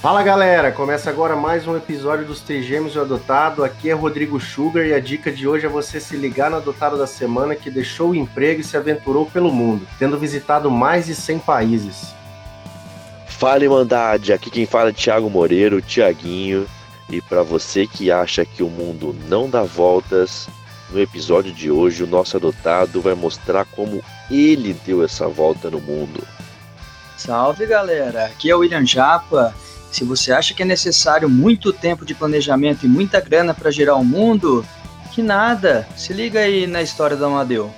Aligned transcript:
Fala 0.00 0.22
galera, 0.22 0.72
começa 0.72 1.10
agora 1.10 1.36
mais 1.36 1.66
um 1.66 1.76
episódio 1.76 2.24
dos 2.24 2.40
Trigêmeos 2.40 2.94
do 2.94 3.02
Adotado. 3.02 3.62
Aqui 3.62 3.90
é 3.90 3.92
Rodrigo 3.92 4.40
Sugar 4.40 4.86
e 4.86 4.94
a 4.94 4.98
dica 4.98 5.30
de 5.30 5.46
hoje 5.46 5.66
é 5.66 5.68
você 5.68 6.00
se 6.00 6.16
ligar 6.16 6.50
no 6.50 6.56
adotado 6.56 6.96
da 6.96 7.06
semana 7.06 7.54
que 7.54 7.70
deixou 7.70 8.10
o 8.10 8.14
emprego 8.14 8.62
e 8.62 8.64
se 8.64 8.78
aventurou 8.78 9.26
pelo 9.26 9.52
mundo, 9.52 9.86
tendo 9.98 10.18
visitado 10.18 10.70
mais 10.70 11.04
de 11.04 11.14
100 11.14 11.40
países. 11.40 12.14
Fala 13.26 13.62
Irmandade, 13.62 14.32
aqui 14.32 14.48
quem 14.48 14.64
fala 14.64 14.88
é 14.88 14.92
Thiago 14.94 15.28
Moreiro, 15.28 15.82
Tiaguinho. 15.82 16.66
E 17.10 17.20
para 17.20 17.42
você 17.42 17.86
que 17.86 18.10
acha 18.10 18.42
que 18.46 18.62
o 18.62 18.70
mundo 18.70 19.14
não 19.28 19.50
dá 19.50 19.64
voltas, 19.64 20.48
no 20.88 20.98
episódio 20.98 21.52
de 21.52 21.70
hoje 21.70 22.04
o 22.04 22.06
nosso 22.06 22.38
adotado 22.38 23.02
vai 23.02 23.12
mostrar 23.12 23.66
como 23.66 24.02
ele 24.30 24.72
deu 24.72 25.04
essa 25.04 25.28
volta 25.28 25.68
no 25.68 25.78
mundo. 25.78 26.26
Salve 27.18 27.66
galera, 27.66 28.24
aqui 28.24 28.48
é 28.48 28.56
o 28.56 28.60
William 28.60 28.86
Japa 28.86 29.54
se 29.90 30.04
você 30.04 30.32
acha 30.32 30.54
que 30.54 30.62
é 30.62 30.66
necessário 30.66 31.28
muito 31.28 31.72
tempo 31.72 32.04
de 32.04 32.14
planejamento 32.14 32.86
e 32.86 32.88
muita 32.88 33.20
grana 33.20 33.52
para 33.52 33.70
gerar 33.70 33.96
o 33.96 34.00
um 34.00 34.04
mundo, 34.04 34.64
que 35.12 35.22
nada. 35.22 35.86
Se 35.96 36.12
liga 36.12 36.40
aí 36.40 36.66
na 36.66 36.80
história 36.80 37.16
do 37.16 37.24
Amadeu. 37.24 37.70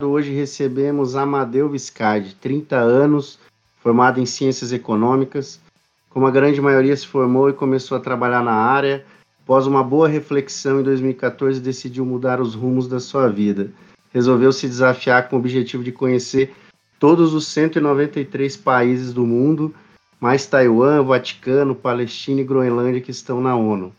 Hoje 0.00 0.32
recebemos 0.32 1.16
Amadeu 1.16 1.68
Viscardi, 1.68 2.34
30 2.36 2.76
anos, 2.76 3.38
formado 3.80 4.20
em 4.20 4.26
Ciências 4.26 4.72
Econômicas. 4.72 5.60
Como 6.08 6.26
a 6.26 6.30
grande 6.30 6.60
maioria 6.60 6.96
se 6.96 7.06
formou 7.06 7.50
e 7.50 7.52
começou 7.52 7.98
a 7.98 8.00
trabalhar 8.00 8.42
na 8.42 8.54
área, 8.54 9.04
após 9.42 9.66
uma 9.66 9.84
boa 9.84 10.08
reflexão 10.08 10.80
em 10.80 10.82
2014 10.82 11.60
decidiu 11.60 12.06
mudar 12.06 12.40
os 12.40 12.54
rumos 12.54 12.88
da 12.88 13.00
sua 13.00 13.28
vida. 13.28 13.70
Resolveu 14.14 14.52
se 14.52 14.66
desafiar 14.66 15.28
com 15.28 15.36
o 15.36 15.38
objetivo 15.38 15.84
de 15.84 15.92
conhecer 15.92 16.54
todos 16.98 17.34
os 17.34 17.46
193 17.48 18.56
países 18.56 19.12
do 19.12 19.26
mundo 19.26 19.74
mais 20.20 20.46
Taiwan, 20.46 21.02
Vaticano, 21.02 21.74
Palestina 21.74 22.40
e 22.40 22.44
Groenlândia 22.44 23.00
que 23.00 23.10
estão 23.10 23.40
na 23.40 23.54
ONU. 23.54 23.92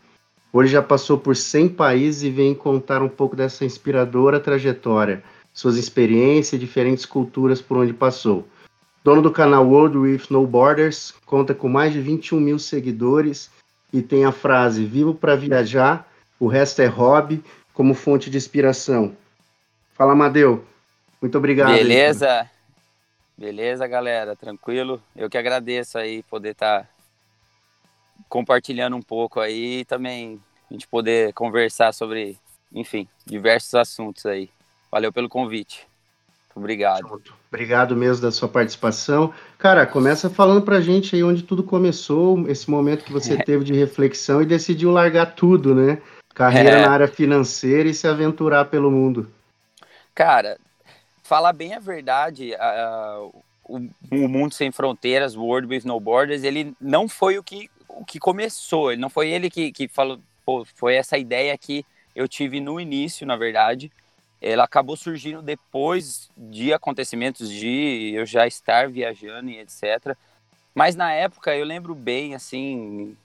Hoje 0.52 0.72
já 0.72 0.82
passou 0.82 1.16
por 1.16 1.36
100 1.36 1.70
países 1.70 2.22
e 2.22 2.30
vem 2.30 2.54
contar 2.54 3.02
um 3.02 3.08
pouco 3.08 3.36
dessa 3.36 3.64
inspiradora 3.64 4.40
trajetória, 4.40 5.22
suas 5.54 5.76
experiências 5.76 6.54
e 6.54 6.58
diferentes 6.58 7.06
culturas 7.06 7.62
por 7.62 7.78
onde 7.78 7.92
passou. 7.92 8.46
Dono 9.02 9.22
do 9.22 9.30
canal 9.30 9.66
World 9.66 9.96
with 9.96 10.22
No 10.28 10.46
Borders, 10.46 11.14
conta 11.24 11.54
com 11.54 11.68
mais 11.68 11.92
de 11.92 12.00
21 12.00 12.38
mil 12.38 12.58
seguidores 12.58 13.50
e 13.92 14.02
tem 14.02 14.24
a 14.24 14.32
frase 14.32 14.84
Vivo 14.84 15.14
para 15.14 15.36
viajar, 15.36 16.06
o 16.38 16.46
resto 16.46 16.82
é 16.82 16.86
hobby, 16.86 17.42
como 17.72 17.94
fonte 17.94 18.28
de 18.28 18.36
inspiração. 18.36 19.16
Fala, 19.94 20.12
Amadeu. 20.12 20.64
Muito 21.20 21.38
obrigado. 21.38 21.72
Beleza. 21.72 22.48
Beleza, 23.40 23.86
galera? 23.86 24.36
Tranquilo? 24.36 25.02
Eu 25.16 25.30
que 25.30 25.38
agradeço 25.38 25.96
aí 25.96 26.22
poder 26.24 26.50
estar 26.50 26.82
tá 26.82 26.88
compartilhando 28.28 28.94
um 28.94 29.00
pouco 29.00 29.40
aí 29.40 29.80
e 29.80 29.84
também 29.86 30.38
a 30.70 30.74
gente 30.74 30.86
poder 30.86 31.32
conversar 31.32 31.94
sobre, 31.94 32.38
enfim, 32.70 33.08
diversos 33.24 33.74
assuntos 33.74 34.26
aí. 34.26 34.50
Valeu 34.92 35.10
pelo 35.10 35.26
convite. 35.26 35.88
Obrigado. 36.54 37.22
Obrigado 37.48 37.96
mesmo 37.96 38.20
da 38.20 38.30
sua 38.30 38.46
participação. 38.46 39.32
Cara, 39.56 39.86
começa 39.86 40.28
falando 40.28 40.60
pra 40.60 40.82
gente 40.82 41.16
aí 41.16 41.24
onde 41.24 41.42
tudo 41.42 41.62
começou, 41.62 42.46
esse 42.46 42.70
momento 42.70 43.06
que 43.06 43.12
você 43.12 43.38
teve 43.42 43.64
de 43.64 43.72
reflexão 43.72 44.42
e 44.42 44.46
decidiu 44.46 44.90
largar 44.90 45.34
tudo, 45.34 45.74
né? 45.74 46.02
Carreira 46.34 46.72
é. 46.72 46.82
na 46.82 46.90
área 46.90 47.08
financeira 47.08 47.88
e 47.88 47.94
se 47.94 48.06
aventurar 48.06 48.66
pelo 48.66 48.90
mundo. 48.90 49.30
Cara, 50.14 50.58
falar 51.30 51.52
bem 51.52 51.74
a 51.74 51.78
verdade, 51.78 52.50
o, 53.64 53.88
o, 54.10 54.28
Mundo 54.28 54.52
Sem 54.52 54.72
Fronteiras, 54.72 55.36
World 55.36 55.68
With 55.68 55.82
No 55.84 56.00
Borders, 56.00 56.42
ele 56.42 56.74
não 56.80 57.08
foi 57.08 57.38
o 57.38 57.42
que, 57.44 57.70
o 57.88 58.04
que 58.04 58.18
começou, 58.18 58.90
ele 58.90 59.00
não 59.00 59.08
foi 59.08 59.30
ele 59.30 59.48
que, 59.48 59.70
que 59.70 59.86
falou, 59.86 60.18
pô, 60.44 60.64
foi 60.74 60.96
essa 60.96 61.16
ideia 61.16 61.56
que 61.56 61.86
eu 62.16 62.26
tive 62.26 62.58
no 62.58 62.80
início, 62.80 63.24
na 63.24 63.36
verdade. 63.36 63.92
Ela 64.42 64.64
acabou 64.64 64.96
surgindo 64.96 65.40
depois 65.40 66.28
de 66.36 66.72
acontecimentos 66.72 67.48
de 67.48 68.10
eu 68.12 68.26
já 68.26 68.48
estar 68.48 68.88
viajando 68.88 69.50
e 69.50 69.58
etc. 69.60 70.16
Mas 70.74 70.96
na 70.96 71.12
época 71.12 71.54
eu 71.54 71.64
lembro 71.64 71.94
bem, 71.94 72.34
assim, 72.34 73.16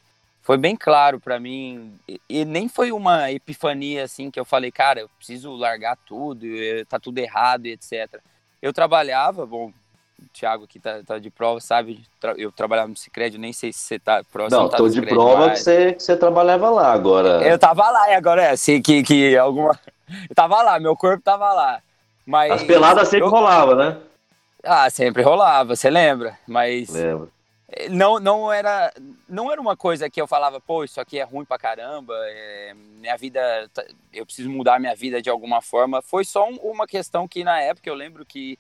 foi 0.45 0.57
bem 0.57 0.75
claro 0.75 1.19
para 1.19 1.39
mim 1.39 1.91
e 2.29 2.45
nem 2.45 2.69
foi 2.69 2.91
uma 2.91 3.31
epifania 3.31 4.03
assim 4.03 4.29
que 4.29 4.39
eu 4.39 4.45
falei, 4.45 4.71
cara, 4.71 4.99
eu 4.99 5.09
preciso 5.17 5.51
largar 5.55 5.97
tudo, 6.05 6.45
tá 6.87 6.99
tudo 6.99 7.17
errado 7.17 7.65
e 7.65 7.71
etc. 7.71 8.21
Eu 8.61 8.71
trabalhava, 8.71 9.43
bom, 9.43 9.71
o 10.21 10.25
Thiago 10.31 10.65
aqui 10.65 10.79
tá, 10.79 11.01
tá 11.03 11.17
de 11.17 11.31
prova, 11.31 11.59
sabe? 11.59 11.99
Eu 12.37 12.51
trabalhava 12.51 12.87
no 12.87 12.95
Cicred, 12.95 13.39
nem 13.39 13.51
sei 13.51 13.73
se 13.73 13.79
você 13.79 13.97
tá 13.97 14.23
próximo. 14.31 14.61
Não, 14.61 14.69
tá 14.69 14.77
tô 14.77 14.87
de 14.87 15.01
prova 15.01 15.49
que 15.49 15.57
você, 15.57 15.93
que 15.93 16.03
você 16.03 16.15
trabalhava 16.15 16.69
lá 16.69 16.93
agora. 16.93 17.41
Eu 17.41 17.57
tava 17.57 17.89
lá 17.89 18.11
e 18.11 18.13
agora 18.13 18.43
é 18.43 18.51
assim 18.51 18.79
que, 18.79 19.01
que 19.01 19.35
alguma. 19.35 19.77
Eu 20.29 20.35
tava 20.35 20.61
lá, 20.61 20.79
meu 20.79 20.95
corpo 20.95 21.23
tava 21.23 21.51
lá. 21.51 21.81
Mas. 22.23 22.51
As 22.51 22.63
peladas 22.63 23.07
sempre 23.07 23.25
eu... 23.25 23.31
rolava, 23.31 23.73
né? 23.73 23.97
Ah, 24.63 24.87
sempre 24.91 25.23
rolava, 25.23 25.75
você 25.75 25.89
lembra? 25.89 26.37
Mas. 26.47 26.89
Lembro 26.89 27.31
não, 27.89 28.19
não 28.19 28.53
era 28.53 28.93
não 29.27 29.51
era 29.51 29.59
uma 29.59 29.75
coisa 29.75 30.09
que 30.09 30.21
eu 30.21 30.27
falava, 30.27 30.61
pô, 30.61 30.83
isso 30.83 31.01
aqui 31.01 31.19
é 31.19 31.23
ruim 31.23 31.45
pra 31.45 31.57
caramba, 31.57 32.13
é, 32.27 32.73
minha 32.75 33.17
vida, 33.17 33.69
tá, 33.73 33.83
eu 34.13 34.25
preciso 34.25 34.49
mudar 34.49 34.79
minha 34.79 34.95
vida 34.95 35.21
de 35.21 35.29
alguma 35.29 35.61
forma. 35.61 36.01
Foi 36.01 36.23
só 36.23 36.47
um, 36.47 36.55
uma 36.57 36.85
questão 36.87 37.27
que 37.27 37.43
na 37.43 37.59
época 37.59 37.89
eu 37.89 37.95
lembro 37.95 38.25
que, 38.25 38.57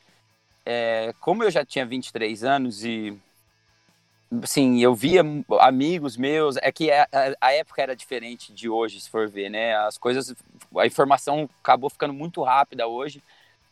é, 0.65 1.13
como 1.19 1.43
eu 1.43 1.51
já 1.51 1.63
tinha 1.63 1.85
23 1.85 2.43
anos 2.43 2.83
e, 2.83 3.15
assim, 4.41 4.81
eu 4.81 4.95
via 4.95 5.21
amigos 5.59 6.17
meus, 6.17 6.57
é 6.57 6.71
que 6.71 6.91
a, 6.91 7.07
a, 7.39 7.53
época 7.53 7.81
era 7.81 7.95
diferente 7.95 8.51
de 8.53 8.67
hoje, 8.67 8.99
se 8.99 9.09
for 9.09 9.29
ver, 9.29 9.49
né? 9.49 9.75
As 9.77 9.97
coisas, 9.97 10.33
a 10.77 10.85
informação 10.87 11.47
acabou 11.61 11.89
ficando 11.91 12.13
muito 12.13 12.41
rápida 12.41 12.87
hoje 12.87 13.21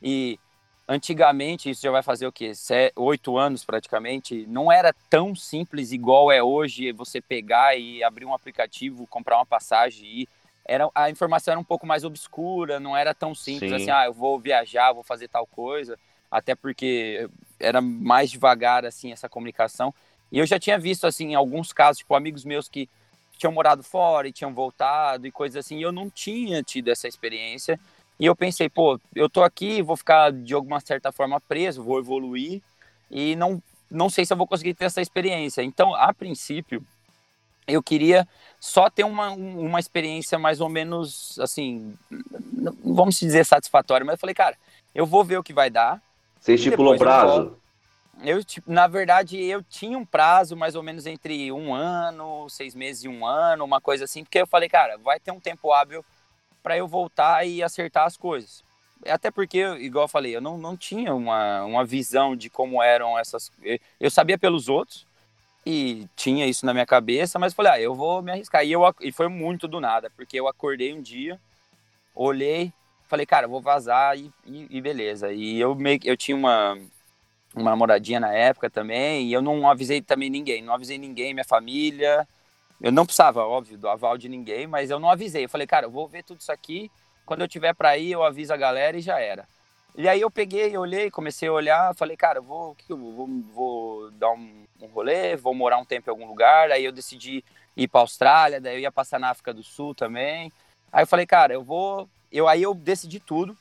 e 0.01 0.39
antigamente, 0.87 1.69
isso 1.69 1.81
já 1.81 1.91
vai 1.91 2.03
fazer 2.03 2.27
o 2.27 2.31
quê? 2.31 2.51
Oito 2.95 3.37
anos 3.37 3.63
praticamente, 3.63 4.45
não 4.47 4.71
era 4.71 4.93
tão 5.09 5.35
simples 5.35 5.91
igual 5.91 6.31
é 6.31 6.43
hoje 6.43 6.91
você 6.91 7.21
pegar 7.21 7.77
e 7.77 8.03
abrir 8.03 8.25
um 8.25 8.33
aplicativo, 8.33 9.07
comprar 9.07 9.37
uma 9.37 9.45
passagem 9.45 10.05
e 10.05 10.29
era 10.65 10.89
a 10.95 11.09
informação 11.09 11.51
era 11.51 11.59
um 11.59 11.63
pouco 11.63 11.85
mais 11.85 12.03
obscura, 12.03 12.79
não 12.79 12.95
era 12.95 13.13
tão 13.13 13.35
simples 13.35 13.69
Sim. 13.69 13.75
assim, 13.75 13.91
ah, 13.91 14.05
eu 14.05 14.13
vou 14.13 14.39
viajar, 14.39 14.93
vou 14.93 15.03
fazer 15.03 15.27
tal 15.27 15.45
coisa, 15.45 15.99
até 16.31 16.55
porque 16.55 17.29
era 17.59 17.81
mais 17.81 18.31
devagar 18.31 18.85
assim 18.85 19.11
essa 19.11 19.27
comunicação. 19.27 19.93
E 20.31 20.39
eu 20.39 20.45
já 20.45 20.59
tinha 20.59 20.79
visto 20.79 21.05
assim 21.05 21.35
alguns 21.35 21.73
casos, 21.73 21.99
tipo 21.99 22.15
amigos 22.15 22.45
meus 22.45 22.67
que 22.69 22.89
tinham 23.37 23.51
morado 23.51 23.83
fora 23.83 24.27
e 24.27 24.31
tinham 24.31 24.53
voltado 24.53 25.27
e 25.27 25.31
coisas 25.31 25.65
assim, 25.65 25.79
e 25.79 25.81
eu 25.81 25.91
não 25.91 26.09
tinha 26.09 26.63
tido 26.63 26.89
essa 26.89 27.07
experiência. 27.07 27.79
E 28.19 28.25
eu 28.25 28.35
pensei, 28.35 28.69
pô, 28.69 28.99
eu 29.15 29.29
tô 29.29 29.43
aqui, 29.43 29.81
vou 29.81 29.97
ficar 29.97 30.31
de 30.31 30.53
alguma 30.53 30.79
certa 30.79 31.11
forma 31.11 31.39
preso, 31.41 31.83
vou 31.83 31.99
evoluir 31.99 32.61
e 33.09 33.35
não, 33.35 33.61
não 33.89 34.09
sei 34.09 34.25
se 34.25 34.33
eu 34.33 34.37
vou 34.37 34.47
conseguir 34.47 34.73
ter 34.73 34.85
essa 34.85 35.01
experiência. 35.01 35.61
Então, 35.61 35.93
a 35.95 36.13
princípio, 36.13 36.83
eu 37.67 37.81
queria 37.81 38.27
só 38.59 38.89
ter 38.89 39.03
uma, 39.03 39.29
uma 39.29 39.79
experiência 39.79 40.37
mais 40.37 40.61
ou 40.61 40.69
menos, 40.69 41.37
assim, 41.39 41.95
vamos 42.83 43.19
dizer 43.19 43.45
satisfatória, 43.45 44.05
mas 44.05 44.13
eu 44.13 44.19
falei, 44.19 44.35
cara, 44.35 44.57
eu 44.93 45.05
vou 45.05 45.23
ver 45.23 45.37
o 45.37 45.43
que 45.43 45.53
vai 45.53 45.69
dar. 45.69 46.01
Você 46.39 46.53
estipulou 46.53 46.97
prazo? 46.97 47.57
Eu, 48.21 48.43
tipo, 48.43 48.71
na 48.71 48.87
verdade, 48.87 49.41
eu 49.41 49.63
tinha 49.63 49.97
um 49.97 50.05
prazo 50.05 50.55
mais 50.55 50.75
ou 50.75 50.83
menos 50.83 51.05
entre 51.07 51.51
um 51.51 51.73
ano, 51.73 52.47
seis 52.47 52.75
meses 52.75 53.03
e 53.03 53.07
um 53.07 53.25
ano, 53.25 53.65
uma 53.65 53.81
coisa 53.81 54.05
assim, 54.05 54.23
porque 54.23 54.39
eu 54.39 54.47
falei, 54.47 54.69
cara, 54.69 54.97
vai 54.97 55.19
ter 55.19 55.31
um 55.31 55.39
tempo 55.39 55.71
hábil 55.73 56.05
para 56.63 56.77
eu 56.77 56.87
voltar 56.87 57.45
e 57.45 57.61
acertar 57.61 58.05
as 58.07 58.17
coisas. 58.17 58.63
Até 59.05 59.29
porque, 59.29 59.59
igual 59.79 60.05
eu 60.05 60.09
falei, 60.09 60.33
eu 60.35 60.41
não, 60.41 60.57
não 60.57 60.77
tinha 60.77 61.13
uma, 61.13 61.65
uma 61.65 61.85
visão 61.85 62.35
de 62.35 62.49
como 62.49 62.81
eram 62.81 63.19
essas. 63.19 63.51
Eu 63.99 64.09
sabia 64.09 64.37
pelos 64.37 64.69
outros 64.69 65.05
e 65.65 66.07
tinha 66.15 66.47
isso 66.47 66.65
na 66.65 66.73
minha 66.73 66.85
cabeça, 66.85 67.37
mas 67.37 67.53
falei, 67.53 67.71
ah, 67.73 67.81
eu 67.81 67.93
vou 67.93 68.21
me 68.21 68.31
arriscar. 68.31 68.65
E, 68.65 68.71
eu, 68.71 68.81
e 69.01 69.11
foi 69.11 69.27
muito 69.27 69.67
do 69.67 69.81
nada, 69.81 70.09
porque 70.15 70.39
eu 70.39 70.47
acordei 70.47 70.93
um 70.93 71.01
dia, 71.01 71.39
olhei, 72.15 72.71
falei, 73.07 73.25
cara, 73.25 73.47
vou 73.47 73.61
vazar 73.61 74.17
e, 74.17 74.31
e, 74.45 74.67
e 74.69 74.81
beleza. 74.81 75.33
E 75.33 75.59
eu, 75.59 75.75
meio, 75.75 75.99
eu 76.05 76.15
tinha 76.15 76.35
uma, 76.37 76.77
uma 77.53 77.71
namoradinha 77.71 78.19
na 78.19 78.33
época 78.33 78.69
também, 78.69 79.27
e 79.27 79.33
eu 79.33 79.41
não 79.41 79.69
avisei 79.69 80.01
também 80.01 80.29
ninguém, 80.29 80.61
não 80.61 80.73
avisei 80.73 80.97
ninguém, 80.97 81.33
minha 81.33 81.45
família, 81.45 82.27
eu 82.83 82.91
não 82.91 83.05
precisava, 83.05 83.45
óbvio, 83.45 83.77
do 83.77 83.87
aval 83.87 84.17
de 84.17 84.27
ninguém, 84.27 84.67
mas 84.67 84.89
eu 84.89 84.99
não 84.99 85.09
avisei. 85.09 85.45
Eu 85.45 85.49
falei, 85.49 85.65
cara, 85.65 85.85
eu 85.85 85.89
vou 85.89 86.05
ver 86.05 86.21
tudo 86.21 86.41
isso 86.41 86.51
aqui. 86.51 86.91
Quando 87.25 87.39
eu 87.39 87.47
tiver 87.47 87.73
para 87.73 87.97
ir, 87.97 88.11
eu 88.11 88.21
aviso 88.21 88.53
a 88.53 88.57
galera 88.57 88.97
e 88.97 89.01
já 89.01 89.21
era. 89.21 89.47
E 89.95 90.09
aí 90.09 90.19
eu 90.19 90.29
peguei, 90.29 90.77
olhei, 90.77 91.09
comecei 91.09 91.47
a 91.47 91.53
olhar, 91.53 91.95
falei, 91.95 92.17
cara, 92.17 92.39
eu 92.39 92.43
vou, 92.43 92.75
eu 92.89 92.97
vou, 92.97 93.27
vou 93.53 94.11
dar 94.11 94.31
um, 94.31 94.65
um 94.81 94.87
rolê, 94.87 95.33
vou 95.37 95.53
morar 95.53 95.77
um 95.77 95.85
tempo 95.85 96.09
em 96.09 96.11
algum 96.11 96.27
lugar. 96.27 96.71
Aí 96.71 96.83
eu 96.83 96.91
decidi 96.91 97.41
ir 97.77 97.87
para 97.87 98.01
Austrália, 98.01 98.59
daí 98.59 98.75
eu 98.75 98.81
ia 98.81 98.91
passar 98.91 99.17
na 99.17 99.29
África 99.29 99.53
do 99.53 99.63
Sul 99.63 99.95
também. 99.95 100.51
Aí 100.91 101.03
eu 101.03 101.07
falei, 101.07 101.25
cara, 101.25 101.53
eu 101.53 101.63
vou, 101.63 102.09
eu 102.29 102.49
aí 102.49 102.63
eu 102.63 102.73
decidi 102.73 103.17
tudo, 103.17 103.57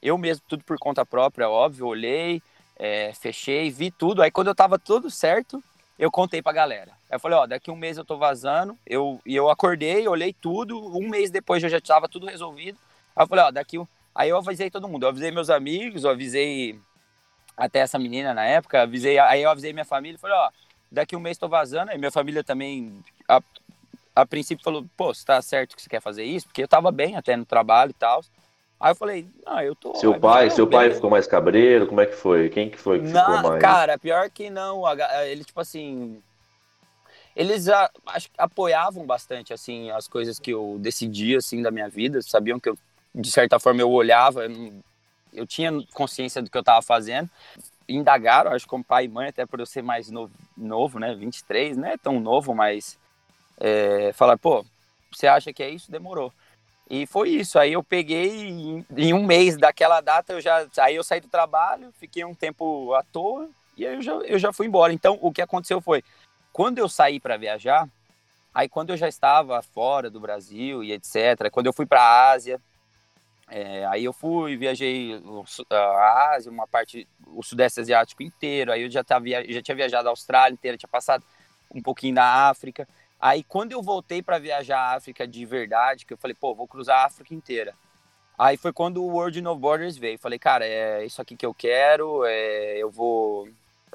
eu 0.00 0.16
mesmo 0.16 0.44
tudo 0.46 0.62
por 0.62 0.78
conta 0.78 1.04
própria, 1.04 1.50
óbvio, 1.50 1.88
olhei, 1.88 2.40
é, 2.78 3.12
fechei, 3.12 3.70
vi 3.70 3.90
tudo. 3.90 4.22
Aí 4.22 4.30
quando 4.30 4.46
eu 4.46 4.54
tava 4.54 4.78
tudo 4.78 5.10
certo, 5.10 5.60
eu 5.98 6.12
contei 6.12 6.40
pra 6.40 6.52
galera. 6.52 7.01
Aí 7.12 7.16
eu 7.16 7.20
falei, 7.20 7.36
ó, 7.36 7.46
daqui 7.46 7.70
um 7.70 7.76
mês 7.76 7.98
eu 7.98 8.06
tô 8.06 8.16
vazando. 8.16 8.74
Eu, 8.86 9.20
e 9.26 9.36
eu 9.36 9.50
acordei, 9.50 10.08
olhei 10.08 10.32
tudo. 10.32 10.78
Um 10.96 11.10
mês 11.10 11.30
depois 11.30 11.62
eu 11.62 11.68
já 11.68 11.78
tava 11.78 12.08
tudo 12.08 12.24
resolvido. 12.24 12.78
Aí 13.14 13.22
eu 13.22 13.26
falei, 13.28 13.44
ó, 13.44 13.50
daqui. 13.50 13.78
Aí 14.14 14.30
eu 14.30 14.38
avisei 14.38 14.70
todo 14.70 14.88
mundo. 14.88 15.02
Eu 15.02 15.10
avisei 15.10 15.30
meus 15.30 15.50
amigos, 15.50 16.04
eu 16.04 16.10
avisei 16.10 16.80
até 17.54 17.80
essa 17.80 17.98
menina 17.98 18.32
na 18.32 18.46
época. 18.46 18.80
Avisei, 18.80 19.18
aí 19.18 19.42
eu 19.42 19.50
avisei 19.50 19.74
minha 19.74 19.84
família. 19.84 20.18
Falei, 20.18 20.34
ó, 20.34 20.48
daqui 20.90 21.14
um 21.14 21.20
mês 21.20 21.36
tô 21.36 21.48
vazando. 21.48 21.90
Aí 21.90 21.98
minha 21.98 22.10
família 22.10 22.42
também, 22.42 23.04
a, 23.28 23.42
a 24.16 24.24
princípio, 24.24 24.64
falou, 24.64 24.86
pô, 24.96 25.12
você 25.12 25.26
tá 25.26 25.42
certo 25.42 25.76
que 25.76 25.82
você 25.82 25.90
quer 25.90 26.00
fazer 26.00 26.24
isso? 26.24 26.46
Porque 26.46 26.62
eu 26.62 26.68
tava 26.68 26.90
bem 26.90 27.14
até 27.14 27.36
no 27.36 27.44
trabalho 27.44 27.90
e 27.90 27.94
tal. 27.94 28.24
Aí 28.80 28.92
eu 28.92 28.96
falei, 28.96 29.28
ah, 29.44 29.62
eu 29.62 29.74
tô. 29.74 29.94
Seu 29.96 30.18
pai, 30.18 30.48
seu 30.48 30.66
pai 30.66 30.90
ficou 30.90 31.10
mais 31.10 31.26
cabreiro? 31.26 31.86
Como 31.86 32.00
é 32.00 32.06
que 32.06 32.16
foi? 32.16 32.48
Quem 32.48 32.70
que 32.70 32.78
foi 32.78 33.00
que 33.00 33.08
não, 33.08 33.36
ficou 33.36 33.50
mais? 33.50 33.60
Cara, 33.60 33.98
pior 33.98 34.30
que 34.30 34.48
não. 34.48 34.82
Ele, 35.26 35.44
tipo 35.44 35.60
assim. 35.60 36.22
Eles 37.34 37.68
a, 37.68 37.90
acho, 38.06 38.28
apoiavam 38.36 39.06
bastante, 39.06 39.52
assim, 39.52 39.90
as 39.90 40.06
coisas 40.06 40.38
que 40.38 40.50
eu 40.50 40.76
decidia, 40.80 41.38
assim, 41.38 41.62
da 41.62 41.70
minha 41.70 41.88
vida. 41.88 42.20
Sabiam 42.22 42.60
que 42.60 42.68
eu, 42.68 42.78
de 43.14 43.30
certa 43.30 43.58
forma, 43.58 43.80
eu 43.80 43.90
olhava, 43.90 44.44
eu, 44.44 44.72
eu 45.32 45.46
tinha 45.46 45.72
consciência 45.94 46.42
do 46.42 46.50
que 46.50 46.58
eu 46.58 46.62
tava 46.62 46.82
fazendo. 46.82 47.28
Indagaram, 47.88 48.52
acho, 48.52 48.66
como 48.66 48.84
pai 48.84 49.06
e 49.06 49.08
mãe, 49.08 49.28
até 49.28 49.46
por 49.46 49.60
eu 49.60 49.66
ser 49.66 49.82
mais 49.82 50.10
novo, 50.10 50.32
novo 50.56 50.98
né? 50.98 51.14
23, 51.14 51.76
não 51.76 51.88
é 51.88 51.96
tão 51.96 52.20
novo, 52.20 52.54
mas. 52.54 52.98
É, 53.58 54.12
falar, 54.14 54.36
pô, 54.38 54.64
você 55.10 55.26
acha 55.26 55.52
que 55.52 55.62
é 55.62 55.70
isso? 55.70 55.90
Demorou. 55.90 56.32
E 56.90 57.06
foi 57.06 57.30
isso. 57.30 57.58
Aí 57.58 57.72
eu 57.72 57.82
peguei 57.82 58.48
em, 58.48 58.86
em, 58.96 59.14
um 59.14 59.24
mês 59.24 59.56
daquela 59.56 60.00
data, 60.00 60.34
eu 60.34 60.40
já 60.40 60.66
aí 60.78 60.96
eu 60.96 61.04
saí 61.04 61.20
do 61.20 61.28
trabalho, 61.28 61.92
fiquei 61.98 62.24
um 62.24 62.34
tempo 62.34 62.92
à 62.94 63.02
toa 63.02 63.48
e 63.76 63.86
aí 63.86 63.94
eu 63.94 64.02
já, 64.02 64.12
eu 64.12 64.38
já 64.38 64.52
fui 64.52 64.66
embora. 64.66 64.92
Então 64.92 65.18
o 65.22 65.32
que 65.32 65.40
aconteceu 65.40 65.80
foi, 65.80 66.04
quando 66.52 66.78
eu 66.78 66.88
saí 66.88 67.18
para 67.18 67.36
viajar, 67.36 67.88
aí 68.54 68.68
quando 68.68 68.90
eu 68.90 68.96
já 68.96 69.08
estava 69.08 69.60
fora 69.62 70.10
do 70.10 70.20
Brasil 70.20 70.82
e 70.82 70.92
etc, 70.92 71.50
quando 71.50 71.66
eu 71.66 71.72
fui 71.72 71.86
para 71.86 72.02
a 72.02 72.30
Ásia, 72.32 72.60
é, 73.48 73.84
aí 73.86 74.04
eu 74.04 74.12
fui, 74.12 74.56
viajei 74.56 75.20
a 75.70 76.34
Ásia, 76.34 76.50
uma 76.50 76.66
parte, 76.66 77.06
o 77.26 77.42
Sudeste 77.42 77.80
Asiático 77.80 78.22
inteiro, 78.22 78.72
aí 78.72 78.82
eu 78.82 78.90
já, 78.90 79.04
tava, 79.04 79.26
já 79.28 79.62
tinha 79.62 79.74
viajado 79.74 80.08
a 80.08 80.10
Austrália 80.10 80.54
inteira, 80.54 80.76
tinha 80.76 80.88
passado 80.88 81.24
um 81.74 81.82
pouquinho 81.82 82.14
da 82.14 82.48
África. 82.48 82.88
Aí 83.20 83.42
quando 83.44 83.72
eu 83.72 83.82
voltei 83.82 84.22
para 84.22 84.38
viajar 84.38 84.78
a 84.78 84.94
África 84.94 85.26
de 85.26 85.44
verdade, 85.44 86.06
que 86.06 86.12
eu 86.12 86.18
falei, 86.18 86.34
pô, 86.34 86.54
vou 86.54 86.66
cruzar 86.66 87.00
a 87.00 87.06
África 87.06 87.34
inteira. 87.34 87.74
Aí 88.38 88.56
foi 88.56 88.72
quando 88.72 89.02
o 89.02 89.06
World 89.06 89.40
No 89.40 89.54
Borders 89.54 89.96
veio. 89.96 90.18
Falei, 90.18 90.38
cara, 90.38 90.66
é 90.66 91.04
isso 91.04 91.20
aqui 91.20 91.36
que 91.36 91.46
eu 91.46 91.54
quero, 91.54 92.24
é, 92.24 92.78
eu 92.78 92.90
vou. 92.90 93.48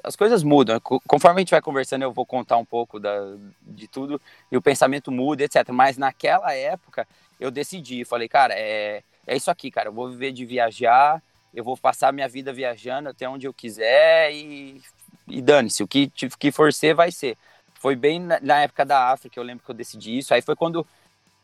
As 0.08 0.16
coisas 0.16 0.42
mudam. 0.42 0.80
Conforme 0.80 1.36
a 1.36 1.40
gente 1.40 1.50
vai 1.50 1.60
conversando, 1.60 2.00
eu 2.00 2.10
vou 2.10 2.24
contar 2.24 2.56
um 2.56 2.64
pouco 2.64 2.98
da, 2.98 3.36
de 3.60 3.86
tudo 3.86 4.18
e 4.50 4.56
o 4.56 4.62
pensamento 4.62 5.12
muda, 5.12 5.44
etc. 5.44 5.68
Mas 5.68 5.98
naquela 5.98 6.54
época 6.54 7.06
eu 7.38 7.50
decidi, 7.50 8.06
falei, 8.06 8.26
cara, 8.26 8.54
é, 8.56 9.02
é 9.26 9.36
isso 9.36 9.50
aqui, 9.50 9.70
cara. 9.70 9.90
Eu 9.90 9.92
vou 9.92 10.08
viver 10.08 10.32
de 10.32 10.46
viajar, 10.46 11.22
eu 11.54 11.62
vou 11.62 11.76
passar 11.76 12.10
minha 12.10 12.26
vida 12.26 12.54
viajando 12.54 13.10
até 13.10 13.28
onde 13.28 13.46
eu 13.46 13.52
quiser 13.52 14.32
e, 14.32 14.80
e 15.26 15.42
dane-se. 15.42 15.82
O 15.82 15.86
que, 15.86 16.10
que 16.38 16.50
for 16.50 16.72
ser, 16.72 16.94
vai 16.94 17.12
ser. 17.12 17.36
Foi 17.74 17.94
bem 17.94 18.18
na, 18.18 18.40
na, 18.40 18.62
época 18.62 18.86
da 18.86 19.10
África, 19.10 19.38
eu 19.38 19.44
lembro 19.44 19.62
que 19.62 19.70
eu 19.70 19.74
decidi 19.74 20.16
isso. 20.16 20.32
Aí 20.32 20.40
foi 20.40 20.56
quando 20.56 20.86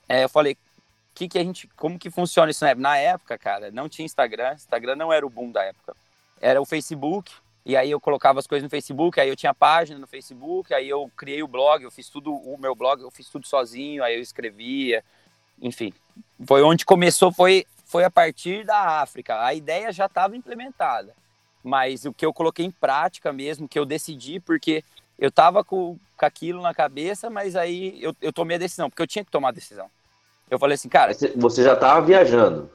é, 0.08 0.24
eu 0.24 0.28
falei, 0.30 0.56
que 1.14 1.28
que 1.28 1.38
a 1.38 1.44
gente, 1.44 1.68
como 1.76 1.98
que 1.98 2.10
funciona 2.10 2.50
isso 2.50 2.64
na 2.64 2.70
época? 2.70 2.82
Na 2.82 2.96
época, 2.96 3.38
cara, 3.38 3.70
não 3.70 3.90
tinha 3.90 4.06
Instagram. 4.06 4.54
Instagram 4.54 4.96
não 4.96 5.12
era 5.12 5.26
o 5.26 5.28
boom 5.28 5.52
da 5.52 5.62
época. 5.62 5.94
Era 6.40 6.62
o 6.62 6.64
Facebook. 6.64 7.43
E 7.66 7.76
aí 7.76 7.90
eu 7.90 8.00
colocava 8.00 8.38
as 8.38 8.46
coisas 8.46 8.62
no 8.62 8.68
Facebook, 8.68 9.18
aí 9.18 9.28
eu 9.28 9.36
tinha 9.36 9.54
página 9.54 9.98
no 9.98 10.06
Facebook, 10.06 10.74
aí 10.74 10.88
eu 10.88 11.10
criei 11.16 11.42
o 11.42 11.48
blog, 11.48 11.82
eu 11.82 11.90
fiz 11.90 12.10
tudo, 12.10 12.34
o 12.34 12.58
meu 12.58 12.74
blog, 12.74 13.00
eu 13.00 13.10
fiz 13.10 13.28
tudo 13.28 13.46
sozinho, 13.46 14.04
aí 14.04 14.16
eu 14.16 14.20
escrevia, 14.20 15.02
enfim. 15.60 15.92
Foi 16.46 16.62
onde 16.62 16.84
começou, 16.84 17.32
foi, 17.32 17.66
foi 17.86 18.04
a 18.04 18.10
partir 18.10 18.64
da 18.66 19.00
África. 19.00 19.42
A 19.42 19.54
ideia 19.54 19.90
já 19.92 20.04
estava 20.06 20.36
implementada, 20.36 21.14
mas 21.62 22.04
o 22.04 22.12
que 22.12 22.26
eu 22.26 22.34
coloquei 22.34 22.66
em 22.66 22.70
prática 22.70 23.32
mesmo, 23.32 23.66
que 23.66 23.78
eu 23.78 23.86
decidi, 23.86 24.40
porque 24.40 24.84
eu 25.18 25.30
tava 25.30 25.64
com, 25.64 25.98
com 26.18 26.26
aquilo 26.26 26.60
na 26.60 26.74
cabeça, 26.74 27.30
mas 27.30 27.56
aí 27.56 27.96
eu, 28.02 28.14
eu 28.20 28.32
tomei 28.32 28.56
a 28.56 28.60
decisão, 28.60 28.90
porque 28.90 29.02
eu 29.02 29.06
tinha 29.06 29.24
que 29.24 29.30
tomar 29.30 29.48
a 29.48 29.52
decisão. 29.52 29.90
Eu 30.50 30.58
falei 30.58 30.74
assim, 30.74 30.90
cara. 30.90 31.14
Você 31.36 31.62
já 31.62 31.74
tava 31.74 32.04
viajando? 32.04 32.70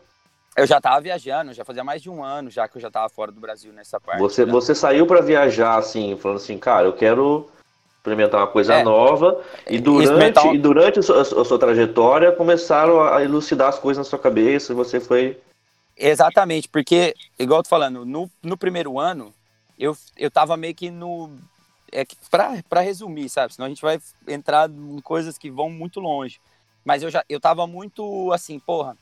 Eu 0.56 0.66
já 0.68 0.82
tava 0.82 1.00
viajando, 1.00 1.54
já 1.54 1.64
fazia 1.64 1.84
mais 1.84 2.02
de 2.02 2.10
um 2.10 2.24
ano 2.24 2.50
já 2.50 2.68
que 2.68 2.78
eu 2.78 2.82
já 2.82 2.92
tava 2.92 3.08
fora 3.10 3.32
do 3.32 3.40
Brasil 3.40 3.72
nessa 3.72 4.00
parte. 4.00 4.20
Você, 4.20 4.46
né? 4.46 4.52
você 4.52 4.76
saiu 4.76 5.06
para 5.06 5.22
viajar 5.22 5.78
assim, 5.78 6.18
falando 6.18 6.38
assim, 6.38 6.58
cara, 6.58 6.88
eu 6.88 6.94
quero 6.94 7.50
experimentar 7.98 8.42
uma 8.42 8.48
coisa 8.48 8.74
é, 8.76 8.84
nova. 8.84 9.42
E 9.70 9.80
durante, 9.80 10.40
um... 10.40 10.54
e 10.54 10.58
durante 10.58 11.00
a 11.00 11.04
sua, 11.04 11.22
a 11.22 11.46
sua, 11.46 11.60
trajetória 11.60 12.32
começaram 12.32 13.02
a 13.02 13.24
elucidar 13.24 13.70
as 13.70 13.80
coisas 13.80 14.06
na 14.06 14.10
sua 14.10 14.20
cabeça 14.20 14.72
e 14.72 14.76
você 14.76 15.00
foi. 15.00 15.40
Exatamente, 15.96 16.68
porque, 16.70 17.14
igual 17.38 17.60
eu 17.60 17.64
tô 17.64 17.70
falando, 17.70 18.06
no, 18.06 18.30
no 18.42 18.58
primeiro 18.58 18.98
ano, 18.98 19.34
eu, 19.78 19.96
eu 20.18 20.32
tava 20.32 20.56
meio 20.56 20.74
que 20.74 20.90
no 20.90 21.30
é 21.92 22.06
que 22.06 22.16
para 22.30 22.82
resumir, 22.82 23.30
sabe? 23.30 23.54
Senão 23.54 23.66
a 23.66 23.70
gente 23.70 23.82
vai 23.82 24.00
entrar 24.28 24.70
em 24.70 25.02
coisas 25.02 25.38
que 25.38 25.50
vão 25.50 25.70
muito 25.70 26.00
longe. 26.00 26.40
Mas 26.86 27.04
eu 27.04 27.10
já 27.10 27.24
eu 27.28 27.40
tava 27.40 27.66
muito 27.68 28.32
assim, 28.32 28.60
porra, 28.60 28.96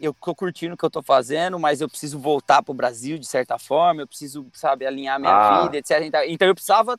eu 0.00 0.14
tô 0.14 0.34
curtindo 0.34 0.74
o 0.74 0.76
que 0.76 0.84
eu 0.84 0.90
tô 0.90 1.02
fazendo, 1.02 1.58
mas 1.58 1.80
eu 1.80 1.88
preciso 1.88 2.18
voltar 2.18 2.62
pro 2.62 2.74
Brasil 2.74 3.18
de 3.18 3.26
certa 3.26 3.58
forma, 3.58 4.02
eu 4.02 4.06
preciso, 4.06 4.46
sabe, 4.52 4.86
alinhar 4.86 5.18
minha 5.18 5.32
ah. 5.32 5.62
vida, 5.62 5.78
etc. 5.78 6.10
Então 6.26 6.48
eu 6.48 6.54
precisava 6.54 6.98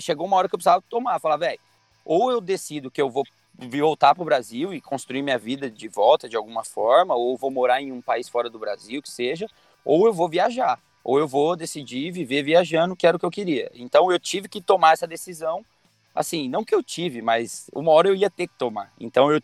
chegou 0.00 0.26
uma 0.26 0.36
hora 0.36 0.48
que 0.48 0.54
eu 0.54 0.58
precisava 0.58 0.82
tomar, 0.88 1.20
falar, 1.20 1.36
velho, 1.36 1.60
ou 2.04 2.30
eu 2.30 2.40
decido 2.40 2.90
que 2.90 3.00
eu 3.00 3.08
vou 3.08 3.24
voltar 3.54 4.14
pro 4.14 4.24
Brasil 4.24 4.74
e 4.74 4.80
construir 4.80 5.22
minha 5.22 5.38
vida 5.38 5.70
de 5.70 5.88
volta 5.88 6.28
de 6.28 6.36
alguma 6.36 6.64
forma, 6.64 7.14
ou 7.14 7.36
vou 7.36 7.50
morar 7.50 7.80
em 7.80 7.92
um 7.92 8.02
país 8.02 8.28
fora 8.28 8.50
do 8.50 8.58
Brasil, 8.58 9.00
que 9.00 9.10
seja, 9.10 9.48
ou 9.84 10.06
eu 10.06 10.12
vou 10.12 10.28
viajar 10.28 10.78
ou 11.06 11.20
eu 11.20 11.28
vou 11.28 11.54
decidir 11.54 12.10
viver 12.10 12.42
viajando, 12.42 12.96
que 12.96 13.06
era 13.06 13.16
o 13.16 13.20
que 13.20 13.24
eu 13.24 13.30
queria. 13.30 13.70
Então 13.72 14.10
eu 14.10 14.18
tive 14.18 14.48
que 14.48 14.60
tomar 14.60 14.92
essa 14.92 15.06
decisão, 15.06 15.64
assim, 16.12 16.48
não 16.48 16.64
que 16.64 16.74
eu 16.74 16.82
tive, 16.82 17.22
mas 17.22 17.70
uma 17.72 17.92
hora 17.92 18.08
eu 18.08 18.14
ia 18.16 18.28
ter 18.28 18.48
que 18.48 18.54
tomar. 18.54 18.92
Então 18.98 19.30
eu 19.30 19.40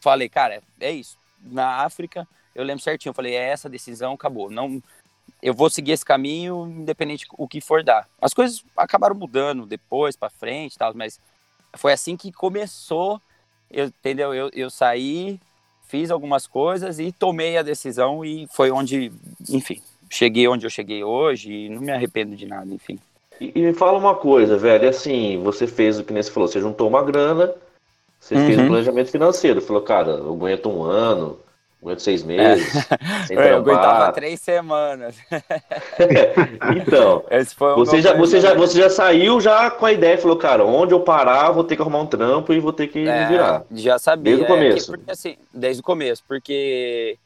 falei, 0.00 0.28
cara, 0.28 0.62
é 0.78 0.90
isso. 0.92 1.16
Na 1.42 1.84
África, 1.84 2.26
eu 2.54 2.64
lembro 2.64 2.82
certinho, 2.82 3.10
eu 3.10 3.14
falei, 3.14 3.34
é 3.34 3.50
essa 3.50 3.68
decisão, 3.68 4.14
acabou. 4.14 4.50
Não, 4.50 4.82
eu 5.42 5.54
vou 5.54 5.68
seguir 5.70 5.92
esse 5.92 6.04
caminho, 6.04 6.66
independente 6.66 7.26
o 7.32 7.46
que 7.46 7.60
for 7.60 7.82
dar. 7.82 8.08
As 8.20 8.34
coisas 8.34 8.64
acabaram 8.76 9.14
mudando 9.14 9.66
depois, 9.66 10.16
para 10.16 10.30
frente, 10.30 10.78
tal, 10.78 10.94
mas 10.94 11.20
foi 11.76 11.92
assim 11.92 12.16
que 12.16 12.32
começou, 12.32 13.20
eu, 13.70 13.86
entendeu? 13.86 14.34
Eu, 14.34 14.50
eu 14.52 14.70
saí, 14.70 15.40
fiz 15.86 16.10
algumas 16.10 16.46
coisas 16.46 16.98
e 16.98 17.12
tomei 17.12 17.56
a 17.56 17.62
decisão 17.62 18.24
e 18.24 18.46
foi 18.48 18.70
onde, 18.70 19.12
enfim, 19.48 19.82
cheguei 20.10 20.48
onde 20.48 20.66
eu 20.66 20.70
cheguei 20.70 21.04
hoje 21.04 21.52
e 21.52 21.68
não 21.68 21.80
me 21.80 21.92
arrependo 21.92 22.34
de 22.36 22.46
nada, 22.46 22.72
enfim. 22.72 22.98
E, 23.40 23.52
e 23.54 23.60
me 23.60 23.72
fala 23.72 23.98
uma 23.98 24.14
coisa, 24.14 24.56
velho, 24.56 24.88
assim, 24.88 25.42
você 25.42 25.66
fez 25.66 25.98
o 25.98 26.04
que 26.04 26.12
você 26.12 26.30
falou, 26.30 26.48
você 26.48 26.60
juntou 26.60 26.88
uma 26.88 27.02
grana, 27.02 27.54
você 28.26 28.34
uhum. 28.34 28.46
fez 28.46 28.58
um 28.58 28.66
planejamento 28.66 29.10
financeiro, 29.12 29.60
falou, 29.60 29.82
cara, 29.82 30.10
eu 30.10 30.32
aguento 30.32 30.68
um 30.68 30.82
ano, 30.82 31.38
aguento 31.80 32.00
seis 32.00 32.24
meses, 32.24 32.74
é. 32.90 32.96
sem 33.24 33.36
eu 33.36 33.58
aguentava 33.58 34.12
três 34.12 34.40
semanas. 34.40 35.16
então, 36.76 37.22
você, 37.76 38.02
já, 38.02 38.14
você, 38.14 38.40
já, 38.40 38.52
você 38.52 38.80
já 38.80 38.90
saiu 38.90 39.40
já 39.40 39.70
com 39.70 39.86
a 39.86 39.92
ideia, 39.92 40.18
falou, 40.18 40.36
cara, 40.36 40.64
onde 40.64 40.92
eu 40.92 40.98
parar, 40.98 41.52
vou 41.52 41.62
ter 41.62 41.76
que 41.76 41.82
arrumar 41.82 42.00
um 42.00 42.06
trampo 42.06 42.52
e 42.52 42.58
vou 42.58 42.72
ter 42.72 42.88
que 42.88 43.06
é, 43.06 43.28
virar. 43.28 43.64
Já 43.70 43.96
sabia. 43.96 44.36
Desde 44.36 44.42
o 44.42 44.46
começo. 44.48 44.92
É, 44.92 44.96
porque, 44.96 45.10
assim, 45.12 45.36
desde 45.54 45.80
o 45.80 45.84
começo, 45.84 46.24
porque 46.26 47.16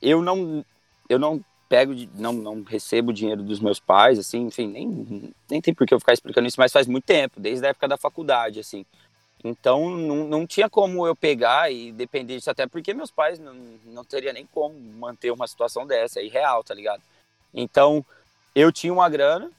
eu 0.00 0.22
não, 0.22 0.64
eu 1.08 1.18
não 1.18 1.40
pego, 1.68 1.92
não, 2.14 2.32
não 2.32 2.62
recebo 2.62 3.12
dinheiro 3.12 3.42
dos 3.42 3.58
meus 3.58 3.80
pais, 3.80 4.20
assim, 4.20 4.46
enfim, 4.46 4.68
nem, 4.68 5.34
nem 5.50 5.60
tem 5.60 5.74
por 5.74 5.84
que 5.84 5.92
eu 5.92 5.98
ficar 5.98 6.12
explicando 6.12 6.46
isso, 6.46 6.60
mas 6.60 6.70
faz 6.70 6.86
muito 6.86 7.04
tempo, 7.04 7.40
desde 7.40 7.66
a 7.66 7.70
época 7.70 7.88
da 7.88 7.96
faculdade, 7.96 8.60
assim. 8.60 8.86
Então, 9.42 9.88
não, 9.90 10.16
não 10.26 10.46
tinha 10.46 10.68
como 10.68 11.06
eu 11.06 11.14
pegar 11.14 11.70
e 11.70 11.92
depender 11.92 12.36
disso, 12.36 12.50
até 12.50 12.66
porque 12.66 12.92
meus 12.92 13.10
pais 13.10 13.38
não, 13.38 13.54
não 13.84 14.04
teria 14.04 14.32
nem 14.32 14.46
como 14.46 14.78
manter 14.78 15.30
uma 15.30 15.46
situação 15.46 15.86
dessa, 15.86 16.20
é 16.20 16.24
irreal, 16.24 16.64
tá 16.64 16.74
ligado? 16.74 17.02
Então, 17.54 18.04
eu 18.54 18.72
tinha 18.72 18.92
uma 18.92 19.08
grana, 19.08 19.50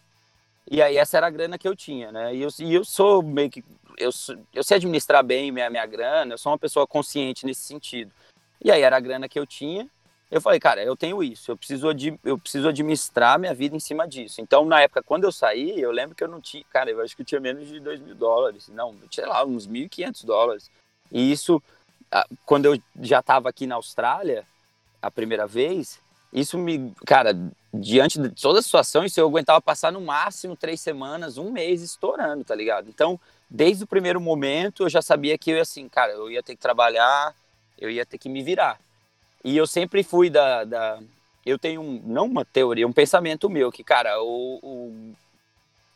e 0.70 0.82
aí 0.82 0.98
essa 0.98 1.18
era 1.18 1.28
a 1.28 1.32
grana 1.32 1.58
que 1.58 1.68
eu 1.68 1.76
tinha, 1.76 2.12
né? 2.12 2.36
E 2.36 2.42
eu, 2.42 2.50
e 2.60 2.74
eu 2.76 2.84
sou 2.84 3.24
meio 3.24 3.50
que. 3.50 3.64
Eu, 3.98 4.12
eu 4.54 4.64
sei 4.64 4.78
administrar 4.78 5.24
bem 5.24 5.52
minha, 5.52 5.70
minha 5.70 5.86
grana, 5.86 6.34
eu 6.34 6.38
sou 6.38 6.52
uma 6.52 6.58
pessoa 6.58 6.86
consciente 6.86 7.46
nesse 7.46 7.62
sentido. 7.62 8.12
E 8.64 8.72
aí 8.72 8.82
era 8.82 8.98
a 8.98 9.00
grana 9.00 9.30
que 9.30 9.40
eu 9.40 9.48
tinha, 9.48 9.90
eu 10.32 10.40
falei, 10.40 10.60
cara, 10.60 10.84
eu 10.84 10.96
tenho 10.96 11.24
isso, 11.24 11.52
eu 11.52 11.58
preciso, 11.58 11.88
eu 12.24 12.38
preciso 12.38 12.70
administrar 12.70 13.40
minha 13.40 13.54
vida 13.54 13.76
em 13.76 13.80
cima 13.80 14.08
disso. 14.08 14.42
Então, 14.42 14.64
na 14.64 14.82
época, 14.82 15.02
quando 15.02 15.24
eu 15.24 15.32
saí, 15.32 15.80
eu 15.80 15.92
lembro 15.92 16.16
que 16.16 16.24
eu 16.24 16.28
não 16.28 16.40
tinha, 16.40 16.64
cara, 16.72 16.92
eu 16.92 17.02
acho 17.02 17.16
que 17.16 17.24
eu 17.24 17.26
tinha 17.26 17.42
menos 17.42 17.68
de 17.68 17.80
2 17.80 18.00
mil 18.00 18.14
dólares, 18.14 18.68
não, 18.70 18.96
sei 19.12 19.26
lá, 19.26 19.44
uns 19.44 19.68
1.500 19.68 20.26
dólares. 20.26 20.72
E 21.12 21.32
isso, 21.32 21.62
quando 22.46 22.66
eu 22.66 22.80
já 23.02 23.20
estava 23.20 23.50
aqui 23.50 23.66
na 23.66 23.76
Austrália, 23.76 24.46
a 25.02 25.10
primeira 25.10 25.48
vez, 25.48 26.00
isso 26.32 26.60
me, 26.60 26.94
cara, 27.08 27.36
diante 27.74 28.20
de 28.20 28.30
toda 28.30 28.60
a 28.60 28.62
situação, 28.62 29.04
isso 29.04 29.20
eu 29.20 29.28
aguentava 29.28 29.60
passar 29.60 29.92
no 29.92 30.02
máximo 30.02 30.56
três 30.56 30.80
semanas, 30.80 31.40
um 31.40 31.52
mês 31.52 31.82
estourando, 31.82 32.44
tá 32.44 32.54
ligado? 32.54 32.88
Então, 32.88 33.20
desde 33.50 33.84
o 33.84 33.88
primeiro 33.88 34.22
momento, 34.22 34.84
eu 34.84 34.90
já 34.90 35.02
sabia 35.02 35.38
que 35.40 35.50
eu 35.50 35.56
ia 35.56 35.64
assim, 35.64 35.90
cara, 35.90 36.12
eu 36.12 36.30
ia 36.30 36.44
ter 36.44 36.56
que 36.56 36.62
trabalhar, 36.62 37.34
eu 37.80 37.90
ia 37.90 38.06
ter 38.06 38.20
que 38.20 38.30
me 38.30 38.44
virar. 38.44 38.80
E 39.44 39.56
eu 39.56 39.66
sempre 39.66 40.04
fui 40.04 40.30
da. 40.30 40.64
da 40.64 41.00
eu 41.46 41.58
tenho, 41.58 41.82
um, 41.82 42.02
não 42.06 42.26
uma 42.26 42.46
teoria, 42.46 42.88
um 42.88 42.94
pensamento 42.94 43.50
meu, 43.50 43.72
que, 43.72 43.84
cara, 43.84 44.22
o, 44.22 44.60
o, 44.62 45.16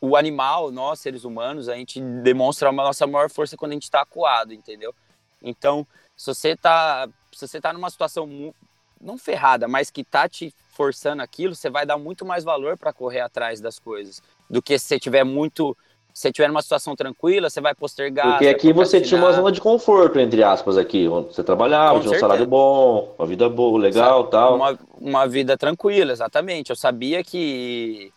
o 0.00 0.16
animal, 0.16 0.72
nós, 0.72 0.98
seres 1.00 1.24
humanos, 1.24 1.68
a 1.68 1.76
gente 1.76 2.00
demonstra 2.00 2.70
a 2.70 2.72
nossa 2.72 3.06
maior 3.06 3.30
força 3.30 3.56
quando 3.56 3.72
a 3.72 3.74
gente 3.74 3.90
tá 3.90 4.00
acuado, 4.00 4.52
entendeu? 4.52 4.94
Então, 5.42 5.86
se 6.16 6.26
você 6.26 6.56
tá, 6.56 7.08
se 7.32 7.46
você 7.46 7.60
tá 7.60 7.72
numa 7.72 7.90
situação 7.90 8.52
não 9.00 9.18
ferrada, 9.18 9.68
mas 9.68 9.90
que 9.90 10.02
tá 10.02 10.28
te 10.28 10.52
forçando 10.70 11.22
aquilo, 11.22 11.54
você 11.54 11.70
vai 11.70 11.86
dar 11.86 11.98
muito 11.98 12.24
mais 12.24 12.42
valor 12.42 12.76
para 12.76 12.92
correr 12.92 13.20
atrás 13.20 13.60
das 13.60 13.78
coisas 13.78 14.22
do 14.48 14.62
que 14.62 14.78
se 14.78 14.86
você 14.86 14.98
tiver 14.98 15.24
muito 15.24 15.76
você 16.14 16.30
tiver 16.30 16.46
numa 16.46 16.62
situação 16.62 16.94
tranquila, 16.94 17.50
você 17.50 17.60
vai 17.60 17.74
postergar. 17.74 18.34
Porque 18.34 18.46
aqui 18.46 18.72
você 18.72 19.00
tinha 19.00 19.20
uma 19.20 19.32
zona 19.32 19.50
de 19.50 19.60
conforto, 19.60 20.20
entre 20.20 20.44
aspas, 20.44 20.78
aqui, 20.78 21.08
onde 21.08 21.34
você 21.34 21.42
trabalhava, 21.42 21.98
tinha 21.98 22.14
um 22.14 22.20
salário 22.20 22.46
bom, 22.46 23.12
uma 23.18 23.26
vida 23.26 23.48
boa, 23.48 23.76
legal 23.80 24.20
Sabe, 24.20 24.30
tal. 24.30 24.54
Uma, 24.54 24.78
uma 24.96 25.26
vida 25.26 25.58
tranquila, 25.58 26.12
exatamente. 26.12 26.70
Eu 26.70 26.76
sabia 26.76 27.24
que. 27.24 28.12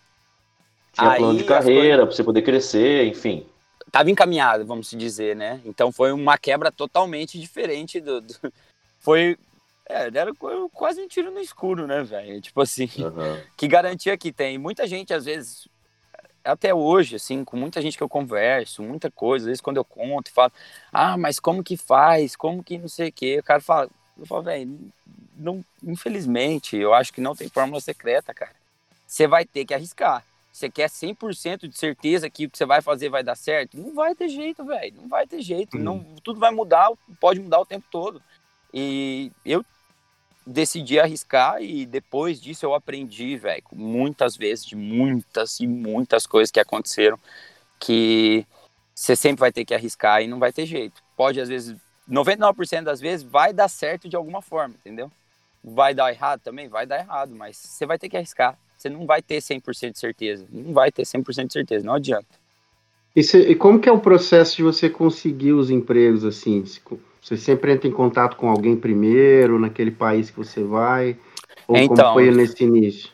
Tinha 0.94 1.10
Aí, 1.10 1.18
plano 1.18 1.40
de 1.40 1.44
carreira, 1.44 2.06
para 2.06 2.16
você 2.16 2.24
poder 2.24 2.44
crescer, 2.44 3.08
enfim. 3.08 3.48
Tava 3.92 4.12
encaminhado, 4.12 4.64
vamos 4.64 4.92
dizer, 4.92 5.36
né? 5.36 5.60
Então 5.66 5.92
foi 5.92 6.12
uma 6.12 6.38
quebra 6.38 6.72
totalmente 6.72 7.40
diferente 7.40 8.00
do. 8.00 8.22
do... 8.22 8.36
Foi. 9.00 9.38
É, 9.90 10.08
era 10.08 10.34
quase 10.74 11.02
um 11.02 11.08
tiro 11.08 11.32
no 11.32 11.40
escuro, 11.40 11.88
né, 11.88 12.04
velho? 12.04 12.42
Tipo 12.42 12.62
assim, 12.62 12.90
uhum. 12.98 13.42
que 13.58 13.68
garantia 13.68 14.18
que 14.18 14.32
tem. 14.32 14.58
Muita 14.58 14.86
gente, 14.86 15.14
às 15.14 15.24
vezes, 15.26 15.68
até 16.48 16.74
hoje, 16.74 17.18
assim, 17.18 17.44
com 17.44 17.58
muita 17.58 17.82
gente 17.82 17.98
que 17.98 18.04
eu 18.04 18.10
converso, 18.10 18.82
muita 18.82 19.12
coisa, 19.12 19.44
às 19.44 19.48
vezes 19.48 19.62
quando 19.62 19.78
eu 19.78 19.86
conto, 19.86 20.32
falo, 20.32 20.52
ah, 20.92 21.18
mas 21.18 21.40
como 21.40 21.64
que 21.64 21.78
faz? 21.78 22.36
Como 22.36 22.64
que 22.64 22.78
não 22.78 22.88
sei 22.88 23.10
o 23.10 23.12
quê? 23.12 23.38
O 23.40 23.44
cara 23.44 23.62
fala, 23.62 23.90
eu 24.18 24.26
falo, 24.26 24.44
velho, 24.44 24.80
não, 25.36 25.64
infelizmente, 25.84 26.76
eu 26.76 26.94
acho 26.94 27.14
que 27.14 27.22
não 27.22 27.36
tem 27.36 27.50
fórmula 27.50 27.80
secreta, 27.80 28.34
cara. 28.34 28.56
Você 29.06 29.28
vai 29.28 29.46
ter 29.46 29.66
que 29.66 29.74
arriscar. 29.74 30.24
Você 30.52 30.70
quer 30.72 30.90
100% 30.90 31.68
de 31.68 31.78
certeza 31.78 32.30
que 32.30 32.46
o 32.46 32.50
que 32.50 32.58
você 32.58 32.66
vai 32.66 32.82
fazer 32.82 33.10
vai 33.10 33.24
dar 33.24 33.36
certo? 33.36 33.78
Não 33.78 33.94
vai 33.94 34.16
ter 34.16 34.28
jeito, 34.28 34.66
velho. 34.66 34.96
Não 34.96 35.08
vai 35.08 35.28
ter 35.28 35.40
jeito. 35.40 35.78
Uhum. 35.78 35.84
Não, 35.84 36.06
tudo 36.24 36.40
vai 36.40 36.52
mudar, 36.52 36.90
pode 37.20 37.40
mudar 37.40 37.60
o 37.60 37.66
tempo 37.66 37.86
todo. 37.92 38.22
E 38.74 39.32
eu 39.46 39.64
decidi 40.48 41.00
arriscar 41.00 41.62
e 41.62 41.86
depois 41.86 42.40
disso 42.40 42.66
eu 42.66 42.74
aprendi, 42.74 43.36
velho, 43.36 43.64
muitas 43.74 44.38
vezes 44.38 44.66
de 44.66 44.76
muitas 44.76 45.60
e 45.60 45.68
muitas 45.68 46.26
coisas 46.26 46.50
que 46.50 46.60
aconteceram 46.60 47.20
que 47.80 48.46
você 48.96 49.16
sempre 49.16 49.42
vai 49.42 49.52
ter 49.52 49.66
que 49.66 49.74
arriscar 49.74 50.22
e 50.24 50.28
não 50.28 50.40
vai 50.40 50.52
ter 50.54 50.66
jeito. 50.66 51.04
Pode 51.16 51.40
às 51.42 51.50
vezes 51.50 51.76
99% 52.10 52.84
das 52.84 53.02
vezes 53.02 53.24
vai 53.24 53.52
dar 53.52 53.68
certo 53.68 54.08
de 54.08 54.16
alguma 54.16 54.42
forma, 54.42 54.74
entendeu? 54.80 55.12
Vai 55.64 55.94
dar 55.94 56.12
errado 56.12 56.40
também, 56.42 56.70
vai 56.70 56.86
dar 56.86 57.00
errado, 57.00 57.36
mas 57.36 57.58
você 57.58 57.86
vai 57.86 58.00
ter 58.00 58.08
que 58.08 58.16
arriscar. 58.16 58.58
Você 58.78 58.90
não 58.90 59.06
vai 59.06 59.22
ter 59.22 59.42
100% 59.42 59.92
de 59.92 60.00
certeza, 60.00 60.46
não 60.50 60.72
vai 60.72 60.92
ter 60.92 61.04
100% 61.04 61.48
de 61.48 61.54
certeza, 61.54 61.86
não 61.86 61.96
adianta. 61.96 62.28
E, 63.16 63.22
e 63.22 63.56
como 63.56 63.80
que 63.80 63.90
é 63.90 63.92
o 63.92 64.00
processo 64.00 64.56
de 64.56 64.64
você 64.64 64.90
conseguir 64.90 65.52
os 65.52 65.70
empregos 65.70 66.24
assim? 66.24 66.64
Você 67.28 67.36
sempre 67.36 67.74
entra 67.74 67.90
em 67.90 67.92
contato 67.92 68.38
com 68.38 68.50
alguém 68.50 68.78
primeiro, 68.78 69.60
naquele 69.60 69.92
país 69.92 70.30
que 70.30 70.38
você 70.38 70.64
vai? 70.64 71.18
Ou 71.68 71.76
então, 71.76 71.96
como 71.98 72.14
foi 72.14 72.32
nesse 72.32 72.64
início? 72.64 73.12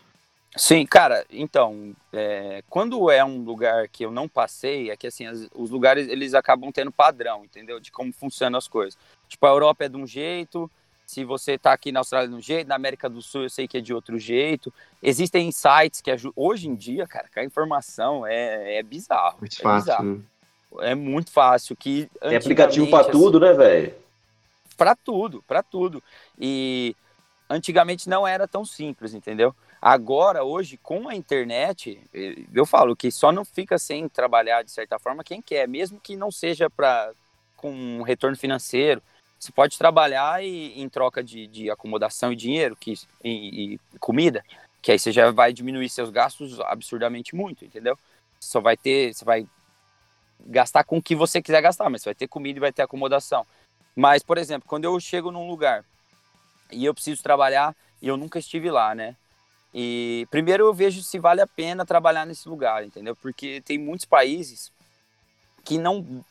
Sim, 0.56 0.86
cara, 0.86 1.26
então, 1.32 1.96
é, 2.12 2.64
quando 2.70 3.10
é 3.10 3.26
um 3.26 3.40
lugar 3.40 3.88
que 3.88 4.06
eu 4.06 4.12
não 4.12 4.30
passei, 4.30 4.92
é 4.92 4.96
que 4.96 5.08
assim, 5.08 5.26
as, 5.26 5.50
os 5.56 5.72
lugares 5.72 6.08
eles 6.08 6.36
acabam 6.36 6.72
tendo 6.72 6.92
padrão, 6.92 7.44
entendeu? 7.44 7.80
De 7.80 7.92
como 7.92 8.14
funcionam 8.14 8.60
as 8.60 8.68
coisas. 8.68 9.00
Tipo, 9.28 9.48
a 9.48 9.50
Europa 9.50 9.86
é 9.86 9.90
de 9.90 9.98
um 9.98 10.06
jeito, 10.06 10.70
se 11.08 11.26
você 11.26 11.54
está 11.54 11.74
aqui 11.74 11.92
na 11.92 12.02
Austrália 12.02 12.30
de 12.30 12.36
um 12.36 12.42
jeito, 12.42 12.68
na 12.68 12.76
América 12.76 13.10
do 13.10 13.20
Sul 13.20 13.42
eu 13.42 13.50
sei 13.50 13.68
que 13.68 13.80
é 13.80 13.82
de 13.82 13.96
outro 13.96 14.20
jeito. 14.20 14.72
Existem 15.02 15.52
sites 15.52 16.02
que 16.02 16.12
ajudam. 16.12 16.34
Hoje 16.36 16.70
em 16.70 16.76
dia, 16.76 17.08
cara, 17.08 17.28
a 17.36 17.44
informação 17.44 18.28
é, 18.28 18.76
é 18.76 18.84
bizarro. 18.84 19.38
Muito 19.40 19.58
é 19.60 19.64
fácil. 19.64 19.86
Bizarro. 19.86 20.04
Né? 20.04 20.22
É 20.80 20.96
muito 20.96 21.32
fácil. 21.32 21.76
Que 21.76 22.10
Tem 22.22 22.38
aplicativo 22.38 22.90
para 22.90 23.06
tudo, 23.06 23.40
né, 23.40 23.54
velho? 23.54 24.04
para 24.76 24.96
tudo, 24.96 25.44
para 25.48 25.64
tudo. 25.64 26.04
E 26.38 26.96
antigamente 27.50 28.10
não 28.10 28.28
era 28.28 28.48
tão 28.48 28.66
simples, 28.66 29.14
entendeu? 29.14 29.56
Agora, 29.82 30.44
hoje, 30.44 30.78
com 30.78 31.10
a 31.10 31.16
internet, 31.16 32.00
eu 32.54 32.66
falo 32.66 32.96
que 32.96 33.12
só 33.12 33.32
não 33.32 33.44
fica 33.44 33.78
sem 33.78 34.08
trabalhar 34.08 34.64
de 34.64 34.72
certa 34.72 34.98
forma 34.98 35.24
quem 35.24 35.42
quer, 35.42 35.68
mesmo 35.68 36.00
que 36.00 36.16
não 36.16 36.32
seja 36.32 36.70
para 36.70 37.12
com 37.58 37.72
um 37.72 38.02
retorno 38.02 38.38
financeiro. 38.38 39.02
Você 39.40 39.52
pode 39.52 39.78
trabalhar 39.78 40.44
e, 40.44 40.80
em 40.80 40.88
troca 40.88 41.22
de, 41.22 41.48
de 41.48 41.70
acomodação 41.70 42.32
e 42.32 42.36
dinheiro 42.36 42.78
que, 42.78 42.94
e, 43.24 43.74
e, 43.74 43.80
comida, 44.00 44.44
que 44.82 44.92
aí 44.92 45.00
você 45.00 45.12
já 45.12 45.32
vai 45.32 45.52
diminuir 45.52 45.90
seus 45.90 46.10
gastos 46.10 46.60
absurdamente 46.62 47.36
muito, 47.36 47.66
entendeu? 47.66 47.98
Só 48.40 48.62
vai 48.62 48.78
ter, 48.78 49.14
você 49.14 49.26
vai 49.26 49.46
gastar 50.46 50.84
com 50.84 50.98
o 50.98 51.02
que 51.02 51.16
você 51.16 51.42
quiser 51.42 51.62
gastar, 51.62 51.90
mas 51.90 52.04
vai 52.04 52.16
ter 52.16 52.28
comida 52.28 52.58
e 52.58 52.62
vai 52.62 52.72
ter 52.72 52.82
acomodação. 52.82 53.46
Mas, 53.96 54.24
por 54.24 54.38
exemplo, 54.38 54.68
quando 54.68 54.86
eu 54.86 55.00
chego 55.00 55.32
num 55.32 55.48
lugar 55.48 55.86
e 56.72 56.86
eu 56.86 56.94
preciso 56.94 57.22
trabalhar 57.22 57.76
e 58.02 58.08
eu 58.08 58.18
nunca 58.18 58.40
estive 58.40 58.70
lá, 58.72 58.94
né? 58.94 59.16
E 59.74 60.28
primeiro 60.30 60.66
eu 60.66 60.74
vejo 60.74 61.02
se 61.02 61.18
vale 61.18 61.42
a 61.42 61.48
pena 61.48 61.86
trabalhar 61.86 62.26
nesse 62.26 62.48
lugar, 62.48 62.84
entendeu? 62.84 63.16
Porque 63.16 63.62
tem 63.62 63.78
muitos 63.78 64.06
países 64.06 64.72
que 65.64 65.78
não, 65.78 66.24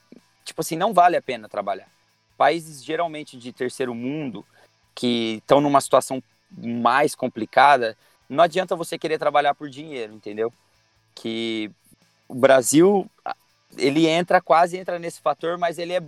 tipo 0.44 0.60
assim, 0.60 0.76
não 0.76 0.92
vale 0.92 1.16
a 1.16 1.22
pena 1.22 1.48
trabalhar. 1.48 1.88
Países 2.36 2.84
geralmente 2.84 3.36
de 3.36 3.52
terceiro 3.52 3.94
mundo 3.94 4.44
que 4.94 5.38
estão 5.38 5.60
numa 5.60 5.80
situação 5.80 6.22
mais 6.56 7.14
complicada, 7.14 7.96
não 8.28 8.44
adianta 8.44 8.76
você 8.76 8.98
querer 8.98 9.18
trabalhar 9.18 9.54
por 9.54 9.68
dinheiro, 9.68 10.12
entendeu? 10.12 10.52
Que 11.14 11.70
o 12.28 12.34
Brasil 12.34 13.10
ele 13.76 14.06
entra 14.06 14.40
quase 14.40 14.76
entra 14.76 14.98
nesse 14.98 15.20
fator, 15.20 15.58
mas 15.58 15.78
ele 15.78 15.92
é 15.92 16.02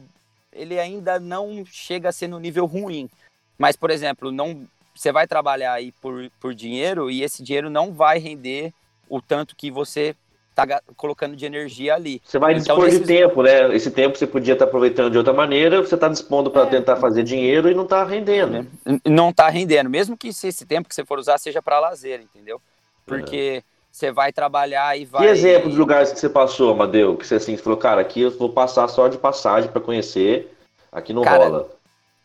ele 0.53 0.79
ainda 0.79 1.19
não 1.19 1.65
chega 1.67 2.09
a 2.09 2.13
ser 2.13 2.29
no 2.29 2.39
nível 2.39 2.65
ruim. 2.65 3.11
Mas, 3.59 3.77
por 3.77 3.91
exemplo, 3.91 4.31
não 4.31 4.67
você 4.95 5.11
vai 5.11 5.27
trabalhar 5.27 5.73
aí 5.73 5.91
por, 6.01 6.31
por 6.41 6.55
dinheiro 6.55 7.11
e 7.11 7.23
esse 7.23 7.43
dinheiro 7.43 7.69
não 7.69 7.93
vai 7.93 8.19
render 8.19 8.73
o 9.09 9.21
tanto 9.21 9.57
que 9.57 9.69
você 9.71 10.15
está 10.51 10.81
colocando 10.97 11.35
de 11.35 11.45
energia 11.45 11.95
ali. 11.95 12.23
Você 12.25 12.39
vai 12.39 12.55
então, 12.55 12.77
dispor 12.77 12.89
de 12.89 13.05
tempo, 13.05 13.43
né? 13.43 13.75
Esse 13.75 13.91
tempo 13.91 14.17
você 14.17 14.27
podia 14.27 14.53
estar 14.53 14.67
tá 14.67 14.69
aproveitando 14.69 15.11
de 15.11 15.19
outra 15.19 15.33
maneira, 15.33 15.83
você 15.83 15.97
está 15.97 16.09
dispondo 16.09 16.49
para 16.49 16.63
é. 16.63 16.71
tentar 16.71 16.97
fazer 16.97 17.25
dinheiro 17.25 17.69
e 17.69 17.75
não 17.75 17.83
está 17.83 18.05
rendendo. 18.05 18.69
Não 19.05 19.31
está 19.31 19.49
rendendo, 19.49 19.91
mesmo 19.91 20.17
que 20.17 20.29
esse 20.29 20.65
tempo 20.65 20.89
que 20.89 20.95
você 20.95 21.05
for 21.05 21.19
usar 21.19 21.39
seja 21.39 21.61
para 21.61 21.81
lazer, 21.81 22.21
entendeu? 22.21 22.63
Porque 23.05 23.63
é. 23.67 23.74
Você 23.95 24.11
vai 24.11 24.33
trabalhar 24.33 24.99
e 24.99 25.05
vai. 25.05 25.23
Que 25.23 25.29
exemplo 25.29 25.71
de 25.71 25.77
lugares 25.77 26.13
que 26.13 26.19
você 26.19 26.29
passou, 26.29 26.73
Amadeu? 26.73 27.17
Que 27.17 27.25
você 27.25 27.37
assim 27.37 27.57
falou, 27.57 27.79
cara, 27.79 28.01
aqui 28.01 28.23
eu 28.23 28.31
vou 28.33 28.53
passar 28.53 28.89
só 28.89 29.07
de 29.07 29.17
passagem 29.17 29.71
para 29.71 29.81
conhecer, 29.81 30.53
aqui 30.91 31.13
não 31.13 31.23
cara, 31.23 31.45
rola. 31.45 31.71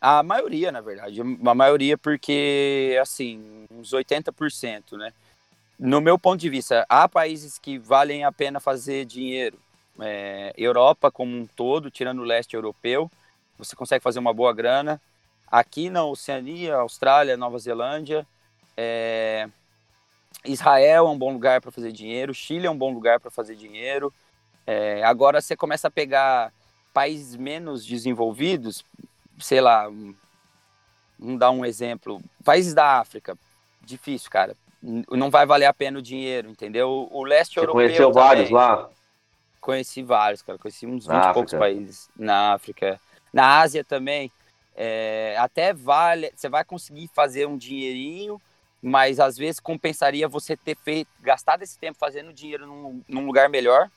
A 0.02 0.24
maioria, 0.24 0.72
na 0.72 0.82
verdade. 0.82 1.22
A 1.22 1.54
maioria, 1.54 1.96
porque, 1.96 2.98
assim, 3.00 3.68
uns 3.72 3.94
80%, 3.94 4.98
né? 4.98 5.14
No 5.78 6.02
meu 6.02 6.18
ponto 6.18 6.42
de 6.42 6.50
vista, 6.50 6.88
há 6.90 7.08
países 7.08 7.60
que 7.60 7.78
valem 7.78 8.24
a 8.24 8.32
pena 8.32 8.60
fazer 8.60 9.06
dinheiro. 9.06 9.60
É, 10.00 10.52
Europa 10.58 11.12
como 11.12 11.38
um 11.38 11.46
todo, 11.46 11.92
tirando 11.92 12.20
o 12.20 12.26
leste 12.26 12.56
europeu, 12.56 13.12
você 13.60 13.76
consegue 13.76 14.02
fazer 14.02 14.18
uma 14.18 14.34
boa 14.34 14.54
grana. 14.54 15.00
Aqui 15.46 15.88
na 15.88 16.04
Oceania, 16.04 16.78
Austrália, 16.78 17.38
Nova 17.38 17.60
Zelândia, 17.60 18.26
é, 18.76 19.48
Israel 20.46 21.08
é 21.08 21.10
um 21.10 21.18
bom 21.18 21.34
lugar 21.34 21.62
para 21.62 21.72
fazer 21.72 21.92
dinheiro, 21.92 22.34
Chile 22.34 22.68
é 22.68 22.72
um 22.72 22.78
bom 22.78 22.94
lugar 22.94 23.20
para 23.20 23.30
fazer 23.30 23.56
dinheiro. 23.56 24.14
É, 24.66 25.04
agora 25.04 25.42
você 25.42 25.56
começa 25.56 25.88
a 25.88 25.92
pegar 25.92 26.54
países 26.94 27.36
menos 27.36 27.86
desenvolvidos, 27.86 28.84
sei 29.40 29.62
lá, 29.62 29.90
vamos 31.18 31.40
dar 31.40 31.52
um 31.52 31.66
exemplo, 31.66 32.22
países 32.44 32.74
da 32.74 33.00
África, 33.00 33.38
difícil, 33.82 34.30
cara. 34.30 34.56
Não 34.82 35.30
vai 35.30 35.46
valer 35.46 35.66
a 35.66 35.74
pena 35.74 36.00
o 36.00 36.02
dinheiro, 36.02 36.50
entendeu? 36.50 37.10
O 37.12 37.24
leste 37.24 37.56
Você 37.56 37.60
europeu. 37.60 37.74
conheceu 37.74 38.12
também, 38.12 38.24
vários 38.24 38.50
lá? 38.50 38.90
Conheci 39.60 40.02
vários, 40.02 40.42
cara. 40.42 40.58
Conheci 40.58 40.88
uns 40.88 41.06
20 41.06 41.16
e 41.16 41.34
poucos 41.34 41.54
países 41.54 42.10
na 42.16 42.54
África. 42.54 43.00
Na 43.34 43.60
Ásia 43.60 43.84
também. 43.84 44.32
É, 44.76 45.36
até 45.38 45.74
vale. 45.74 46.32
Você 46.34 46.48
vai 46.48 46.64
conseguir 46.64 47.10
fazer 47.14 47.46
um 47.46 47.58
dinheirinho, 47.58 48.42
mas 48.82 49.20
às 49.20 49.38
vezes 49.38 49.60
compensaria 49.60 50.28
você 50.28 50.56
ter 50.56 50.76
feito, 50.78 51.10
gastado 51.22 51.64
esse 51.64 51.78
tempo 51.78 51.98
fazendo 52.00 52.34
dinheiro 52.34 52.66
num, 52.66 53.02
num 53.08 53.26
lugar 53.26 53.50
melhor. 53.50 53.90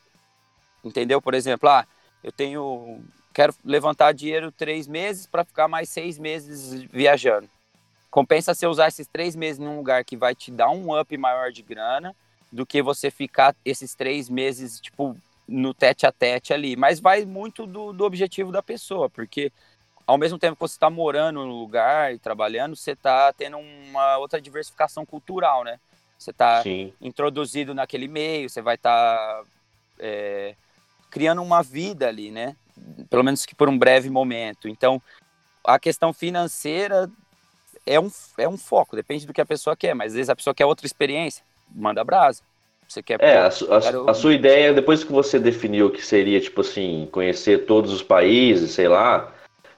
Entendeu? 0.85 1.23
Por 1.23 1.35
exemplo, 1.35 1.69
ah, 1.69 1.87
eu 2.23 2.33
tenho 2.33 3.01
quero 3.33 3.55
levantar 3.65 4.13
dinheiro 4.13 4.53
três 4.53 4.87
meses 4.87 5.27
para 5.27 5.45
ficar 5.45 5.67
mais 5.67 5.89
seis 5.89 6.19
meses 6.19 6.83
viajando. 6.93 7.49
compensa 8.11 8.55
você 8.55 8.67
usar 8.67 8.89
esses 8.89 9.07
três 9.07 9.35
meses 9.35 9.59
num 9.59 9.79
lugar 9.79 10.05
que 10.05 10.17
vai 10.17 10.35
te 10.35 10.51
dar 10.51 10.69
um 10.71 10.99
up 10.99 11.17
maior 11.17 11.51
de 11.51 11.63
grana 11.63 12.15
do 12.53 12.67
que 12.67 12.83
você 12.83 13.11
ficar 13.11 13.57
esses 13.65 13.95
três 13.95 14.29
meses, 14.29 14.79
tipo, 14.79 15.17
no 15.49 15.73
tete 15.73 16.07
a 16.07 16.13
tete 16.13 16.53
ali. 16.53 16.77
Mas 16.77 17.01
vai 17.01 17.25
muito 17.25 17.67
do, 17.67 17.93
do 17.93 18.05
objetivo 18.05 18.53
da 18.53 18.63
pessoa, 18.63 19.09
porque 19.09 19.51
ao 20.07 20.19
mesmo 20.19 20.39
tempo 20.39 20.57
que 20.57 20.61
você 20.61 20.75
está 20.75 20.91
morando 20.91 21.45
no 21.45 21.61
lugar 21.61 22.15
e 22.15 22.19
trabalhando, 22.19 22.77
você 22.77 22.93
está 22.93 23.33
tendo 23.33 23.59
uma 23.59 24.19
outra 24.19 24.41
diversificação 24.41 25.07
cultural, 25.07 25.65
né? 25.65 25.79
Você 26.19 26.31
está 26.31 26.63
introduzido 27.01 27.75
naquele 27.75 28.07
meio, 28.07 28.49
você 28.49 28.63
vai 28.63 28.77
estar 28.77 29.43
tá, 29.43 29.45
é, 29.99 30.55
criando 31.11 31.43
uma 31.43 31.63
vida 31.63 32.09
ali, 32.09 32.31
né? 32.31 32.57
Pelo 33.11 33.25
menos 33.25 33.45
que 33.45 33.55
por 33.55 33.69
um 33.69 33.77
breve 33.77 34.09
momento. 34.09 34.69
Então, 34.69 35.03
a 35.65 35.79
questão 35.79 36.13
financeira 36.13 37.11
é 37.87 37.99
um, 37.99 38.11
é 38.39 38.49
um 38.49 38.57
foco, 38.57 38.95
depende 38.95 39.27
do 39.27 39.33
que 39.33 39.41
a 39.41 39.47
pessoa 39.47 39.77
quer, 39.77 39.95
mas 39.95 40.13
às 40.13 40.15
vezes 40.15 40.31
a 40.31 40.37
pessoa 40.37 40.55
quer 40.55 40.65
outra 40.65 40.87
experiência, 40.87 41.45
manda 41.75 42.05
brasa. 42.05 42.43
Você 42.89 43.03
quer. 43.03 43.21
É, 43.23 43.49
pô, 43.49 43.75
a, 43.75 43.81
quero... 43.81 44.11
a, 44.11 44.15
sua 44.15 44.35
ideia, 44.35 44.75
depois 44.75 45.03
que 45.03 45.11
você 45.11 45.39
definiu 45.39 45.91
que 45.91 46.05
seria, 46.05 46.41
tipo 46.41 46.61
assim, 46.61 47.09
conhecer 47.11 47.65
todos 47.65 47.93
os 47.93 48.03
países, 48.03 48.73
sei 48.73 48.87
lá, 48.87 49.33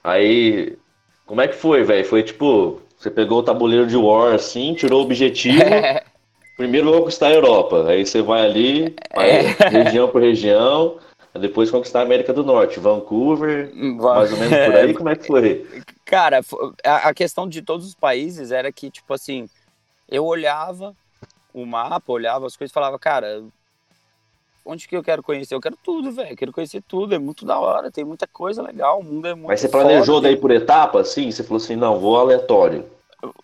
aí. 0.05 0.77
Como 1.25 1.41
é 1.41 1.47
que 1.47 1.55
foi, 1.55 1.83
velho? 1.83 2.05
Foi 2.05 2.23
tipo, 2.23 2.81
você 2.97 3.09
pegou 3.09 3.39
o 3.39 3.43
tabuleiro 3.43 3.87
de 3.87 3.97
War 3.97 4.33
assim, 4.33 4.73
tirou 4.73 5.01
o 5.01 5.03
objetivo. 5.05 5.59
Primeiro 6.55 6.89
vou 6.89 7.01
conquistar 7.01 7.27
a 7.27 7.33
Europa. 7.33 7.87
Aí 7.87 8.05
você 8.05 8.21
vai 8.21 8.45
ali, 8.45 8.95
vai 9.13 9.29
é. 9.29 9.41
região 9.69 10.07
por 10.07 10.21
região, 10.21 10.97
depois 11.39 11.69
conquistar 11.69 11.99
a 11.99 12.03
América 12.03 12.31
do 12.31 12.43
Norte, 12.43 12.79
Vancouver, 12.79 13.69
mais 13.75 14.31
ou 14.31 14.37
menos 14.37 14.65
por 14.65 14.75
aí, 14.75 14.93
como 14.93 15.09
é 15.09 15.15
que 15.15 15.27
foi? 15.27 15.83
Cara, 16.05 16.39
a 16.83 17.13
questão 17.13 17.47
de 17.47 17.61
todos 17.61 17.85
os 17.85 17.95
países 17.95 18.51
era 18.51 18.71
que, 18.71 18.89
tipo 18.89 19.13
assim, 19.13 19.49
eu 20.07 20.23
olhava 20.23 20.95
o 21.53 21.65
mapa, 21.65 22.11
olhava 22.11 22.45
as 22.45 22.55
coisas 22.55 22.71
e 22.71 22.73
falava, 22.73 22.97
cara, 22.99 23.43
onde 24.65 24.87
que 24.87 24.97
eu 24.97 25.03
quero 25.03 25.21
conhecer? 25.21 25.53
Eu 25.53 25.61
quero 25.61 25.77
tudo, 25.81 26.11
velho. 26.11 26.35
Quero 26.35 26.51
conhecer 26.51 26.81
tudo. 26.87 27.13
É 27.13 27.19
muito 27.19 27.45
da 27.45 27.59
hora. 27.59 27.91
Tem 27.91 28.03
muita 28.03 28.27
coisa 28.27 28.61
legal. 28.61 28.99
O 28.99 29.03
mundo 29.03 29.27
é 29.27 29.35
muito. 29.35 29.47
Mas 29.47 29.61
você 29.61 29.69
planejou 29.69 30.15
foda, 30.15 30.27
daí 30.27 30.37
por 30.37 30.51
etapa, 30.51 30.99
assim? 30.99 31.31
Você 31.31 31.43
falou 31.43 31.57
assim, 31.57 31.75
não, 31.75 31.99
vou 31.99 32.19
aleatório. 32.19 32.85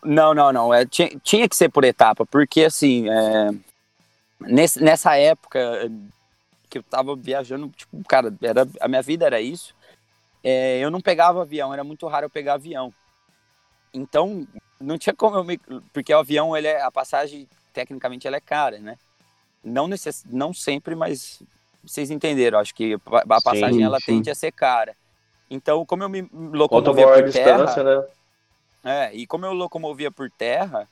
Não, 0.03 0.33
não, 0.33 0.51
não. 0.51 0.73
É, 0.73 0.85
tinha, 0.85 1.09
tinha 1.23 1.47
que 1.47 1.55
ser 1.55 1.69
por 1.69 1.83
etapa, 1.83 2.25
porque 2.25 2.63
assim, 2.65 3.09
é, 3.09 3.49
nesse, 4.39 4.83
nessa 4.83 5.15
época 5.15 5.89
que 6.69 6.77
eu 6.77 6.83
tava 6.83 7.15
viajando, 7.15 7.69
tipo, 7.69 8.01
cara, 8.07 8.33
era, 8.41 8.67
a 8.79 8.87
minha 8.87 9.01
vida 9.01 9.25
era 9.25 9.41
isso. 9.41 9.75
É, 10.43 10.79
eu 10.79 10.89
não 10.89 11.01
pegava 11.01 11.41
avião, 11.41 11.73
era 11.73 11.83
muito 11.83 12.07
raro 12.07 12.25
eu 12.25 12.29
pegar 12.29 12.53
avião. 12.55 12.93
Então, 13.93 14.47
não 14.79 14.97
tinha 14.97 15.13
como 15.13 15.35
eu 15.35 15.43
me. 15.43 15.59
Porque 15.93 16.13
o 16.13 16.19
avião, 16.19 16.55
ele 16.55 16.67
é, 16.67 16.81
a 16.81 16.91
passagem 16.91 17.47
tecnicamente 17.73 18.27
ela 18.27 18.37
é 18.37 18.41
cara, 18.41 18.79
né? 18.79 18.97
Não, 19.63 19.88
necess... 19.88 20.24
não 20.30 20.53
sempre, 20.53 20.96
mas 20.96 21.41
vocês 21.84 22.10
entenderam. 22.12 22.60
Acho 22.60 22.74
que 22.74 22.98
a 23.06 23.41
passagem 23.41 23.80
sim, 23.80 23.84
ela 23.84 24.00
sim. 24.00 24.06
tende 24.08 24.30
a 24.30 24.36
ser 24.36 24.51
cara. 24.51 24.96
Então, 25.50 25.86
como 25.86 26.03
eu 26.03 26.10
me 26.10 26.27
locomovia 26.32 27.08
por 27.08 27.32
terra, 27.32 27.84
né? 27.84 28.06
É, 28.84 29.15
e 29.15 29.27
como 29.27 29.46
eu 29.46 29.53
locomovia 29.53 30.10
por 30.10 30.32
terra, 30.32 30.88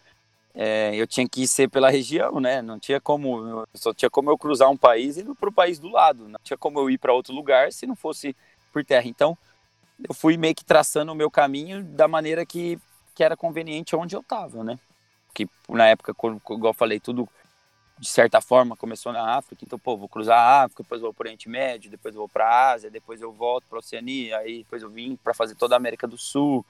é, 0.54 0.94
eu 0.94 1.08
tinha 1.08 1.28
que 1.28 1.48
ser 1.48 1.70
pela 1.70 1.90
região, 1.90 2.40
né? 2.40 2.62
Não 2.62 2.78
tinha 2.78 3.00
como, 3.00 3.66
só 3.74 3.94
tinha 3.94 4.10
como 4.10 4.30
eu 4.30 4.38
cruzar 4.38 4.70
um 4.70 4.78
país 4.78 5.18
e 5.18 5.22
ir 5.22 5.36
para 5.40 5.50
o 5.50 5.54
país 5.54 5.80
do 5.80 5.90
lado. 5.90 6.28
Não 6.28 6.40
tinha 6.44 6.58
como 6.58 6.80
eu 6.80 6.90
ir 6.90 6.98
para 6.98 7.14
outro 7.14 7.34
lugar 7.34 7.72
se 7.72 7.88
não 7.88 7.96
fosse 7.96 8.36
por 8.72 8.84
terra. 8.84 9.08
Então, 9.08 9.38
eu 10.08 10.14
fui 10.14 10.38
meio 10.38 10.54
que 10.54 10.66
traçando 10.66 11.12
o 11.12 11.16
meu 11.16 11.32
caminho 11.32 11.84
da 11.84 12.08
maneira 12.08 12.46
que, 12.46 12.78
que 13.16 13.24
era 13.24 13.36
conveniente 13.36 13.96
onde 13.96 14.16
eu 14.16 14.22
estava, 14.22 14.64
né? 14.64 14.78
que 15.34 15.48
na 15.70 15.88
época, 15.88 16.14
como 16.14 16.68
eu 16.68 16.74
falei, 16.74 17.00
tudo 17.00 17.28
de 18.00 18.08
certa 18.08 18.40
forma 18.40 18.78
começou 18.78 19.12
na 19.12 19.36
África, 19.36 19.64
então, 19.66 19.78
pô, 19.78 19.98
vou 19.98 20.08
cruzar 20.08 20.38
a 20.38 20.64
África, 20.64 20.84
depois 20.84 21.02
vou 21.02 21.14
para 21.14 21.24
o 21.24 21.28
Oriente 21.28 21.50
Médio, 21.50 21.92
depois 21.92 22.16
vou 22.16 22.30
para 22.30 22.46
a 22.46 22.72
Ásia, 22.72 22.90
depois 22.90 23.22
eu 23.22 23.32
volto 23.32 23.66
para 23.68 23.78
a 23.78 23.80
Oceania, 23.80 24.38
aí 24.38 24.60
depois 24.60 24.82
eu 24.82 24.90
vim 24.90 25.18
para 25.22 25.34
fazer 25.34 25.56
toda 25.56 25.76
a 25.76 25.78
América 25.78 26.08
do 26.08 26.18
Sul, 26.18 26.66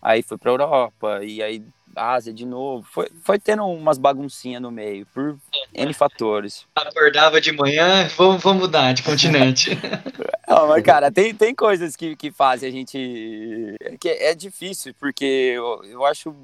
aí 0.00 0.22
fui 0.22 0.36
para 0.36 0.50
a 0.50 0.54
Europa, 0.54 1.24
e 1.24 1.40
aí 1.40 1.64
Ásia 1.94 2.32
de 2.32 2.44
novo. 2.44 2.86
Foi, 2.90 3.08
foi 3.22 3.38
tendo 3.38 3.64
umas 3.66 3.98
baguncinhas 3.98 4.62
no 4.62 4.70
meio, 4.70 5.06
por 5.06 5.36
N 5.74 5.92
fatores. 5.92 6.66
Acordava 6.74 7.40
de 7.40 7.52
manhã, 7.52 8.08
vamos, 8.16 8.42
vamos 8.42 8.62
mudar 8.62 8.92
de 8.92 9.02
continente. 9.02 9.70
Não, 10.48 10.68
mas, 10.68 10.82
cara, 10.82 11.10
tem, 11.10 11.34
tem 11.34 11.54
coisas 11.54 11.96
que, 11.96 12.16
que 12.16 12.30
fazem 12.30 12.68
a 12.68 12.72
gente. 12.72 13.76
É 13.80 13.96
que 13.96 14.08
é 14.08 14.34
difícil, 14.34 14.94
porque 14.98 15.24
eu, 15.24 15.84
eu 15.84 16.04
acho 16.04 16.34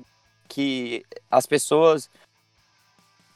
que 0.48 1.04
as 1.30 1.46
pessoas 1.46 2.08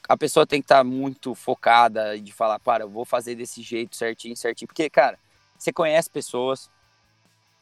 a 0.07 0.17
pessoa 0.17 0.45
tem 0.45 0.61
que 0.61 0.65
estar 0.65 0.79
tá 0.79 0.83
muito 0.83 1.33
focada 1.33 2.19
de 2.19 2.31
falar, 2.31 2.59
para, 2.59 2.83
eu 2.83 2.89
vou 2.89 3.05
fazer 3.05 3.35
desse 3.35 3.61
jeito 3.61 3.95
certinho, 3.95 4.35
certinho, 4.35 4.67
porque 4.67 4.89
cara, 4.89 5.17
você 5.57 5.71
conhece 5.71 6.09
pessoas, 6.09 6.69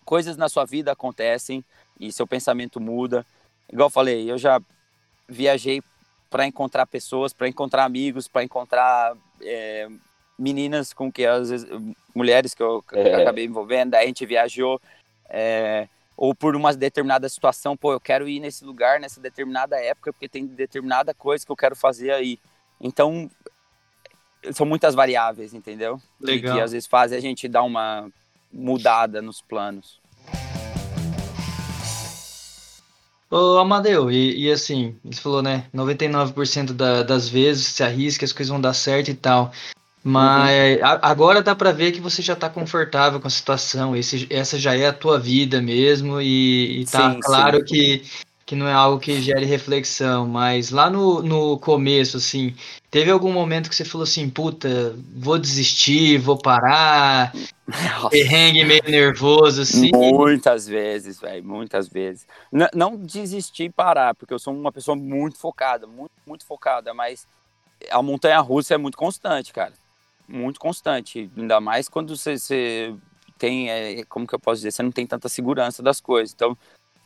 coisas 0.04 0.38
na 0.38 0.50
sua 0.50 0.66
vida 0.66 0.92
acontecem 0.92 1.64
e 2.00 2.12
seu 2.12 2.26
pensamento 2.26 2.80
muda. 2.80 3.26
Igual 3.72 3.88
eu 3.88 3.92
falei, 3.92 4.30
eu 4.30 4.38
já 4.38 4.60
viajei 5.28 5.82
para 6.30 6.48
encontrar 6.48 6.86
pessoas, 6.88 7.34
para 7.34 7.48
encontrar 7.48 7.84
amigos, 7.84 8.28
para 8.28 8.44
encontrar 8.44 9.16
é, 9.42 9.88
meninas 10.38 10.94
com 10.94 11.12
que 11.12 11.26
às 11.26 11.50
vezes 11.50 11.70
mulheres 12.16 12.54
que 12.54 12.64
eu 12.64 12.84
é. 12.94 13.16
acabei 13.16 13.46
envolvendo, 13.46 13.96
a 13.96 14.06
gente 14.06 14.26
viajou 14.26 14.82
é, 15.30 15.88
ou 16.22 16.36
por 16.36 16.56
uma 16.56 16.72
determinada 16.72 17.28
situação, 17.28 17.76
pô, 17.76 17.94
eu 17.94 18.00
quero 18.00 18.30
ir 18.30 18.40
nesse 18.40 18.64
lugar 18.64 19.00
nessa 19.00 19.20
determinada 19.20 19.76
época 19.78 20.14
porque 20.14 20.30
tem 20.30 20.46
determinada 20.46 21.16
coisa 21.16 21.44
que 21.44 21.52
eu 21.52 21.56
quero 21.56 21.76
fazer 21.76 22.12
aí. 22.12 22.38
Então, 22.80 23.28
são 24.52 24.64
muitas 24.64 24.94
variáveis, 24.94 25.52
entendeu? 25.52 26.00
Legal. 26.20 26.54
Que, 26.54 26.60
que 26.60 26.64
às 26.64 26.74
vezes 26.74 26.88
fazem 26.88 27.18
a 27.18 27.22
gente 27.22 27.48
dar 27.48 27.64
uma 27.64 28.08
mudada 28.54 29.20
nos 29.20 29.42
planos. 29.42 30.00
Ô, 33.28 33.58
Amadeu, 33.58 34.12
e, 34.12 34.46
e, 34.46 34.52
assim, 34.52 34.96
você 35.04 35.20
falou, 35.20 35.42
né? 35.42 35.66
99% 35.74 36.72
da, 36.74 37.02
das 37.02 37.28
vezes 37.30 37.66
se 37.66 37.84
arrisca, 37.84 38.26
as 38.26 38.32
coisas 38.32 38.52
vão 38.52 38.62
dar 38.62 38.74
certo 38.74 39.10
e 39.10 39.16
tal. 39.16 39.52
Mas 40.04 40.80
uhum. 40.80 41.00
agora 41.02 41.44
dá 41.44 41.56
para 41.56 41.72
ver 41.72 41.92
que 41.92 42.02
você 42.02 42.22
já 42.22 42.34
está 42.34 42.50
confortável 42.50 43.20
com 43.20 43.28
a 43.28 43.32
situação. 43.32 43.96
Esse, 43.96 44.26
essa 44.30 44.58
já 44.58 44.76
é 44.76 44.88
a 44.88 44.94
tua 44.94 45.20
vida 45.20 45.62
mesmo 45.62 46.20
e, 46.20 46.82
e 46.82 46.86
tá 46.86 47.12
sim, 47.12 47.20
claro 47.20 47.60
sim. 47.60 47.66
que 47.66 48.04
que 48.52 48.56
não 48.56 48.68
é 48.68 48.74
algo 48.74 49.00
que 49.00 49.22
gere 49.22 49.46
reflexão, 49.46 50.28
mas 50.28 50.72
lá 50.72 50.90
no, 50.90 51.22
no 51.22 51.58
começo, 51.58 52.18
assim, 52.18 52.54
teve 52.90 53.10
algum 53.10 53.32
momento 53.32 53.70
que 53.70 53.76
você 53.78 53.86
falou 53.86 54.04
assim, 54.04 54.30
puta, 54.30 54.94
vou 55.16 55.40
desistir, 55.40 56.18
vou 56.18 56.38
parar, 56.38 57.32
perrengue 58.12 58.66
meio 58.66 58.84
nervoso, 58.90 59.62
assim? 59.62 59.90
Muitas 59.94 60.68
vezes, 60.68 61.22
velho, 61.22 61.42
muitas 61.46 61.88
vezes. 61.88 62.28
N 62.52 62.68
não 62.76 62.98
desistir 62.98 63.64
e 63.64 63.70
parar, 63.70 64.14
porque 64.16 64.34
eu 64.34 64.40
sou 64.40 64.54
uma 64.54 64.70
pessoa 64.70 64.98
muito 64.98 65.38
focada, 65.38 65.88
muito, 65.88 66.12
muito 66.28 66.46
focada, 66.46 66.94
mas 66.94 67.26
a 67.90 68.02
montanha-russa 68.02 68.74
é 68.74 68.78
muito 68.78 68.98
constante, 68.98 69.54
cara 69.54 69.72
muito 70.32 70.60
constante, 70.60 71.30
ainda 71.36 71.60
mais 71.60 71.90
quando 71.90 72.16
você, 72.16 72.38
você 72.38 72.96
tem, 73.38 73.70
é, 73.70 74.04
como 74.06 74.28
que 74.28 74.36
eu 74.36 74.40
posso 74.40 74.58
dizer, 74.58 74.72
você 74.72 74.84
não 74.84 74.92
tem 74.92 75.06
tanta 75.06 75.28
segurança 75.28 75.82
das 75.82 76.00
coisas. 76.00 76.34
Então, 76.34 76.58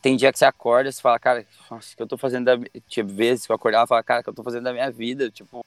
tem 0.02 0.16
dia 0.16 0.32
que 0.32 0.38
você 0.38 0.44
acorda 0.44 0.88
e 0.88 0.92
você 0.92 1.00
fala, 1.00 1.18
cara, 1.18 1.46
nossa, 1.70 1.92
o 1.92 1.96
que 1.96 2.02
eu 2.02 2.06
tô 2.06 2.16
fazendo 2.16 2.44
da... 2.44 2.58
Tipo, 2.86 3.12
vezes 3.12 3.46
que 3.46 3.52
eu 3.52 3.56
acordava 3.56 3.84
e 3.84 3.88
falava, 3.88 4.04
cara, 4.04 4.20
o 4.20 4.22
que 4.22 4.30
eu 4.30 4.34
tô 4.34 4.42
fazendo 4.42 4.64
da 4.64 4.72
minha 4.72 4.90
vida? 4.90 5.30
Tipo, 5.30 5.64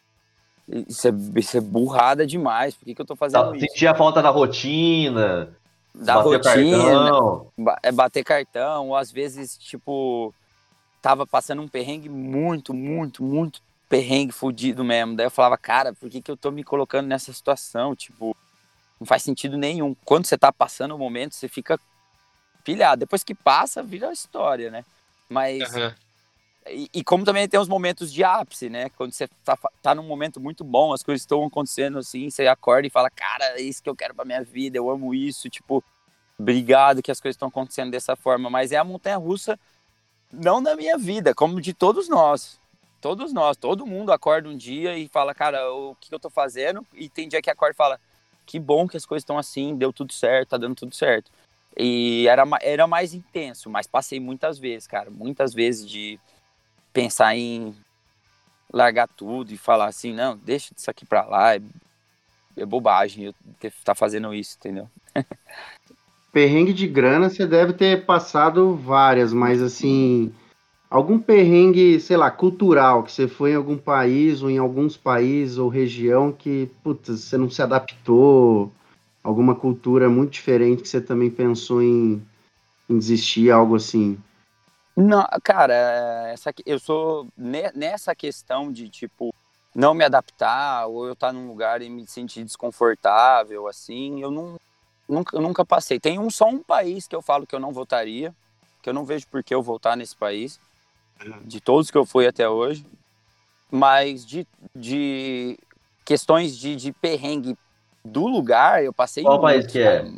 isso 0.68 1.08
é, 1.08 1.12
isso 1.36 1.58
é 1.58 1.62
burrada 1.62 2.26
demais, 2.26 2.76
por 2.76 2.86
que, 2.86 2.96
que 2.96 3.02
eu 3.02 3.06
tô 3.06 3.16
fazendo 3.16 3.50
tá, 3.50 3.58
isso? 3.58 3.66
Sentia 3.68 3.96
falta 3.96 4.22
da 4.22 4.30
rotina, 4.30 5.50
da 5.96 6.16
rotina, 6.16 6.44
cartão. 6.44 7.52
é 7.82 7.92
bater 7.92 8.24
cartão, 8.24 8.90
ou 8.90 8.96
às 8.96 9.12
vezes, 9.12 9.58
tipo, 9.58 10.34
tava 11.02 11.26
passando 11.26 11.62
um 11.62 11.68
perrengue 11.68 12.08
muito, 12.08 12.74
muito, 12.74 13.24
muito 13.24 13.62
perrengue 13.90 14.32
fudido 14.32 14.84
mesmo. 14.84 15.16
Daí 15.16 15.26
eu 15.26 15.32
falava, 15.32 15.58
cara, 15.58 15.94
por 15.94 16.10
que, 16.10 16.22
que 16.22 16.30
eu 16.30 16.38
tô 16.38 16.52
me 16.52 16.64
colocando 16.64 17.08
nessa 17.08 17.34
situação? 17.34 17.96
Tipo, 17.96 18.38
não 19.00 19.08
faz 19.08 19.24
sentido 19.24 19.58
nenhum. 19.58 19.96
Quando 20.06 20.28
você 20.28 20.38
tá 20.38 20.54
passando 20.54 20.96
o 20.96 21.00
momento, 21.00 21.34
você 21.34 21.50
fica 21.50 21.80
pilhado. 22.64 23.00
Depois 23.00 23.24
que 23.24 23.34
passa, 23.34 23.82
vira 23.82 24.14
história, 24.14 24.70
né? 24.70 24.86
Mas. 25.28 25.74
Uhum. 25.74 25.92
E, 26.68 26.90
e, 26.94 27.04
como 27.04 27.24
também 27.24 27.48
tem 27.48 27.60
os 27.60 27.68
momentos 27.68 28.14
de 28.14 28.24
ápice, 28.24 28.70
né? 28.70 28.90
Quando 28.90 29.12
você 29.12 29.28
tá, 29.44 29.58
tá 29.82 29.96
num 29.96 30.04
momento 30.04 30.40
muito 30.40 30.64
bom, 30.64 30.94
as 30.94 31.02
coisas 31.02 31.24
estão 31.24 31.44
acontecendo 31.44 31.98
assim, 31.98 32.30
você 32.30 32.46
acorda 32.46 32.86
e 32.86 32.92
fala, 32.92 33.10
cara, 33.10 33.60
é 33.60 33.62
isso 33.62 33.82
que 33.82 33.90
eu 33.90 33.96
quero 33.96 34.14
pra 34.14 34.26
minha 34.26 34.44
vida, 34.44 34.78
eu 34.78 34.88
amo 34.88 35.16
isso, 35.16 35.50
tipo, 35.50 35.84
obrigado 36.38 37.02
que 37.02 37.10
as 37.10 37.20
coisas 37.20 37.36
estão 37.36 37.48
acontecendo 37.48 37.90
dessa 37.90 38.16
forma. 38.16 38.52
Mas 38.52 38.72
é 38.72 38.78
a 38.78 38.84
montanha 38.84 39.18
russa, 39.18 39.58
não 40.32 40.62
da 40.62 40.76
minha 40.76 40.96
vida, 40.96 41.34
como 41.34 41.60
de 41.60 41.74
todos 41.74 42.08
nós 42.08 42.59
todos 43.02 43.34
nós, 43.34 43.58
todo 43.58 43.86
mundo 43.86 44.12
acorda 44.12 44.50
um 44.50 44.58
dia 44.58 44.98
e 44.98 45.08
fala, 45.08 45.34
cara, 45.34 45.72
o 45.72 45.96
que 46.00 46.14
eu 46.14 46.20
tô 46.20 46.30
fazendo? 46.30 46.86
E 46.94 47.10
tem 47.10 47.28
dia 47.28 47.42
que 47.42 47.50
acorda 47.50 47.74
e 47.74 47.78
fala, 47.78 48.00
que 48.46 48.60
bom 48.60 48.88
que 48.88 48.98
as 48.98 49.06
coisas 49.06 49.24
estão 49.24 49.38
assim, 49.38 49.76
deu 49.76 49.94
tudo 49.94 50.14
certo, 50.14 50.50
tá 50.50 50.58
dando 50.58 50.76
tudo 50.76 50.96
certo. 50.96 51.32
E 51.78 52.28
era, 52.28 52.44
era 52.62 52.88
mais 52.88 53.14
intenso, 53.14 53.70
mas 53.70 53.88
passei 53.88 54.20
muitas 54.20 54.60
vezes, 54.60 54.88
cara, 54.88 55.10
muitas 55.10 55.54
vezes 55.54 55.88
de 55.88 56.20
pensar 56.92 57.36
em 57.36 57.76
largar 58.72 59.08
tudo 59.08 59.52
e 59.54 59.58
falar 59.58 59.88
assim, 59.88 60.14
não, 60.14 60.36
deixa 60.38 60.74
isso 60.76 60.90
aqui 60.90 61.06
pra 61.06 61.26
lá, 61.26 61.56
é, 61.56 61.62
é 62.58 62.66
bobagem 62.66 63.26
eu 63.26 63.34
estar 63.62 63.72
tá 63.86 63.96
fazendo 63.96 64.34
isso, 64.34 64.58
entendeu? 64.60 64.90
Perrengue 66.32 66.74
de 66.74 66.88
grana 66.88 67.30
você 67.30 67.48
deve 67.48 67.74
ter 67.74 68.06
passado 68.06 68.76
várias, 68.76 69.34
mas 69.34 69.62
assim, 69.62 70.32
algum 70.90 71.20
perrengue, 71.20 72.00
sei 72.00 72.18
lá, 72.18 72.32
cultural, 72.32 73.04
que 73.04 73.12
você 73.12 73.28
foi 73.28 73.52
em 73.52 73.56
algum 73.56 73.78
país 73.78 74.42
ou 74.42 74.50
em 74.50 74.58
alguns 74.58 74.98
países 74.98 75.58
ou 75.58 75.70
região 75.70 76.32
que, 76.32 76.70
putz, 76.84 77.10
você 77.10 77.38
não 77.38 77.50
se 77.50 77.62
adaptou, 77.62 78.72
alguma 79.24 79.54
cultura 79.54 80.10
muito 80.10 80.32
diferente 80.32 80.82
que 80.82 80.90
você 80.90 81.00
também 81.00 81.30
pensou 81.30 81.82
em, 81.82 82.22
em 82.90 82.98
desistir, 82.98 83.52
algo 83.52 83.76
assim? 83.76 84.18
Não, 84.96 85.26
cara, 85.44 85.74
essa, 86.34 86.54
eu 86.66 86.80
sou 86.80 87.28
nessa 87.38 88.14
questão 88.16 88.72
de 88.72 88.90
tipo 88.90 89.34
não 89.74 89.94
me 89.94 90.04
adaptar 90.04 90.88
ou 90.88 91.06
eu 91.06 91.14
estar 91.14 91.32
num 91.32 91.48
lugar 91.48 91.82
e 91.82 91.90
me 91.90 92.06
sentir 92.08 92.44
desconfortável, 92.44 93.68
assim, 93.68 94.22
eu 94.22 94.32
não, 94.32 94.60
nunca, 95.08 95.40
nunca 95.40 95.64
passei. 95.64 96.00
Tem 96.00 96.20
um, 96.20 96.30
só 96.30 96.50
um 96.50 96.62
país 96.62 97.08
que 97.08 97.16
eu 97.16 97.22
falo 97.22 97.46
que 97.46 97.56
eu 97.56 97.60
não 97.60 97.72
votaria, 97.72 98.34
que 98.82 98.90
eu 98.90 98.94
não 98.94 99.06
vejo 99.06 99.28
por 99.28 99.44
que 99.44 99.54
eu 99.54 99.62
voltar 99.62 99.96
nesse 99.96 100.16
país, 100.16 100.60
de 101.44 101.60
todos 101.60 101.92
que 101.92 101.98
eu 101.98 102.06
fui 102.06 102.28
até 102.28 102.48
hoje, 102.48 102.86
mas 103.72 104.26
de, 104.26 104.48
de 104.76 105.58
questões 106.06 106.58
de, 106.58 106.76
de 106.76 106.92
perrengue 106.92 107.58
do 108.04 108.28
lugar, 108.28 108.84
eu 108.84 108.94
passei. 108.94 109.24
Qual 109.24 109.40
país 109.40 109.68
que 109.68 109.80
é? 109.80 110.10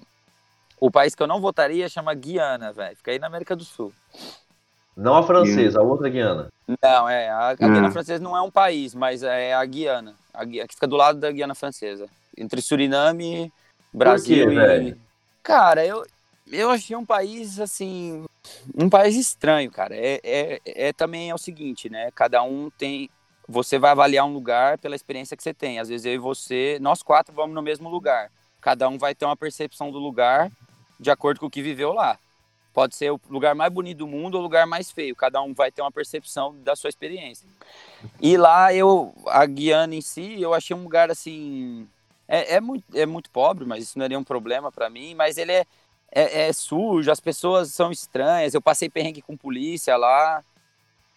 O 0.79 0.89
país 0.89 1.13
que 1.13 1.21
eu 1.21 1.27
não 1.27 1.41
votaria 1.41 1.87
chama 1.89 2.13
Guiana, 2.13 2.71
velho. 2.71 2.95
Fica 2.95 3.11
aí 3.11 3.19
na 3.19 3.27
América 3.27 3.55
do 3.55 3.63
Sul. 3.63 3.93
Não 4.95 5.15
a 5.15 5.23
francesa, 5.23 5.79
a 5.79 5.83
outra 5.83 6.09
Guiana. 6.09 6.49
Não, 6.81 7.07
é. 7.07 7.29
A, 7.29 7.49
a 7.49 7.53
Guiana 7.53 7.87
hum. 7.87 7.91
Francesa 7.91 8.23
não 8.23 8.35
é 8.35 8.41
um 8.41 8.51
país, 8.51 8.93
mas 8.93 9.23
é 9.23 9.53
a 9.53 9.63
Guiana. 9.65 10.15
A, 10.33 10.45
que 10.45 10.73
fica 10.73 10.87
do 10.87 10.95
lado 10.95 11.19
da 11.19 11.31
Guiana 11.31 11.55
Francesa. 11.55 12.07
Entre 12.37 12.61
Suriname, 12.61 13.51
Brasil 13.93 14.47
quê, 14.47 14.53
e. 14.53 14.55
Velho? 14.55 14.97
Cara, 15.43 15.85
eu, 15.85 16.05
eu 16.51 16.69
achei 16.69 16.95
um 16.95 17.05
país, 17.05 17.59
assim. 17.59 18.25
Um 18.75 18.89
país 18.89 19.15
estranho, 19.15 19.71
cara. 19.71 19.95
É, 19.95 20.19
é, 20.23 20.61
é 20.65 20.93
também 20.93 21.29
é 21.29 21.35
o 21.35 21.37
seguinte, 21.37 21.89
né? 21.89 22.11
Cada 22.11 22.43
um 22.43 22.69
tem. 22.69 23.09
Você 23.47 23.77
vai 23.77 23.91
avaliar 23.91 24.25
um 24.25 24.33
lugar 24.33 24.77
pela 24.77 24.95
experiência 24.95 25.35
que 25.35 25.43
você 25.43 25.53
tem. 25.53 25.79
Às 25.79 25.89
vezes 25.89 26.05
eu 26.05 26.13
e 26.13 26.17
você, 26.17 26.77
nós 26.79 27.03
quatro 27.03 27.33
vamos 27.33 27.55
no 27.55 27.61
mesmo 27.61 27.89
lugar. 27.89 28.31
Cada 28.61 28.87
um 28.87 28.97
vai 28.97 29.15
ter 29.15 29.25
uma 29.25 29.35
percepção 29.35 29.91
do 29.91 29.97
lugar 29.97 30.51
de 30.99 31.09
acordo 31.09 31.39
com 31.39 31.47
o 31.47 31.49
que 31.49 31.61
viveu 31.61 31.91
lá. 31.91 32.17
Pode 32.73 32.95
ser 32.95 33.11
o 33.11 33.19
lugar 33.29 33.53
mais 33.53 33.73
bonito 33.73 33.97
do 33.97 34.07
mundo 34.07 34.35
ou 34.35 34.39
o 34.39 34.43
lugar 34.43 34.65
mais 34.65 34.89
feio. 34.91 35.15
Cada 35.15 35.41
um 35.41 35.53
vai 35.53 35.71
ter 35.71 35.81
uma 35.81 35.91
percepção 35.91 36.55
da 36.63 36.75
sua 36.75 36.89
experiência. 36.89 37.47
E 38.21 38.37
lá 38.37 38.73
eu, 38.73 39.13
a 39.27 39.45
Guiana 39.45 39.93
em 39.93 40.01
si, 40.01 40.41
eu 40.41 40.53
achei 40.53 40.75
um 40.75 40.83
lugar 40.83 41.11
assim. 41.11 41.87
É, 42.27 42.55
é 42.55 42.61
muito, 42.61 42.85
é 42.93 43.05
muito 43.05 43.29
pobre, 43.29 43.65
mas 43.65 43.83
isso 43.83 43.99
não 43.99 44.05
é 44.05 44.09
nenhum 44.09 44.23
problema 44.23 44.71
para 44.71 44.89
mim. 44.89 45.13
Mas 45.15 45.37
ele 45.37 45.51
é, 45.51 45.65
é, 46.11 46.47
é, 46.47 46.53
sujo, 46.53 47.11
as 47.11 47.19
pessoas 47.19 47.69
são 47.69 47.91
estranhas. 47.91 48.53
Eu 48.53 48.61
passei 48.61 48.89
perrengue 48.89 49.21
com 49.21 49.37
polícia 49.37 49.95
lá. 49.95 50.43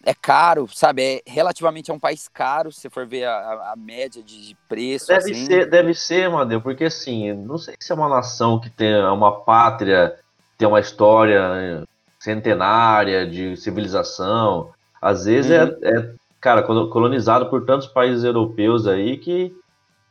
É 0.07 0.13
caro, 0.13 0.67
sabe? 0.71 1.01
É, 1.01 1.21
relativamente 1.25 1.89
é 1.89 1.93
um 1.93 1.99
país 1.99 2.27
caro, 2.27 2.71
se 2.71 2.89
for 2.91 3.07
ver 3.07 3.25
a, 3.25 3.71
a 3.71 3.75
média 3.75 4.21
de, 4.21 4.49
de 4.49 4.57
preço. 4.69 5.07
Deve 5.07 5.31
assim. 5.31 5.45
ser, 5.45 5.69
deve 5.69 5.93
ser, 5.95 6.29
Madeu, 6.29 6.61
porque 6.61 6.85
assim, 6.85 7.33
não 7.33 7.57
sei 7.57 7.75
se 7.79 7.91
é 7.91 7.95
uma 7.95 8.07
nação 8.07 8.59
que 8.59 8.69
tem 8.69 8.95
uma 9.03 9.31
pátria 9.43 10.15
tem 10.57 10.67
uma 10.67 10.79
história 10.79 11.83
centenária 12.19 13.27
de 13.27 13.55
civilização. 13.57 14.71
Às 15.01 15.25
vezes 15.25 15.51
é, 15.51 15.63
uhum. 15.63 15.77
é, 15.81 15.99
é, 15.99 16.11
cara, 16.39 16.63
colonizado 16.63 17.49
por 17.49 17.65
tantos 17.65 17.87
países 17.87 18.23
europeus 18.23 18.87
aí 18.87 19.17
que 19.17 19.55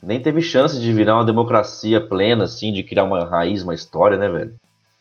nem 0.02 0.20
teve 0.20 0.42
chance 0.42 0.78
de 0.78 0.92
virar 0.92 1.16
uma 1.16 1.24
democracia 1.24 2.00
plena, 2.00 2.44
assim, 2.44 2.72
de 2.72 2.82
criar 2.82 3.04
uma 3.04 3.24
raiz, 3.24 3.62
uma 3.62 3.74
história, 3.74 4.18
né, 4.18 4.28
velho? 4.28 4.54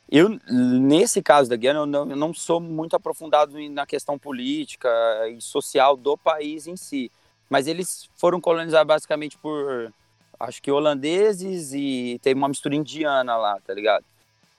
Eu, 0.10 0.40
nesse 0.50 1.22
caso 1.22 1.50
da 1.50 1.56
Guiana, 1.56 1.80
eu 1.80 1.86
não, 1.86 2.10
eu 2.10 2.16
não 2.16 2.34
sou 2.34 2.60
muito 2.60 2.96
aprofundado 2.96 3.58
na 3.70 3.86
questão 3.86 4.18
política 4.20 4.90
e 5.30 5.42
social 5.42 5.98
do 5.98 6.18
país 6.18 6.68
em 6.68 6.76
si. 6.76 7.12
Mas 7.50 7.68
eles 7.68 8.10
foram 8.16 8.40
colonizados 8.40 8.88
basicamente 8.88 9.38
por, 9.38 9.92
acho 10.40 10.62
que 10.62 10.72
holandeses 10.72 11.74
e 11.74 12.20
tem 12.22 12.34
uma 12.34 12.48
mistura 12.48 12.76
indiana 12.76 13.36
lá, 13.38 13.60
tá 13.66 13.74
ligado? 13.74 14.06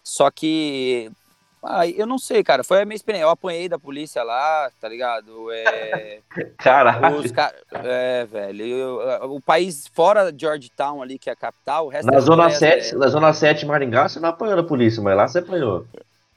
Só 0.02 0.30
que. 0.30 1.10
Ah, 1.66 1.86
eu 1.86 2.06
não 2.06 2.18
sei, 2.18 2.44
cara. 2.44 2.62
Foi 2.62 2.82
a 2.82 2.84
minha 2.84 2.96
experiência. 2.96 3.24
Eu 3.24 3.30
apanhei 3.30 3.68
da 3.68 3.78
polícia 3.78 4.22
lá, 4.22 4.70
tá 4.80 4.88
ligado? 4.88 5.50
É. 5.50 6.20
Caralho. 6.58 7.16
Os 7.16 7.32
car... 7.32 7.54
É, 7.72 8.26
velho. 8.26 8.64
Eu, 8.64 9.32
o 9.32 9.40
país 9.40 9.86
fora 9.88 10.32
Georgetown 10.36 11.02
ali, 11.02 11.18
que 11.18 11.30
é 11.30 11.32
a 11.32 11.36
capital, 11.36 11.86
o 11.86 11.88
resto 11.88 12.10
na 12.10 12.20
zona 12.20 12.50
7, 12.50 12.94
é... 12.94 12.98
Na 12.98 13.08
Zona 13.08 13.32
7 13.32 13.64
Maringá, 13.64 14.08
você 14.08 14.20
não 14.20 14.28
apanhou 14.28 14.56
da 14.56 14.62
polícia, 14.62 15.02
mas 15.02 15.16
lá 15.16 15.26
você 15.26 15.38
apanhou. 15.38 15.86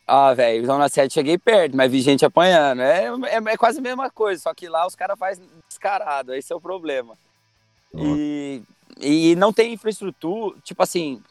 Ah, 0.08 0.34
velho, 0.34 0.66
Zona 0.66 0.88
7 0.88 1.14
cheguei 1.14 1.38
perto, 1.38 1.76
mas 1.76 1.92
vi 1.92 2.00
gente 2.00 2.26
apanhando. 2.26 2.82
É, 2.82 3.08
é, 3.08 3.54
é 3.54 3.58
quase 3.58 3.80
a 3.80 3.82
mesma 3.82 4.10
coisa, 4.10 4.42
só 4.42 4.54
que 4.54 4.70
lá 4.70 4.88
os 4.88 4.96
caras 4.96 5.20
fazem 5.20 5.46
descarado, 5.68 6.34
esse 6.34 6.54
é 6.54 6.56
o 6.56 6.62
problema. 6.62 7.14
E, 7.94 8.62
e 9.02 9.36
não 9.36 9.52
tem 9.52 9.74
infraestrutura, 9.74 10.56
tipo 10.64 10.82
assim, 10.82 11.22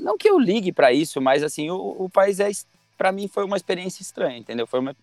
não 0.00 0.16
que 0.16 0.28
eu 0.28 0.38
ligue 0.38 0.72
para 0.72 0.90
isso, 0.90 1.20
mas 1.20 1.42
assim, 1.42 1.70
o, 1.70 1.76
o 1.76 2.08
país 2.08 2.40
é 2.40 2.50
para 2.98 3.12
mim 3.12 3.28
foi 3.28 3.44
uma 3.44 3.56
experiência 3.56 4.02
estranha, 4.02 4.36
entendeu? 4.36 4.66
Foi 4.66 4.80
uma 4.80 4.94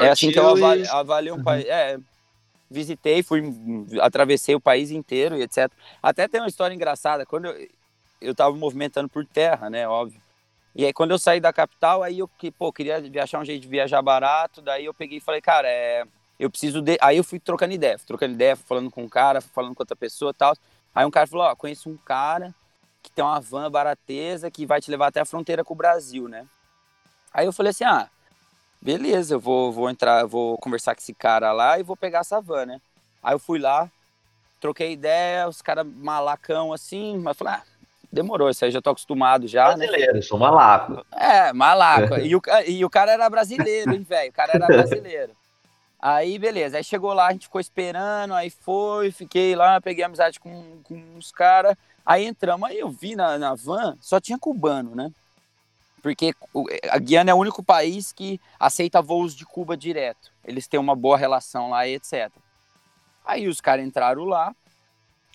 é 0.00 0.08
assim 0.08 0.32
que 0.32 0.38
eu 0.38 0.48
avalio, 0.48 0.90
avalio 0.90 1.34
um 1.34 1.36
uhum. 1.36 1.44
país, 1.44 1.66
é, 1.66 1.98
visitei, 2.70 3.22
fui 3.22 3.42
atravessei 4.00 4.54
o 4.54 4.60
país 4.60 4.90
inteiro 4.90 5.36
e 5.36 5.42
etc. 5.42 5.70
Até 6.02 6.26
tem 6.26 6.40
uma 6.40 6.48
história 6.48 6.74
engraçada, 6.74 7.26
quando 7.26 7.46
eu 7.46 7.68
eu 8.20 8.34
tava 8.34 8.56
movimentando 8.56 9.08
por 9.08 9.24
terra, 9.24 9.70
né, 9.70 9.86
óbvio. 9.86 10.20
E 10.74 10.84
aí 10.84 10.92
quando 10.92 11.12
eu 11.12 11.18
saí 11.18 11.40
da 11.40 11.52
capital, 11.52 12.02
aí 12.02 12.18
eu 12.18 12.28
que, 12.28 12.50
pô, 12.50 12.72
queria 12.72 13.00
achar 13.22 13.40
um 13.40 13.44
jeito 13.44 13.62
de 13.62 13.68
viajar 13.68 14.02
barato, 14.02 14.60
daí 14.60 14.86
eu 14.86 14.94
peguei 14.94 15.18
e 15.18 15.20
falei, 15.20 15.40
cara, 15.40 15.68
é, 15.68 16.04
eu 16.38 16.50
preciso 16.50 16.80
de, 16.80 16.98
aí 17.00 17.16
eu 17.16 17.24
fui 17.24 17.38
trocando 17.38 17.74
ideia, 17.74 17.98
fui 17.98 18.06
trocando 18.06 18.34
ideia, 18.34 18.56
falando 18.56 18.90
com 18.90 19.02
um 19.02 19.08
cara, 19.08 19.40
falando 19.40 19.74
com 19.74 19.82
outra 19.82 19.96
pessoa, 19.96 20.34
tal. 20.34 20.54
Aí 20.94 21.04
um 21.06 21.10
cara 21.10 21.26
falou, 21.26 21.46
ó, 21.46 21.54
conheço 21.54 21.88
um 21.88 21.96
cara 21.96 22.54
que 23.02 23.10
tem 23.10 23.24
uma 23.24 23.40
van 23.40 23.70
barateza 23.70 24.50
que 24.50 24.66
vai 24.66 24.80
te 24.80 24.90
levar 24.90 25.08
até 25.08 25.20
a 25.20 25.24
fronteira 25.24 25.64
com 25.64 25.74
o 25.74 25.76
Brasil, 25.76 26.28
né? 26.28 26.46
Aí 27.38 27.46
eu 27.46 27.52
falei 27.52 27.70
assim, 27.70 27.84
ah, 27.84 28.08
beleza, 28.82 29.36
eu 29.36 29.38
vou, 29.38 29.70
vou 29.70 29.88
entrar, 29.88 30.26
vou 30.26 30.58
conversar 30.58 30.92
com 30.96 31.00
esse 31.00 31.14
cara 31.14 31.52
lá 31.52 31.78
e 31.78 31.84
vou 31.84 31.96
pegar 31.96 32.18
essa 32.18 32.40
van, 32.40 32.66
né? 32.66 32.80
Aí 33.22 33.32
eu 33.32 33.38
fui 33.38 33.60
lá, 33.60 33.88
troquei 34.60 34.90
ideia, 34.90 35.48
os 35.48 35.62
caras 35.62 35.86
malacão 35.86 36.72
assim, 36.72 37.16
mas 37.18 37.36
falei, 37.36 37.54
ah, 37.54 37.62
demorou, 38.12 38.50
isso 38.50 38.64
aí 38.64 38.72
já 38.72 38.82
tô 38.82 38.90
acostumado 38.90 39.46
já, 39.46 39.68
né? 39.76 39.86
Brasileiro, 39.86 40.14
né? 40.14 40.22
sou 40.22 40.36
malaco. 40.36 41.06
É, 41.12 41.52
malaco. 41.52 42.16
e, 42.26 42.34
o, 42.34 42.42
e 42.66 42.84
o 42.84 42.90
cara 42.90 43.12
era 43.12 43.30
brasileiro, 43.30 43.94
hein, 43.94 44.02
velho? 44.02 44.30
O 44.30 44.34
cara 44.34 44.54
era 44.54 44.66
brasileiro. 44.66 45.30
Aí, 46.02 46.40
beleza. 46.40 46.78
Aí 46.78 46.82
chegou 46.82 47.12
lá, 47.12 47.28
a 47.28 47.32
gente 47.32 47.46
ficou 47.46 47.60
esperando, 47.60 48.34
aí 48.34 48.50
foi, 48.50 49.12
fiquei 49.12 49.54
lá, 49.54 49.80
peguei 49.80 50.02
amizade 50.02 50.40
com, 50.40 50.82
com 50.82 51.00
uns 51.16 51.30
caras. 51.30 51.76
Aí 52.04 52.26
entramos, 52.26 52.68
aí 52.68 52.80
eu 52.80 52.88
vi 52.88 53.14
na, 53.14 53.38
na 53.38 53.54
van, 53.54 53.96
só 54.00 54.18
tinha 54.18 54.40
cubano, 54.40 54.96
né? 54.96 55.12
Porque 56.02 56.34
a 56.90 56.98
Guiana 56.98 57.30
é 57.30 57.34
o 57.34 57.38
único 57.38 57.62
país 57.62 58.12
que 58.12 58.40
aceita 58.58 59.02
voos 59.02 59.34
de 59.34 59.44
Cuba 59.44 59.76
direto. 59.76 60.32
Eles 60.44 60.66
têm 60.66 60.78
uma 60.78 60.94
boa 60.94 61.16
relação 61.16 61.70
lá 61.70 61.86
etc. 61.88 62.30
Aí 63.24 63.48
os 63.48 63.60
caras 63.60 63.84
entraram 63.84 64.24
lá 64.24 64.54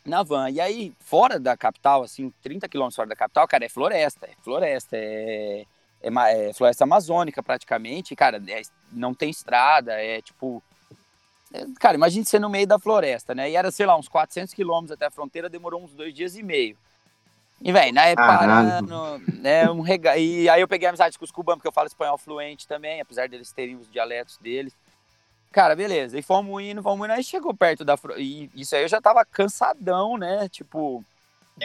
na 0.06 0.24
van. 0.24 0.50
E 0.50 0.60
aí, 0.60 0.94
fora 1.00 1.40
da 1.40 1.56
capital, 1.56 2.04
assim, 2.04 2.34
30 2.42 2.68
quilômetros 2.68 2.96
fora 2.96 3.10
da 3.10 3.16
capital, 3.16 3.48
cara, 3.48 3.66
é 3.66 3.70
floresta. 3.70 4.26
É 4.26 4.34
floresta, 4.42 4.98
é 4.98 5.66
é, 6.04 6.50
é 6.50 6.54
floresta 6.54 6.84
amazônica 6.84 7.42
praticamente, 7.42 8.16
cara, 8.16 8.42
é, 8.48 8.62
não 8.92 9.14
tem 9.14 9.30
estrada, 9.30 9.94
é 9.94 10.22
tipo. 10.22 10.62
É, 11.54 11.66
cara, 11.80 11.96
imagine 11.96 12.26
você 12.26 12.38
no 12.38 12.50
meio 12.50 12.68
da 12.68 12.78
floresta, 12.78 13.34
né? 13.34 13.50
E 13.50 13.56
era, 13.56 13.72
sei 13.72 13.86
lá, 13.86 13.96
uns 13.96 14.10
400 14.10 14.54
quilômetros 14.54 14.92
até 14.92 15.06
a 15.06 15.12
fronteira, 15.12 15.50
demorou 15.50 15.82
uns 15.82 15.94
dois 15.94 16.14
dias 16.14 16.36
e 16.36 16.44
meio. 16.44 16.76
E, 17.64 17.72
velho, 17.72 17.94
né, 17.94 18.14
parando, 18.16 19.22
né, 19.40 19.72
um 19.72 19.80
rega... 19.80 20.18
E 20.18 20.50
aí 20.50 20.60
eu 20.60 20.68
peguei 20.68 20.88
amizade 20.88 21.18
com 21.18 21.24
os 21.24 21.32
cubanos, 21.32 21.60
porque 21.60 21.68
eu 21.70 21.72
falo 21.72 21.88
espanhol 21.88 22.18
fluente 22.18 22.68
também, 22.68 23.00
apesar 23.00 23.30
deles 23.30 23.54
terem 23.54 23.78
os 23.78 23.90
dialetos 23.90 24.38
deles. 24.38 24.74
Cara, 25.52 25.76
beleza. 25.76 26.20
E 26.20 26.22
fomos 26.22 26.62
indo, 26.62 26.84
fomos 26.84 27.06
indo, 27.06 27.14
aí 27.14 27.24
chegou 27.24 27.54
perto 27.54 27.86
da... 27.86 27.98
E 28.18 28.50
isso 28.54 28.76
aí 28.76 28.84
eu 28.84 28.88
já 28.90 29.00
tava 29.00 29.24
cansadão, 29.24 30.18
né, 30.18 30.50
tipo... 30.50 31.04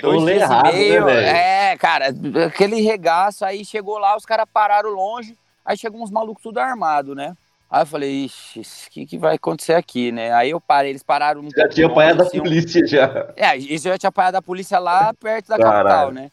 Dois 0.03 0.23
dias 0.23 0.43
errado, 0.43 0.69
e 0.69 0.71
né, 0.71 1.01
meio. 1.01 1.05
Né, 1.07 1.71
é, 1.73 1.77
cara, 1.79 2.09
aquele 2.47 2.83
regaço, 2.83 3.45
aí 3.45 3.65
chegou 3.65 3.99
lá, 3.99 4.17
os 4.17 4.27
caras 4.27 4.47
pararam 4.53 4.91
longe, 4.91 5.35
aí 5.65 5.79
chegou 5.79 6.03
uns 6.03 6.11
malucos 6.11 6.43
tudo 6.43 6.61
armado, 6.61 7.15
né? 7.15 7.35
Aí 7.71 7.83
eu 7.83 7.87
falei, 7.87 8.25
ixi, 8.25 8.61
o 8.61 8.91
que, 8.91 9.07
que 9.07 9.19
vai 9.19 9.35
acontecer 9.35 9.75
aqui, 9.75 10.11
né? 10.11 10.33
Aí 10.33 10.51
eu 10.51 10.61
parei, 10.61 10.91
eles 10.91 11.03
pararam 11.03 11.43
no. 11.43 11.51
Já 11.55 11.69
tinha 11.69 11.87
apanhado 11.87 12.23
assim, 12.23 12.39
da 12.39 12.43
polícia 12.43 12.87
já. 12.87 13.33
É, 13.37 13.57
isso 13.57 13.89
eu 13.89 13.93
já 13.93 13.99
tinha 13.99 14.09
apanhado 14.09 14.33
da 14.33 14.43
polícia 14.43 14.79
lá 14.79 15.13
perto 15.13 15.49
da 15.49 15.59
Caralho. 15.59 15.85
capital, 15.85 16.13
né? 16.13 16.31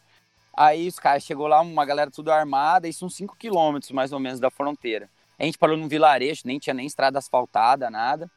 Aí 0.56 0.88
os 0.88 0.98
caras 0.98 1.22
chegou 1.22 1.46
lá, 1.46 1.60
uma 1.60 1.84
galera 1.84 2.10
tudo 2.10 2.32
armada, 2.32 2.88
isso 2.88 3.04
uns 3.04 3.14
5 3.14 3.36
quilômetros 3.36 3.90
mais 3.90 4.12
ou 4.12 4.18
menos 4.18 4.40
da 4.40 4.50
fronteira. 4.50 5.10
A 5.38 5.44
gente 5.44 5.58
parou 5.58 5.76
num 5.76 5.88
vilarejo, 5.88 6.42
nem 6.46 6.58
tinha 6.58 6.72
nem 6.72 6.86
estrada 6.86 7.18
asfaltada, 7.18 7.90
nada. 7.90 8.30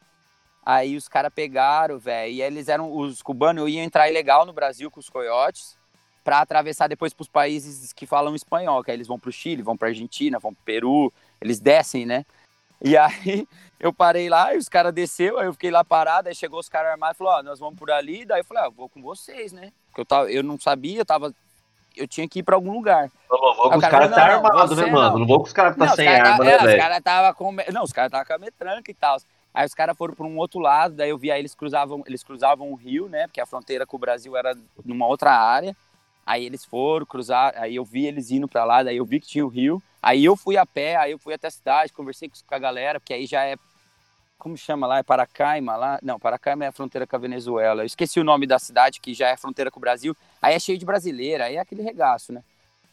Aí 0.65 0.97
os 0.97 1.07
caras 1.07 1.31
pegaram, 1.33 1.97
velho, 1.97 2.33
e 2.33 2.41
eles 2.41 2.67
eram, 2.67 2.91
os 2.91 3.21
cubanos 3.21 3.69
iam 3.69 3.81
entrar 3.81 4.09
ilegal 4.09 4.45
no 4.45 4.51
Brasil 4.51 4.91
com 4.91 4.99
os 4.99 5.09
coiotes 5.09 5.77
para 6.21 6.41
atravessar 6.41 6.87
depois 6.87 7.13
para 7.13 7.23
os 7.23 7.29
países 7.29 7.93
que 7.93 8.05
falam 8.05 8.35
espanhol, 8.35 8.83
que 8.83 8.91
aí 8.91 8.97
eles 8.97 9.07
vão 9.07 9.17
para 9.17 9.29
o 9.29 9.31
Chile, 9.33 9.63
vão 9.63 9.77
para 9.77 9.87
Argentina, 9.87 10.37
vão 10.37 10.53
para 10.53 10.63
Peru, 10.65 11.13
eles 11.39 11.61
descem, 11.61 12.05
né? 12.05 12.25
E 12.81 12.97
aí 12.97 13.47
eu 13.79 13.93
parei 13.93 14.29
lá, 14.29 14.53
e 14.53 14.57
os 14.57 14.69
caras 14.69 14.93
desceu, 14.93 15.39
aí 15.39 15.45
eu 15.45 15.53
fiquei 15.53 15.71
lá 15.71 15.83
parado, 15.83 16.29
aí 16.29 16.35
chegou 16.35 16.59
os 16.59 16.69
caras 16.69 16.91
armados 16.91 17.15
e 17.15 17.17
falou, 17.17 17.33
ó, 17.33 17.39
oh, 17.39 17.43
nós 17.43 17.59
vamos 17.59 17.77
por 17.77 17.91
ali, 17.91 18.25
daí 18.25 18.41
eu 18.41 18.45
falei, 18.45 18.63
ah, 18.63 18.69
vou 18.69 18.89
com 18.89 19.01
vocês, 19.01 19.51
né? 19.51 19.71
Porque 19.87 20.01
eu, 20.01 20.05
tava, 20.05 20.31
eu 20.31 20.43
não 20.43 20.59
sabia, 20.59 20.99
eu 20.99 21.05
tava. 21.05 21.33
Eu 21.97 22.07
tinha 22.07 22.27
que 22.29 22.39
ir 22.39 22.43
pra 22.43 22.55
algum 22.55 22.71
lugar. 22.71 23.11
Não 23.29 23.37
vou 23.55 23.71
com 23.71 23.77
os 23.77 23.87
caras 23.87 24.11
tá 24.11 24.23
armado, 24.23 24.75
né, 24.75 24.85
mano? 24.85 25.11
Não. 25.11 25.19
não 25.19 25.27
vou 25.27 25.39
com 25.39 25.47
os 25.47 25.53
caras 25.53 25.73
que 25.73 25.79
tá 25.79 25.95
sem 25.95 26.05
cara, 26.05 26.29
arma, 26.29 26.45
né, 26.45 26.57
velho? 26.57 26.69
Os 26.69 26.77
caras 26.77 27.01
tava 27.01 27.33
com. 27.33 27.55
Não, 27.73 27.83
os 27.83 27.91
caras 27.91 28.11
tava 28.11 28.25
com 28.25 28.33
a 28.33 28.37
metranca 28.37 28.91
e 28.91 28.93
tal. 28.93 29.17
Aí 29.53 29.65
os 29.65 29.73
caras 29.73 29.97
foram 29.97 30.13
para 30.13 30.25
um 30.25 30.37
outro 30.37 30.59
lado, 30.59 30.95
daí 30.95 31.09
eu 31.09 31.17
vi 31.17 31.31
aí 31.31 31.39
eles 31.39 31.55
cruzavam, 31.55 32.03
eles 32.05 32.23
cruzavam 32.23 32.71
o 32.71 32.75
rio, 32.75 33.09
né? 33.09 33.27
Porque 33.27 33.41
a 33.41 33.45
fronteira 33.45 33.85
com 33.85 33.97
o 33.97 33.99
Brasil 33.99 34.37
era 34.37 34.55
numa 34.85 35.07
outra 35.07 35.31
área. 35.31 35.75
Aí 36.29 36.45
eles 36.45 36.63
foram 36.63 37.07
cruzar, 37.07 37.55
aí 37.57 37.75
eu 37.75 37.83
vi 37.83 38.05
eles 38.05 38.29
indo 38.29 38.47
para 38.47 38.63
lá, 38.63 38.83
daí 38.83 38.97
eu 38.97 39.05
vi 39.05 39.19
que 39.19 39.25
tinha 39.25 39.43
o 39.43 39.49
rio. 39.49 39.81
Aí 39.99 40.23
eu 40.23 40.35
fui 40.35 40.57
a 40.57 40.65
pé, 40.65 40.95
aí 40.95 41.11
eu 41.11 41.17
fui 41.17 41.33
até 41.33 41.47
a 41.47 41.51
cidade, 41.51 41.91
conversei 41.91 42.29
com 42.29 42.53
a 42.53 42.59
galera, 42.59 42.99
porque 42.99 43.15
aí 43.15 43.25
já 43.25 43.43
é 43.43 43.55
como 44.37 44.55
chama 44.55 44.85
lá? 44.85 44.99
É 44.99 45.03
Paracaima 45.03 45.75
lá? 45.75 45.99
Não, 46.03 46.19
Paracaima 46.19 46.65
é 46.65 46.67
a 46.67 46.71
fronteira 46.71 47.07
com 47.07 47.15
a 47.15 47.19
Venezuela. 47.19 47.81
Eu 47.81 47.87
esqueci 47.87 48.19
o 48.19 48.23
nome 48.23 48.45
da 48.45 48.59
cidade, 48.59 48.99
que 48.99 49.13
já 49.13 49.27
é 49.27 49.35
fronteira 49.35 49.71
com 49.71 49.79
o 49.79 49.81
Brasil. 49.81 50.15
Aí 50.39 50.53
é 50.53 50.59
cheio 50.59 50.77
de 50.77 50.85
brasileira, 50.85 51.45
aí 51.45 51.55
é 51.55 51.59
aquele 51.59 51.81
regaço, 51.81 52.31
né? 52.31 52.43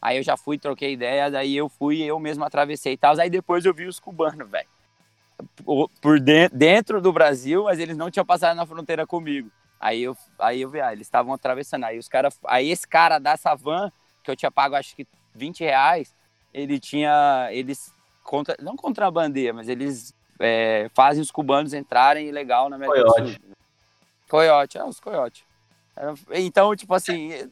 Aí 0.01 0.17
eu 0.17 0.23
já 0.23 0.35
fui, 0.35 0.57
troquei 0.57 0.93
ideia, 0.93 1.29
daí 1.29 1.55
eu 1.55 1.69
fui, 1.69 2.01
eu 2.01 2.19
mesmo 2.19 2.43
atravessei 2.43 2.93
e 2.93 2.97
tal. 2.97 3.17
Aí 3.19 3.29
depois 3.29 3.63
eu 3.63 3.73
vi 3.73 3.85
os 3.85 3.99
cubanos, 3.99 4.49
velho 4.49 4.67
por 6.01 6.19
dentro, 6.19 6.57
dentro 6.57 7.01
do 7.01 7.13
Brasil, 7.13 7.65
mas 7.65 7.79
eles 7.79 7.95
não 7.95 8.09
tinham 8.09 8.25
passado 8.25 8.55
na 8.55 8.65
fronteira 8.65 9.05
comigo. 9.05 9.51
Aí 9.79 10.03
eu, 10.03 10.17
aí 10.39 10.61
eu 10.61 10.69
vi, 10.69 10.81
ah, 10.81 10.91
eles 10.91 11.07
estavam 11.07 11.33
atravessando. 11.33 11.83
Aí 11.83 11.97
os 11.97 12.07
cara, 12.07 12.29
aí 12.45 12.69
esse 12.69 12.87
cara 12.87 13.19
da 13.19 13.37
Savan, 13.37 13.91
que 14.23 14.31
eu 14.31 14.35
tinha 14.35 14.51
pago 14.51 14.75
acho 14.75 14.95
que 14.95 15.07
20 15.35 15.59
reais, 15.61 16.15
ele 16.53 16.79
tinha, 16.79 17.49
eles 17.51 17.93
contra, 18.23 18.55
não 18.59 18.75
contrabandeia, 18.75 19.53
mas 19.53 19.69
eles 19.69 20.13
é, 20.39 20.89
fazem 20.93 21.21
os 21.21 21.31
cubanos 21.31 21.73
entrarem 21.73 22.31
legal 22.31 22.69
na 22.69 22.75
América 22.75 23.01
Coyote. 23.01 23.21
do 23.21 23.29
Sul. 23.29 23.57
Coyote, 24.27 24.77
é, 24.77 24.83
os 24.83 24.99
coiote. 24.99 25.45
Então, 26.31 26.75
tipo 26.75 26.93
assim, 26.93 27.49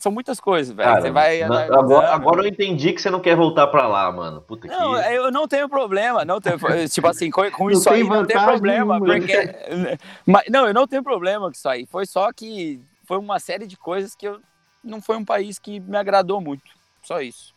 são 0.00 0.10
muitas 0.10 0.40
coisas, 0.40 0.74
velho. 0.74 1.00
Você 1.00 1.10
vai. 1.10 1.42
Agora, 1.42 2.12
agora, 2.12 2.42
eu 2.42 2.46
entendi 2.46 2.92
que 2.92 3.00
você 3.00 3.08
não 3.08 3.20
quer 3.20 3.36
voltar 3.36 3.68
pra 3.68 3.86
lá, 3.86 4.10
mano. 4.10 4.40
Puta 4.42 4.66
não, 4.66 4.94
que... 4.94 5.08
eu 5.14 5.30
não 5.30 5.46
tenho 5.46 5.68
problema. 5.68 6.24
Não 6.24 6.40
tenho, 6.40 6.58
tipo 6.88 7.06
assim, 7.06 7.30
com, 7.30 7.48
com 7.50 7.70
isso 7.70 7.88
aí 7.88 8.02
não 8.02 8.26
tem 8.26 8.36
problema. 8.42 8.98
Porque, 8.98 9.54
mas, 10.26 10.44
não, 10.50 10.66
eu 10.66 10.74
não 10.74 10.86
tenho 10.86 11.02
problema 11.02 11.46
com 11.46 11.52
isso 11.52 11.68
aí. 11.68 11.86
Foi 11.86 12.04
só 12.04 12.32
que 12.32 12.80
foi 13.06 13.18
uma 13.18 13.38
série 13.38 13.66
de 13.66 13.76
coisas 13.76 14.14
que 14.14 14.26
eu. 14.26 14.40
Não 14.82 15.00
foi 15.00 15.16
um 15.16 15.24
país 15.24 15.58
que 15.58 15.78
me 15.78 15.96
agradou 15.96 16.40
muito. 16.40 16.70
Só 17.02 17.20
isso. 17.20 17.54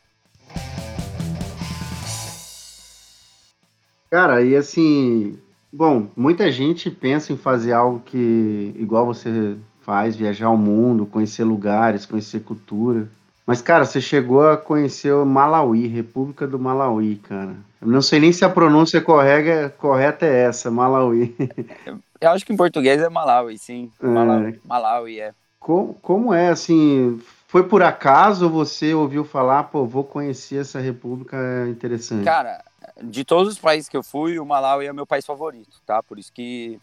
Cara, 4.10 4.42
e 4.44 4.56
assim. 4.56 5.40
Bom, 5.76 6.08
muita 6.16 6.52
gente 6.52 6.92
pensa 6.92 7.34
em 7.34 7.38
fazer 7.38 7.74
algo 7.74 8.00
que, 8.06 8.76
igual 8.78 9.08
você 9.08 9.58
faz, 9.84 10.16
viajar 10.16 10.48
ao 10.48 10.58
mundo, 10.58 11.06
conhecer 11.06 11.44
lugares, 11.44 12.06
conhecer 12.06 12.42
cultura. 12.42 13.08
Mas, 13.46 13.62
cara, 13.62 13.86
você 13.86 14.00
chegou 14.00 14.48
a 14.48 14.58
conhecer 14.58 15.14
o 15.14 15.26
Malawi, 15.26 15.88
República 15.88 16.48
do 16.48 16.58
Malawi, 16.58 17.18
cara. 17.18 17.56
Eu 17.82 17.88
não 17.90 18.02
sei 18.02 18.20
nem 18.20 18.32
se 18.32 18.46
a 18.46 18.50
pronúncia 18.50 19.02
correta, 19.02 19.70
correta 19.78 20.26
é 20.26 20.44
essa, 20.44 20.72
Malawi. 20.72 21.36
Eu 22.22 22.30
acho 22.30 22.46
que 22.46 22.54
em 22.54 22.58
português 22.58 23.02
é 23.02 23.10
Malawi, 23.10 23.58
sim. 23.58 23.92
É. 24.02 24.08
Malawi, 24.08 24.62
Malawi, 24.64 25.20
é. 25.20 25.34
Como, 25.60 25.94
como 25.96 26.34
é, 26.34 26.50
assim, 26.50 27.22
foi 27.48 27.64
por 27.64 27.84
acaso 27.84 28.50
você 28.50 28.94
ouviu 28.94 29.26
falar, 29.26 29.64
pô, 29.64 29.86
vou 29.86 30.06
conhecer 30.06 30.62
essa 30.62 30.80
república 30.80 31.36
é 31.36 31.70
interessante? 31.70 32.24
Cara, 32.24 32.64
de 33.02 33.26
todos 33.26 33.54
os 33.54 33.60
países 33.60 33.90
que 33.90 33.98
eu 33.98 34.04
fui, 34.04 34.40
o 34.40 34.46
Malawi 34.46 34.86
é 34.86 34.94
meu 34.94 35.06
país 35.06 35.26
favorito, 35.26 35.82
tá? 35.86 36.02
Por 36.02 36.18
isso 36.18 36.32
que 36.32 36.80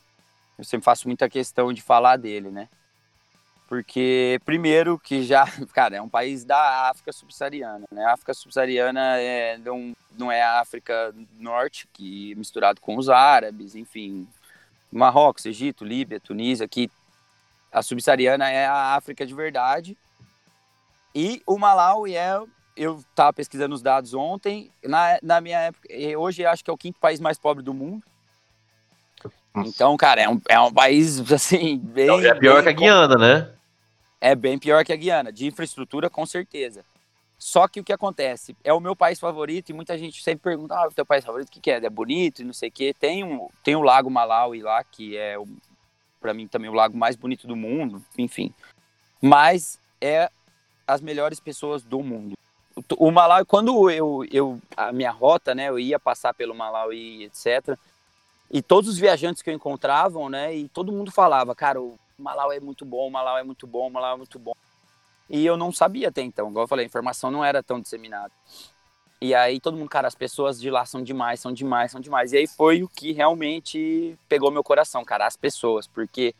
eu 0.59 0.65
sempre 0.65 0.85
faço 0.85 1.09
muita 1.09 1.29
questão 1.29 1.73
de 1.73 1.81
falar 1.81 2.17
dele, 2.19 2.51
né? 2.51 2.69
Porque 3.71 4.41
primeiro 4.45 4.99
que 4.99 5.23
já, 5.23 5.47
cara, 5.73 5.95
é 5.95 6.03
um 6.03 6.09
país 6.09 6.45
da 6.45 6.91
África 6.91 7.13
subsaariana, 7.13 7.87
né? 7.93 8.05
A 8.05 8.15
África 8.15 8.35
subsaariana 8.35 9.17
é, 9.19 9.57
não, 9.59 9.95
não 10.19 10.33
é 10.33 10.43
a 10.43 10.59
África 10.59 11.15
Norte, 11.39 11.89
que 11.93 12.35
misturado 12.35 12.81
com 12.81 12.99
os 12.99 13.09
árabes, 13.09 13.77
enfim, 13.77 14.27
Marrocos, 14.91 15.47
Egito, 15.47 15.85
Líbia, 15.85 16.19
Tunísia, 16.19 16.67
que 16.67 16.91
a 17.71 17.81
subsaariana 17.81 18.51
é 18.51 18.67
a 18.67 18.97
África 18.97 19.25
de 19.25 19.33
verdade. 19.33 19.97
E 21.15 21.41
o 21.47 21.57
Malawi 21.57 22.17
é, 22.17 22.41
eu 22.77 22.99
estava 22.99 23.33
pesquisando 23.33 23.73
os 23.73 23.83
dados 23.83 24.15
ontem, 24.15 24.73
na, 24.83 25.17
na 25.23 25.41
minha 25.41 25.61
época, 25.61 25.89
hoje 26.19 26.45
acho 26.45 26.65
que 26.65 26.71
é 26.71 26.75
o 26.75 26.79
quinto 26.79 26.99
país 26.99 27.21
mais 27.21 27.39
pobre 27.39 27.63
do 27.63 27.73
mundo. 27.73 28.03
Nossa. 29.55 29.69
Então, 29.69 29.97
cara, 29.97 30.23
é 30.23 30.29
um, 30.29 30.41
é 30.49 30.59
um 30.59 30.73
país, 30.73 31.21
assim, 31.33 31.79
bem... 31.79 32.07
Então, 32.07 32.19
é 32.19 32.35
pior 32.35 32.55
bem 32.55 32.63
que 32.65 32.69
a 32.69 32.73
Guiana, 32.73 33.15
né? 33.17 33.60
É 34.21 34.35
bem 34.35 34.59
pior 34.59 34.85
que 34.85 34.93
a 34.93 34.97
Guiana, 34.97 35.33
de 35.33 35.47
infraestrutura 35.47 36.11
com 36.11 36.27
certeza. 36.27 36.85
Só 37.39 37.67
que 37.67 37.81
o 37.81 37.85
que 37.85 37.93
acontece? 37.93 38.55
É 38.63 38.71
o 38.71 38.81
meu 38.81 38.95
país 38.95 39.19
favorito 39.19 39.71
e 39.71 39.73
muita 39.73 39.97
gente 39.97 40.23
sempre 40.23 40.43
pergunta: 40.43 40.75
ah, 40.75 40.89
o 40.89 40.93
teu 40.93 41.07
país 41.07 41.25
favorito, 41.25 41.49
o 41.49 41.53
que, 41.53 41.61
que 41.61 41.71
é? 41.71 41.77
É 41.77 41.91
bonito 41.91 42.43
e 42.43 42.45
não 42.45 42.53
sei 42.53 42.69
o 42.69 42.73
quê. 42.73 42.95
Tem, 42.99 43.25
um, 43.25 43.49
tem 43.65 43.75
o 43.75 43.81
Lago 43.81 44.11
Malawi 44.11 44.61
lá, 44.61 44.85
que 44.85 45.17
é, 45.17 45.37
para 46.21 46.35
mim, 46.35 46.47
também 46.47 46.69
o 46.69 46.75
lago 46.75 46.97
mais 46.97 47.17
bonito 47.17 47.47
do 47.47 47.57
mundo, 47.57 48.05
enfim. 48.19 48.53
Mas 49.23 49.81
é 50.01 50.31
as 50.87 51.01
melhores 51.01 51.41
pessoas 51.41 51.83
do 51.83 52.03
mundo. 52.03 52.35
O 52.99 53.11
Malawi, 53.11 53.47
quando 53.47 53.91
eu, 53.91 54.25
eu 54.31 54.61
a 54.77 54.93
minha 54.93 55.11
rota, 55.11 55.55
né, 55.55 55.69
eu 55.69 55.79
ia 55.79 55.99
passar 55.99 56.35
pelo 56.35 56.55
Malawi, 56.55 57.25
etc. 57.25 57.77
E 58.51 58.61
todos 58.61 58.91
os 58.91 58.99
viajantes 58.99 59.43
que 59.43 59.49
eu 59.49 59.55
encontravam, 59.55 60.29
né, 60.29 60.55
e 60.55 60.69
todo 60.69 60.93
mundo 60.93 61.11
falava, 61.11 61.55
cara, 61.55 61.81
o 61.81 61.99
Malau 62.21 62.53
é 62.53 62.61
muito 62.61 62.85
bom, 62.85 63.11
Malau 63.11 63.39
é 63.39 63.43
muito 63.43 63.67
bom, 63.67 63.91
Malau 63.91 64.15
é 64.15 64.17
muito 64.19 64.39
bom. 64.39 64.55
E 65.29 65.47
eu 65.47 65.57
não 65.57 65.73
sabia 65.73 66.09
até 66.09 66.23
então, 66.23 66.51
igual 66.51 66.65
eu 66.65 66.69
falei, 66.69 66.85
a 66.85 66.89
informação 66.89 67.31
não 67.31 67.45
era 67.45 67.63
tão 67.63 67.81
disseminada. 67.81 68.33
E 69.21 69.35
aí 69.35 69.61
todo 69.61 69.77
mundo, 69.77 69.89
cara, 69.89 70.09
as 70.09 70.15
pessoas 70.15 70.59
de 70.59 70.71
lá 70.71 70.87
são 70.87 71.03
demais, 71.03 71.41
são 71.41 71.53
demais, 71.53 71.93
são 71.93 72.01
demais. 72.01 72.33
E 72.33 72.39
aí 72.39 72.47
foi 72.47 72.83
o 72.83 72.89
que 72.89 73.13
realmente 73.13 74.19
pegou 74.29 74.51
meu 74.51 74.65
coração, 74.65 75.05
cara, 75.05 75.27
as 75.27 75.37
pessoas, 75.37 75.87
porque 75.87 76.35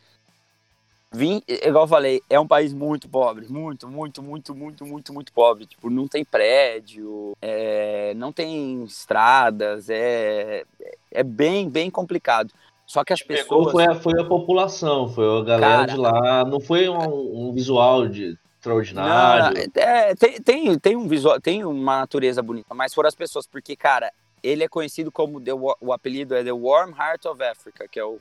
vim, 1.11 1.43
igual 1.47 1.83
eu 1.83 1.87
falei, 1.87 2.21
é 2.27 2.39
um 2.39 2.47
país 2.47 2.73
muito 2.73 3.07
pobre, 3.07 3.47
muito, 3.47 3.87
muito, 3.87 4.23
muito, 4.23 4.55
muito, 4.55 4.85
muito, 4.85 5.13
muito 5.13 5.31
pobre. 5.31 5.67
Tipo, 5.67 5.89
não 5.89 6.07
tem 6.07 6.25
prédio, 6.25 7.33
é, 7.39 8.13
não 8.15 8.31
tem 8.31 8.83
estradas, 8.83 9.89
é, 9.89 10.65
é 11.11 11.23
bem, 11.23 11.69
bem 11.69 11.91
complicado. 11.91 12.51
Só 12.91 13.05
que 13.05 13.13
as 13.13 13.21
pessoas. 13.21 13.71
Foi 13.71 13.85
a, 13.85 13.95
foi 13.95 14.19
a 14.19 14.25
população, 14.25 15.07
foi 15.07 15.39
a 15.39 15.43
galera 15.45 15.77
Cara, 15.77 15.93
de 15.93 15.97
lá. 15.97 16.43
Não 16.43 16.59
foi 16.59 16.89
um, 16.89 17.47
um 17.47 17.53
visual 17.53 18.05
de 18.05 18.37
extraordinário. 18.57 19.55
Não, 19.73 19.81
é, 19.81 20.13
tem, 20.13 20.41
tem, 20.41 20.77
tem 20.77 20.95
um 20.97 21.07
visual, 21.07 21.39
tem 21.39 21.63
uma 21.63 21.99
natureza 21.99 22.41
bonita, 22.41 22.73
mas 22.73 22.93
foram 22.93 23.07
as 23.07 23.15
pessoas, 23.15 23.47
porque, 23.47 23.77
cara, 23.77 24.11
ele 24.43 24.65
é 24.65 24.67
conhecido 24.67 25.09
como 25.09 25.39
the, 25.39 25.53
o 25.53 25.93
apelido 25.93 26.35
é 26.35 26.43
The 26.43 26.51
Warm 26.51 26.91
Heart 26.91 27.27
of 27.27 27.41
Africa, 27.41 27.87
que 27.87 27.97
é 27.97 28.03
o 28.03 28.19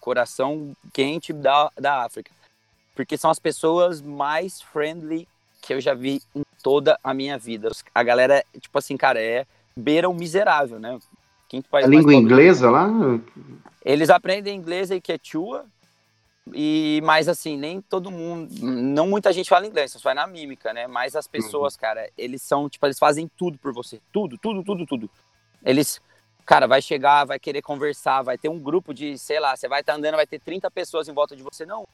coração 0.00 0.74
quente 0.90 1.30
da, 1.34 1.70
da 1.78 2.02
África. 2.02 2.30
Porque 2.94 3.18
são 3.18 3.30
as 3.30 3.38
pessoas 3.38 4.00
mais 4.00 4.62
friendly 4.62 5.28
que 5.60 5.74
eu 5.74 5.82
já 5.82 5.92
vi 5.92 6.22
em 6.34 6.42
toda 6.62 6.98
a 7.04 7.12
minha 7.12 7.36
vida. 7.36 7.70
A 7.94 8.02
galera, 8.02 8.42
tipo 8.58 8.78
assim, 8.78 8.96
cara, 8.96 9.20
é 9.20 9.44
beira 9.76 10.08
o 10.08 10.14
miserável, 10.14 10.80
né? 10.80 10.98
Quinto 11.48 11.68
país 11.68 11.86
a 11.86 11.88
língua 11.88 12.14
inglesa 12.14 12.70
lá? 12.70 12.88
Eles 13.84 14.10
aprendem 14.10 14.56
inglês 14.56 14.90
e 14.90 15.00
quechua, 15.00 15.64
e 16.52 17.00
mas 17.04 17.28
assim, 17.28 17.56
nem 17.56 17.80
todo 17.80 18.10
mundo, 18.10 18.52
não 18.60 19.06
muita 19.06 19.32
gente 19.32 19.48
fala 19.48 19.66
inglês, 19.66 19.92
só 19.92 19.98
vai 20.00 20.14
na 20.14 20.26
mímica, 20.26 20.72
né? 20.72 20.86
Mas 20.86 21.16
as 21.16 21.26
pessoas, 21.26 21.74
uhum. 21.74 21.80
cara, 21.80 22.10
eles 22.16 22.42
são, 22.42 22.68
tipo, 22.68 22.84
eles 22.86 22.98
fazem 22.98 23.30
tudo 23.36 23.58
por 23.58 23.72
você, 23.72 24.00
tudo, 24.12 24.36
tudo, 24.36 24.62
tudo, 24.62 24.86
tudo. 24.86 25.10
Eles, 25.64 26.00
cara, 26.44 26.66
vai 26.66 26.82
chegar, 26.82 27.24
vai 27.24 27.38
querer 27.38 27.62
conversar, 27.62 28.22
vai 28.22 28.36
ter 28.36 28.48
um 28.48 28.58
grupo 28.58 28.92
de, 28.92 29.16
sei 29.16 29.40
lá, 29.40 29.56
você 29.56 29.68
vai 29.68 29.80
estar 29.80 29.94
tá 29.94 29.98
andando, 29.98 30.16
vai 30.16 30.26
ter 30.26 30.40
30 30.40 30.70
pessoas 30.70 31.08
em 31.08 31.14
volta 31.14 31.34
de 31.34 31.42
você, 31.42 31.64
não. 31.64 31.86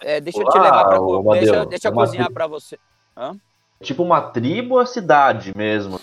É, 0.00 0.20
deixa 0.20 0.40
eu 0.40 0.48
te 0.48 0.58
levar 0.58 0.84
para 0.84 1.38
deixa, 1.38 1.66
deixa 1.66 1.88
eu 1.88 1.92
cozinhar 1.92 2.32
para 2.32 2.46
você. 2.46 2.78
Hã? 3.16 3.36
Tipo 3.82 4.02
uma 4.02 4.22
tribo 4.22 4.76
ou 4.76 4.80
a 4.80 4.86
cidade 4.86 5.52
mesmo? 5.56 6.00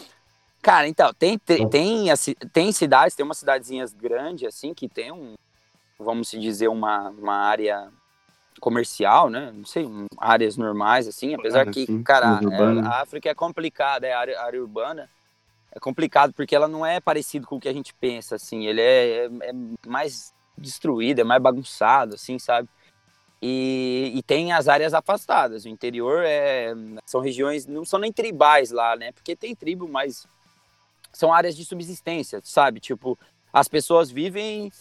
Cara, 0.62 0.88
então, 0.88 1.14
tem, 1.14 1.38
tem, 1.38 1.68
tem, 1.70 2.06
tem 2.52 2.72
cidades, 2.72 3.16
tem 3.16 3.26
umas 3.26 3.38
cidadezinhas 3.38 3.94
grandes, 3.94 4.48
assim, 4.48 4.74
que 4.74 4.90
tem 4.90 5.12
um, 5.12 5.36
vamos 5.98 6.30
dizer, 6.32 6.68
uma, 6.68 7.10
uma 7.10 7.36
área 7.36 7.90
comercial, 8.60 9.30
né? 9.30 9.52
Não 9.56 9.66
sei, 9.66 9.88
áreas 10.18 10.58
normais, 10.58 11.08
assim, 11.08 11.34
apesar 11.34 11.66
que, 11.68 12.04
cara, 12.04 12.40
é, 12.44 12.88
a 12.88 13.02
África 13.02 13.30
é 13.30 13.34
complicada, 13.34 14.06
é 14.06 14.14
área, 14.14 14.40
área 14.42 14.62
urbana. 14.62 15.10
é 15.72 15.80
complicado 15.80 16.34
porque 16.34 16.56
ela 16.56 16.68
não 16.68 16.86
é 16.86 17.00
parecido 17.00 17.48
com 17.48 17.56
o 17.56 17.60
que 17.60 17.70
a 17.70 17.74
gente 17.74 17.94
pensa, 17.94 18.36
assim. 18.36 18.66
Ele 18.66 18.82
é, 18.82 19.26
é, 19.26 19.50
é 19.50 19.54
mais 19.88 20.34
destruído, 20.58 21.20
é 21.20 21.24
mais 21.24 21.42
bagunçado, 21.42 22.16
assim, 22.16 22.38
sabe? 22.38 22.68
E, 23.42 24.12
e, 24.16 24.22
tem 24.22 24.52
as 24.52 24.68
áreas 24.68 24.94
afastadas. 24.94 25.64
O 25.64 25.70
interior 25.70 26.22
é, 26.26 26.74
são 27.06 27.22
regiões, 27.22 27.66
não 27.66 27.86
são 27.86 27.98
nem 27.98 28.12
tribais 28.12 28.70
lá, 28.70 28.98
né? 28.98 29.14
Porque 29.14 29.34
tem 29.34 29.56
tribo, 29.56 29.88
mas 29.88 30.28
são 31.12 31.34
áreas 31.34 31.56
de 31.56 31.66
subsistência, 31.66 32.42
sabe? 32.44 32.80
Tipo, 32.80 33.18
as 33.52 33.68
pessoas 33.68 34.12
vivem, 34.12 34.72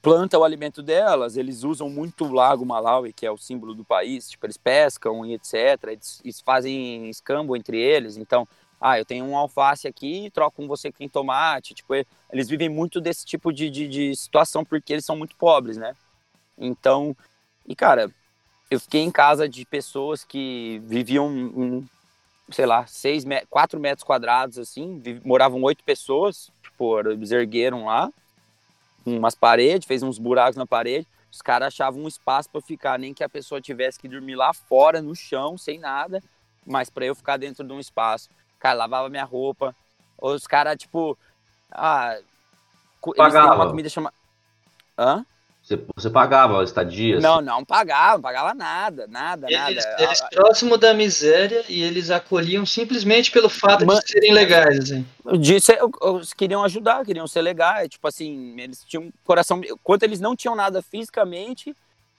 plantam 0.00 0.40
o 0.40 0.44
alimento 0.44 0.82
delas, 0.82 1.36
eles 1.36 1.62
usam 1.62 1.88
muito 1.88 2.24
o 2.24 2.32
Lago 2.32 2.66
Malawi, 2.66 3.12
que 3.12 3.24
é 3.24 3.30
o 3.30 3.38
símbolo 3.38 3.74
do 3.74 3.84
país, 3.84 4.28
tipo, 4.30 4.46
eles 4.46 4.56
pescam 4.56 5.24
e 5.24 5.34
etc. 5.34 5.54
Eles, 5.88 6.40
fazem 6.44 7.08
escambo 7.08 7.56
entre 7.56 7.78
eles, 7.78 8.16
então 8.16 8.46
ah, 8.80 8.98
eu 8.98 9.04
tenho 9.04 9.24
um 9.24 9.36
alface 9.36 9.86
aqui, 9.86 10.28
troco 10.34 10.56
com 10.56 10.66
você 10.66 10.90
que 10.90 10.98
tem 10.98 11.08
tomate. 11.08 11.72
Tipo, 11.72 11.94
eles 12.32 12.48
vivem 12.48 12.68
muito 12.68 13.00
desse 13.00 13.24
tipo 13.24 13.52
de, 13.52 13.70
de, 13.70 13.86
de, 13.86 14.16
situação 14.16 14.64
porque 14.64 14.92
eles 14.92 15.04
são 15.04 15.16
muito 15.16 15.36
pobres, 15.36 15.76
né? 15.76 15.94
Então, 16.58 17.16
e 17.64 17.76
cara, 17.76 18.10
eu 18.68 18.80
fiquei 18.80 19.00
em 19.00 19.10
casa 19.10 19.48
de 19.48 19.64
pessoas 19.64 20.24
que 20.24 20.82
viviam 20.84 21.86
sei 22.50 22.66
lá, 22.66 22.86
seis, 22.86 23.24
quatro 23.48 23.78
metros 23.80 24.04
quadrados, 24.04 24.58
assim, 24.58 25.02
moravam 25.24 25.62
oito 25.62 25.84
pessoas, 25.84 26.50
tipo, 26.62 26.98
eles 27.00 27.30
ergueram 27.30 27.86
lá 27.86 28.10
umas 29.04 29.34
paredes, 29.34 29.86
fez 29.86 30.02
uns 30.02 30.18
buracos 30.18 30.56
na 30.56 30.66
parede, 30.66 31.06
os 31.30 31.40
caras 31.40 31.68
achavam 31.68 32.02
um 32.02 32.08
espaço 32.08 32.48
para 32.50 32.60
ficar, 32.60 32.98
nem 32.98 33.14
que 33.14 33.24
a 33.24 33.28
pessoa 33.28 33.60
tivesse 33.60 33.98
que 33.98 34.06
dormir 34.06 34.34
lá 34.34 34.52
fora, 34.52 35.00
no 35.00 35.14
chão, 35.14 35.56
sem 35.56 35.78
nada, 35.78 36.22
mas 36.66 36.90
para 36.90 37.06
eu 37.06 37.14
ficar 37.14 37.36
dentro 37.36 37.64
de 37.64 37.72
um 37.72 37.80
espaço. 37.80 38.28
Cara, 38.58 38.74
lavava 38.74 39.08
minha 39.08 39.24
roupa. 39.24 39.74
Os 40.16 40.46
caras, 40.46 40.76
tipo. 40.76 41.18
Ah. 41.70 42.16
Eles 43.16 43.32
têm 43.32 43.42
uma 43.42 43.68
comida 43.68 43.88
chamada. 43.88 44.14
Hã? 44.96 45.26
Você, 45.62 45.80
você 45.94 46.10
pagava 46.10 46.60
a 46.60 46.64
estadia? 46.64 47.20
Não, 47.20 47.36
assim? 47.36 47.44
não 47.44 47.64
pagava, 47.64 48.14
não 48.14 48.22
pagava 48.22 48.52
nada, 48.52 49.06
nada, 49.06 49.46
eles, 49.46 49.84
nada. 49.84 50.02
Eles 50.02 50.20
próximo 50.32 50.76
da 50.76 50.92
miséria 50.92 51.64
e 51.68 51.80
eles 51.82 52.10
acolhiam 52.10 52.66
simplesmente 52.66 53.30
pelo 53.30 53.48
fato 53.48 53.86
Man... 53.86 54.00
de 54.00 54.08
serem 54.10 54.32
legais, 54.32 54.78
assim. 54.80 55.06
Ser, 55.60 55.78
eles 56.02 56.32
queriam 56.32 56.64
ajudar, 56.64 57.04
queriam 57.04 57.28
ser 57.28 57.42
legais, 57.42 57.88
tipo 57.90 58.08
assim, 58.08 58.60
eles 58.60 58.82
tinham 58.84 59.12
coração. 59.24 59.60
Quanto 59.84 60.02
eles 60.02 60.18
não 60.18 60.34
tinham 60.34 60.56
nada 60.56 60.82
fisicamente, 60.82 61.72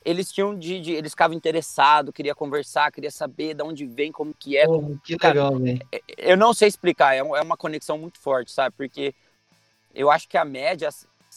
eles 0.05 0.31
tinham 0.31 0.57
de, 0.57 0.79
de, 0.79 0.93
eles 0.93 1.11
ficavam 1.11 1.35
interessados, 1.35 2.13
queria 2.13 2.33
conversar, 2.33 2.93
queria 2.93 3.11
saber 3.11 3.55
de 3.55 3.63
onde 3.63 3.85
vem, 3.85 4.09
como 4.09 4.33
que 4.33 4.55
é. 4.57 4.65
como, 4.65 4.97
que 5.03 5.17
legal, 5.21 5.57
velho. 5.59 5.85
É, 5.91 6.01
eu 6.17 6.37
não 6.37 6.53
sei 6.53 6.69
explicar, 6.69 7.13
é, 7.13 7.19
é 7.19 7.41
uma 7.41 7.57
conexão 7.57 7.97
muito 7.97 8.19
forte, 8.19 8.53
sabe? 8.53 8.73
Porque 8.77 9.13
eu 9.93 10.09
acho 10.09 10.27
que 10.27 10.37
a 10.37 10.45
média, 10.45 10.89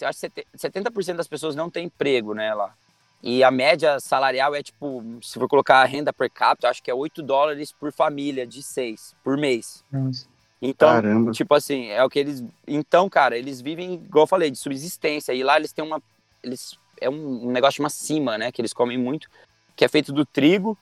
eu 0.05 0.09
acho 0.09 0.21
que 0.21 0.47
70% 0.57 1.15
das 1.15 1.29
pessoas 1.29 1.55
não 1.55 1.71
tem 1.71 1.87
emprego, 1.87 2.35
né, 2.35 2.55
lá. 2.55 2.75
E 3.23 3.43
a 3.43 3.51
média 3.51 3.99
salarial 3.99 4.55
é 4.55 4.63
tipo, 4.63 5.03
se 5.23 5.39
for 5.39 5.49
colocar 5.49 5.79
a 5.81 5.85
renda 5.85 6.13
per 6.13 6.31
capita, 6.31 6.69
acho 6.69 6.83
que 6.83 6.91
é 6.91 6.95
8 6.95 7.23
dólares 7.23 7.73
por 7.73 7.93
família 7.93 8.47
de 8.47 8.63
6 8.63 9.17
por 9.25 9.37
mês. 9.37 9.83
Nossa. 9.91 10.27
Então, 10.61 10.89
Caramba. 10.89 11.33
tipo 11.33 11.55
assim, 11.55 11.89
é 11.89 12.03
o 12.05 12.09
que 12.09 12.19
eles. 12.19 12.45
Então, 12.67 13.09
cara, 13.09 13.37
eles 13.37 13.61
vivem, 13.61 13.95
igual 13.95 14.25
eu 14.25 14.29
falei, 14.29 14.51
de 14.51 14.59
subsistência. 14.59 15.33
E 15.33 15.43
lá 15.43 15.57
eles 15.57 15.73
têm 15.73 15.85
uma. 15.85 16.03
Eles 16.43 16.79
é 17.01 17.11
um, 17.11 17.49
um 17.49 17.53
negócio 17.53 17.83
uma 17.83 17.91
cima, 17.91 18.39
né? 18.39 18.51
Que 18.51 18.61
eles 18.61 18.73
comem 18.73 18.97
muito, 18.97 19.29
que 19.75 19.85
é 19.85 19.89
feito 19.89 20.13
do 20.13 20.25
trigo. 20.25 20.77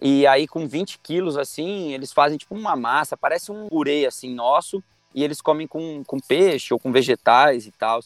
E 0.00 0.26
aí, 0.26 0.48
com 0.48 0.66
20 0.66 0.98
quilos, 0.98 1.36
assim, 1.36 1.92
eles 1.92 2.12
fazem 2.12 2.36
tipo 2.36 2.54
uma 2.54 2.74
massa, 2.74 3.16
parece 3.16 3.52
um 3.52 3.68
purê, 3.68 4.04
assim, 4.04 4.34
nosso. 4.34 4.82
E 5.14 5.22
eles 5.22 5.40
comem 5.40 5.66
com, 5.66 6.02
com 6.04 6.18
peixe 6.18 6.74
ou 6.74 6.80
com 6.80 6.90
vegetais 6.90 7.66
e 7.66 7.70
tal. 7.70 8.02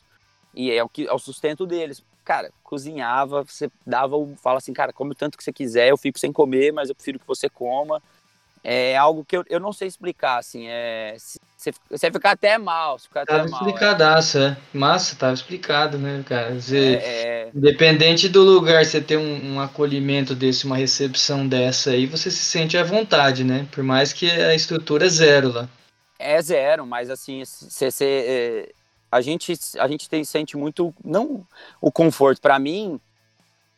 E 0.57 0.73
é 0.73 0.83
o, 0.83 0.88
que, 0.88 1.07
é 1.07 1.12
o 1.12 1.19
sustento 1.19 1.66
deles. 1.66 2.03
Cara, 2.25 2.51
cozinhava, 2.64 3.45
você 3.45 3.71
dava, 3.87 4.16
fala 4.42 4.59
assim, 4.59 4.73
cara, 4.73 4.92
come 4.92 5.12
o 5.12 5.14
tanto 5.14 5.37
que 5.38 5.45
você 5.45 5.53
quiser, 5.53 5.90
eu 5.90 5.97
fico 5.97 6.19
sem 6.19 6.33
comer, 6.33 6.73
mas 6.73 6.88
eu 6.88 6.95
prefiro 6.95 7.21
que 7.21 7.27
você 7.27 7.49
coma 7.49 8.03
é 8.69 8.97
algo 8.97 9.25
que 9.25 9.37
eu, 9.37 9.45
eu 9.49 9.61
não 9.61 9.73
sei 9.73 9.87
explicar, 9.87 10.38
assim, 10.38 10.66
é... 10.66 11.16
Você, 11.57 11.73
você 11.88 12.11
ficar 12.11 12.33
até 12.33 12.59
mal, 12.59 12.99
ficar 12.99 13.23
até 13.23 13.33
tava 13.33 13.49
mal. 13.49 13.61
explicadaço, 13.61 14.38
é. 14.38 14.47
é. 14.47 14.57
Massa, 14.77 15.14
tava 15.14 15.35
explicado, 15.35 15.97
né, 15.97 16.25
cara? 16.27 16.53
Você, 16.55 17.01
é, 17.01 17.47
é... 17.47 17.51
Independente 17.55 18.29
do 18.29 18.42
lugar, 18.42 18.85
você 18.85 19.01
ter 19.01 19.16
um, 19.16 19.55
um, 19.55 19.61
acolhimento 19.61 20.35
desse, 20.35 20.66
uma 20.66 20.77
recepção 20.77 21.47
dessa 21.47 21.90
aí, 21.90 22.07
você 22.07 22.29
se 22.29 22.45
sente 22.45 22.77
à 22.77 22.83
vontade, 22.83 23.45
né? 23.45 23.69
Por 23.71 23.85
mais 23.85 24.12
que 24.12 24.29
a 24.29 24.53
estrutura 24.53 25.07
é 25.07 25.09
zero 25.09 25.53
lá. 25.53 25.69
É 26.19 26.42
zero, 26.42 26.85
mas 26.85 27.09
assim, 27.09 27.45
você, 27.45 27.88
você 27.88 28.05
é, 28.05 28.73
a 29.11 29.21
gente, 29.21 29.53
a 29.79 29.88
gente 29.88 30.09
tem, 30.09 30.25
sente 30.25 30.57
muito, 30.57 30.95
não 31.05 31.47
o 31.81 31.90
conforto, 31.90 32.40
para 32.40 32.59
mim, 32.59 33.01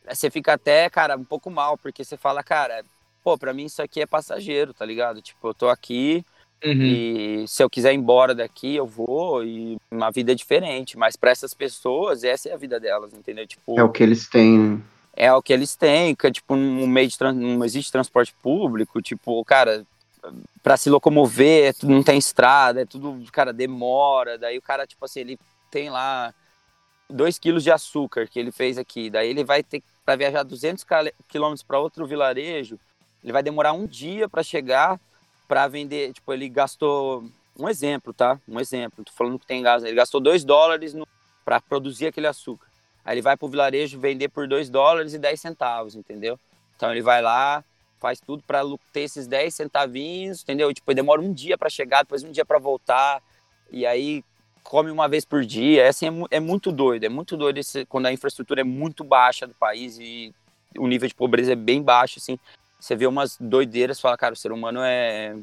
você 0.07 0.29
fica 0.29 0.53
até, 0.53 0.89
cara, 0.89 1.15
um 1.15 1.23
pouco 1.23 1.49
mal, 1.49 1.77
porque 1.77 2.03
você 2.03 2.17
fala, 2.17 2.43
cara, 2.43 2.83
pô, 3.23 3.37
pra 3.37 3.53
mim 3.53 3.65
isso 3.65 3.81
aqui 3.81 4.01
é 4.01 4.05
passageiro, 4.05 4.73
tá 4.73 4.85
ligado? 4.85 5.21
Tipo, 5.21 5.49
eu 5.49 5.53
tô 5.53 5.69
aqui 5.69 6.25
uhum. 6.63 6.71
e 6.71 7.45
se 7.47 7.63
eu 7.63 7.69
quiser 7.69 7.93
ir 7.93 7.97
embora 7.97 8.33
daqui, 8.33 8.75
eu 8.75 8.87
vou 8.87 9.43
e 9.43 9.77
uma 9.91 10.11
vida 10.11 10.31
é 10.31 10.35
diferente. 10.35 10.97
Mas 10.97 11.15
para 11.15 11.31
essas 11.31 11.53
pessoas, 11.53 12.23
essa 12.23 12.49
é 12.49 12.53
a 12.53 12.57
vida 12.57 12.79
delas, 12.79 13.13
entendeu? 13.13 13.45
Tipo, 13.45 13.79
é 13.79 13.83
o 13.83 13.89
que 13.89 14.03
eles 14.03 14.27
têm. 14.27 14.83
É 15.15 15.33
o 15.33 15.41
que 15.41 15.51
eles 15.51 15.75
têm, 15.75 16.15
que 16.15 16.31
tipo, 16.31 16.55
no 16.55 16.87
meio 16.87 17.07
de 17.07 17.17
não 17.21 17.63
existe 17.65 17.91
transporte 17.91 18.33
público, 18.41 19.01
tipo, 19.01 19.43
cara, 19.43 19.85
para 20.61 20.77
se 20.77 20.89
locomover, 20.89 21.69
é 21.69 21.85
não 21.85 22.03
tem 22.03 22.17
estrada, 22.17 22.81
é 22.81 22.85
tudo, 22.85 23.19
cara, 23.31 23.53
demora. 23.53 24.37
Daí 24.37 24.57
o 24.57 24.61
cara, 24.61 24.85
tipo 24.85 25.03
assim, 25.05 25.21
ele 25.21 25.39
tem 25.71 25.89
lá 25.89 26.33
dois 27.09 27.39
quilos 27.39 27.63
de 27.63 27.71
açúcar 27.71 28.27
que 28.27 28.39
ele 28.39 28.51
fez 28.51 28.77
aqui. 28.77 29.09
Daí 29.09 29.29
ele 29.29 29.43
vai 29.43 29.63
ter 29.63 29.83
para 30.05 30.15
viajar 30.15 30.43
200 30.43 30.85
quilômetros 31.27 31.63
para 31.63 31.79
outro 31.79 32.05
vilarejo 32.05 32.79
ele 33.23 33.33
vai 33.33 33.43
demorar 33.43 33.73
um 33.73 33.85
dia 33.85 34.29
para 34.29 34.43
chegar 34.43 34.99
para 35.47 35.67
vender. 35.67 36.13
Tipo, 36.13 36.33
ele 36.33 36.47
gastou. 36.49 37.23
Um 37.57 37.67
exemplo, 37.67 38.13
tá? 38.13 38.39
Um 38.47 38.59
exemplo. 38.59 39.03
Tô 39.03 39.11
falando 39.11 39.37
que 39.37 39.45
tem 39.45 39.61
gás. 39.61 39.83
Ele 39.83 39.95
gastou 39.95 40.21
2 40.21 40.45
dólares 40.45 40.95
para 41.43 41.59
produzir 41.59 42.07
aquele 42.07 42.27
açúcar. 42.27 42.67
Aí 43.03 43.15
ele 43.15 43.21
vai 43.21 43.35
pro 43.35 43.49
vilarejo 43.49 43.99
vender 43.99 44.29
por 44.29 44.47
2 44.47 44.69
dólares 44.69 45.13
e 45.13 45.19
10 45.19 45.41
centavos, 45.41 45.95
entendeu? 45.95 46.39
Então 46.75 46.91
ele 46.91 47.01
vai 47.01 47.21
lá, 47.21 47.63
faz 47.99 48.19
tudo 48.19 48.43
para 48.45 48.61
ter 48.93 49.01
esses 49.01 49.27
10 49.27 49.53
centavinhos, 49.53 50.41
entendeu? 50.43 50.73
Tipo, 50.73 50.93
demora 50.93 51.21
um 51.21 51.33
dia 51.33 51.57
para 51.57 51.69
chegar, 51.69 52.03
depois 52.03 52.23
um 52.23 52.31
dia 52.31 52.45
para 52.45 52.59
voltar. 52.59 53.21
E 53.71 53.85
aí 53.85 54.23
come 54.63 54.91
uma 54.91 55.07
vez 55.07 55.25
por 55.25 55.45
dia. 55.45 55.83
É, 55.83 55.87
assim, 55.89 56.07
é, 56.07 56.37
é 56.37 56.39
muito 56.39 56.71
doido. 56.71 57.03
É 57.03 57.09
muito 57.09 57.35
doido 57.35 57.57
esse, 57.57 57.85
quando 57.85 58.05
a 58.05 58.13
infraestrutura 58.13 58.61
é 58.61 58.63
muito 58.63 59.03
baixa 59.03 59.45
do 59.45 59.53
país 59.53 59.97
e 59.99 60.33
o 60.77 60.87
nível 60.87 61.07
de 61.07 61.15
pobreza 61.15 61.53
é 61.53 61.55
bem 61.55 61.81
baixo, 61.81 62.19
assim 62.19 62.37
você 62.79 62.95
vê 62.95 63.05
umas 63.05 63.37
doideiras, 63.39 63.99
fala, 63.99 64.17
cara, 64.17 64.33
o 64.33 64.37
ser 64.37 64.51
humano 64.51 64.79
é 64.81 65.35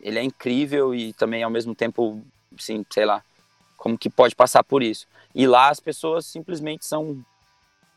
ele 0.00 0.18
é 0.18 0.22
incrível 0.22 0.94
e 0.94 1.12
também 1.12 1.42
ao 1.42 1.50
mesmo 1.50 1.74
tempo, 1.74 2.20
assim, 2.58 2.84
sei 2.90 3.04
lá, 3.04 3.22
como 3.76 3.96
que 3.98 4.10
pode 4.10 4.34
passar 4.34 4.64
por 4.64 4.82
isso. 4.82 5.06
E 5.34 5.46
lá 5.46 5.68
as 5.68 5.78
pessoas 5.78 6.26
simplesmente 6.26 6.84
são 6.84 7.24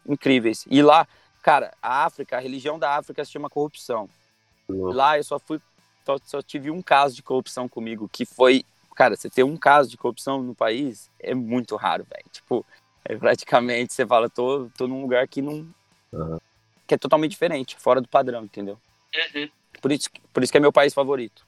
incríveis. 0.08 0.66
E 0.70 0.84
lá, 0.84 1.08
cara, 1.46 1.72
a 1.82 2.06
África, 2.06 2.38
a 2.38 2.40
religião 2.40 2.80
da 2.80 2.96
África 2.96 3.24
se 3.24 3.32
chama 3.32 3.50
corrupção. 3.50 4.10
Uhum. 4.68 4.92
Lá 4.92 5.18
eu 5.18 5.24
só 5.24 5.38
fui 5.38 5.62
só, 6.04 6.18
só 6.26 6.42
tive 6.42 6.72
um 6.72 6.82
caso 6.82 7.16
de 7.16 7.22
corrupção 7.22 7.70
comigo, 7.70 8.10
que 8.12 8.26
foi, 8.26 8.66
cara, 8.96 9.16
você 9.16 9.30
ter 9.30 9.44
um 9.44 9.56
caso 9.56 9.90
de 9.90 9.98
corrupção 9.98 10.42
no 10.42 10.56
país 10.56 11.10
é 11.20 11.36
muito 11.36 11.76
raro, 11.76 12.06
velho. 12.10 12.26
Tipo, 12.32 12.66
é 13.04 13.16
praticamente 13.16 13.94
você 13.94 14.06
fala, 14.06 14.28
tô, 14.28 14.70
tô 14.76 14.88
num 14.88 15.02
lugar 15.02 15.28
que 15.28 15.42
não 15.42 15.68
uhum 16.12 16.40
que 16.88 16.94
é 16.94 16.98
totalmente 16.98 17.32
diferente, 17.32 17.76
fora 17.78 18.00
do 18.00 18.08
padrão, 18.08 18.44
entendeu? 18.44 18.78
Uhum. 19.34 19.50
Por, 19.82 19.92
isso, 19.92 20.10
por 20.34 20.44
isso 20.44 20.52
que 20.52 20.58
é 20.58 20.62
meu 20.62 20.72
país 20.72 20.94
favorito. 20.94 21.44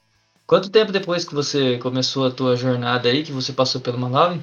Quanto 0.46 0.70
tempo 0.70 0.92
depois 0.92 1.26
que 1.26 1.36
você 1.36 1.78
começou 1.78 2.26
a 2.26 2.32
tua 2.32 2.56
jornada 2.56 3.10
aí, 3.10 3.24
que 3.24 3.32
você 3.32 3.52
passou 3.52 3.82
pelo 3.82 4.00
Malawi? 4.00 4.42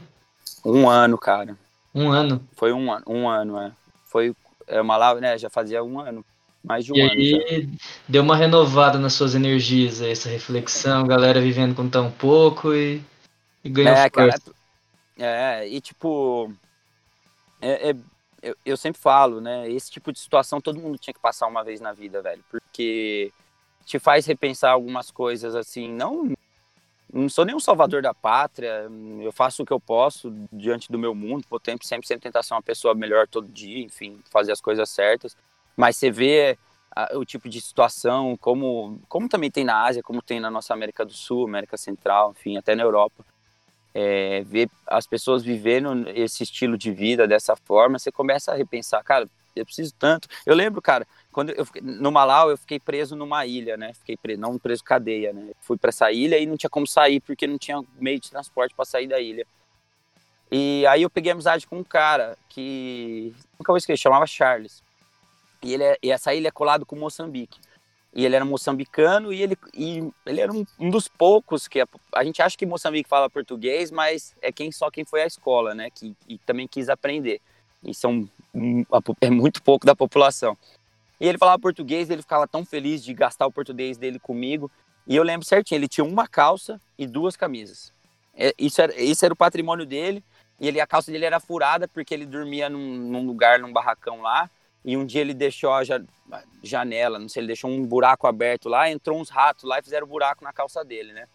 Um 0.64 0.88
ano, 0.88 1.16
cara. 1.16 1.56
Um 1.94 2.10
ano? 2.10 2.46
Foi 2.56 2.72
um 2.72 2.92
ano, 2.92 3.04
um 3.06 3.28
ano, 3.28 3.58
é. 3.58 3.72
Foi, 4.04 4.34
é, 4.66 4.82
Malawi, 4.82 5.20
né, 5.20 5.38
já 5.38 5.50
fazia 5.50 5.82
um 5.82 6.00
ano. 6.00 6.24
Mais 6.62 6.84
de 6.84 6.92
um 6.92 6.96
e 6.96 7.00
ano. 7.02 7.14
E 7.20 7.68
deu 8.08 8.22
uma 8.22 8.36
renovada 8.36 8.98
nas 8.98 9.12
suas 9.12 9.34
energias, 9.34 10.00
essa 10.00 10.28
reflexão, 10.30 11.06
galera 11.06 11.40
vivendo 11.40 11.74
com 11.74 11.88
tão 11.88 12.10
pouco 12.10 12.74
e, 12.74 13.02
e 13.62 13.68
ganhou 13.68 13.94
é. 13.94 14.08
Cara, 14.08 14.34
é, 15.18 15.68
e 15.68 15.80
tipo, 15.80 16.50
é, 17.60 17.90
é, 17.90 17.96
eu, 18.42 18.56
eu 18.64 18.76
sempre 18.76 19.00
falo, 19.00 19.40
né? 19.40 19.70
Esse 19.70 19.90
tipo 19.90 20.12
de 20.12 20.18
situação 20.18 20.60
todo 20.60 20.80
mundo 20.80 20.98
tinha 20.98 21.14
que 21.14 21.20
passar 21.20 21.46
uma 21.46 21.62
vez 21.62 21.80
na 21.80 21.92
vida, 21.92 22.20
velho. 22.20 22.44
Porque 22.50 23.32
te 23.84 23.98
faz 23.98 24.26
repensar 24.26 24.72
algumas 24.72 25.10
coisas 25.10 25.54
assim. 25.54 25.88
Não, 25.90 26.32
não 27.14 27.28
sou 27.28 27.44
nem 27.44 27.54
um 27.54 27.60
salvador 27.60 28.02
da 28.02 28.12
pátria. 28.12 28.90
Eu 29.22 29.32
faço 29.32 29.62
o 29.62 29.66
que 29.66 29.72
eu 29.72 29.80
posso 29.80 30.32
diante 30.52 30.90
do 30.90 30.98
meu 30.98 31.14
mundo. 31.14 31.44
Vou 31.48 31.60
sempre, 31.64 31.86
sempre, 31.86 32.06
sempre 32.06 32.22
tentar 32.22 32.42
ser 32.42 32.54
uma 32.54 32.62
pessoa 32.62 32.94
melhor 32.94 33.28
todo 33.28 33.48
dia, 33.48 33.84
enfim, 33.84 34.20
fazer 34.30 34.52
as 34.52 34.60
coisas 34.60 34.90
certas. 34.90 35.36
Mas 35.76 35.96
você 35.96 36.10
vê 36.10 36.58
o 37.14 37.24
tipo 37.24 37.48
de 37.48 37.60
situação, 37.60 38.36
como, 38.36 39.00
como 39.08 39.28
também 39.28 39.50
tem 39.50 39.64
na 39.64 39.84
Ásia, 39.84 40.02
como 40.02 40.22
tem 40.22 40.40
na 40.40 40.50
nossa 40.50 40.74
América 40.74 41.04
do 41.04 41.12
Sul, 41.12 41.46
América 41.46 41.76
Central, 41.76 42.32
enfim, 42.36 42.56
até 42.56 42.74
na 42.74 42.82
Europa. 42.82 43.24
é, 43.94 44.42
ver 44.42 44.68
as 44.86 45.06
pessoas 45.06 45.42
vivendo 45.44 46.08
esse 46.08 46.42
estilo 46.42 46.76
de 46.76 46.90
vida 46.90 47.28
dessa 47.28 47.54
forma, 47.54 47.98
você 47.98 48.10
começa 48.10 48.52
a 48.52 48.56
repensar, 48.56 49.02
cara, 49.04 49.28
eu 49.54 49.64
preciso 49.64 49.94
tanto. 49.98 50.28
Eu 50.44 50.54
lembro, 50.54 50.80
cara, 50.82 51.06
quando 51.32 51.50
eu 51.50 51.66
no 51.82 52.10
Malau 52.10 52.50
eu 52.50 52.58
fiquei 52.58 52.78
preso 52.78 53.16
numa 53.16 53.46
ilha, 53.46 53.76
né? 53.76 53.92
Fiquei 53.94 54.16
preso, 54.16 54.40
não 54.40 54.58
preso 54.58 54.82
cadeia, 54.84 55.32
né? 55.32 55.52
Fui 55.60 55.76
para 55.76 55.88
essa 55.88 56.10
ilha 56.10 56.38
e 56.38 56.46
não 56.46 56.56
tinha 56.56 56.70
como 56.70 56.86
sair 56.86 57.20
porque 57.20 57.46
não 57.46 57.58
tinha 57.58 57.82
meio 57.98 58.20
de 58.20 58.30
transporte 58.30 58.74
para 58.74 58.84
sair 58.84 59.06
da 59.06 59.20
ilha. 59.20 59.46
E 60.50 60.86
aí 60.86 61.02
eu 61.02 61.10
peguei 61.10 61.32
amizade 61.32 61.66
com 61.66 61.78
um 61.78 61.84
cara 61.84 62.36
que 62.48 63.34
nunca 63.58 63.72
vou 63.72 63.76
esquecer, 63.76 64.02
chamava 64.02 64.26
Charles. 64.26 64.82
E 65.62 65.74
ele 65.74 65.84
é, 65.84 65.98
e 66.02 66.10
essa 66.10 66.34
ilha 66.34 66.48
é 66.48 66.50
colado 66.50 66.84
com 66.84 66.96
Moçambique 66.96 67.58
e 68.14 68.24
ele 68.24 68.36
era 68.36 68.44
moçambicano 68.44 69.32
e 69.32 69.42
ele, 69.42 69.58
e 69.74 70.08
ele 70.24 70.40
era 70.40 70.52
um, 70.52 70.64
um 70.78 70.88
dos 70.88 71.08
poucos 71.08 71.66
que 71.66 71.80
a, 71.80 71.88
a, 72.14 72.22
gente 72.22 72.40
acha 72.40 72.56
que 72.56 72.64
Moçambique 72.64 73.08
fala 73.08 73.28
português, 73.28 73.90
mas 73.90 74.36
é 74.40 74.52
quem 74.52 74.70
só 74.70 74.88
quem 74.88 75.04
foi 75.04 75.22
à 75.22 75.26
escola, 75.26 75.74
né? 75.74 75.90
Que 75.90 76.14
e 76.28 76.38
também 76.38 76.68
quis 76.68 76.88
aprender. 76.88 77.40
E 77.82 77.92
são 77.92 78.28
é 79.20 79.30
muito 79.30 79.62
pouco 79.62 79.84
da 79.84 79.94
população. 79.94 80.56
E 81.20 81.26
ele 81.26 81.38
falava 81.38 81.58
português, 81.58 82.10
ele 82.10 82.22
ficava 82.22 82.46
tão 82.46 82.64
feliz 82.64 83.02
de 83.02 83.12
gastar 83.14 83.46
o 83.46 83.52
português 83.52 83.96
dele 83.96 84.18
comigo. 84.18 84.70
E 85.06 85.16
eu 85.16 85.22
lembro 85.22 85.46
certinho, 85.46 85.78
ele 85.78 85.88
tinha 85.88 86.04
uma 86.04 86.26
calça 86.26 86.80
e 86.98 87.06
duas 87.06 87.36
camisas. 87.36 87.92
É, 88.36 88.52
isso 88.58 88.80
era, 88.80 89.00
isso 89.00 89.24
era 89.24 89.34
o 89.34 89.36
patrimônio 89.36 89.86
dele. 89.86 90.22
E 90.60 90.68
ele, 90.68 90.80
a 90.80 90.86
calça 90.86 91.10
dele 91.10 91.24
era 91.24 91.40
furada 91.40 91.88
porque 91.88 92.14
ele 92.14 92.26
dormia 92.26 92.68
num, 92.68 92.96
num 92.96 93.26
lugar, 93.26 93.58
num 93.58 93.72
barracão 93.72 94.22
lá. 94.22 94.48
E 94.84 94.96
um 94.96 95.04
dia 95.04 95.22
ele 95.22 95.32
deixou 95.34 95.72
a 95.72 95.82
janela, 96.62 97.18
não 97.18 97.28
sei, 97.28 97.40
ele 97.40 97.46
deixou 97.46 97.70
um 97.70 97.86
buraco 97.86 98.26
aberto 98.26 98.68
lá, 98.68 98.90
entrou 98.90 99.18
uns 99.18 99.30
ratos 99.30 99.64
lá 99.64 99.78
e 99.78 99.82
fizeram 99.82 100.06
buraco 100.06 100.44
na 100.44 100.52
calça 100.52 100.84
dele, 100.84 101.12
né? 101.14 101.26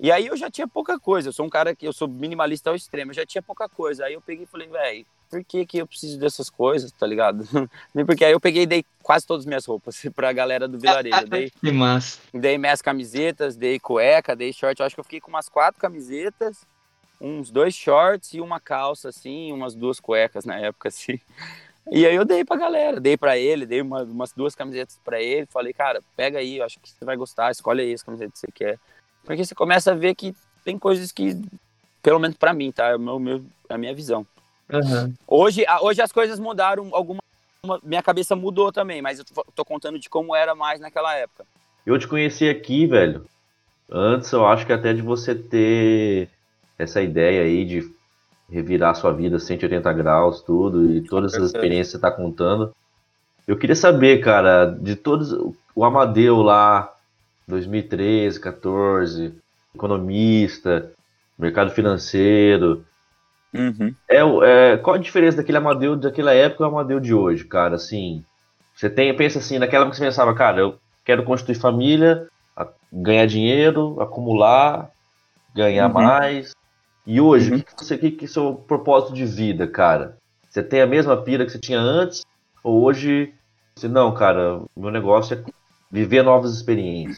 E 0.00 0.10
aí 0.10 0.26
eu 0.26 0.36
já 0.36 0.50
tinha 0.50 0.66
pouca 0.66 0.98
coisa, 0.98 1.28
eu 1.28 1.32
sou 1.32 1.44
um 1.44 1.50
cara 1.50 1.74
que 1.74 1.86
eu 1.86 1.92
sou 1.92 2.08
minimalista 2.08 2.70
ao 2.70 2.76
extremo, 2.76 3.10
eu 3.10 3.14
já 3.14 3.26
tinha 3.26 3.42
pouca 3.42 3.68
coisa. 3.68 4.06
Aí 4.06 4.14
eu 4.14 4.22
peguei 4.22 4.44
e 4.44 4.46
falei, 4.46 4.68
velho, 4.68 5.06
por 5.30 5.44
que 5.44 5.66
que 5.66 5.78
eu 5.78 5.86
preciso 5.86 6.18
dessas 6.18 6.48
coisas, 6.48 6.90
tá 6.92 7.06
ligado? 7.06 7.44
Porque 8.06 8.24
aí 8.24 8.32
eu 8.32 8.40
peguei 8.40 8.62
e 8.62 8.66
dei 8.66 8.84
quase 9.02 9.26
todas 9.26 9.42
as 9.42 9.46
minhas 9.46 9.64
roupas 9.64 10.00
pra 10.14 10.32
galera 10.32 10.66
do 10.66 10.78
vilarejo. 10.78 11.26
Dei, 11.26 11.50
que 11.50 11.72
massa. 11.72 12.20
Dei 12.32 12.58
minhas 12.58 12.82
camisetas, 12.82 13.56
dei 13.56 13.78
cueca, 13.78 14.36
dei 14.36 14.52
short, 14.52 14.80
eu 14.80 14.86
acho 14.86 14.94
que 14.94 15.00
eu 15.00 15.04
fiquei 15.04 15.20
com 15.20 15.30
umas 15.30 15.48
quatro 15.48 15.80
camisetas, 15.80 16.66
uns 17.20 17.50
dois 17.50 17.74
shorts 17.74 18.34
e 18.34 18.40
uma 18.40 18.60
calça, 18.60 19.08
assim, 19.08 19.52
umas 19.52 19.74
duas 19.74 20.00
cuecas 20.00 20.44
na 20.44 20.58
época, 20.58 20.88
assim. 20.88 21.20
E 21.90 22.04
aí 22.04 22.16
eu 22.16 22.24
dei 22.24 22.44
pra 22.44 22.56
galera, 22.56 23.00
dei 23.00 23.16
pra 23.16 23.38
ele, 23.38 23.64
dei 23.64 23.80
uma, 23.80 24.02
umas 24.02 24.32
duas 24.32 24.54
camisetas 24.54 24.98
pra 25.04 25.22
ele, 25.22 25.46
falei, 25.46 25.72
cara, 25.72 26.02
pega 26.16 26.40
aí, 26.40 26.58
eu 26.58 26.64
acho 26.64 26.80
que 26.80 26.88
você 26.88 27.04
vai 27.04 27.16
gostar, 27.16 27.52
escolhe 27.52 27.82
aí 27.82 27.94
as 27.94 28.02
camisetas 28.02 28.32
que 28.32 28.40
você 28.40 28.52
quer. 28.52 28.78
Porque 29.24 29.44
você 29.44 29.54
começa 29.54 29.92
a 29.92 29.94
ver 29.94 30.14
que 30.14 30.34
tem 30.64 30.78
coisas 30.78 31.12
que, 31.12 31.40
pelo 32.02 32.18
menos 32.18 32.36
pra 32.36 32.52
mim, 32.52 32.72
tá? 32.72 32.88
É, 32.88 32.96
o 32.96 32.98
meu, 32.98 33.18
meu, 33.20 33.44
é 33.68 33.74
a 33.74 33.78
minha 33.78 33.94
visão. 33.94 34.26
Uhum. 34.72 35.14
Hoje, 35.26 35.64
hoje 35.80 36.02
as 36.02 36.12
coisas 36.12 36.38
mudaram, 36.38 36.90
alguma, 36.92 37.20
minha 37.82 38.02
cabeça 38.02 38.34
mudou 38.34 38.72
também, 38.72 39.00
mas 39.00 39.18
eu 39.18 39.24
tô, 39.24 39.44
tô 39.54 39.64
contando 39.64 39.98
de 39.98 40.08
como 40.08 40.34
era 40.34 40.54
mais 40.54 40.80
naquela 40.80 41.14
época. 41.14 41.44
Eu 41.84 41.98
te 41.98 42.08
conheci 42.08 42.48
aqui, 42.48 42.86
velho, 42.86 43.24
antes 43.90 44.30
eu 44.32 44.46
acho 44.46 44.66
que 44.66 44.72
até 44.72 44.92
de 44.92 45.02
você 45.02 45.34
ter 45.34 46.28
essa 46.78 47.00
ideia 47.00 47.42
aí 47.42 47.64
de 47.64 47.96
revirar 48.50 48.94
sua 48.94 49.12
vida 49.12 49.38
180 49.38 49.92
graus, 49.92 50.40
tudo, 50.40 50.90
e 50.92 51.00
todas 51.00 51.34
as 51.34 51.44
experiências 51.44 51.88
que 51.88 51.90
você 51.92 51.96
está 51.96 52.10
contando. 52.10 52.74
Eu 53.46 53.56
queria 53.56 53.76
saber, 53.76 54.18
cara, 54.20 54.66
de 54.66 54.96
todos. 54.96 55.32
O 55.74 55.84
Amadeu 55.84 56.42
lá, 56.42 56.92
2013, 57.46 58.40
14, 58.40 59.34
economista, 59.74 60.90
mercado 61.38 61.70
financeiro. 61.70 62.84
Uhum. 63.54 63.94
É, 64.08 64.18
é, 64.18 64.76
qual 64.76 64.96
a 64.96 64.98
diferença 64.98 65.38
daquele 65.38 65.58
Amadeu 65.58 65.96
daquela 65.96 66.32
época 66.32 66.62
e 66.62 66.66
o 66.66 66.68
Amadeu 66.68 67.00
de 67.00 67.14
hoje, 67.14 67.44
cara? 67.44 67.76
Assim, 67.76 68.24
você 68.74 68.90
tem, 68.90 69.14
pensa 69.16 69.38
assim, 69.38 69.58
naquela 69.58 69.84
época 69.84 69.96
você 69.96 70.04
pensava, 70.04 70.34
cara, 70.34 70.60
eu 70.60 70.78
quero 71.04 71.24
constituir 71.24 71.54
família, 71.54 72.26
ganhar 72.92 73.26
dinheiro, 73.26 74.00
acumular, 74.00 74.90
ganhar 75.54 75.86
uhum. 75.86 75.94
mais, 75.94 76.54
e 77.06 77.20
hoje, 77.20 77.52
uhum. 77.52 77.58
o 77.58 77.62
que, 77.62 77.84
você, 77.84 77.96
que, 77.96 78.10
que 78.10 78.24
é 78.24 78.28
o 78.28 78.30
seu 78.30 78.54
propósito 78.54 79.14
de 79.14 79.24
vida, 79.24 79.68
cara? 79.68 80.18
Você 80.50 80.62
tem 80.62 80.80
a 80.80 80.86
mesma 80.86 81.16
pira 81.22 81.44
que 81.46 81.52
você 81.52 81.58
tinha 81.58 81.78
antes? 81.78 82.24
Ou 82.64 82.82
hoje, 82.82 83.32
você, 83.76 83.86
não, 83.86 84.12
cara, 84.12 84.60
meu 84.76 84.90
negócio 84.90 85.38
é 85.38 85.44
viver 85.90 86.24
novas 86.24 86.52
experiências? 86.52 87.16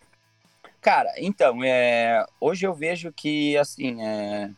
Cara, 0.82 1.08
então, 1.16 1.64
é, 1.64 2.24
hoje 2.38 2.66
eu 2.66 2.74
vejo 2.74 3.10
que, 3.12 3.56
assim, 3.56 4.02
é, 4.02 4.50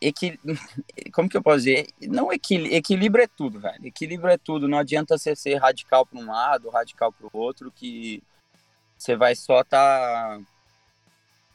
equil... 0.00 0.38
como 1.12 1.28
que 1.28 1.36
eu 1.36 1.42
posso 1.42 1.58
dizer? 1.58 1.88
Não 2.02 2.32
equil... 2.32 2.66
equilíbrio 2.66 3.24
é 3.24 3.26
tudo, 3.28 3.60
velho. 3.60 3.86
Equilíbrio 3.86 4.30
é 4.30 4.38
tudo. 4.38 4.68
Não 4.68 4.78
adianta 4.78 5.16
você 5.16 5.34
ser 5.34 5.56
radical 5.56 6.04
para 6.06 6.18
um 6.18 6.26
lado, 6.26 6.70
radical 6.70 7.12
para 7.12 7.26
o 7.26 7.30
outro, 7.32 7.70
que 7.70 8.22
você 8.96 9.16
vai 9.16 9.34
só 9.34 9.60
estar 9.60 10.38
tá 10.38 10.40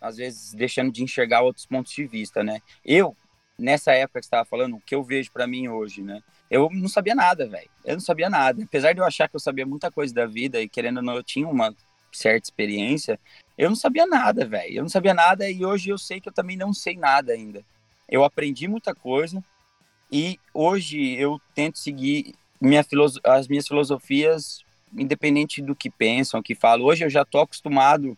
às 0.02 0.18
vezes 0.18 0.54
deixando 0.54 0.92
de 0.92 1.04
enxergar 1.04 1.42
outros 1.42 1.66
pontos 1.66 1.94
de 1.94 2.06
vista, 2.08 2.44
né? 2.44 2.60
Eu, 2.84 3.16
nessa 3.58 3.92
época 3.92 4.20
que 4.20 4.26
estava 4.26 4.44
falando, 4.44 4.76
o 4.76 4.82
que 4.82 4.96
eu 4.96 5.04
vejo 5.04 5.32
para 5.32 5.46
mim 5.46 5.68
hoje, 5.68 6.02
né? 6.02 6.22
Eu 6.50 6.70
não 6.72 6.90
sabia 6.90 7.14
nada, 7.14 7.48
velho. 7.48 7.70
Eu 7.86 7.94
não 7.94 8.02
sabia 8.02 8.30
nada. 8.30 8.64
Apesar 8.64 8.94
de 8.94 9.00
eu 9.00 9.06
achar 9.06 9.30
que 9.30 9.36
eu 9.36 9.40
sabia 9.40 9.66
muita 9.66 9.92
coisa 9.92 10.14
da 10.14 10.26
vida 10.26 10.60
e 10.60 10.68
querendo 10.68 10.98
ou 10.98 11.04
não, 11.04 11.16
eu 11.16 11.24
tinha 11.24 11.48
uma 11.48 11.74
certa 12.12 12.46
experiência, 12.46 13.20
eu 13.58 13.70
não 13.70 13.76
sabia 13.76 14.06
nada, 14.06 14.46
velho. 14.46 14.78
Eu 14.78 14.82
não 14.82 14.90
sabia 14.90 15.14
nada 15.14 15.50
e 15.50 15.64
hoje 15.64 15.92
eu 15.92 15.98
sei 15.98 16.20
que 16.20 16.28
eu 16.28 16.34
também 16.34 16.58
não 16.58 16.74
sei 16.74 16.98
nada 16.98 17.32
ainda. 17.32 17.64
Eu 18.12 18.26
aprendi 18.26 18.68
muita 18.68 18.94
coisa 18.94 19.42
e 20.12 20.38
hoje 20.54 21.14
eu 21.14 21.40
tento 21.56 21.80
seguir 21.80 22.36
minha 22.60 22.86
as 23.24 23.48
minhas 23.48 23.68
filosofias 23.68 24.66
independente 24.94 25.62
do 25.62 25.74
que 25.74 25.90
pensam, 25.90 26.44
que 26.44 26.54
falam. 26.54 26.86
Hoje 26.86 27.06
eu 27.06 27.10
já 27.10 27.24
tô 27.24 27.40
acostumado 27.40 28.18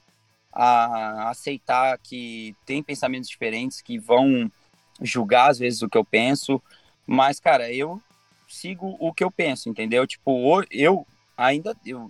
a 0.52 1.30
aceitar 1.30 1.96
que 2.00 2.56
tem 2.66 2.82
pensamentos 2.82 3.30
diferentes 3.30 3.82
que 3.82 4.00
vão 4.00 4.52
julgar 5.00 5.52
às 5.52 5.60
vezes 5.60 5.84
o 5.84 5.90
que 5.90 5.98
eu 5.98 6.04
penso, 6.04 6.60
mas 7.06 7.40
cara, 7.40 7.72
eu 7.72 8.02
sigo 8.48 8.98
o 9.00 9.14
que 9.14 9.24
eu 9.24 9.30
penso, 9.30 9.70
entendeu? 9.70 10.08
Tipo, 10.08 10.64
eu 10.72 11.06
ainda 11.38 11.76
eu, 11.86 12.10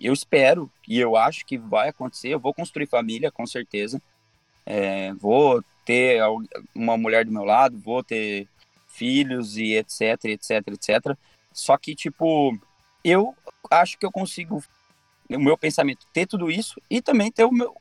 eu 0.00 0.12
espero 0.14 0.70
e 0.86 0.98
eu 0.98 1.14
acho 1.14 1.44
que 1.44 1.58
vai 1.58 1.90
acontecer, 1.90 2.28
eu 2.28 2.40
vou 2.40 2.54
construir 2.54 2.86
família 2.86 3.30
com 3.30 3.46
certeza. 3.46 4.00
É, 4.64 5.12
vou 5.14 5.62
ter 5.88 6.20
uma 6.74 6.98
mulher 6.98 7.24
do 7.24 7.32
meu 7.32 7.44
lado, 7.44 7.78
vou 7.78 8.04
ter 8.04 8.46
filhos 8.86 9.56
e 9.56 9.72
etc, 9.72 10.22
etc, 10.26 10.68
etc. 10.68 11.16
Só 11.50 11.78
que 11.78 11.94
tipo, 11.94 12.54
eu 13.02 13.34
acho 13.70 13.98
que 13.98 14.04
eu 14.04 14.12
consigo 14.12 14.62
o 15.30 15.38
meu 15.38 15.56
pensamento 15.56 16.06
ter 16.12 16.26
tudo 16.26 16.50
isso 16.50 16.78
e 16.90 17.00
também 17.00 17.32
ter 17.32 17.44
o 17.44 17.50
meu 17.50 17.74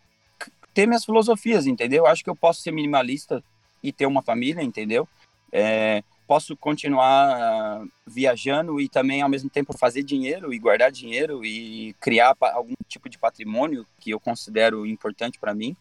ter 0.73 0.87
minhas 0.87 1.03
filosofias, 1.03 1.67
entendeu? 1.67 2.07
Acho 2.07 2.23
que 2.23 2.29
eu 2.29 2.35
posso 2.35 2.61
ser 2.61 2.71
minimalista 2.71 3.43
e 3.83 3.91
ter 3.91 4.05
uma 4.05 4.21
família, 4.21 4.63
entendeu? 4.63 5.05
É, 5.51 6.01
posso 6.25 6.55
continuar 6.55 7.83
viajando 8.05 8.79
e 8.79 8.87
também 8.87 9.21
ao 9.21 9.27
mesmo 9.27 9.49
tempo 9.49 9.77
fazer 9.77 10.03
dinheiro 10.03 10.53
e 10.53 10.59
guardar 10.59 10.91
dinheiro 10.91 11.43
e 11.43 11.93
criar 11.99 12.35
algum 12.39 12.75
tipo 12.87 13.09
de 13.09 13.17
patrimônio 13.17 13.85
que 13.99 14.11
eu 14.11 14.19
considero 14.19 14.85
importante 14.85 15.37
para 15.39 15.53
mim. 15.53 15.75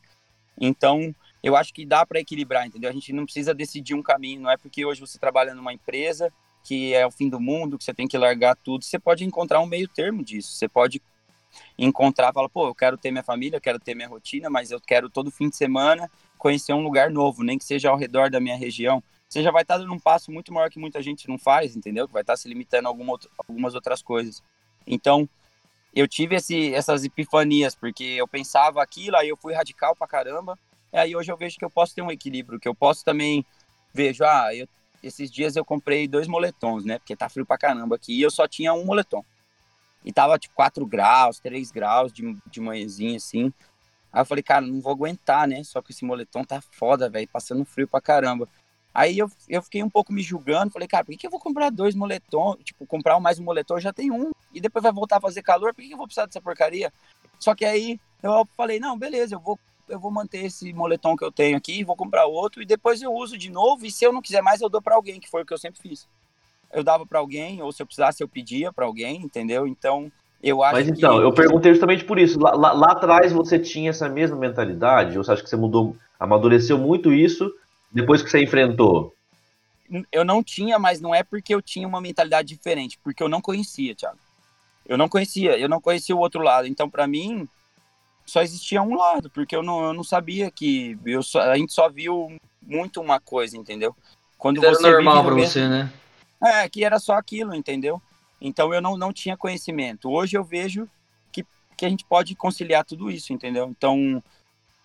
Então, 0.58 1.14
eu 1.46 1.54
acho 1.54 1.72
que 1.72 1.86
dá 1.86 2.04
para 2.04 2.18
equilibrar, 2.18 2.66
entendeu? 2.66 2.90
A 2.90 2.92
gente 2.92 3.12
não 3.12 3.24
precisa 3.24 3.54
decidir 3.54 3.94
um 3.94 4.02
caminho, 4.02 4.40
não 4.40 4.50
é 4.50 4.56
porque 4.56 4.84
hoje 4.84 5.00
você 5.00 5.16
trabalha 5.16 5.54
numa 5.54 5.72
empresa 5.72 6.32
que 6.64 6.92
é 6.92 7.06
o 7.06 7.10
fim 7.12 7.28
do 7.28 7.38
mundo, 7.38 7.78
que 7.78 7.84
você 7.84 7.94
tem 7.94 8.08
que 8.08 8.18
largar 8.18 8.56
tudo. 8.56 8.84
Você 8.84 8.98
pode 8.98 9.24
encontrar 9.24 9.60
um 9.60 9.66
meio 9.66 9.86
termo 9.86 10.24
disso. 10.24 10.50
Você 10.50 10.68
pode 10.68 11.00
encontrar, 11.78 12.32
fala, 12.32 12.48
pô, 12.48 12.66
eu 12.66 12.74
quero 12.74 12.98
ter 12.98 13.12
minha 13.12 13.22
família, 13.22 13.58
eu 13.58 13.60
quero 13.60 13.78
ter 13.78 13.94
minha 13.94 14.08
rotina, 14.08 14.50
mas 14.50 14.72
eu 14.72 14.80
quero 14.80 15.08
todo 15.08 15.30
fim 15.30 15.48
de 15.48 15.54
semana 15.54 16.10
conhecer 16.36 16.72
um 16.72 16.82
lugar 16.82 17.12
novo, 17.12 17.44
nem 17.44 17.56
que 17.56 17.64
seja 17.64 17.90
ao 17.90 17.96
redor 17.96 18.28
da 18.28 18.40
minha 18.40 18.56
região. 18.56 19.00
Você 19.28 19.40
já 19.40 19.52
vai 19.52 19.62
estar 19.62 19.78
dando 19.78 19.92
um 19.92 20.00
passo 20.00 20.32
muito 20.32 20.52
maior 20.52 20.68
que 20.68 20.80
muita 20.80 21.00
gente 21.00 21.28
não 21.28 21.38
faz, 21.38 21.76
entendeu? 21.76 22.08
Que 22.08 22.12
vai 22.12 22.22
estar 22.22 22.36
se 22.36 22.48
limitando 22.48 22.88
a 22.88 22.90
alguma, 22.90 23.16
algumas 23.46 23.76
outras 23.76 24.02
coisas. 24.02 24.42
Então, 24.84 25.28
eu 25.94 26.08
tive 26.08 26.34
esse, 26.34 26.74
essas 26.74 27.04
epifanias, 27.04 27.76
porque 27.76 28.02
eu 28.02 28.26
pensava 28.26 28.82
aquilo, 28.82 29.16
aí 29.16 29.28
eu 29.28 29.36
fui 29.36 29.54
radical 29.54 29.94
pra 29.94 30.08
caramba, 30.08 30.58
aí 30.98 31.16
hoje 31.16 31.30
eu 31.30 31.36
vejo 31.36 31.58
que 31.58 31.64
eu 31.64 31.70
posso 31.70 31.94
ter 31.94 32.02
um 32.02 32.10
equilíbrio, 32.10 32.60
que 32.60 32.68
eu 32.68 32.74
posso 32.74 33.04
também, 33.04 33.44
vejo, 33.92 34.24
ah, 34.24 34.54
eu, 34.54 34.68
esses 35.02 35.30
dias 35.30 35.56
eu 35.56 35.64
comprei 35.64 36.08
dois 36.08 36.26
moletons, 36.26 36.84
né, 36.84 36.98
porque 36.98 37.16
tá 37.16 37.28
frio 37.28 37.46
pra 37.46 37.58
caramba 37.58 37.96
aqui, 37.96 38.18
e 38.18 38.22
eu 38.22 38.30
só 38.30 38.46
tinha 38.46 38.72
um 38.72 38.84
moletom. 38.84 39.24
E 40.04 40.12
tava 40.12 40.38
tipo 40.38 40.54
4 40.54 40.86
graus, 40.86 41.40
3 41.40 41.70
graus 41.72 42.12
de, 42.12 42.36
de 42.48 42.60
manhãzinha, 42.60 43.16
assim. 43.16 43.52
Aí 44.12 44.20
eu 44.20 44.24
falei, 44.24 44.42
cara, 44.42 44.64
não 44.64 44.80
vou 44.80 44.92
aguentar, 44.92 45.48
né? 45.48 45.64
Só 45.64 45.82
que 45.82 45.90
esse 45.90 46.04
moletom 46.04 46.44
tá 46.44 46.60
foda, 46.60 47.10
velho, 47.10 47.28
passando 47.28 47.64
frio 47.64 47.88
pra 47.88 48.00
caramba. 48.00 48.48
Aí 48.94 49.18
eu, 49.18 49.30
eu 49.48 49.60
fiquei 49.60 49.82
um 49.82 49.90
pouco 49.90 50.12
me 50.12 50.22
julgando, 50.22 50.72
falei, 50.72 50.88
cara, 50.88 51.04
por 51.04 51.10
que, 51.10 51.18
que 51.18 51.26
eu 51.26 51.30
vou 51.30 51.40
comprar 51.40 51.70
dois 51.70 51.94
moletons? 51.94 52.56
Tipo, 52.64 52.86
comprar 52.86 53.20
mais 53.20 53.38
um 53.38 53.44
moletom, 53.44 53.78
já 53.78 53.92
tem 53.92 54.10
um, 54.10 54.30
e 54.54 54.60
depois 54.60 54.82
vai 54.82 54.92
voltar 54.92 55.18
a 55.18 55.20
fazer 55.20 55.42
calor, 55.42 55.74
por 55.74 55.82
que, 55.82 55.88
que 55.88 55.92
eu 55.92 55.98
vou 55.98 56.06
precisar 56.06 56.24
dessa 56.24 56.40
porcaria? 56.40 56.90
Só 57.38 57.54
que 57.54 57.66
aí 57.66 58.00
eu 58.22 58.48
falei, 58.56 58.80
não, 58.80 58.96
beleza, 58.96 59.34
eu 59.34 59.40
vou 59.40 59.58
eu 59.88 59.98
vou 59.98 60.10
manter 60.10 60.44
esse 60.44 60.72
moletom 60.72 61.16
que 61.16 61.24
eu 61.24 61.32
tenho 61.32 61.56
aqui, 61.56 61.84
vou 61.84 61.96
comprar 61.96 62.26
outro 62.26 62.62
e 62.62 62.66
depois 62.66 63.00
eu 63.02 63.12
uso 63.12 63.36
de 63.38 63.50
novo. 63.50 63.86
E 63.86 63.90
se 63.90 64.04
eu 64.04 64.12
não 64.12 64.22
quiser 64.22 64.42
mais, 64.42 64.60
eu 64.60 64.68
dou 64.68 64.82
para 64.82 64.94
alguém, 64.94 65.20
que 65.20 65.30
foi 65.30 65.42
o 65.42 65.46
que 65.46 65.52
eu 65.52 65.58
sempre 65.58 65.80
fiz. 65.80 66.06
Eu 66.72 66.82
dava 66.82 67.06
para 67.06 67.18
alguém, 67.18 67.62
ou 67.62 67.72
se 67.72 67.82
eu 67.82 67.86
precisasse, 67.86 68.22
eu 68.22 68.28
pedia 68.28 68.72
para 68.72 68.84
alguém, 68.84 69.22
entendeu? 69.22 69.66
Então, 69.66 70.10
eu 70.42 70.62
acho 70.62 70.74
Mas 70.74 70.88
então, 70.88 71.18
que... 71.18 71.24
eu 71.24 71.32
perguntei 71.32 71.72
justamente 71.72 72.04
por 72.04 72.18
isso. 72.18 72.38
Lá, 72.38 72.54
lá, 72.54 72.72
lá, 72.72 72.92
atrás 72.92 73.32
você 73.32 73.58
tinha 73.58 73.90
essa 73.90 74.08
mesma 74.08 74.36
mentalidade? 74.36 75.16
Ou 75.16 75.24
você 75.24 75.32
acha 75.32 75.42
que 75.42 75.48
você 75.48 75.56
mudou, 75.56 75.96
amadureceu 76.18 76.76
muito 76.78 77.12
isso 77.12 77.52
depois 77.90 78.22
que 78.22 78.30
você 78.30 78.42
enfrentou? 78.42 79.14
Eu 80.10 80.24
não 80.24 80.42
tinha, 80.42 80.78
mas 80.78 81.00
não 81.00 81.14
é 81.14 81.22
porque 81.22 81.54
eu 81.54 81.62
tinha 81.62 81.86
uma 81.86 82.00
mentalidade 82.00 82.48
diferente, 82.48 82.98
porque 83.02 83.22
eu 83.22 83.28
não 83.28 83.40
conhecia, 83.40 83.94
Thiago. 83.94 84.18
Eu 84.84 84.98
não 84.98 85.08
conhecia, 85.08 85.56
eu 85.58 85.68
não 85.68 85.80
conhecia 85.80 86.14
o 86.14 86.18
outro 86.18 86.42
lado. 86.42 86.66
Então, 86.66 86.90
para 86.90 87.06
mim, 87.06 87.48
só 88.26 88.42
existia 88.42 88.82
um 88.82 88.96
lado, 88.96 89.30
porque 89.30 89.54
eu 89.54 89.62
não, 89.62 89.84
eu 89.84 89.92
não 89.94 90.04
sabia 90.04 90.50
que. 90.50 90.98
Eu 91.06 91.22
só, 91.22 91.40
a 91.40 91.56
gente 91.56 91.72
só 91.72 91.88
viu 91.88 92.36
muito 92.60 93.00
uma 93.00 93.20
coisa, 93.20 93.56
entendeu? 93.56 93.94
Quando 94.36 94.62
era 94.62 94.74
você 94.74 94.90
normal 94.90 95.24
para 95.24 95.34
você, 95.34 95.68
né? 95.68 95.92
É, 96.42 96.68
que 96.68 96.84
era 96.84 96.98
só 96.98 97.14
aquilo, 97.14 97.54
entendeu? 97.54 98.02
Então 98.40 98.74
eu 98.74 98.82
não, 98.82 98.96
não 98.98 99.12
tinha 99.12 99.36
conhecimento. 99.36 100.10
Hoje 100.10 100.36
eu 100.36 100.44
vejo 100.44 100.88
que, 101.32 101.46
que 101.76 101.86
a 101.86 101.88
gente 101.88 102.04
pode 102.04 102.34
conciliar 102.34 102.84
tudo 102.84 103.10
isso, 103.10 103.32
entendeu? 103.32 103.68
Então 103.68 104.22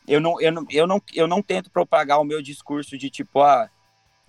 eu 0.07 0.21
não, 0.21 0.39
eu 0.39 0.51
não, 0.51 0.65
eu 0.69 0.87
não, 0.87 1.01
eu 1.13 1.27
não 1.27 1.41
tento 1.41 1.69
propagar 1.69 2.19
o 2.21 2.25
meu 2.25 2.41
discurso 2.41 2.97
de 2.97 3.09
tipo, 3.09 3.41
ah, 3.41 3.69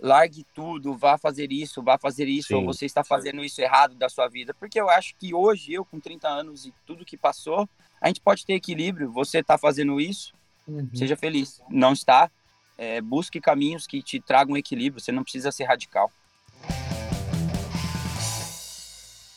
largue 0.03 0.45
tudo, 0.53 0.93
vá 0.97 1.17
fazer 1.17 1.49
isso, 1.49 1.81
vá 1.81 1.97
fazer 1.97 2.27
isso, 2.27 2.49
Sim. 2.49 2.55
ou 2.55 2.65
você 2.65 2.85
está 2.85 3.05
fazendo 3.05 3.41
isso 3.41 3.61
errado 3.61 3.95
da 3.95 4.09
sua 4.09 4.27
vida. 4.27 4.53
Porque 4.53 4.79
eu 4.79 4.89
acho 4.89 5.15
que 5.17 5.33
hoje, 5.33 5.71
eu 5.71 5.85
com 5.85 5.97
30 5.97 6.27
anos 6.27 6.65
e 6.65 6.73
tudo 6.85 7.05
que 7.05 7.15
passou, 7.15 7.67
a 8.01 8.07
gente 8.07 8.19
pode 8.19 8.45
ter 8.45 8.53
equilíbrio. 8.53 9.09
Você 9.13 9.39
está 9.39 9.57
fazendo 9.57 10.01
isso, 10.01 10.33
uhum. 10.67 10.89
seja 10.93 11.15
feliz. 11.15 11.61
Não 11.69 11.93
está, 11.93 12.29
é, 12.77 12.99
busque 12.99 13.39
caminhos 13.39 13.87
que 13.87 14.03
te 14.03 14.19
tragam 14.19 14.57
equilíbrio. 14.57 15.01
Você 15.01 15.11
não 15.13 15.23
precisa 15.23 15.53
ser 15.53 15.63
radical. 15.63 16.11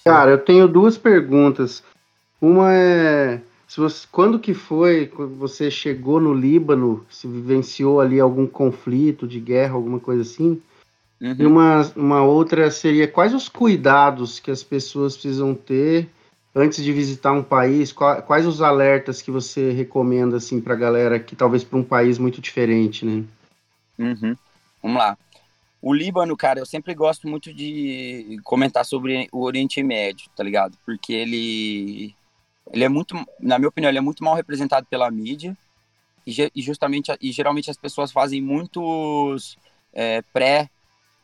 Cara, 0.04 0.32
eu 0.32 0.44
tenho 0.44 0.66
duas 0.66 0.98
perguntas. 0.98 1.82
Uma 2.40 2.74
é 2.74 3.40
você, 3.74 4.06
quando 4.10 4.38
que 4.38 4.54
foi 4.54 5.06
quando 5.06 5.34
você 5.34 5.70
chegou 5.70 6.20
no 6.20 6.32
Líbano, 6.32 7.04
se 7.10 7.26
vivenciou 7.26 8.00
ali 8.00 8.20
algum 8.20 8.46
conflito 8.46 9.26
de 9.26 9.40
guerra, 9.40 9.74
alguma 9.74 9.98
coisa 9.98 10.22
assim? 10.22 10.62
Uhum. 11.20 11.36
E 11.38 11.46
uma, 11.46 11.92
uma 11.96 12.22
outra 12.22 12.70
seria 12.70 13.08
quais 13.08 13.34
os 13.34 13.48
cuidados 13.48 14.38
que 14.38 14.50
as 14.50 14.62
pessoas 14.62 15.14
precisam 15.14 15.54
ter 15.54 16.08
antes 16.54 16.82
de 16.82 16.92
visitar 16.92 17.32
um 17.32 17.42
país? 17.42 17.92
Quais 17.92 18.46
os 18.46 18.62
alertas 18.62 19.20
que 19.20 19.30
você 19.30 19.72
recomenda 19.72 20.36
assim 20.36 20.60
para 20.60 20.74
a 20.74 20.78
galera 20.78 21.18
que 21.18 21.34
talvez 21.34 21.64
para 21.64 21.78
um 21.78 21.84
país 21.84 22.18
muito 22.18 22.40
diferente, 22.40 23.04
né? 23.04 23.24
Uhum. 23.98 24.36
Vamos 24.82 24.98
lá. 24.98 25.18
O 25.80 25.92
Líbano, 25.94 26.36
cara, 26.36 26.58
eu 26.58 26.66
sempre 26.66 26.94
gosto 26.94 27.28
muito 27.28 27.52
de 27.52 28.38
comentar 28.42 28.84
sobre 28.84 29.28
o 29.30 29.42
Oriente 29.42 29.82
Médio, 29.82 30.28
tá 30.34 30.42
ligado? 30.42 30.76
Porque 30.84 31.12
ele, 31.12 32.15
ele 32.72 32.84
é 32.84 32.88
muito, 32.88 33.14
na 33.38 33.58
minha 33.58 33.68
opinião, 33.68 33.90
ele 33.90 33.98
é 33.98 34.02
muito 34.02 34.24
mal 34.24 34.34
representado 34.34 34.86
pela 34.86 35.10
mídia 35.10 35.56
e, 36.26 36.50
e 36.54 36.62
justamente 36.62 37.12
e 37.20 37.30
geralmente 37.30 37.70
as 37.70 37.76
pessoas 37.76 38.10
fazem 38.10 38.42
muitos 38.42 39.56
é, 39.92 40.22
pré 40.32 40.68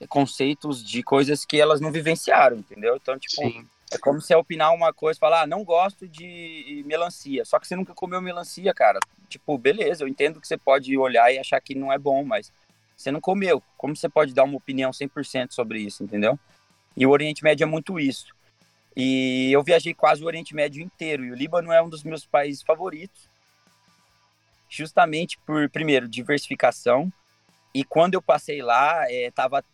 conceitos 0.09 0.83
de 0.83 1.03
coisas 1.03 1.45
que 1.45 1.61
elas 1.61 1.81
não 1.81 1.93
vivenciaram, 1.93 2.59
entendeu? 2.59 2.97
Então, 2.97 3.19
tipo, 3.19 3.43
Sim. 3.43 3.67
é 3.91 3.99
como 3.99 4.21
se 4.21 4.35
opinar 4.35 4.75
uma 4.75 4.93
coisa, 4.93 5.19
falar, 5.19 5.43
ah, 5.43 5.47
não 5.47 5.65
gosto 5.65 6.09
de 6.09 6.83
melancia, 6.87 7.45
só 7.45 7.59
que 7.59 7.67
você 7.67 7.77
nunca 7.77 7.95
comeu 7.95 8.21
melancia, 8.21 8.73
cara. 8.75 8.99
Tipo, 9.29 9.57
beleza, 9.57 10.05
eu 10.05 10.09
entendo 10.09 10.41
que 10.41 10.47
você 10.47 10.57
pode 10.57 10.97
olhar 10.97 11.33
e 11.33 11.39
achar 11.39 11.61
que 11.61 11.75
não 11.75 11.93
é 11.93 11.99
bom, 11.99 12.25
mas 12.25 12.53
você 12.97 13.11
não 13.11 13.21
comeu. 13.21 13.63
Como 13.77 13.97
você 13.97 14.09
pode 14.09 14.35
dar 14.35 14.45
uma 14.45 14.57
opinião 14.57 14.91
100% 14.91 15.53
sobre 15.53 15.81
isso, 15.81 16.03
entendeu? 16.03 16.39
E 16.97 17.07
o 17.07 17.11
Oriente 17.11 17.43
Médio 17.43 17.65
é 17.65 17.67
muito 17.67 17.99
isso. 17.99 18.35
E 18.97 19.51
eu 19.53 19.63
viajei 19.63 19.95
quase 19.95 20.23
o 20.23 20.27
Oriente 20.27 20.55
Médio 20.55 20.83
inteiro. 20.83 21.25
E 21.25 21.31
o 21.31 21.35
Líbano 21.35 21.73
é 21.73 21.83
um 21.83 21.89
dos 21.89 22.03
meus 22.03 22.27
países 22.27 22.63
favoritos. 22.63 23.29
Justamente 24.69 25.39
por, 25.47 25.69
primeiro, 25.71 26.09
diversificação. 26.09 27.13
E 27.75 27.85
quando 27.85 28.15
eu 28.15 28.23
passei 28.23 28.63
lá, 28.63 29.11
é, 29.11 29.31
tava, 29.31 29.65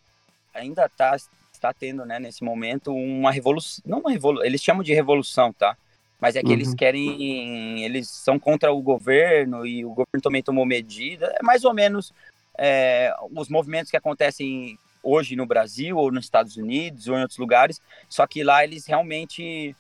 ainda 0.55 0.89
tá, 0.89 1.17
está 1.53 1.73
tendo, 1.73 2.05
né, 2.05 2.19
nesse 2.19 2.45
momento, 2.45 2.93
uma 2.95 3.31
revolução. 3.31 3.83
Não 3.87 4.01
uma 4.01 4.11
revolução, 4.11 4.47
eles 4.47 4.63
chamam 4.63 4.83
de 4.83 4.95
revolução, 4.95 5.53
tá? 5.53 5.77
Mas 6.21 6.35
é 6.35 6.41
que 6.41 6.47
uhum. 6.47 6.53
eles 6.53 6.75
querem. 6.75 7.85
Eles 7.85 8.09
são 8.09 8.39
contra 8.39 8.73
o 8.73 8.83
governo 8.83 9.65
e 9.65 9.85
o 9.85 9.91
governo 9.91 10.21
também 10.21 10.43
tomou 10.43 10.67
medida. 10.67 11.33
É 11.39 11.43
mais 11.45 11.65
ou 11.65 11.73
menos 11.73 12.13
é, 12.57 13.15
os 13.37 13.49
movimentos 13.49 13.91
que 13.91 13.97
acontecem 13.97 14.77
hoje 15.03 15.37
no 15.37 15.47
Brasil 15.47 15.97
ou 15.97 16.11
nos 16.11 16.25
Estados 16.25 16.57
Unidos 16.57 17.09
ou 17.09 17.17
em 17.17 17.23
outros 17.23 17.39
lugares, 17.39 17.81
só 18.09 18.27
que 18.27 18.43
lá 18.43 18.65
eles 18.65 18.87
realmente 18.87 19.75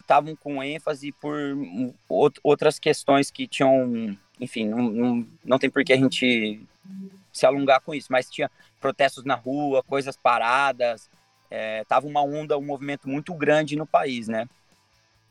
estavam 0.00 0.36
com 0.36 0.62
ênfase 0.62 1.12
por 1.12 1.36
outras 2.42 2.78
questões 2.78 3.30
que 3.30 3.46
tinham, 3.46 4.16
enfim, 4.40 4.68
não, 4.68 4.82
não, 4.82 5.26
não 5.44 5.58
tem 5.58 5.68
por 5.68 5.84
que 5.84 5.92
a 5.92 5.96
gente 5.96 6.60
se 7.32 7.44
alongar 7.44 7.80
com 7.80 7.94
isso, 7.94 8.08
mas 8.10 8.30
tinha 8.30 8.50
protestos 8.80 9.24
na 9.24 9.34
rua, 9.34 9.82
coisas 9.82 10.16
paradas, 10.16 11.10
é, 11.50 11.84
tava 11.84 12.06
uma 12.06 12.22
onda, 12.22 12.56
um 12.56 12.64
movimento 12.64 13.08
muito 13.08 13.34
grande 13.34 13.76
no 13.76 13.86
país, 13.86 14.28
né? 14.28 14.48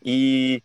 E 0.04 0.62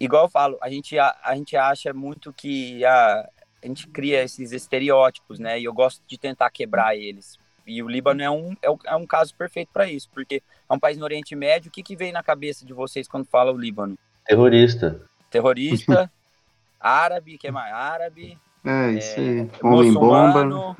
igual 0.00 0.24
eu 0.24 0.30
falo, 0.30 0.58
a 0.62 0.70
gente, 0.70 0.98
a, 0.98 1.16
a 1.22 1.36
gente 1.36 1.56
acha 1.56 1.92
muito 1.92 2.32
que 2.32 2.84
a, 2.84 3.28
a 3.62 3.66
gente 3.66 3.86
cria 3.88 4.22
esses 4.22 4.52
estereótipos, 4.52 5.38
né? 5.38 5.60
E 5.60 5.64
eu 5.64 5.72
gosto 5.72 6.02
de 6.06 6.18
tentar 6.18 6.50
quebrar 6.50 6.96
eles. 6.96 7.38
E 7.66 7.82
o 7.82 7.88
Líbano 7.88 8.22
é 8.22 8.30
um, 8.30 8.56
é 8.60 8.70
um, 8.70 8.78
é 8.84 8.96
um 8.96 9.06
caso 9.06 9.34
perfeito 9.34 9.70
para 9.72 9.88
isso, 9.88 10.08
porque 10.12 10.42
é 10.68 10.72
um 10.72 10.78
país 10.78 10.98
no 10.98 11.04
Oriente 11.04 11.34
Médio. 11.34 11.68
O 11.68 11.72
que, 11.72 11.82
que 11.82 11.96
vem 11.96 12.12
na 12.12 12.22
cabeça 12.22 12.66
de 12.66 12.72
vocês 12.72 13.06
quando 13.06 13.26
fala 13.26 13.52
o 13.52 13.58
Líbano? 13.58 13.96
Terrorista. 14.26 15.00
Terrorista, 15.30 16.10
árabe, 16.80 17.38
que 17.38 17.48
é 17.48 17.50
mais 17.50 17.72
árabe. 17.72 18.38
É, 18.64 18.90
isso 18.92 19.18
aí. 19.18 19.40
É, 19.40 19.66
Homem 19.66 19.92
bomba. 19.92 20.76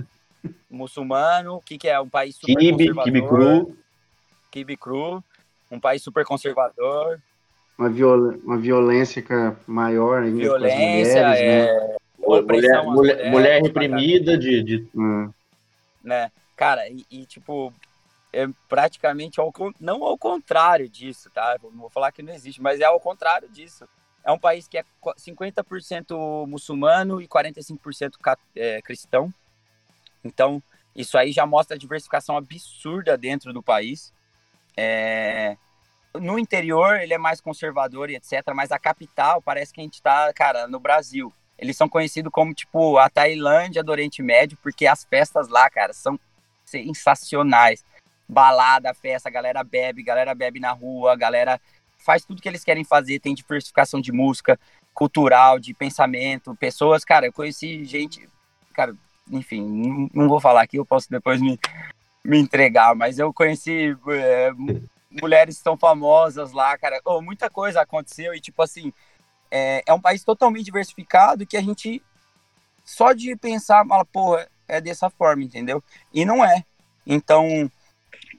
Muçulmano, 0.71 1.57
o 1.57 1.61
que, 1.61 1.79
que 1.79 1.89
é? 1.89 2.01
Um 2.01 2.09
país 2.09 2.35
super 2.37 2.57
Kibe, 2.57 2.89
conservador. 2.89 3.05
Kibe 3.05 3.29
cru. 3.29 3.77
Kibe 4.51 4.77
cru. 4.77 5.25
Um 5.71 5.79
país 5.79 6.03
super 6.03 6.25
conservador. 6.25 7.21
Uma, 7.79 7.89
viol 7.89 8.35
uma 8.45 8.59
violência 8.59 9.25
maior 9.67 10.23
ainda 10.23 10.39
Violência, 10.39 11.29
mulheres, 11.29 11.41
é... 11.41 11.79
Né? 11.79 11.97
mulher, 12.19 12.85
mulher, 12.85 13.31
mulher 13.31 13.63
reprimida 13.63 14.37
de. 14.37 14.63
de... 14.63 14.89
Hum. 14.95 15.31
Né? 16.03 16.31
Cara, 16.63 16.89
e, 16.89 17.05
e, 17.11 17.27
tipo, 17.27 17.75
é 18.33 18.47
praticamente 18.69 19.41
ao, 19.41 19.53
não 19.81 20.05
ao 20.05 20.17
contrário 20.17 20.89
disso, 20.89 21.29
tá? 21.29 21.59
Não 21.61 21.73
vou 21.73 21.91
falar 21.91 22.13
que 22.13 22.23
não 22.23 22.33
existe, 22.33 22.63
mas 22.63 22.79
é 22.79 22.85
ao 22.85 23.01
contrário 23.01 23.49
disso. 23.49 23.85
É 24.23 24.31
um 24.31 24.39
país 24.39 24.69
que 24.69 24.79
é 24.79 24.85
50% 25.19 26.47
muçulmano 26.47 27.21
e 27.21 27.27
45% 27.27 28.13
é, 28.55 28.81
cristão. 28.81 29.35
Então, 30.23 30.63
isso 30.95 31.19
aí 31.19 31.33
já 31.33 31.45
mostra 31.45 31.75
a 31.75 31.79
diversificação 31.79 32.37
absurda 32.37 33.19
dentro 33.19 33.53
do 33.53 33.61
país. 33.61 34.15
É... 34.77 35.57
No 36.15 36.39
interior, 36.39 37.01
ele 37.01 37.13
é 37.13 37.19
mais 37.19 37.41
conservador 37.41 38.09
e 38.09 38.15
etc. 38.15 38.41
Mas 38.55 38.71
a 38.71 38.79
capital 38.79 39.43
parece 39.43 39.73
que 39.73 39.81
a 39.81 39.85
gente 39.85 39.95
está, 39.95 40.33
cara, 40.33 40.69
no 40.69 40.79
Brasil. 40.79 41.33
Eles 41.59 41.77
são 41.77 41.89
conhecidos 41.89 42.31
como, 42.31 42.55
tipo, 42.55 42.99
a 42.99 43.11
Tailândia 43.11 43.83
do 43.83 43.91
Oriente 43.91 44.23
Médio, 44.23 44.57
porque 44.63 44.87
as 44.87 45.03
festas 45.03 45.49
lá, 45.49 45.69
cara, 45.69 45.93
são 45.93 46.17
sensacionais. 46.73 47.85
Balada, 48.29 48.93
festa, 48.95 49.31
galera 49.31 49.63
bebe, 49.63 50.03
galera 50.03 50.35
bebe 50.35 50.59
na 50.59 50.73
rua, 50.73 51.15
galera 51.15 51.61
faz 51.99 52.25
tudo 52.25 52.43
que 52.43 52.49
eles 52.49 52.65
querem 52.65 52.83
fazer, 52.83 53.21
tem 53.21 53.35
diversificação 53.35 54.01
de 54.01 54.11
música, 54.11 54.59
cultural, 54.93 55.59
de 55.59 55.73
pensamento, 55.73 56.55
pessoas, 56.57 57.05
cara, 57.05 57.27
eu 57.27 57.33
conheci 57.33 57.85
gente, 57.85 58.29
cara, 58.75 58.95
enfim, 59.31 59.63
não, 59.63 60.11
não 60.13 60.29
vou 60.29 60.41
falar 60.41 60.63
aqui, 60.63 60.77
eu 60.77 60.85
posso 60.85 61.09
depois 61.09 61.41
me, 61.41 61.59
me 62.25 62.39
entregar, 62.39 62.95
mas 62.95 63.19
eu 63.19 63.33
conheci 63.33 63.97
é, 64.09 64.51
mulheres 65.21 65.59
são 65.59 65.77
famosas 65.77 66.53
lá, 66.53 66.77
cara, 66.79 67.01
oh, 67.05 67.21
muita 67.21 67.51
coisa 67.51 67.83
aconteceu 67.83 68.35
e, 68.35 68.41
tipo 68.41 68.63
assim, 68.63 68.93
é, 69.51 69.83
é 69.87 69.93
um 69.93 70.01
país 70.01 70.25
totalmente 70.25 70.65
diversificado 70.65 71.47
que 71.47 71.57
a 71.57 71.63
gente, 71.63 72.03
só 72.85 73.13
de 73.13 73.37
pensar, 73.37 73.87
fala, 73.87 74.05
porra, 74.05 74.49
é 74.69 74.81
dessa 74.81 75.11
forma, 75.11 75.43
entendeu? 75.43 75.83
E 76.13 76.25
não 76.25 76.45
é. 76.45 76.65
Então, 77.07 77.71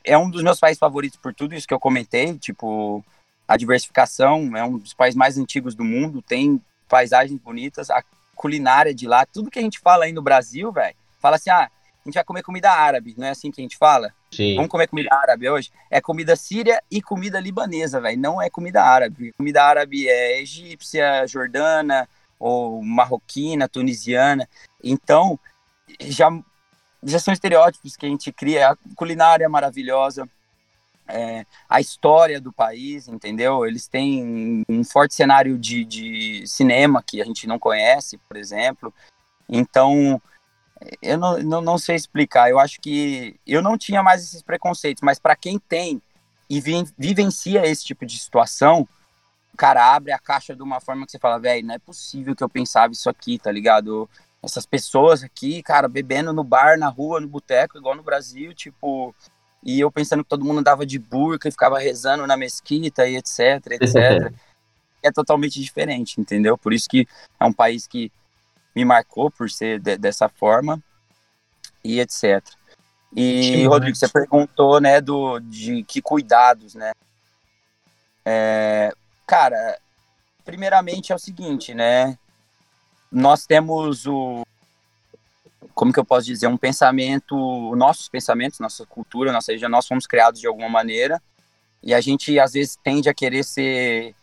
é 0.04 0.18
um 0.18 0.30
dos 0.30 0.44
meus 0.44 0.60
países 0.60 0.80
favoritos 0.80 1.18
por 1.18 1.34
tudo 1.34 1.56
isso 1.56 1.68
que 1.68 1.74
eu 1.74 1.80
comentei, 1.80 2.38
tipo, 2.38 3.04
a 3.48 3.58
diversificação 3.58 4.56
é 4.56 4.64
um 4.64 4.78
dos 4.78 4.94
países 4.94 5.18
mais 5.18 5.38
antigos 5.38 5.76
do 5.76 5.84
mundo, 5.84 6.22
tem 6.22 6.62
paisagens 6.88 7.40
bonitas, 7.40 7.90
a 7.90 8.04
culinária 8.36 8.94
de 8.94 9.08
lá, 9.08 9.26
tudo 9.26 9.50
que 9.52 9.60
a 9.60 9.62
gente 9.62 9.80
fala 9.80 10.06
aí 10.06 10.12
no 10.12 10.22
Brasil, 10.22 10.72
velho, 10.72 10.96
fala 11.20 11.36
assim, 11.38 11.50
ah, 11.50 11.70
a 11.70 12.10
gente 12.10 12.16
vai 12.16 12.24
comer 12.24 12.44
comida 12.44 12.70
árabe, 12.70 13.16
não 13.18 13.26
é 13.26 13.30
assim 13.30 13.50
que 13.50 13.62
a 13.62 13.64
gente 13.64 13.78
fala? 13.78 14.14
Sim. 14.30 14.56
Vamos 14.56 14.70
comer 14.70 14.88
comida 14.88 15.10
árabe 15.14 15.50
hoje? 15.50 15.72
É 15.90 16.02
comida 16.02 16.36
síria 16.36 16.84
e 16.92 17.02
comida 17.02 17.40
libanesa, 17.40 18.02
velho. 18.02 18.20
Não 18.20 18.42
é 18.42 18.50
comida 18.50 18.84
árabe. 18.84 19.32
Comida 19.38 19.64
árabe 19.64 20.10
é 20.10 20.42
egípcia, 20.42 21.26
jordana, 21.28 22.10
ou 22.38 22.84
marroquina, 22.84 23.70
tunisiana. 23.70 24.50
Então, 24.84 25.40
já, 26.00 26.30
já 27.04 27.20
são 27.20 27.34
estereótipos 27.34 27.96
que 27.96 28.06
a 28.06 28.10
gente 28.10 28.32
cria. 28.32 28.72
A 28.72 28.78
culinária 28.96 29.46
é 29.46 29.48
maravilhosa, 29.48 30.28
é, 31.08 31.46
a 31.70 31.82
história 31.82 32.40
do 32.40 32.52
país, 32.52 33.08
entendeu? 33.08 33.66
Eles 33.66 33.88
têm 33.88 34.64
um 34.70 34.84
forte 34.84 35.14
cenário 35.14 35.58
de, 35.58 35.84
de 35.84 36.48
cinema 36.48 37.04
que 37.04 37.22
a 37.22 37.26
gente 37.26 37.48
não 37.48 37.60
conhece, 37.60 38.18
por 38.18 38.38
exemplo. 38.38 38.94
Então, 39.50 40.22
eu 41.02 41.18
não, 41.18 41.38
não, 41.40 41.62
não, 41.62 41.78
sei 41.78 41.96
explicar. 41.96 42.50
Eu 42.50 42.60
acho 42.60 42.80
que 42.80 43.40
eu 43.46 43.62
não 43.62 43.78
tinha 43.78 44.02
mais 44.02 44.24
esses 44.24 44.42
preconceitos, 44.42 45.02
mas 45.02 45.20
para 45.20 45.36
quem 45.36 45.60
tem 45.60 46.02
e 46.50 46.60
vi, 46.60 46.84
vivencia 46.98 47.66
esse 47.66 47.84
tipo 47.84 48.06
de 48.06 48.18
situação, 48.18 48.88
o 49.54 49.58
cara 49.58 49.94
abre 49.94 50.12
a 50.12 50.20
caixa 50.20 50.56
de 50.56 50.64
uma 50.64 50.80
forma 50.80 51.06
que 51.06 51.12
você 51.12 51.20
fala, 51.20 51.40
velho, 51.40 51.66
não 51.66 51.76
é 51.76 51.80
possível 51.80 52.36
que 52.36 52.44
eu 52.44 52.50
pensava 52.50 52.94
isso 52.94 53.10
aqui, 53.10 53.38
tá 53.38 53.52
ligado? 53.52 54.10
Essas 54.44 54.66
pessoas 54.66 55.24
aqui, 55.24 55.64
cara, 55.64 55.88
bebendo 55.88 56.34
no 56.34 56.44
bar, 56.44 56.78
na 56.78 56.90
rua, 56.90 57.20
no 57.20 57.28
boteco, 57.28 57.78
igual 57.78 57.96
no 57.96 58.04
Brasil, 58.04 58.54
tipo. 58.54 59.16
E 59.64 59.80
eu 59.80 59.90
pensando 59.90 60.24
que 60.24 60.30
todo 60.30 60.44
mundo 60.44 60.60
andava 60.60 60.86
de 60.86 61.00
burca 61.00 61.48
e 61.48 61.52
ficava 61.52 61.80
rezando 61.80 62.28
na 62.28 62.36
mesquita 62.36 63.08
e 63.08 63.16
etc, 63.16 63.72
etc. 63.72 64.34
é 65.02 65.12
totalmente 65.12 65.62
diferente, 65.62 66.20
entendeu? 66.20 66.58
Por 66.58 66.74
isso 66.74 66.90
que 66.90 67.08
é 67.40 67.46
um 67.46 67.54
país 67.54 67.88
que 67.88 68.12
me 68.76 68.84
marcou 68.84 69.32
por 69.32 69.50
ser 69.50 69.80
de, 69.80 69.98
dessa 69.98 70.28
forma 70.28 70.84
e 71.82 72.02
etc. 72.02 72.44
E, 73.16 73.66
Rodrigo, 73.68 73.96
você 73.96 74.10
perguntou, 74.10 74.82
né, 74.82 75.00
do, 75.00 75.40
de 75.40 75.84
que 75.84 76.02
cuidados, 76.02 76.76
né? 76.76 76.92
É, 78.26 78.92
Cara, 79.26 79.80
primeiramente 80.44 81.12
é 81.12 81.16
o 81.16 81.20
seguinte, 81.20 81.74
né? 81.74 82.18
Nós 83.14 83.46
temos 83.46 84.08
o. 84.08 84.44
Como 85.76 85.94
que 85.94 86.00
eu 86.00 86.06
posso 86.06 86.26
dizer? 86.26 86.48
Um 86.48 86.58
pensamento. 86.58 87.76
Nossos 87.76 88.10
pensamentos, 88.10 88.60
nossa 88.60 88.88
cultura, 88.88 89.32
nossa 89.32 89.52
região, 89.52 89.70
nós 89.70 89.88
fomos 89.88 90.08
criados 90.08 90.42
de 90.42 90.48
alguma 90.48 90.68
maneira. 90.68 91.22
E 91.84 91.94
a 91.94 92.02
gente, 92.02 92.40
às 92.40 92.54
vezes, 92.54 92.76
tende 92.84 93.08
a 93.08 93.14
querer 93.14 93.44
ser. 93.44 94.16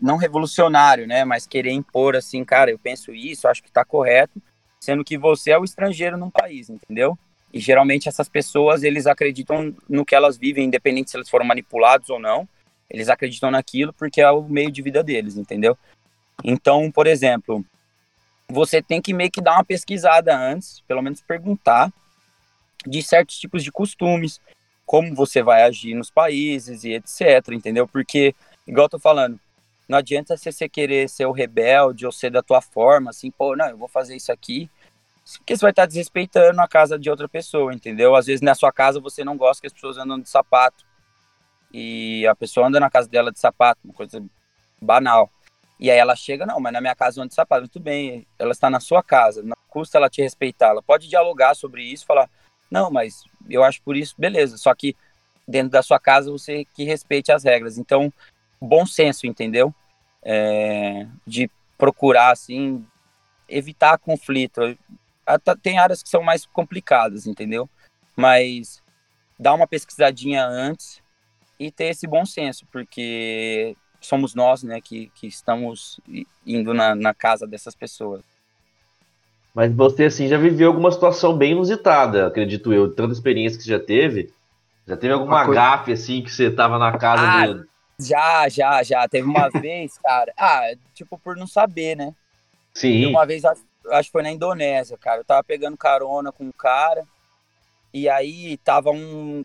Não 0.00 0.16
revolucionário, 0.16 1.06
né? 1.06 1.24
Mas 1.24 1.46
querer 1.46 1.70
impor 1.70 2.16
assim, 2.16 2.44
cara, 2.44 2.70
eu 2.70 2.78
penso 2.78 3.14
isso, 3.14 3.46
acho 3.46 3.62
que 3.62 3.70
tá 3.70 3.84
correto. 3.84 4.42
Sendo 4.80 5.04
que 5.04 5.16
você 5.16 5.52
é 5.52 5.58
o 5.58 5.64
estrangeiro 5.64 6.16
num 6.16 6.30
país, 6.30 6.68
entendeu? 6.68 7.16
E 7.52 7.60
geralmente 7.60 8.08
essas 8.08 8.28
pessoas, 8.28 8.82
eles 8.82 9.06
acreditam 9.06 9.72
no 9.88 10.04
que 10.04 10.14
elas 10.14 10.36
vivem, 10.36 10.64
independente 10.64 11.12
se 11.12 11.16
eles 11.16 11.30
foram 11.30 11.46
manipulados 11.46 12.10
ou 12.10 12.18
não. 12.18 12.48
Eles 12.90 13.08
acreditam 13.08 13.52
naquilo 13.52 13.92
porque 13.92 14.20
é 14.20 14.30
o 14.30 14.42
meio 14.42 14.70
de 14.70 14.82
vida 14.82 15.02
deles, 15.02 15.36
entendeu? 15.36 15.78
Então, 16.42 16.90
por 16.90 17.06
exemplo, 17.06 17.64
você 18.48 18.82
tem 18.82 19.00
que 19.00 19.12
meio 19.12 19.30
que 19.30 19.40
dar 19.40 19.54
uma 19.54 19.64
pesquisada 19.64 20.36
antes, 20.36 20.80
pelo 20.86 21.02
menos 21.02 21.20
perguntar 21.20 21.92
de 22.86 23.02
certos 23.02 23.38
tipos 23.38 23.64
de 23.64 23.72
costumes, 23.72 24.40
como 24.84 25.14
você 25.14 25.42
vai 25.42 25.62
agir 25.62 25.94
nos 25.94 26.10
países 26.10 26.84
e 26.84 26.92
etc, 26.92 27.48
entendeu? 27.52 27.88
Porque, 27.88 28.34
igual 28.66 28.84
eu 28.84 28.90
tô 28.90 28.98
falando, 28.98 29.40
não 29.88 29.98
adianta 29.98 30.36
você 30.36 30.68
querer 30.68 31.08
ser 31.08 31.26
o 31.26 31.32
rebelde 31.32 32.04
ou 32.04 32.12
ser 32.12 32.30
da 32.30 32.42
tua 32.42 32.60
forma, 32.60 33.10
assim, 33.10 33.30
pô, 33.30 33.56
não, 33.56 33.68
eu 33.68 33.78
vou 33.78 33.88
fazer 33.88 34.14
isso 34.14 34.30
aqui, 34.30 34.70
porque 35.38 35.56
você 35.56 35.62
vai 35.62 35.70
estar 35.70 35.86
desrespeitando 35.86 36.60
a 36.60 36.68
casa 36.68 36.98
de 36.98 37.08
outra 37.08 37.26
pessoa, 37.26 37.72
entendeu? 37.72 38.14
Às 38.14 38.26
vezes 38.26 38.42
na 38.42 38.54
sua 38.54 38.70
casa 38.70 39.00
você 39.00 39.24
não 39.24 39.36
gosta 39.36 39.62
que 39.62 39.66
as 39.66 39.72
pessoas 39.72 39.96
andam 39.96 40.20
de 40.20 40.28
sapato, 40.28 40.84
e 41.72 42.24
a 42.28 42.36
pessoa 42.36 42.68
anda 42.68 42.78
na 42.78 42.88
casa 42.88 43.08
dela 43.08 43.32
de 43.32 43.40
sapato, 43.40 43.80
uma 43.84 43.92
coisa 43.92 44.22
banal. 44.80 45.28
E 45.84 45.90
aí 45.90 45.98
ela 45.98 46.16
chega, 46.16 46.46
não, 46.46 46.58
mas 46.58 46.72
na 46.72 46.80
minha 46.80 46.94
casa 46.94 47.20
anda 47.20 47.28
de 47.28 47.34
sapato. 47.34 47.60
Muito 47.60 47.78
bem, 47.78 48.26
ela 48.38 48.52
está 48.52 48.70
na 48.70 48.80
sua 48.80 49.02
casa, 49.02 49.42
não 49.42 49.54
custa 49.68 49.98
ela 49.98 50.08
te 50.08 50.22
respeitar. 50.22 50.68
Ela 50.68 50.82
pode 50.82 51.10
dialogar 51.10 51.54
sobre 51.54 51.84
isso, 51.84 52.06
falar, 52.06 52.30
não, 52.70 52.90
mas 52.90 53.24
eu 53.50 53.62
acho 53.62 53.82
por 53.82 53.94
isso, 53.94 54.14
beleza. 54.16 54.56
Só 54.56 54.74
que 54.74 54.96
dentro 55.46 55.68
da 55.68 55.82
sua 55.82 56.00
casa 56.00 56.32
você 56.32 56.64
que 56.64 56.84
respeite 56.84 57.30
as 57.30 57.44
regras. 57.44 57.76
Então, 57.76 58.10
bom 58.58 58.86
senso, 58.86 59.26
entendeu? 59.26 59.74
É, 60.22 61.06
de 61.26 61.50
procurar, 61.76 62.30
assim, 62.30 62.82
evitar 63.46 63.98
conflito. 63.98 64.62
Tem 65.60 65.78
áreas 65.78 66.02
que 66.02 66.08
são 66.08 66.22
mais 66.22 66.46
complicadas, 66.46 67.26
entendeu? 67.26 67.68
Mas 68.16 68.82
dá 69.38 69.52
uma 69.52 69.66
pesquisadinha 69.66 70.46
antes 70.46 71.02
e 71.60 71.70
ter 71.70 71.88
esse 71.88 72.06
bom 72.06 72.24
senso, 72.24 72.64
porque 72.72 73.76
somos 74.06 74.34
nós, 74.34 74.62
né, 74.62 74.80
que, 74.80 75.10
que 75.14 75.26
estamos 75.26 76.00
indo 76.46 76.72
na, 76.74 76.94
na 76.94 77.14
casa 77.14 77.46
dessas 77.46 77.74
pessoas. 77.74 78.22
Mas 79.54 79.72
você, 79.72 80.04
assim, 80.04 80.28
já 80.28 80.36
viveu 80.36 80.68
alguma 80.68 80.90
situação 80.90 81.36
bem 81.36 81.52
inusitada, 81.52 82.26
acredito 82.26 82.72
eu, 82.72 82.92
tanta 82.92 83.12
experiência 83.12 83.56
que 83.56 83.64
você 83.64 83.70
já 83.70 83.78
teve. 83.78 84.32
Já 84.86 84.96
teve 84.96 85.12
alguma 85.12 85.44
coisa... 85.44 85.60
gafe, 85.60 85.92
assim, 85.92 86.22
que 86.22 86.30
você 86.30 86.50
tava 86.50 86.78
na 86.78 86.98
casa 86.98 87.22
ah, 87.22 87.46
do... 87.46 87.68
Já, 87.98 88.48
já, 88.48 88.82
já. 88.82 89.08
Teve 89.08 89.28
uma 89.28 89.48
vez, 89.60 89.96
cara. 89.98 90.32
Ah, 90.36 90.74
tipo, 90.92 91.18
por 91.18 91.36
não 91.36 91.46
saber, 91.46 91.96
né? 91.96 92.14
Sim. 92.74 93.06
uma 93.06 93.24
vez, 93.24 93.44
acho, 93.44 93.62
acho 93.90 94.08
que 94.08 94.12
foi 94.12 94.22
na 94.22 94.32
Indonésia, 94.32 94.98
cara. 94.98 95.20
Eu 95.20 95.24
tava 95.24 95.44
pegando 95.44 95.76
carona 95.76 96.32
com 96.32 96.44
um 96.44 96.52
cara. 96.52 97.04
E 97.92 98.08
aí 98.08 98.56
tava 98.58 98.90
um, 98.90 99.44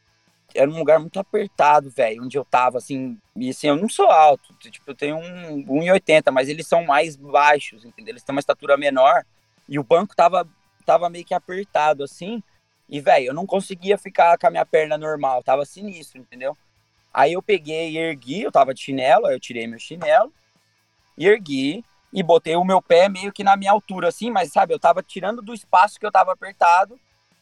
era 0.59 0.69
um 0.69 0.77
lugar 0.77 0.99
muito 0.99 1.17
apertado, 1.17 1.89
velho, 1.89 2.23
onde 2.23 2.37
eu 2.37 2.43
tava, 2.43 2.77
assim, 2.77 3.17
e 3.33 3.49
assim, 3.49 3.67
eu 3.67 3.77
não 3.77 3.87
sou 3.87 4.07
alto, 4.07 4.53
tipo, 4.69 4.91
eu 4.91 4.95
tenho 4.95 5.15
um 5.15 5.63
1,80, 5.65 6.31
mas 6.31 6.49
eles 6.49 6.67
são 6.67 6.83
mais 6.83 7.15
baixos, 7.15 7.85
entendeu? 7.85 8.11
Eles 8.11 8.23
têm 8.23 8.35
uma 8.35 8.41
estatura 8.41 8.75
menor, 8.75 9.23
e 9.69 9.79
o 9.79 9.83
banco 9.83 10.13
tava, 10.13 10.45
tava 10.85 11.09
meio 11.09 11.23
que 11.23 11.33
apertado, 11.33 12.03
assim, 12.03 12.43
e, 12.89 12.99
velho, 12.99 13.27
eu 13.27 13.33
não 13.33 13.45
conseguia 13.45 13.97
ficar 13.97 14.37
com 14.37 14.47
a 14.47 14.51
minha 14.51 14.65
perna 14.65 14.97
normal, 14.97 15.41
tava 15.43 15.63
sinistro, 15.63 16.19
entendeu? 16.19 16.57
Aí 17.13 17.31
eu 17.33 17.41
peguei 17.41 17.91
e 17.91 17.97
ergui, 17.97 18.41
eu 18.41 18.51
tava 18.51 18.73
de 18.73 18.81
chinelo, 18.81 19.27
aí 19.27 19.35
eu 19.35 19.39
tirei 19.39 19.65
meu 19.65 19.79
chinelo, 19.79 20.33
ergui, 21.17 21.85
e 22.11 22.21
botei 22.21 22.57
o 22.57 22.65
meu 22.65 22.81
pé 22.81 23.07
meio 23.07 23.31
que 23.31 23.45
na 23.45 23.55
minha 23.55 23.71
altura, 23.71 24.09
assim, 24.09 24.29
mas, 24.29 24.51
sabe, 24.51 24.73
eu 24.73 24.79
tava 24.79 25.01
tirando 25.01 25.41
do 25.41 25.53
espaço 25.53 25.97
que 25.97 26.05
eu 26.05 26.11
tava 26.11 26.33
apertado, 26.33 26.99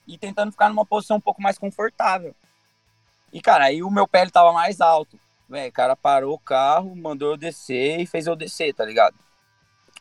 e 0.07 0.19
tentando 0.19 0.51
ficar 0.51 0.69
numa 0.69 0.85
posição 0.85 1.17
um 1.17 1.21
pouco 1.21 1.41
mais 1.41 1.57
confortável. 1.57 2.35
E, 3.31 3.41
cara, 3.41 3.65
aí 3.65 3.83
o 3.83 3.91
meu 3.91 4.07
pé 4.07 4.21
ele 4.21 4.31
tava 4.31 4.51
mais 4.53 4.81
alto. 4.81 5.19
Véi, 5.49 5.69
o 5.69 5.71
cara 5.71 5.95
parou 5.95 6.33
o 6.33 6.39
carro, 6.39 6.95
mandou 6.95 7.31
eu 7.31 7.37
descer 7.37 7.99
e 7.99 8.05
fez 8.05 8.27
eu 8.27 8.35
descer, 8.35 8.73
tá 8.73 8.83
ligado? 8.83 9.15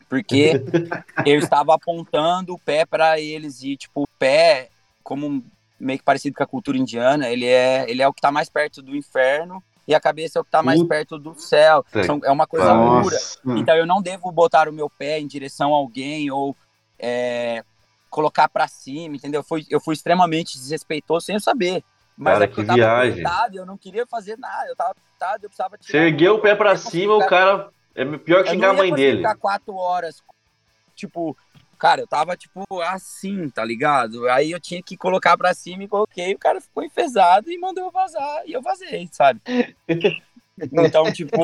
Porque 0.09 0.53
eu 1.24 1.39
estava 1.39 1.74
apontando 1.74 2.55
o 2.55 2.59
pé 2.59 2.85
para 2.85 3.20
eles 3.20 3.62
e, 3.62 3.77
tipo, 3.77 4.03
o 4.03 4.09
pé, 4.18 4.70
como 5.03 5.45
meio 5.79 5.99
que 5.99 6.05
parecido 6.05 6.37
com 6.37 6.43
a 6.43 6.47
cultura 6.47 6.79
indiana, 6.79 7.29
ele 7.29 7.47
é, 7.47 7.89
ele 7.89 8.03
é 8.03 8.09
o 8.09 8.12
que 8.12 8.20
tá 8.20 8.33
mais 8.33 8.49
perto 8.49 8.83
do 8.83 8.97
inferno 8.97 9.62
e 9.87 9.95
a 9.95 10.01
cabeça 10.01 10.39
é 10.39 10.41
o 10.41 10.45
que 10.45 10.51
tá 10.51 10.62
mais 10.62 10.83
perto 10.83 11.18
do 11.18 11.35
céu. 11.39 11.85
Então, 11.95 12.20
é 12.24 12.31
uma 12.31 12.47
coisa 12.47 12.74
pura. 12.74 13.16
Então 13.59 13.77
eu 13.77 13.87
não 13.87 14.03
devo 14.03 14.31
botar 14.33 14.68
o 14.68 14.72
meu 14.72 14.91
pé 14.91 15.20
em 15.20 15.27
direção 15.27 15.72
a 15.72 15.77
alguém 15.77 16.31
ou 16.31 16.57
é, 16.99 17.62
colocar 18.11 18.49
para 18.49 18.66
cima, 18.66 19.14
entendeu? 19.14 19.41
Eu 19.41 19.45
fui, 19.45 19.64
eu 19.70 19.81
fui 19.81 19.95
extremamente 19.95 20.59
desrespeitoso 20.59 21.27
sem 21.27 21.37
eu 21.37 21.41
saber. 21.41 21.85
Mas 22.17 22.33
cara, 22.35 22.45
é 22.45 22.49
que 22.49 22.61
eu 22.61 22.67
tava 22.67 22.79
viagem. 22.79 23.25
eu 23.55 23.67
não 23.67 23.77
queria 23.77 24.07
fazer 24.07 24.39
nada, 24.39 24.67
eu 24.69 24.77
tava 24.77 24.93
apertado, 24.93 25.45
eu 25.45 25.51
precisava 25.51 25.77
tirar. 25.77 25.91
Você 25.91 26.07
ergueu 26.07 26.37
o 26.37 26.41
pé 26.41 26.55
pra 26.55 26.77
cima, 26.77 27.14
o 27.14 27.27
cara. 27.27 27.71
É 27.95 28.05
pior 28.19 28.43
que 28.43 28.51
xingar 28.51 28.71
a 28.71 28.75
mãe 28.75 28.93
dele. 28.93 29.19
ficar 29.19 29.37
quatro 29.37 29.75
horas, 29.75 30.23
tipo, 30.95 31.37
cara, 31.79 32.03
eu 32.03 32.07
tava, 32.07 32.37
tipo, 32.37 32.64
assim, 32.83 33.49
tá 33.49 33.64
ligado? 33.64 34.29
Aí 34.29 34.51
eu 34.51 34.61
tinha 34.61 34.83
que 34.83 34.97
colocar 34.97 35.37
pra 35.37 35.55
cima 35.55 35.85
e 35.85 35.89
coloquei, 35.89 36.35
o 36.35 36.39
cara 36.39 36.61
ficou 36.61 36.83
enfesado 36.83 37.51
e 37.51 37.59
mandou 37.59 37.85
eu 37.85 37.91
vazar, 37.91 38.43
e 38.47 38.53
eu 38.53 38.62
vazei, 38.62 39.09
sabe? 39.12 39.41
Então, 40.59 41.12
tipo. 41.12 41.37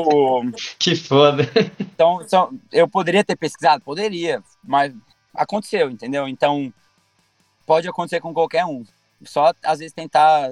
que 0.79 0.97
foda. 0.97 1.43
Então, 1.79 2.23
então, 2.23 2.59
eu 2.73 2.89
poderia 2.89 3.23
ter 3.23 3.37
pesquisado? 3.37 3.85
Poderia, 3.85 4.43
mas 4.65 4.91
aconteceu, 5.35 5.91
entendeu? 5.91 6.27
Então, 6.27 6.73
pode 7.67 7.87
acontecer 7.87 8.23
com 8.23 8.33
qualquer 8.33 8.65
um 8.65 8.87
só 9.25 9.53
às 9.65 9.79
vezes 9.79 9.93
tentar, 9.93 10.51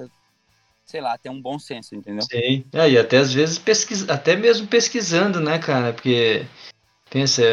sei 0.85 1.01
lá, 1.01 1.17
ter 1.17 1.29
um 1.29 1.41
bom 1.41 1.57
senso, 1.59 1.95
entendeu? 1.95 2.23
Sim. 2.23 2.63
É, 2.73 2.89
e 2.89 2.97
até 2.97 3.17
às 3.17 3.33
vezes 3.33 3.57
pesquisa, 3.57 4.11
até 4.11 4.35
mesmo 4.35 4.67
pesquisando, 4.67 5.39
né, 5.39 5.59
cara? 5.59 5.93
Porque 5.93 6.45
pensa, 7.09 7.43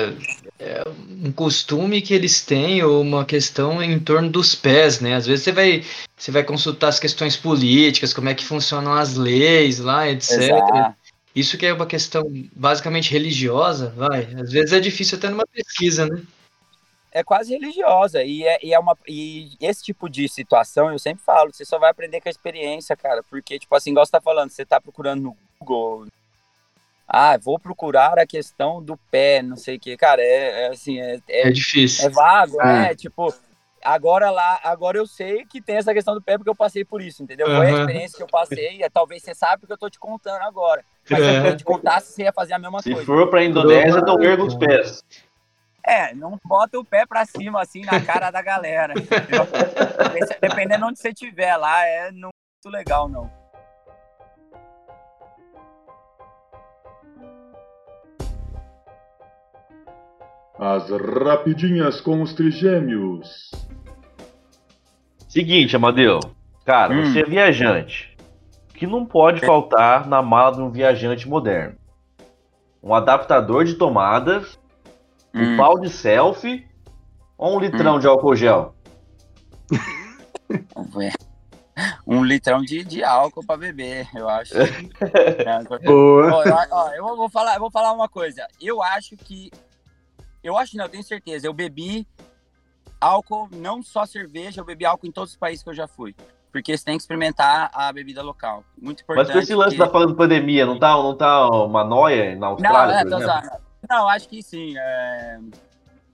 é 0.59 0.85
um 1.25 1.33
costume 1.33 2.01
que 2.01 2.15
eles 2.15 2.41
têm 2.41 2.83
ou 2.83 3.03
uma 3.03 3.25
questão 3.25 3.83
em 3.83 3.99
torno 3.99 4.31
dos 4.31 4.55
pés, 4.55 5.01
né? 5.01 5.17
Às 5.17 5.27
vezes 5.27 5.45
você 5.45 5.53
vai, 5.53 5.85
você 6.17 6.31
vai 6.31 6.45
consultar 6.45 6.89
as 6.89 7.01
questões 7.01 7.37
políticas, 7.37 8.15
como 8.15 8.29
é 8.29 8.35
que 8.35 8.45
funcionam 8.45 8.95
as 8.95 9.17
leis 9.17 9.81
lá, 9.81 10.09
etc. 10.09 10.43
Exato. 10.43 10.97
Isso 11.35 11.59
que 11.59 11.67
é 11.67 11.73
uma 11.73 11.87
questão 11.87 12.23
basicamente 12.55 13.13
religiosa, 13.13 13.93
vai. 13.97 14.29
Às 14.41 14.51
vezes 14.51 14.73
é 14.73 14.81
difícil 14.81 15.19
até 15.19 15.29
numa 15.29 15.47
pesquisa, 15.47 16.07
né? 16.07 16.23
É 17.13 17.25
quase 17.25 17.53
religiosa. 17.53 18.23
E, 18.23 18.45
é, 18.45 18.59
e, 18.63 18.75
é 18.75 18.79
uma, 18.79 18.97
e 19.07 19.51
esse 19.61 19.83
tipo 19.83 20.09
de 20.09 20.29
situação, 20.29 20.91
eu 20.91 20.99
sempre 20.99 21.23
falo, 21.25 21.53
você 21.53 21.65
só 21.65 21.79
vai 21.79 21.91
aprender 21.91 22.21
com 22.21 22.29
a 22.29 22.31
experiência, 22.31 22.97
cara. 22.97 23.23
Porque, 23.23 23.59
tipo 23.59 23.75
assim, 23.75 23.91
igual 23.91 24.05
você 24.05 24.13
tá 24.13 24.21
falando, 24.21 24.51
você 24.51 24.65
tá 24.65 24.81
procurando 24.81 25.23
no 25.23 25.37
Google, 25.61 26.07
ah, 27.09 27.39
vou 27.39 27.59
procurar 27.59 28.19
a 28.19 28.27
questão 28.27 28.83
do 28.83 28.97
pé, 29.11 29.41
não 29.43 29.57
sei 29.57 29.77
o 29.77 29.81
que. 29.81 29.97
Cara, 29.97 30.21
é, 30.21 30.65
é 30.65 30.69
assim, 30.69 31.01
é, 31.01 31.19
é, 31.29 31.49
é, 31.49 31.51
difícil. 31.51 32.07
É 32.07 32.11
vago, 32.11 32.59
né? 32.59 32.95
Tipo, 32.95 33.35
agora 33.83 34.31
lá, 34.31 34.61
agora 34.63 34.99
eu 34.99 35.07
sei 35.07 35.47
que 35.47 35.63
tem 35.63 35.77
essa 35.77 35.95
questão 35.95 36.15
do 36.15 36.21
pé 36.21 36.37
porque 36.37 36.51
eu 36.51 36.55
passei 36.55 36.85
por 36.85 37.01
isso, 37.01 37.23
entendeu? 37.23 37.49
Uhum. 37.49 37.57
Foi 37.57 37.67
a 37.67 37.71
experiência 37.71 38.17
que 38.19 38.23
eu 38.23 38.29
passei, 38.29 38.83
e 38.83 38.91
talvez 38.91 39.23
você 39.23 39.35
saiba 39.35 39.59
porque 39.59 39.73
eu 39.73 39.79
tô 39.79 39.89
te 39.89 39.99
contando 39.99 40.43
agora. 40.43 40.85
Mas 41.09 41.21
se 41.21 41.49
eu 41.49 41.57
te 41.57 41.65
contasse, 41.65 42.13
você 42.13 42.25
ia 42.25 42.33
fazer 42.33 42.53
a 42.53 42.59
mesma 42.59 42.83
se 42.83 42.91
coisa. 42.91 43.01
Se 43.01 43.07
for 43.07 43.31
pra 43.31 43.43
Indonésia, 43.43 44.03
não 44.03 44.23
erga 44.23 44.45
os 44.45 44.55
pés. 44.55 45.03
É, 45.89 46.15
não 46.15 46.39
bota 46.45 46.79
o 46.79 46.85
pé 46.85 47.07
pra 47.07 47.25
cima, 47.25 47.63
assim, 47.63 47.81
na 47.81 47.99
cara 47.99 48.31
da 48.31 48.43
galera. 48.43 48.93
Dependendo 50.39 50.85
de 50.85 50.85
onde 50.85 50.99
você 50.99 51.09
estiver 51.09 51.57
lá, 51.57 51.83
é 51.87 52.13
não 52.13 52.29
muito 52.29 52.77
legal, 52.77 53.09
não. 53.09 53.31
As 60.59 60.91
rapidinhas 60.91 62.03
com 62.03 62.21
os 62.21 62.35
trigêmeos. 62.35 63.51
Seguinte, 65.27 65.75
Amadeu. 65.75 66.21
Cara, 66.67 66.93
hum. 66.93 67.07
você 67.07 67.21
é 67.21 67.25
viajante. 67.25 68.15
O 68.69 68.75
que 68.75 68.87
não 68.87 69.07
pode 69.07 69.41
faltar 69.41 70.07
na 70.07 70.21
mala 70.21 70.57
de 70.57 70.61
um 70.61 70.71
viajante 70.71 71.27
moderno? 71.27 71.79
Um 72.83 72.95
adaptador 72.95 73.65
de 73.65 73.75
tomadas, 73.75 74.59
hum. 75.35 75.55
um 75.55 75.57
pau 75.57 75.79
de 75.79 75.91
selfie 75.91 76.67
ou 77.37 77.57
um 77.57 77.61
litrão 77.61 77.97
hum. 77.97 77.99
de 77.99 78.07
álcool 78.07 78.37
gel? 78.37 78.75
um 82.07 82.25
litrão 82.25 82.63
de, 82.63 82.85
de 82.85 83.05
álcool 83.05 83.45
para 83.45 83.57
beber, 83.57 84.09
eu 84.15 84.29
acho. 84.29 84.55
é, 84.59 85.79
Boa. 85.85 86.35
Ó, 86.35 86.43
eu, 86.45 86.55
ó, 86.71 86.91
eu, 86.91 87.17
vou 87.17 87.29
falar, 87.29 87.55
eu 87.55 87.61
vou 87.61 87.71
falar 87.71 87.93
uma 87.93 88.09
coisa. 88.09 88.47
Eu 88.61 88.83
acho 88.83 89.17
que 89.17 89.51
eu 90.43 90.57
acho 90.57 90.77
não, 90.77 90.85
eu 90.85 90.89
tenho 90.89 91.05
certeza. 91.05 91.47
Eu 91.47 91.53
bebi 91.53 92.07
álcool, 93.01 93.49
não 93.53 93.83
só 93.83 94.07
cerveja, 94.07 94.61
eu 94.61 94.65
bebi 94.65 94.85
álcool 94.85 95.07
em 95.07 95.13
todos 95.13 95.33
os 95.33 95.37
países 95.37 95.63
que 95.63 95.71
eu 95.71 95.75
já 95.75 95.87
fui. 95.87 96.15
Porque 96.51 96.77
você 96.77 96.85
tem 96.85 96.97
que 96.97 97.03
experimentar 97.03 97.71
a 97.75 97.93
bebida 97.93 98.23
local. 98.23 98.65
Muito 98.81 99.03
importante. 99.03 99.27
Mas 99.27 99.35
com 99.35 99.39
esse 99.41 99.55
lance 99.55 99.77
porque... 99.77 99.85
da 99.85 99.93
falando 99.93 100.17
pandemia, 100.17 100.65
não 100.65 100.79
tá, 100.79 100.93
não 100.93 101.15
tá 101.15 101.47
uma 101.49 101.85
noia 101.85 102.35
na 102.37 102.47
Austrália, 102.47 103.05
não, 103.05 103.21
é, 103.21 103.61
Não, 103.89 104.09
acho 104.09 104.29
que 104.29 104.43
sim. 104.43 104.77
É... 104.77 105.39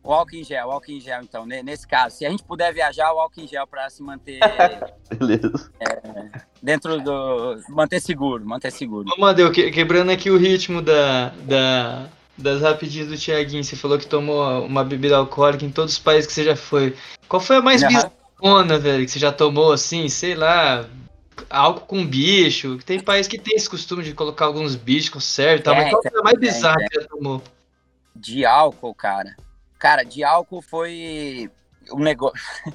O 0.05 0.12
álcool 0.12 0.37
em 0.37 0.45
gel, 0.45 0.68
o 0.68 0.70
álcool 0.70 0.91
em 0.91 1.01
gel, 1.01 1.22
então, 1.22 1.47
nesse 1.47 1.89
caso. 1.89 2.16
Se 2.16 2.27
a 2.27 2.31
gente 2.31 2.45
puder 2.45 2.75
viajar, 2.75 3.11
o 3.14 3.18
álcool 3.18 3.41
em 3.41 3.49
gel 3.49 3.66
para 3.66 3.89
se 3.89 4.03
manter. 4.03 4.39
Beleza. 5.18 5.70
É, 5.81 6.41
dentro 6.62 7.01
do. 7.01 7.59
Manter 7.70 8.01
seguro, 8.01 8.45
manter 8.45 8.70
seguro. 8.70 9.09
Ô, 9.16 9.18
Madeu, 9.18 9.51
quebrando 9.51 10.11
aqui 10.11 10.31
o 10.31 10.37
ritmo 10.37 10.83
da, 10.83 11.31
da, 11.47 12.07
das 12.37 12.61
rapidinhas 12.61 13.09
do 13.09 13.16
Tiaguinho, 13.16 13.64
você 13.64 13.77
falou 13.77 13.99
que 13.99 14.07
tomou 14.07 14.66
uma 14.66 14.85
bebida 14.85 15.16
alcoólica 15.16 15.64
em 15.64 15.70
todos 15.70 15.95
os 15.95 15.99
países 15.99 16.27
que 16.27 16.35
você 16.35 16.45
já 16.45 16.55
foi. 16.55 16.95
Qual 17.27 17.41
foi 17.41 17.57
a 17.57 17.62
mais 17.62 17.83
uhum. 17.83 17.89
bizarrona, 17.89 18.79
velho, 18.79 19.07
que 19.07 19.11
você 19.11 19.18
já 19.18 19.33
tomou 19.33 19.72
assim, 19.72 20.11
sei 20.11 20.35
lá, 20.35 20.85
álcool 21.49 21.87
com 21.87 22.07
bicho? 22.07 22.79
Tem 22.85 23.01
país 23.01 23.27
que 23.27 23.39
tem 23.39 23.57
esse 23.57 23.70
costume 23.70 24.03
de 24.03 24.12
colocar 24.12 24.45
alguns 24.45 24.77
bichos 24.77 25.09
com 25.09 25.20
certo, 25.20 25.64
tá? 25.64 25.75
mas 25.75 25.89
qual 25.89 26.03
foi 26.03 26.20
a 26.20 26.22
mais 26.22 26.39
bizarra 26.39 26.77
é, 26.79 26.89
que 26.89 26.95
você 26.95 27.01
já 27.01 27.09
tomou? 27.09 27.43
De 28.15 28.45
álcool, 28.45 28.95
cara. 28.95 29.37
Cara, 29.79 30.03
de 30.05 30.23
álcool 30.23 30.62
foi 30.62 31.51
um 31.93 32.01
negócio. 32.01 32.39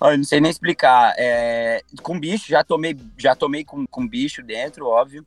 Eu 0.00 0.18
não 0.18 0.24
sei 0.24 0.40
nem 0.40 0.50
explicar. 0.50 1.14
É... 1.16 1.82
Com 2.02 2.18
bicho, 2.18 2.48
já 2.48 2.62
tomei, 2.62 2.98
já 3.16 3.34
tomei 3.34 3.64
com, 3.64 3.86
com 3.86 4.06
bicho 4.06 4.42
dentro, 4.42 4.86
óbvio. 4.86 5.26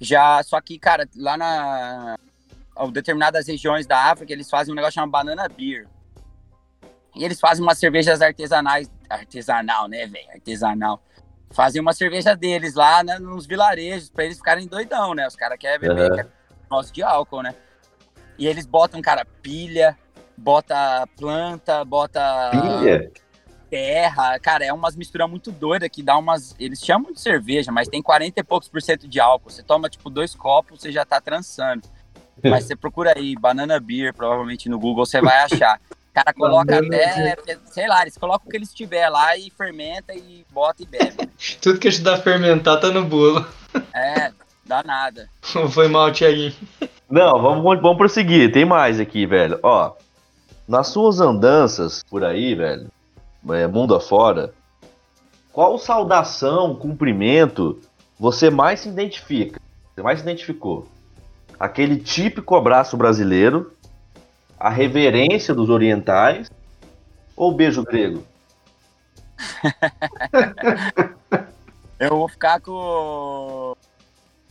Já, 0.00 0.42
só 0.42 0.60
que, 0.60 0.78
cara, 0.78 1.08
lá 1.16 1.36
na, 1.36 2.16
determinadas 2.92 3.46
regiões 3.46 3.86
da 3.86 4.10
África, 4.10 4.32
eles 4.32 4.50
fazem 4.50 4.72
um 4.72 4.74
negócio 4.74 4.94
chamado 4.94 5.10
banana 5.10 5.48
beer. 5.48 5.86
E 7.14 7.24
eles 7.24 7.38
fazem 7.38 7.62
umas 7.62 7.78
cervejas 7.78 8.22
artesanais, 8.22 8.90
artesanal, 9.08 9.86
né, 9.86 10.06
velho? 10.06 10.30
Artesanal. 10.30 11.02
Fazem 11.50 11.80
uma 11.80 11.92
cerveja 11.92 12.34
deles 12.34 12.74
lá 12.74 13.04
né, 13.04 13.18
nos 13.18 13.46
vilarejos, 13.46 14.08
pra 14.08 14.24
eles 14.24 14.38
ficarem 14.38 14.66
doidão, 14.66 15.14
né? 15.14 15.26
Os 15.26 15.36
caras 15.36 15.58
querem 15.58 15.78
beber 15.78 16.10
uhum. 16.10 16.16
quer 16.16 16.92
de 16.92 17.02
álcool, 17.02 17.42
né? 17.42 17.54
E 18.42 18.46
eles 18.48 18.66
botam, 18.66 19.00
cara, 19.00 19.24
pilha, 19.40 19.96
bota 20.36 21.06
planta, 21.16 21.84
bota. 21.84 22.50
Pilha? 22.50 23.12
Terra, 23.70 24.36
cara, 24.40 24.64
é 24.64 24.72
umas 24.72 24.96
misturas 24.96 25.30
muito 25.30 25.52
doidas 25.52 25.88
que 25.88 26.02
dá 26.02 26.18
umas. 26.18 26.52
Eles 26.58 26.84
chamam 26.84 27.12
de 27.12 27.20
cerveja, 27.20 27.70
mas 27.70 27.86
tem 27.86 28.02
40 28.02 28.40
e 28.40 28.42
poucos 28.42 28.68
por 28.68 28.82
cento 28.82 29.06
de 29.06 29.20
álcool. 29.20 29.48
Você 29.48 29.62
toma, 29.62 29.88
tipo, 29.88 30.10
dois 30.10 30.34
copos, 30.34 30.80
você 30.80 30.90
já 30.90 31.04
tá 31.04 31.20
trançando. 31.20 31.86
Mas 32.42 32.64
você 32.64 32.74
procura 32.74 33.12
aí, 33.16 33.36
banana 33.36 33.78
beer, 33.78 34.12
provavelmente 34.12 34.68
no 34.68 34.76
Google 34.76 35.06
você 35.06 35.20
vai 35.20 35.44
achar. 35.44 35.78
O 35.90 36.12
cara 36.12 36.32
coloca 36.32 36.78
até, 36.78 37.36
sei 37.66 37.86
lá, 37.86 38.02
eles 38.02 38.16
colocam 38.16 38.48
o 38.48 38.50
que 38.50 38.56
eles 38.56 38.74
tiver 38.74 39.08
lá 39.08 39.36
e 39.36 39.50
fermenta 39.50 40.12
e 40.12 40.44
bota 40.50 40.82
e 40.82 40.86
bebe. 40.86 41.30
Tudo 41.62 41.78
que 41.78 41.86
ajudar 41.86 42.14
a 42.14 42.20
fermentar 42.20 42.80
tá 42.80 42.88
no 42.88 43.04
bolo. 43.04 43.46
É, 43.94 44.32
dá 44.64 44.82
nada. 44.82 45.28
Foi 45.70 45.86
mal, 45.86 46.10
Thiaguinho. 46.10 46.54
Não, 47.12 47.40
vamos, 47.40 47.80
vamos 47.80 47.96
prosseguir. 47.96 48.50
Tem 48.50 48.64
mais 48.64 48.98
aqui, 48.98 49.26
velho. 49.26 49.60
Ó, 49.62 49.92
nas 50.66 50.88
suas 50.88 51.20
andanças 51.20 52.02
por 52.10 52.24
aí, 52.24 52.54
velho, 52.54 52.88
é, 53.50 53.66
mundo 53.68 53.94
afora, 53.94 54.52
qual 55.52 55.78
saudação, 55.78 56.74
cumprimento 56.74 57.78
você 58.18 58.50
mais 58.50 58.80
se 58.80 58.88
identifica? 58.88 59.60
Você 59.94 60.02
mais 60.02 60.18
se 60.18 60.24
identificou? 60.24 60.88
aquele 61.62 61.96
típico 61.96 62.56
abraço 62.56 62.96
brasileiro, 62.96 63.72
a 64.58 64.68
reverência 64.68 65.54
dos 65.54 65.70
orientais 65.70 66.50
ou 67.36 67.54
beijo 67.54 67.84
grego? 67.84 68.24
Eu 72.00 72.16
vou 72.16 72.28
ficar 72.28 72.60
com, 72.60 73.76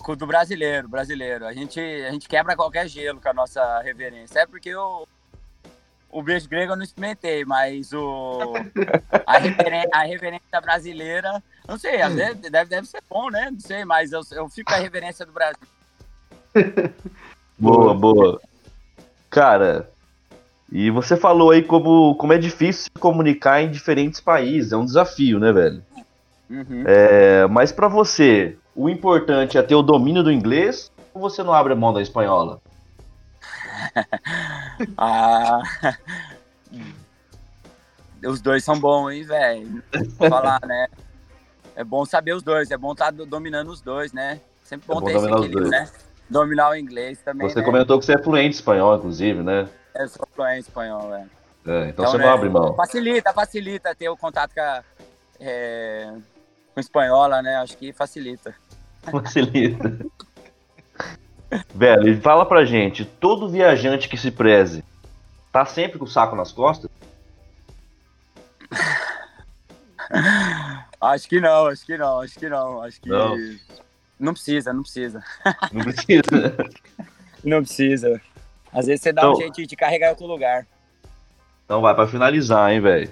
com 0.02 0.14
o 0.14 0.16
do 0.16 0.28
brasileiro, 0.28 0.88
brasileiro. 0.88 1.46
A 1.46 1.54
gente, 1.54 1.80
a 1.80 2.12
gente 2.12 2.28
quebra 2.28 2.56
qualquer 2.56 2.88
gelo 2.88 3.22
com 3.22 3.30
a 3.30 3.34
nossa 3.34 3.82
reverência. 3.82 4.40
É 4.40 4.46
porque 4.46 4.70
eu, 4.70 5.08
o 6.10 6.22
beijo 6.22 6.50
grego 6.50 6.74
eu 6.74 6.76
não 6.76 6.84
experimentei, 6.84 7.46
mas 7.46 7.94
o, 7.94 8.54
a, 9.26 9.38
reverência, 9.38 9.90
a 9.94 10.04
reverência 10.04 10.62
brasileira, 10.62 11.44
não 11.68 11.78
sei, 11.78 12.02
às 12.02 12.14
vezes 12.14 12.38
deve, 12.38 12.70
deve 12.70 12.88
ser 12.88 13.02
bom, 13.10 13.30
né? 13.30 13.50
Não 13.52 13.60
sei, 13.60 13.86
mas 13.86 14.12
eu, 14.12 14.22
eu 14.32 14.50
fico 14.50 14.72
com 14.72 14.78
a 14.78 14.82
reverência 14.82 15.26
do 15.26 15.32
Brasil. 15.32 15.68
boa, 17.58 17.94
boa. 17.94 18.42
Cara, 19.30 19.90
e 20.72 20.90
você 20.90 21.16
falou 21.16 21.52
aí 21.52 21.64
como, 21.64 22.16
como 22.16 22.34
é 22.34 22.38
difícil 22.38 22.84
se 22.84 23.00
comunicar 23.00 23.62
em 23.62 23.72
diferentes 23.72 24.20
países, 24.20 24.72
é 24.72 24.78
um 24.78 24.86
desafio, 24.86 25.40
né, 25.40 25.52
velho? 25.52 25.84
Uhum. 26.50 26.84
É, 26.86 27.48
mas 27.48 27.72
para 27.72 27.88
você, 27.88 28.58
o 28.76 28.90
importante 28.90 29.58
é 29.58 29.64
ter 29.64 29.76
o 29.76 29.82
domínio 29.82 30.24
do 30.24 30.32
inglês 30.32 30.92
ou 31.14 31.22
você 31.22 31.44
não 31.44 31.54
abre 31.54 31.76
mão 31.76 31.94
da 31.94 32.02
espanhola? 32.02 32.62
ah, 34.98 35.62
os 38.26 38.42
dois 38.42 38.64
são 38.64 38.80
bons, 38.80 39.12
hein, 39.12 39.24
velho? 39.24 39.84
Falar, 40.18 40.62
né? 40.66 40.88
É 41.76 41.84
bom 41.84 42.06
saber 42.06 42.34
os 42.34 42.44
dois, 42.44 42.70
é 42.72 42.78
bom 42.78 42.94
estar 42.94 43.12
tá 43.12 43.26
dominando 43.26 43.70
os 43.70 43.82
dois, 43.82 44.14
né? 44.14 44.40
Sempre 44.64 44.88
bom, 44.88 44.98
é 44.98 45.02
bom 45.02 45.06
ter 45.06 45.16
esse 45.16 45.28
equilíbrio, 45.28 45.70
né? 45.70 45.90
dominar 46.32 46.70
o 46.70 46.76
inglês 46.76 47.20
também. 47.24 47.48
Você 47.48 47.60
né? 47.60 47.66
comentou 47.66 48.00
que 48.00 48.06
você 48.06 48.14
é 48.14 48.18
fluente 48.18 48.56
espanhol, 48.56 48.96
inclusive, 48.96 49.44
né? 49.44 49.68
Eu 49.94 50.08
sou 50.08 50.26
fluente 50.34 50.62
espanhol, 50.62 51.14
é. 51.14 51.20
é 51.20 51.26
então, 51.66 51.90
então, 51.90 52.06
você 52.08 52.18
né, 52.18 52.26
não 52.26 52.34
abre 52.34 52.50
mão. 52.50 52.74
Facilita, 52.74 53.34
facilita 53.34 53.94
ter 53.94 54.10
o 54.10 54.16
contato 54.16 54.54
com, 54.54 54.62
a, 54.62 54.82
é, 55.40 56.14
com 56.74 56.80
espanhola, 56.80 57.42
né? 57.42 57.58
Acho 57.58 57.78
que 57.78 57.94
facilita. 57.94 58.56
Facilita. 59.04 59.98
Velho, 61.74 62.08
e 62.08 62.22
fala 62.22 62.46
pra 62.46 62.64
gente, 62.64 63.04
todo 63.04 63.50
viajante 63.50 64.08
que 64.08 64.18
se 64.18 64.32
preze, 64.32 64.84
tá 65.52 65.66
sempre 65.66 66.00
com 66.00 66.06
o 66.06 66.08
saco 66.08 66.36
nas 66.36 66.52
costas? 66.52 66.90
acho 71.02 71.28
que 71.28 71.42
não, 71.42 71.68
acho 71.68 71.86
que 71.86 71.98
não, 71.98 72.22
acho 72.22 72.40
que 72.40 72.48
não. 72.48 72.82
Acho 72.82 73.02
que. 73.02 73.10
Não. 73.10 73.36
Não 74.20 74.34
precisa, 74.34 74.72
não 74.72 74.84
precisa. 74.84 75.24
Não 75.72 75.84
precisa. 75.84 76.58
não 77.44 77.64
precisa. 77.64 78.22
Às 78.72 78.86
vezes 78.86 79.02
você 79.02 79.12
dá 79.12 79.24
então, 79.24 79.34
um 79.34 79.36
jeito 79.36 79.66
de 79.66 79.76
carregar 79.76 80.08
em 80.08 80.12
outro 80.12 80.28
lugar. 80.28 80.68
Então 81.66 81.82
vai, 81.82 81.96
para 81.96 82.08
finalizar, 82.08 82.72
hein, 82.72 82.80
velho. 82.80 83.10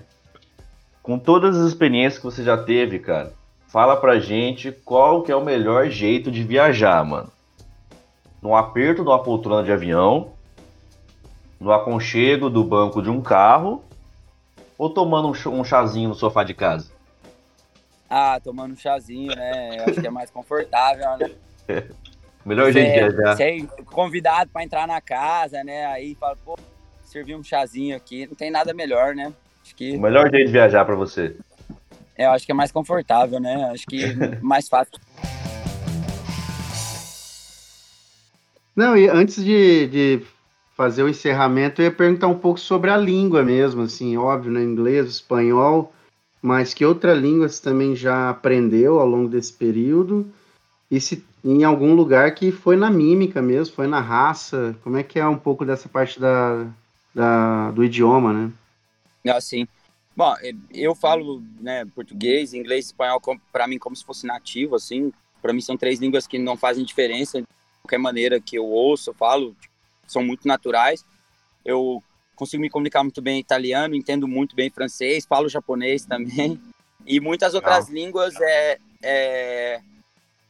Com 1.02 1.18
todas 1.18 1.58
as 1.58 1.68
experiências 1.68 2.20
que 2.20 2.26
você 2.26 2.44
já 2.44 2.58
teve, 2.58 3.00
cara, 3.00 3.34
fala 3.70 3.96
pra 3.96 4.20
gente 4.20 4.72
qual 4.72 5.22
que 5.22 5.32
é 5.32 5.36
o 5.36 5.46
melhor 5.46 5.90
jeito 5.90 6.30
de 6.30 6.44
viajar, 6.44 7.06
mano. 7.06 7.32
No 8.42 8.56
aperto 8.56 9.04
de 9.04 9.10
uma 9.10 9.22
poltrona 9.22 9.64
de 9.64 9.72
avião, 9.72 10.34
no 11.60 11.72
aconchego 11.72 12.50
do 12.50 12.64
banco 12.64 13.02
de 13.02 13.10
um 13.10 13.22
carro, 13.22 13.84
ou 14.78 14.90
tomando 14.90 15.30
um 15.30 15.64
chazinho 15.64 16.10
no 16.10 16.16
sofá 16.16 16.44
de 16.44 16.54
casa? 16.54 16.92
Ah, 18.10 18.40
tomando 18.44 18.74
um 18.74 18.78
chazinho, 18.78 19.36
né? 19.36 19.78
Eu 19.78 19.84
acho 19.86 20.02
que 20.02 20.08
é 20.08 20.12
mais 20.12 20.32
confortável, 20.32 21.06
né? 21.18 21.32
Melhor 22.44 22.72
jeito 22.72 22.88
de 22.88 23.12
viajar. 23.12 23.36
Você 23.36 23.44
é 23.44 23.84
convidado 23.84 24.50
para 24.50 24.64
entrar 24.64 24.88
na 24.88 25.00
casa, 25.00 25.64
né? 25.64 25.86
Aí 25.88 26.16
fala, 26.16 26.36
pô, 26.44 26.58
servir 27.04 27.36
um 27.36 27.44
chazinho 27.44 27.96
aqui, 27.96 28.26
não 28.26 28.34
tem 28.34 28.50
nada 28.50 28.74
melhor, 28.74 29.14
né? 29.14 29.32
Acho 29.62 29.76
que... 29.76 29.96
O 29.96 30.02
melhor 30.02 30.32
jeito 30.32 30.48
de 30.48 30.52
viajar 30.54 30.86
para 30.86 30.96
você. 30.96 31.36
É, 32.20 32.26
eu 32.26 32.32
acho 32.32 32.46
que 32.46 32.52
é 32.52 32.56
mais 32.56 32.70
confortável, 32.70 33.40
né? 33.40 33.70
Acho 33.72 33.88
que 33.88 34.04
mais 34.44 34.68
fácil. 34.68 35.00
Não, 38.76 38.98
e 38.98 39.08
antes 39.08 39.42
de, 39.42 39.88
de 39.88 40.22
fazer 40.76 41.02
o 41.02 41.08
encerramento, 41.08 41.82
eu 41.82 41.86
ia 41.86 41.92
perguntar 41.92 42.28
um 42.28 42.38
pouco 42.38 42.60
sobre 42.60 42.90
a 42.90 42.98
língua 42.98 43.42
mesmo, 43.42 43.84
assim, 43.84 44.18
óbvio, 44.18 44.52
né? 44.52 44.62
inglês, 44.62 45.08
espanhol, 45.08 45.94
mas 46.42 46.74
que 46.74 46.86
outra 46.86 47.14
língua 47.14 47.48
você 47.48 47.64
também 47.64 47.96
já 47.96 48.30
aprendeu 48.30 49.00
ao 49.00 49.08
longo 49.08 49.30
desse 49.30 49.54
período? 49.54 50.30
E 50.92 51.00
se 51.00 51.24
em 51.42 51.64
algum 51.64 51.94
lugar 51.94 52.36
que 52.36 52.52
foi 52.52 52.76
na 52.76 52.92
mímica 52.92 53.42
mesmo, 53.42 53.76
foi 53.76 53.88
na 53.88 54.02
raça, 54.02 54.76
como 54.84 54.98
é 54.98 55.04
que 55.04 55.18
é 55.18 55.26
um 55.26 55.38
pouco 55.38 55.64
dessa 55.64 55.88
parte 55.88 56.20
da, 56.20 56.68
da 57.16 57.72
do 57.72 57.82
idioma, 57.82 58.34
né? 58.34 58.52
Assim, 59.34 59.66
bom, 60.16 60.36
eu 60.72 60.94
falo 60.94 61.42
né, 61.60 61.86
português, 61.86 62.54
inglês, 62.54 62.88
espanhol 62.88 63.22
para 63.52 63.68
mim 63.68 63.78
como 63.78 63.96
se 63.96 64.04
fosse 64.04 64.26
nativo, 64.26 64.76
assim, 64.76 65.12
para 65.42 65.54
mim 65.54 65.62
são 65.62 65.78
três 65.78 66.00
línguas 66.00 66.28
que 66.28 66.38
não 66.38 66.58
fazem 66.58 66.84
diferença 66.84 67.42
de 67.42 67.48
qualquer 67.82 67.98
maneira 67.98 68.40
que 68.40 68.58
eu 68.58 68.66
ouço, 68.66 69.10
eu 69.10 69.14
falo, 69.14 69.56
são 70.08 70.24
muito 70.24 70.48
naturais. 70.48 71.06
Eu 71.64 72.04
consigo 72.36 72.62
me 72.62 72.70
comunicar 72.70 73.04
muito 73.04 73.22
bem 73.22 73.40
italiano, 73.40 73.96
entendo 73.96 74.28
muito 74.28 74.56
bem 74.56 74.70
francês, 74.70 75.26
falo 75.26 75.50
japonês 75.50 76.06
também. 76.06 76.60
E 77.06 77.20
muitas 77.20 77.54
outras 77.54 77.88
Não. 77.88 77.96
línguas 77.96 78.36
é, 78.42 78.78
é, 79.02 79.82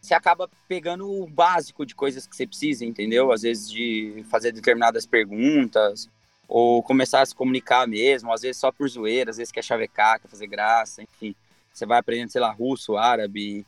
você 0.01 0.13
acaba 0.13 0.49
pegando 0.67 1.09
o 1.09 1.27
básico 1.27 1.85
de 1.85 1.95
coisas 1.95 2.25
que 2.25 2.35
você 2.35 2.47
precisa, 2.47 2.85
entendeu? 2.85 3.31
Às 3.31 3.43
vezes 3.43 3.69
de 3.69 4.25
fazer 4.29 4.51
determinadas 4.51 5.05
perguntas, 5.05 6.09
ou 6.49 6.81
começar 6.81 7.21
a 7.21 7.25
se 7.25 7.35
comunicar 7.35 7.87
mesmo, 7.87 8.33
às 8.33 8.41
vezes 8.41 8.57
só 8.57 8.71
por 8.71 8.89
zoeira, 8.89 9.29
às 9.29 9.37
vezes 9.37 9.51
quer 9.51 9.63
chavecar, 9.63 10.19
quer 10.19 10.27
fazer 10.27 10.47
graça, 10.47 11.03
enfim. 11.03 11.35
Você 11.71 11.85
vai 11.85 11.99
aprendendo, 11.99 12.31
sei 12.31 12.41
lá, 12.41 12.51
russo, 12.51 12.97
árabe, 12.97 13.63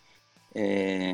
é, 0.55 1.13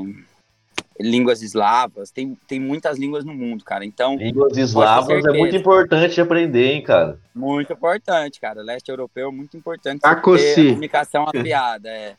línguas 0.97 1.41
eslavas, 1.41 2.09
tem, 2.09 2.38
tem 2.47 2.57
muitas 2.57 2.97
línguas 2.97 3.26
no 3.26 3.34
mundo, 3.34 3.65
cara. 3.65 3.86
Então. 3.86 4.15
Línguas 4.15 4.57
eslavas 4.57 5.26
é 5.26 5.34
muito 5.34 5.57
importante 5.57 6.22
aprender, 6.22 6.72
hein, 6.72 6.82
cara. 6.82 7.20
Muito 7.36 7.74
importante, 7.74 8.39
cara. 8.39 8.63
Leste 8.63 8.89
europeu 8.89 9.28
é 9.28 9.32
muito 9.32 9.57
importante 9.57 9.99
Kakossi. 9.99 10.55
ter 10.55 10.70
comunicação 10.70 11.26
afiada, 11.28 11.89
é. 11.89 12.15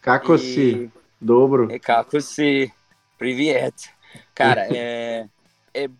Kakossi. 0.00 0.90
E... 0.90 0.90
Dobro. 1.20 1.70
É 1.70 1.78
Kakossi. 1.78 2.72
Privet. 3.18 3.90
Cara, 4.34 4.66
é, 4.70 5.26
é 5.74 5.90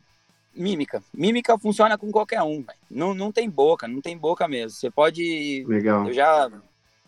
mímica. 0.59 1.03
Mímica 1.15 1.59
funciona 1.59 1.97
com 1.97 2.11
qualquer 2.11 2.43
um, 2.43 2.63
véio. 2.63 2.79
não, 2.91 3.15
não 3.15 3.33
tem 3.33 3.49
boca, 3.49 3.87
não 3.87 4.01
tem 4.01 4.17
boca 4.17 4.49
mesmo. 4.49 4.71
Você 4.71 4.91
pode. 4.91 5.65
Legal. 5.67 6.07
Eu 6.07 6.13
já 6.13 6.51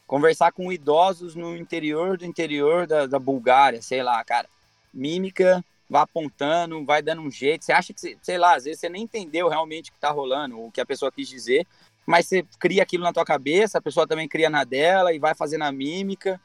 conversar 0.07 0.53
com 0.53 0.73
idosos 0.73 1.35
no 1.35 1.57
interior 1.57 2.19
do 2.19 2.25
interior 2.25 2.87
da, 2.87 3.07
da 3.07 3.19
Bulgária, 3.19 3.81
sei 3.81 4.03
lá, 4.03 4.23
cara 4.25 4.49
mímica, 4.93 5.65
vai 5.89 6.03
apontando, 6.03 6.85
vai 6.85 7.03
dando 7.03 7.23
um 7.23 7.31
jeito. 7.31 7.65
Você 7.65 7.73
acha 7.73 7.93
que, 7.93 8.19
sei 8.21 8.39
lá, 8.39 8.57
às 8.57 8.65
vezes 8.65 8.81
você 8.81 8.89
nem 8.89 9.03
entendeu 9.03 9.49
realmente 9.49 9.91
o 9.91 9.93
que 9.93 9.99
está 9.99 10.11
rolando, 10.11 10.61
o 10.61 10.71
que 10.71 10.81
a 10.81 10.87
pessoa 10.87 11.13
quis 11.13 11.29
dizer, 11.29 11.67
mas 12.07 12.27
você 12.27 12.45
cria 12.59 12.83
aquilo 12.83 13.05
na 13.05 13.13
tua 13.13 13.25
cabeça, 13.25 13.79
a 13.79 13.83
pessoa 13.83 14.07
também 14.07 14.29
cria 14.29 14.51
na 14.51 14.65
dela 14.65 15.13
e 15.13 15.19
vai 15.19 15.35
fazendo 15.35 15.63
a 15.63 15.73
mímica. 15.73 16.41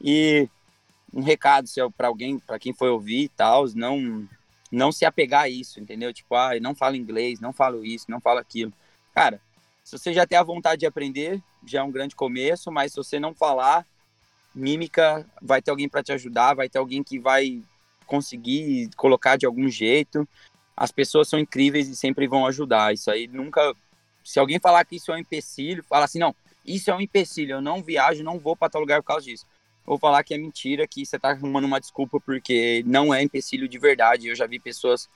E 0.00 0.48
um 1.12 1.22
recado 1.22 1.68
seu 1.68 1.90
para 1.90 2.08
alguém, 2.08 2.38
para 2.38 2.58
quem 2.58 2.74
foi 2.74 2.90
ouvir 2.90 3.24
e 3.24 3.28
tal, 3.28 3.66
não 3.74 4.28
não 4.70 4.90
se 4.90 5.04
apegar 5.04 5.42
a 5.42 5.48
isso, 5.48 5.80
entendeu? 5.80 6.12
Tipo, 6.12 6.34
ah, 6.34 6.58
não 6.60 6.74
falo 6.74 6.96
inglês, 6.96 7.40
não 7.40 7.52
falo 7.52 7.84
isso, 7.84 8.06
não 8.08 8.20
falo 8.20 8.38
aquilo. 8.38 8.72
Cara, 9.14 9.40
se 9.84 9.96
você 9.96 10.12
já 10.12 10.26
tem 10.26 10.36
a 10.36 10.42
vontade 10.42 10.80
de 10.80 10.86
aprender, 10.86 11.40
já 11.64 11.80
é 11.80 11.82
um 11.82 11.90
grande 11.90 12.16
começo, 12.16 12.70
mas 12.72 12.92
se 12.92 12.96
você 12.96 13.20
não 13.20 13.34
falar, 13.34 13.86
mímica, 14.54 15.26
vai 15.40 15.62
ter 15.62 15.70
alguém 15.70 15.88
para 15.88 16.02
te 16.02 16.12
ajudar, 16.12 16.54
vai 16.54 16.68
ter 16.68 16.78
alguém 16.78 17.02
que 17.02 17.18
vai 17.18 17.62
conseguir 18.06 18.90
colocar 18.96 19.36
de 19.36 19.46
algum 19.46 19.68
jeito. 19.68 20.26
As 20.76 20.90
pessoas 20.90 21.28
são 21.28 21.38
incríveis 21.38 21.88
e 21.88 21.96
sempre 21.96 22.26
vão 22.26 22.46
ajudar. 22.46 22.94
Isso 22.94 23.10
aí 23.10 23.26
nunca. 23.28 23.74
Se 24.24 24.40
alguém 24.40 24.58
falar 24.58 24.84
que 24.84 24.96
isso 24.96 25.12
é 25.12 25.14
um 25.14 25.18
empecilho, 25.18 25.84
fala 25.84 26.04
assim: 26.04 26.18
não, 26.18 26.34
isso 26.64 26.90
é 26.90 26.94
um 26.94 27.00
empecilho, 27.00 27.52
eu 27.52 27.60
não 27.60 27.82
viajo, 27.82 28.24
não 28.24 28.38
vou 28.38 28.56
para 28.56 28.70
tal 28.70 28.80
lugar 28.80 29.00
por 29.02 29.08
causa 29.08 29.26
disso. 29.26 29.46
Vou 29.86 29.98
falar 29.98 30.24
que 30.24 30.34
é 30.34 30.38
mentira, 30.38 30.86
que 30.86 31.06
você 31.06 31.18
tá 31.18 31.30
arrumando 31.30 31.64
uma 31.64 31.80
desculpa, 31.80 32.18
porque 32.20 32.82
não 32.84 33.14
é 33.14 33.22
empecilho 33.22 33.68
de 33.68 33.78
verdade. 33.78 34.28
Eu 34.28 34.34
já 34.34 34.46
vi 34.46 34.58
pessoas 34.58 35.08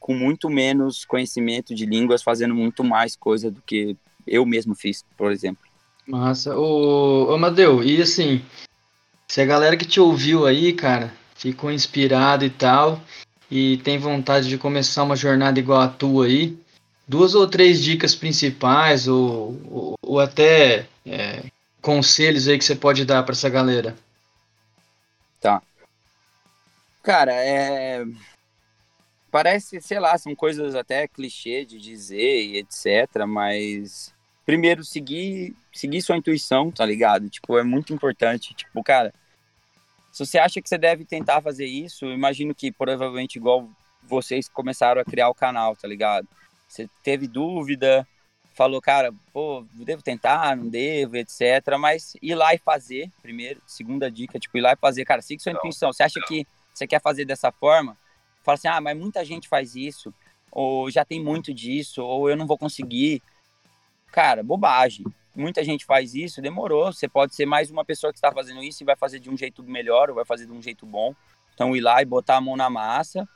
com 0.00 0.12
muito 0.12 0.50
menos 0.50 1.04
conhecimento 1.04 1.74
de 1.74 1.86
línguas 1.86 2.22
fazendo 2.22 2.54
muito 2.54 2.82
mais 2.82 3.14
coisa 3.14 3.50
do 3.50 3.62
que 3.62 3.96
eu 4.26 4.44
mesmo 4.44 4.74
fiz, 4.74 5.04
por 5.16 5.30
exemplo. 5.30 5.62
Massa. 6.06 6.56
Ô, 6.56 7.32
ô 7.32 7.38
Madeu, 7.38 7.82
e 7.82 8.02
assim, 8.02 8.42
se 9.28 9.40
a 9.40 9.46
galera 9.46 9.76
que 9.76 9.86
te 9.86 10.00
ouviu 10.00 10.44
aí, 10.44 10.72
cara, 10.72 11.12
ficou 11.34 11.70
inspirado 11.70 12.44
e 12.44 12.50
tal, 12.50 13.00
e 13.50 13.78
tem 13.78 13.96
vontade 13.96 14.48
de 14.48 14.58
começar 14.58 15.04
uma 15.04 15.16
jornada 15.16 15.58
igual 15.58 15.80
a 15.80 15.88
tua 15.88 16.26
aí, 16.26 16.58
duas 17.06 17.34
ou 17.34 17.46
três 17.46 17.82
dicas 17.82 18.14
principais, 18.14 19.08
ou, 19.08 19.58
ou, 19.70 19.94
ou 20.02 20.20
até 20.20 20.86
é, 21.06 21.44
conselhos 21.84 22.48
aí 22.48 22.56
que 22.56 22.64
você 22.64 22.74
pode 22.74 23.04
dar 23.04 23.22
para 23.22 23.34
essa 23.34 23.50
galera? 23.50 23.94
Tá. 25.38 25.62
Cara, 27.02 27.34
é. 27.34 28.06
Parece, 29.30 29.78
sei 29.82 30.00
lá, 30.00 30.16
são 30.16 30.34
coisas 30.34 30.74
até 30.74 31.06
clichê 31.06 31.62
de 31.62 31.78
dizer 31.78 32.42
e 32.42 32.56
etc, 32.58 33.26
mas 33.28 34.14
primeiro 34.46 34.82
seguir, 34.82 35.54
seguir 35.74 36.00
sua 36.00 36.16
intuição, 36.16 36.70
tá 36.70 36.86
ligado? 36.86 37.28
Tipo, 37.28 37.58
é 37.58 37.62
muito 37.62 37.92
importante. 37.92 38.54
Tipo, 38.54 38.82
cara, 38.82 39.12
se 40.10 40.24
você 40.24 40.38
acha 40.38 40.62
que 40.62 40.68
você 40.68 40.78
deve 40.78 41.04
tentar 41.04 41.42
fazer 41.42 41.66
isso, 41.66 42.06
imagino 42.06 42.54
que 42.54 42.72
provavelmente 42.72 43.36
igual 43.36 43.68
vocês 44.02 44.48
começaram 44.48 45.02
a 45.02 45.04
criar 45.04 45.28
o 45.28 45.34
canal, 45.34 45.76
tá 45.76 45.86
ligado? 45.86 46.26
Você 46.66 46.88
teve 47.02 47.26
dúvida, 47.26 48.06
falou, 48.54 48.80
cara, 48.80 49.12
pô, 49.32 49.64
devo 49.72 50.02
tentar, 50.02 50.56
não 50.56 50.68
devo, 50.68 51.16
etc. 51.16 51.76
Mas 51.78 52.16
ir 52.22 52.34
lá 52.34 52.54
e 52.54 52.58
fazer, 52.58 53.10
primeiro. 53.20 53.60
Segunda 53.66 54.10
dica, 54.10 54.38
tipo, 54.38 54.56
ir 54.56 54.62
lá 54.62 54.72
e 54.72 54.76
fazer, 54.76 55.04
cara, 55.04 55.20
siga 55.20 55.42
sua 55.42 55.52
não, 55.52 55.58
intuição. 55.58 55.92
Você 55.92 56.02
acha 56.02 56.20
não. 56.20 56.26
que 56.26 56.46
você 56.72 56.86
quer 56.86 57.00
fazer 57.00 57.24
dessa 57.24 57.52
forma? 57.52 57.96
Fala 58.42 58.54
assim, 58.54 58.68
ah, 58.68 58.80
mas 58.80 58.96
muita 58.96 59.24
gente 59.24 59.48
faz 59.48 59.74
isso, 59.74 60.12
ou 60.50 60.90
já 60.90 61.04
tem 61.04 61.22
muito 61.22 61.52
disso, 61.52 62.02
ou 62.02 62.30
eu 62.30 62.36
não 62.36 62.46
vou 62.46 62.58
conseguir. 62.58 63.22
Cara, 64.10 64.42
bobagem 64.42 65.04
muita 65.34 65.64
gente 65.64 65.84
faz 65.84 66.14
isso, 66.14 66.40
demorou. 66.40 66.92
Você 66.92 67.08
pode 67.08 67.34
ser 67.34 67.46
mais 67.46 67.70
uma 67.70 67.84
pessoa 67.84 68.12
que 68.12 68.18
está 68.18 68.32
fazendo 68.32 68.62
isso 68.62 68.82
e 68.82 68.86
vai 68.86 68.96
fazer 68.96 69.18
de 69.18 69.28
um 69.28 69.36
jeito 69.36 69.62
melhor 69.62 70.08
ou 70.08 70.14
vai 70.14 70.24
fazer 70.24 70.46
de 70.46 70.52
um 70.52 70.62
jeito 70.62 70.86
bom. 70.86 71.14
Então, 71.54 71.74
ir 71.76 71.80
lá 71.80 72.00
e 72.00 72.04
botar 72.04 72.36
a 72.36 72.40
mão 72.40 72.56
na 72.56 72.70
massa 72.70 73.28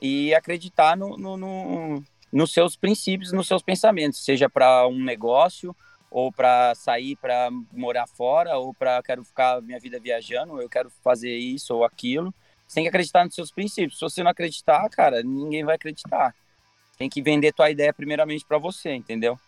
e 0.00 0.34
acreditar 0.34 0.96
no, 0.96 1.16
no, 1.16 1.36
no 1.36 2.04
nos 2.32 2.52
seus 2.52 2.76
princípios, 2.76 3.32
nos 3.32 3.46
seus 3.46 3.62
pensamentos, 3.62 4.24
seja 4.24 4.48
para 4.48 4.86
um 4.88 4.98
negócio 5.02 5.76
ou 6.10 6.32
para 6.32 6.74
sair 6.74 7.16
para 7.16 7.50
morar 7.72 8.06
fora 8.06 8.56
ou 8.58 8.72
para 8.74 9.02
quero 9.02 9.24
ficar 9.24 9.60
minha 9.62 9.78
vida 9.78 10.00
viajando, 10.00 10.60
eu 10.60 10.68
quero 10.68 10.90
fazer 11.02 11.36
isso 11.36 11.74
ou 11.74 11.84
aquilo. 11.84 12.32
Você 12.66 12.76
tem 12.76 12.84
que 12.84 12.88
acreditar 12.88 13.24
nos 13.24 13.34
seus 13.34 13.50
princípios. 13.50 13.98
Se 13.98 14.00
você 14.00 14.22
não 14.22 14.30
acreditar, 14.30 14.88
cara, 14.90 15.22
ninguém 15.22 15.64
vai 15.64 15.74
acreditar. 15.74 16.34
Tem 16.96 17.08
que 17.08 17.20
vender 17.20 17.52
tua 17.52 17.70
ideia 17.70 17.92
primeiramente 17.92 18.44
para 18.46 18.58
você, 18.58 18.94
entendeu? 18.94 19.38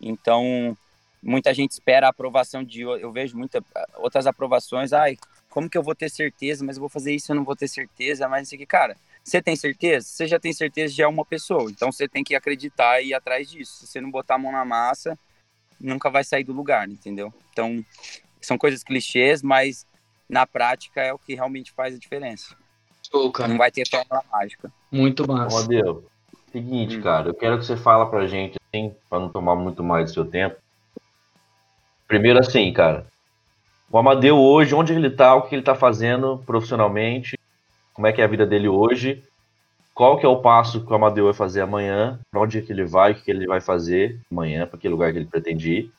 Então, 0.00 0.76
muita 1.24 1.54
gente 1.54 1.72
espera 1.72 2.06
a 2.06 2.10
aprovação 2.10 2.62
de 2.62 2.82
eu 2.82 3.10
vejo 3.10 3.36
muitas 3.36 3.62
outras 3.96 4.26
aprovações 4.26 4.92
ai 4.92 5.16
como 5.48 5.70
que 5.70 5.78
eu 5.78 5.82
vou 5.82 5.94
ter 5.94 6.10
certeza 6.10 6.62
mas 6.62 6.76
eu 6.76 6.80
vou 6.80 6.88
fazer 6.88 7.14
isso 7.14 7.32
eu 7.32 7.36
não 7.36 7.44
vou 7.44 7.56
ter 7.56 7.66
certeza 7.66 8.28
mas 8.28 8.46
isso 8.46 8.54
aqui 8.54 8.66
cara 8.66 8.94
você 9.24 9.40
tem 9.40 9.56
certeza? 9.56 10.06
Você 10.06 10.26
já 10.26 10.38
tem 10.38 10.52
certeza 10.52 10.92
de 10.92 11.02
é 11.02 11.08
uma 11.08 11.24
pessoa. 11.24 11.70
Então 11.70 11.90
você 11.90 12.06
tem 12.06 12.22
que 12.22 12.34
acreditar 12.34 13.00
e 13.00 13.08
ir 13.08 13.14
atrás 13.14 13.50
disso. 13.50 13.78
Se 13.78 13.86
você 13.86 14.00
não 14.00 14.10
botar 14.10 14.34
a 14.34 14.38
mão 14.38 14.52
na 14.52 14.64
massa 14.64 15.18
nunca 15.80 16.08
vai 16.10 16.22
sair 16.22 16.44
do 16.44 16.52
lugar 16.52 16.88
entendeu? 16.88 17.32
Então 17.52 17.84
são 18.40 18.58
coisas 18.58 18.84
clichês 18.84 19.42
mas 19.42 19.86
na 20.28 20.46
prática 20.46 21.00
é 21.00 21.12
o 21.12 21.18
que 21.18 21.34
realmente 21.34 21.72
faz 21.72 21.94
a 21.94 21.98
diferença. 21.98 22.54
Show, 23.10 23.32
cara. 23.32 23.48
não 23.48 23.58
vai 23.58 23.70
ter 23.70 23.88
fórmula 23.88 24.22
mágica. 24.30 24.70
Muito 24.90 25.26
massa. 25.26 25.58
Amadeu, 25.58 26.06
seguinte 26.52 26.98
hum. 26.98 27.02
cara 27.02 27.28
eu 27.28 27.34
quero 27.34 27.58
que 27.58 27.64
você 27.64 27.76
fala 27.76 28.06
pra 28.06 28.26
gente 28.26 28.58
assim 28.68 28.94
para 29.08 29.20
não 29.20 29.30
tomar 29.30 29.56
muito 29.56 29.82
mais 29.82 30.10
do 30.10 30.14
seu 30.14 30.24
tempo. 30.24 30.56
Primeiro 32.06 32.38
assim, 32.38 32.70
cara. 32.72 33.06
O 33.90 33.98
Amadeu 33.98 34.38
hoje, 34.38 34.74
onde 34.74 34.92
ele 34.92 35.08
tá, 35.08 35.34
o 35.34 35.42
que 35.42 35.54
ele 35.54 35.62
tá 35.62 35.74
fazendo 35.74 36.42
profissionalmente, 36.44 37.38
como 37.94 38.06
é 38.06 38.12
que 38.12 38.20
é 38.20 38.24
a 38.24 38.28
vida 38.28 38.44
dele 38.44 38.68
hoje, 38.68 39.22
qual 39.94 40.18
que 40.18 40.26
é 40.26 40.28
o 40.28 40.42
passo 40.42 40.84
que 40.84 40.92
o 40.92 40.96
Amadeu 40.96 41.26
vai 41.26 41.32
fazer 41.32 41.60
amanhã, 41.60 42.20
para 42.30 42.40
onde 42.40 42.58
é 42.58 42.60
que 42.60 42.72
ele 42.72 42.84
vai, 42.84 43.12
o 43.12 43.14
que 43.14 43.30
ele 43.30 43.46
vai 43.46 43.60
fazer 43.60 44.20
amanhã, 44.30 44.66
para 44.66 44.78
que 44.78 44.88
lugar 44.88 45.12
que 45.12 45.18
ele 45.18 45.26
pretende 45.26 45.72
ir. 45.72 45.92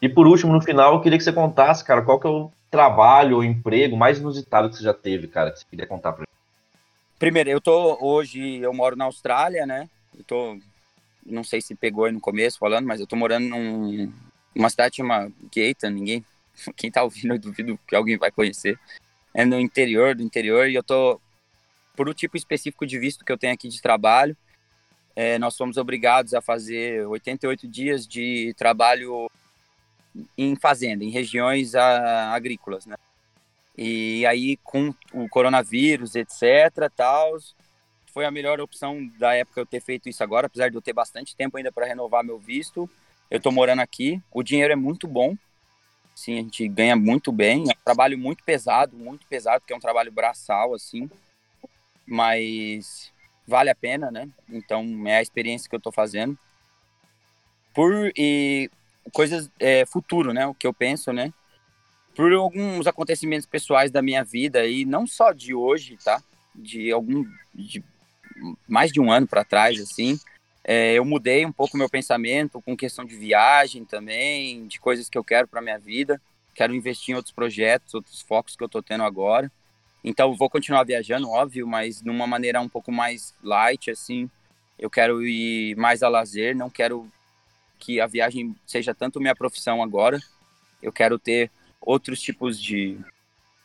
E 0.00 0.08
por 0.08 0.26
último, 0.26 0.52
no 0.52 0.60
final, 0.60 0.94
eu 0.94 1.00
queria 1.00 1.18
que 1.18 1.24
você 1.24 1.32
contasse, 1.32 1.84
cara, 1.84 2.02
qual 2.02 2.18
que 2.18 2.26
é 2.26 2.30
o 2.30 2.50
trabalho 2.70 3.36
ou 3.36 3.44
emprego 3.44 3.96
mais 3.96 4.18
inusitado 4.18 4.68
que 4.70 4.76
você 4.76 4.82
já 4.82 4.94
teve, 4.94 5.28
cara, 5.28 5.50
que 5.50 5.60
você 5.60 5.66
queria 5.68 5.86
contar 5.86 6.12
pra 6.12 6.22
gente. 6.22 6.36
Primeiro, 7.18 7.50
eu 7.50 7.60
tô 7.60 7.98
hoje, 8.00 8.56
eu 8.56 8.72
moro 8.72 8.96
na 8.96 9.04
Austrália, 9.04 9.66
né? 9.66 9.88
Eu 10.16 10.24
tô, 10.24 10.58
não 11.24 11.44
sei 11.44 11.60
se 11.60 11.74
pegou 11.74 12.04
aí 12.04 12.12
no 12.12 12.20
começo 12.20 12.58
falando, 12.58 12.86
mas 12.86 13.00
eu 13.00 13.06
tô 13.06 13.16
morando 13.16 13.48
num, 13.48 14.12
numa 14.54 14.70
cidade 14.70 14.96
chamada 14.96 15.30
Gaeta, 15.54 15.88
ninguém, 15.88 16.24
quem 16.76 16.90
tá 16.90 17.02
ouvindo, 17.02 17.34
eu 17.34 17.38
duvido 17.38 17.78
que 17.86 17.94
alguém 17.94 18.16
vai 18.16 18.30
conhecer. 18.30 18.78
É 19.32 19.44
no 19.44 19.60
interior 19.60 20.14
do 20.14 20.22
interior 20.22 20.68
e 20.68 20.74
eu 20.74 20.82
tô, 20.82 21.20
por 21.96 22.08
um 22.08 22.12
tipo 22.12 22.36
específico 22.36 22.86
de 22.86 22.98
visto 22.98 23.24
que 23.24 23.32
eu 23.32 23.38
tenho 23.38 23.54
aqui 23.54 23.68
de 23.68 23.80
trabalho, 23.80 24.36
é, 25.16 25.38
nós 25.38 25.56
fomos 25.56 25.78
obrigados 25.78 26.34
a 26.34 26.42
fazer 26.42 27.06
88 27.06 27.66
dias 27.66 28.06
de 28.06 28.54
trabalho 28.56 29.30
em 30.36 30.54
fazenda, 30.54 31.02
em 31.02 31.10
regiões 31.10 31.74
a, 31.74 32.32
agrícolas, 32.32 32.84
né? 32.84 32.96
E 33.76 34.24
aí, 34.26 34.56
com 34.58 34.94
o 35.12 35.28
coronavírus, 35.28 36.14
etc., 36.14 36.90
tal, 36.94 37.36
foi 38.12 38.24
a 38.24 38.30
melhor 38.30 38.60
opção 38.60 39.06
da 39.18 39.34
época 39.34 39.60
eu 39.60 39.66
ter 39.66 39.80
feito 39.80 40.08
isso 40.08 40.22
agora, 40.22 40.46
apesar 40.46 40.70
de 40.70 40.76
eu 40.76 40.82
ter 40.82 40.92
bastante 40.92 41.36
tempo 41.36 41.56
ainda 41.56 41.72
para 41.72 41.86
renovar 41.86 42.24
meu 42.24 42.38
visto. 42.38 42.88
Eu 43.30 43.38
estou 43.38 43.52
morando 43.52 43.80
aqui, 43.80 44.22
o 44.32 44.42
dinheiro 44.42 44.72
é 44.72 44.76
muito 44.76 45.06
bom, 45.06 45.36
sim, 46.14 46.38
a 46.38 46.42
gente 46.42 46.66
ganha 46.68 46.96
muito 46.96 47.30
bem. 47.30 47.64
É 47.68 47.72
um 47.72 47.84
trabalho 47.84 48.18
muito 48.18 48.42
pesado, 48.42 48.96
muito 48.96 49.26
pesado, 49.26 49.60
porque 49.60 49.72
é 49.72 49.76
um 49.76 49.80
trabalho 49.80 50.10
braçal, 50.10 50.74
assim, 50.74 51.10
mas 52.06 53.12
vale 53.46 53.70
a 53.70 53.74
pena, 53.74 54.10
né? 54.10 54.28
Então, 54.48 54.84
é 55.06 55.16
a 55.16 55.22
experiência 55.22 55.68
que 55.68 55.74
eu 55.74 55.78
estou 55.78 55.92
fazendo. 55.92 56.38
Por 57.74 58.12
e 58.16 58.70
coisas 59.12 59.50
é, 59.60 59.84
futuro, 59.84 60.32
né? 60.32 60.46
O 60.46 60.54
que 60.54 60.66
eu 60.66 60.72
penso, 60.72 61.12
né? 61.12 61.32
por 62.16 62.32
alguns 62.32 62.86
acontecimentos 62.86 63.46
pessoais 63.46 63.90
da 63.90 64.00
minha 64.00 64.24
vida 64.24 64.66
e 64.66 64.86
não 64.86 65.06
só 65.06 65.32
de 65.32 65.54
hoje, 65.54 65.98
tá? 66.02 66.22
De 66.54 66.90
algum 66.90 67.22
de 67.54 67.84
mais 68.66 68.90
de 68.90 69.00
um 69.00 69.12
ano 69.12 69.26
para 69.26 69.44
trás, 69.44 69.78
assim, 69.80 70.18
é, 70.64 70.94
eu 70.94 71.04
mudei 71.04 71.44
um 71.44 71.52
pouco 71.52 71.76
meu 71.76 71.88
pensamento 71.88 72.60
com 72.62 72.76
questão 72.76 73.04
de 73.04 73.14
viagem 73.14 73.84
também, 73.84 74.66
de 74.66 74.80
coisas 74.80 75.10
que 75.10 75.16
eu 75.16 75.22
quero 75.22 75.46
para 75.46 75.60
minha 75.60 75.78
vida. 75.78 76.20
Quero 76.54 76.74
investir 76.74 77.12
em 77.12 77.16
outros 77.16 77.34
projetos, 77.34 77.92
outros 77.92 78.22
focos 78.22 78.56
que 78.56 78.64
eu 78.64 78.68
tô 78.68 78.82
tendo 78.82 79.04
agora. 79.04 79.52
Então, 80.08 80.36
vou 80.36 80.48
continuar 80.48 80.84
viajando, 80.84 81.28
óbvio, 81.28 81.66
mas 81.66 82.00
de 82.00 82.08
uma 82.08 82.28
maneira 82.28 82.60
um 82.60 82.68
pouco 82.68 82.92
mais 82.92 83.34
light, 83.42 83.90
assim. 83.90 84.30
Eu 84.78 84.88
quero 84.88 85.26
ir 85.26 85.74
mais 85.76 86.00
a 86.00 86.08
lazer, 86.08 86.54
não 86.54 86.70
quero 86.70 87.10
que 87.80 88.00
a 88.00 88.06
viagem 88.06 88.54
seja 88.64 88.94
tanto 88.94 89.20
minha 89.20 89.34
profissão 89.34 89.82
agora. 89.82 90.20
Eu 90.80 90.92
quero 90.92 91.18
ter 91.18 91.50
outros 91.80 92.22
tipos 92.22 92.62
de, 92.62 92.96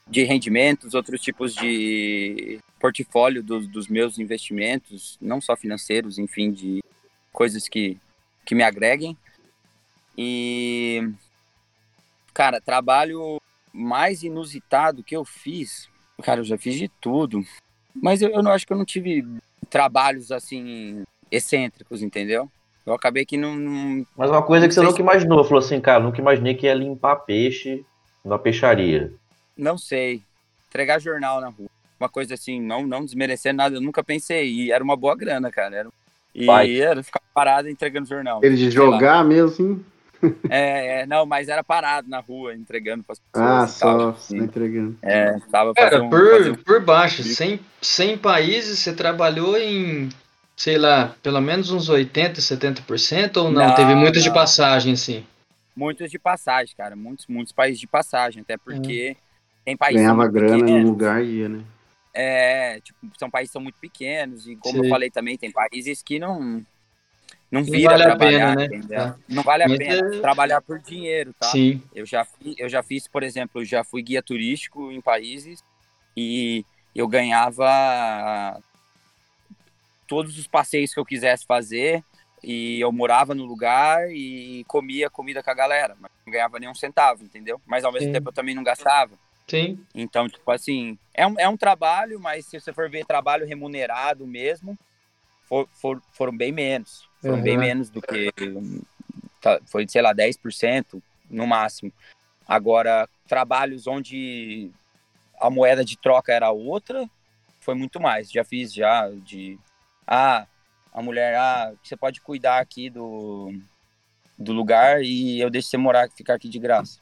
de 0.07 0.23
rendimentos, 0.23 0.95
outros 0.95 1.21
tipos 1.21 1.53
de 1.53 2.59
portfólio 2.79 3.43
dos, 3.43 3.67
dos 3.67 3.87
meus 3.87 4.17
investimentos, 4.17 5.19
não 5.21 5.39
só 5.39 5.55
financeiros, 5.55 6.17
enfim, 6.17 6.51
de 6.51 6.83
coisas 7.31 7.69
que, 7.69 7.99
que 8.43 8.55
me 8.55 8.63
agreguem. 8.63 9.15
E, 10.17 11.07
cara, 12.33 12.59
trabalho 12.59 13.39
mais 13.71 14.23
inusitado 14.23 15.03
que 15.03 15.15
eu 15.15 15.23
fiz, 15.23 15.90
cara, 16.21 16.41
eu 16.41 16.45
já 16.45 16.57
fiz 16.57 16.75
de 16.75 16.87
tudo, 16.87 17.43
mas 17.95 18.21
eu, 18.21 18.29
eu 18.29 18.43
não 18.43 18.51
acho 18.51 18.65
que 18.65 18.73
eu 18.73 18.77
não 18.77 18.85
tive 18.85 19.25
trabalhos 19.69 20.31
assim 20.31 21.03
excêntricos, 21.31 22.01
entendeu? 22.01 22.49
Eu 22.85 22.93
acabei 22.93 23.25
que 23.25 23.37
não. 23.37 23.55
não 23.55 24.05
mas 24.17 24.29
uma 24.29 24.41
coisa 24.41 24.67
que 24.67 24.73
você 24.73 24.81
nunca 24.81 25.01
imaginou, 25.01 25.43
falou 25.43 25.59
assim, 25.59 25.79
cara, 25.79 26.03
nunca 26.03 26.19
imaginei 26.19 26.55
que 26.55 26.65
ia 26.65 26.73
limpar 26.73 27.17
peixe 27.17 27.85
na 28.25 28.37
peixaria? 28.39 29.13
Não 29.55 29.77
sei. 29.77 30.21
Entregar 30.67 30.99
jornal 30.99 31.39
na 31.39 31.49
rua. 31.49 31.69
Uma 31.99 32.09
coisa 32.09 32.33
assim, 32.33 32.59
não, 32.59 32.87
não 32.87 33.05
desmerecer 33.05 33.53
nada, 33.53 33.75
eu 33.75 33.81
nunca 33.81 34.03
pensei. 34.03 34.49
E 34.49 34.71
era 34.71 34.83
uma 34.83 34.95
boa 34.95 35.15
grana, 35.15 35.51
cara. 35.51 35.75
Era... 35.75 35.89
E 36.33 36.45
Vai. 36.45 36.79
era 36.79 37.03
ficar 37.03 37.21
parado 37.33 37.69
entregando 37.69 38.07
jornal. 38.07 38.39
Ele 38.43 38.55
de 38.55 38.71
jogar 38.71 39.17
lá. 39.17 39.23
mesmo, 39.23 39.49
assim? 39.49 39.85
É, 40.49 41.01
é, 41.01 41.05
não, 41.05 41.25
mas 41.25 41.47
era 41.47 41.63
parado 41.63 42.09
na 42.09 42.19
rua, 42.19 42.53
entregando 42.53 43.03
para 43.03 43.13
as 43.13 43.19
pessoas. 43.19 43.49
Ah, 43.49 43.67
só, 43.67 43.97
tal, 43.97 44.09
assim. 44.09 44.37
entregando. 44.37 44.97
É, 45.01 45.37
tava 45.51 45.73
Cara, 45.73 45.91
fazendo, 45.91 46.09
por, 46.09 46.31
fazendo... 46.31 46.57
por 46.57 46.81
baixo, 46.81 47.23
100, 47.23 47.59
100 47.81 48.17
países, 48.17 48.79
você 48.79 48.93
trabalhou 48.93 49.57
em, 49.57 50.09
sei 50.55 50.77
lá, 50.77 51.15
pelo 51.23 51.41
menos 51.41 51.71
uns 51.71 51.89
80, 51.89 52.39
70% 52.39 53.37
ou 53.37 53.51
não? 53.51 53.67
não 53.67 53.75
Teve 53.75 53.95
muitas 53.95 54.23
de 54.23 54.31
passagem, 54.31 54.93
assim? 54.93 55.25
Muitos 55.75 56.11
de 56.11 56.19
passagem, 56.19 56.75
cara. 56.75 56.95
Muitos, 56.95 57.25
muitos 57.27 57.53
países 57.53 57.79
de 57.79 57.87
passagem, 57.87 58.41
até 58.41 58.57
porque 58.57 59.09
uhum. 59.09 59.15
tem 59.65 59.77
países. 59.77 60.01
Ganhava 60.01 60.27
grana 60.27 60.57
no 60.57 60.83
lugar 60.83 61.23
e 61.23 61.39
ia, 61.39 61.49
né? 61.49 61.63
É, 62.13 62.79
tipo, 62.81 62.99
são 63.17 63.29
países 63.29 63.49
que 63.49 63.53
são 63.53 63.61
muito 63.61 63.79
pequenos, 63.79 64.45
e 64.47 64.55
como 64.57 64.79
Sim. 64.79 64.85
eu 64.85 64.89
falei 64.89 65.09
também, 65.09 65.37
tem 65.37 65.51
países 65.51 66.03
que 66.03 66.19
não. 66.19 66.61
Não 67.51 67.63
vira 67.65 67.91
vale 67.91 68.03
trabalhar, 68.03 68.53
a 68.53 68.55
pena, 68.55 68.81
né? 68.87 68.95
É. 68.95 69.13
Não 69.27 69.43
vale 69.43 69.63
a 69.63 69.67
Mas 69.67 69.77
pena 69.77 70.15
é... 70.15 70.19
trabalhar 70.21 70.61
por 70.61 70.79
dinheiro, 70.79 71.33
tá? 71.37 71.47
Sim. 71.47 71.83
Eu 71.93 72.05
já, 72.05 72.25
eu 72.57 72.69
já 72.69 72.81
fiz, 72.81 73.09
por 73.09 73.23
exemplo, 73.23 73.65
já 73.65 73.83
fui 73.83 74.01
guia 74.01 74.23
turístico 74.23 74.89
em 74.89 75.01
países 75.01 75.61
e 76.15 76.65
eu 76.95 77.09
ganhava 77.09 78.57
todos 80.07 80.37
os 80.37 80.47
passeios 80.47 80.93
que 80.93 80.99
eu 80.99 81.05
quisesse 81.05 81.45
fazer 81.45 82.01
e 82.41 82.79
eu 82.79 82.91
morava 82.91 83.35
no 83.35 83.45
lugar 83.45 84.09
e 84.09 84.63
comia 84.65 85.09
comida 85.09 85.43
com 85.43 85.51
a 85.51 85.53
galera, 85.53 85.95
mas 85.99 86.09
não 86.25 86.31
ganhava 86.31 86.57
nenhum 86.57 86.73
centavo, 86.73 87.23
entendeu? 87.23 87.59
Mas 87.65 87.83
ao 87.83 87.91
mesmo 87.91 88.07
Sim. 88.07 88.13
tempo 88.13 88.29
eu 88.29 88.33
também 88.33 88.55
não 88.55 88.63
gastava. 88.63 89.11
Sim. 89.45 89.77
Então, 89.93 90.29
tipo 90.29 90.49
assim, 90.49 90.97
é 91.13 91.27
um, 91.27 91.37
é 91.37 91.49
um 91.49 91.57
trabalho, 91.57 92.17
mas 92.17 92.45
se 92.45 92.57
você 92.57 92.71
for 92.71 92.89
ver 92.89 93.05
trabalho 93.05 93.45
remunerado 93.45 94.25
mesmo, 94.25 94.77
for, 95.43 95.67
for, 95.73 96.01
foram 96.13 96.35
bem 96.35 96.53
menos. 96.53 97.10
Foram 97.21 97.35
uhum. 97.35 97.43
bem 97.43 97.57
menos 97.57 97.89
do 97.89 98.01
que. 98.01 98.31
Tá, 99.39 99.59
foi, 99.65 99.87
sei 99.87 100.01
lá, 100.01 100.13
10% 100.13 101.01
no 101.29 101.47
máximo. 101.47 101.91
Agora, 102.47 103.07
trabalhos 103.27 103.87
onde 103.87 104.71
a 105.39 105.49
moeda 105.49 105.85
de 105.85 105.97
troca 105.97 106.33
era 106.33 106.51
outra, 106.51 107.09
foi 107.59 107.75
muito 107.75 107.99
mais. 107.99 108.31
Já 108.31 108.43
fiz 108.43 108.73
já 108.73 109.09
de. 109.09 109.57
Ah, 110.05 110.45
a 110.93 111.01
mulher, 111.01 111.35
ah, 111.35 111.73
você 111.81 111.95
pode 111.95 112.19
cuidar 112.21 112.59
aqui 112.59 112.89
do, 112.89 113.53
do 114.37 114.51
lugar 114.51 115.01
e 115.03 115.39
eu 115.39 115.49
deixo 115.49 115.69
você 115.69 115.77
morar, 115.77 116.09
ficar 116.09 116.33
aqui 116.33 116.49
de 116.49 116.59
graça. 116.59 116.99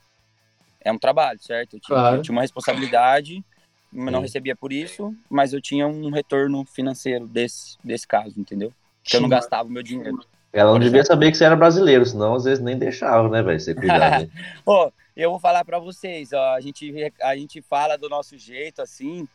É 0.82 0.91
um 0.91 0.99
trabalho, 0.99 1.39
certo? 1.41 1.76
Eu 1.76 1.80
tinha, 1.80 1.97
claro. 1.97 2.15
eu 2.17 2.22
tinha 2.22 2.36
uma 2.36 2.41
responsabilidade, 2.41 3.43
não 3.91 4.22
recebia 4.22 4.55
por 4.55 4.72
isso, 4.72 5.15
mas 5.30 5.51
eu 5.51 5.59
tinha 5.59 5.88
um 5.88 6.09
retorno 6.11 6.63
financeiro 6.65 7.28
desse, 7.28 7.78
desse 7.84 8.07
caso, 8.07 8.39
entendeu? 8.39 8.72
Que 9.10 9.18
eu 9.18 9.22
não 9.22 9.30
gastava 9.30 9.68
o 9.68 9.72
meu 9.72 9.84
dinheiro. 9.84 10.20
Ela 10.51 10.72
não 10.72 10.80
devia 10.80 11.03
saber 11.03 11.32
que 11.32 11.38
você 11.38 11.45
era 11.45 11.55
brasileiro, 11.55 12.05
senão 12.05 12.36
às 12.36 12.43
vezes 12.43 12.64
nem 12.64 12.78
deixava, 12.78 13.30
né, 13.30 13.41
velho? 13.41 13.60
Você 13.60 13.76
cuidar. 13.76 14.22
Né? 14.22 14.30
eu 15.16 15.30
vou 15.30 15.39
falar 15.39 15.64
para 15.64 15.78
vocês, 15.78 16.34
ó, 16.34 16.55
a 16.55 16.60
gente, 16.60 16.91
a 17.22 17.36
gente 17.36 17.62
fala 17.62 17.97
do 17.97 18.10
nosso 18.10 18.38
jeito, 18.38 18.82
assim, 18.82 19.28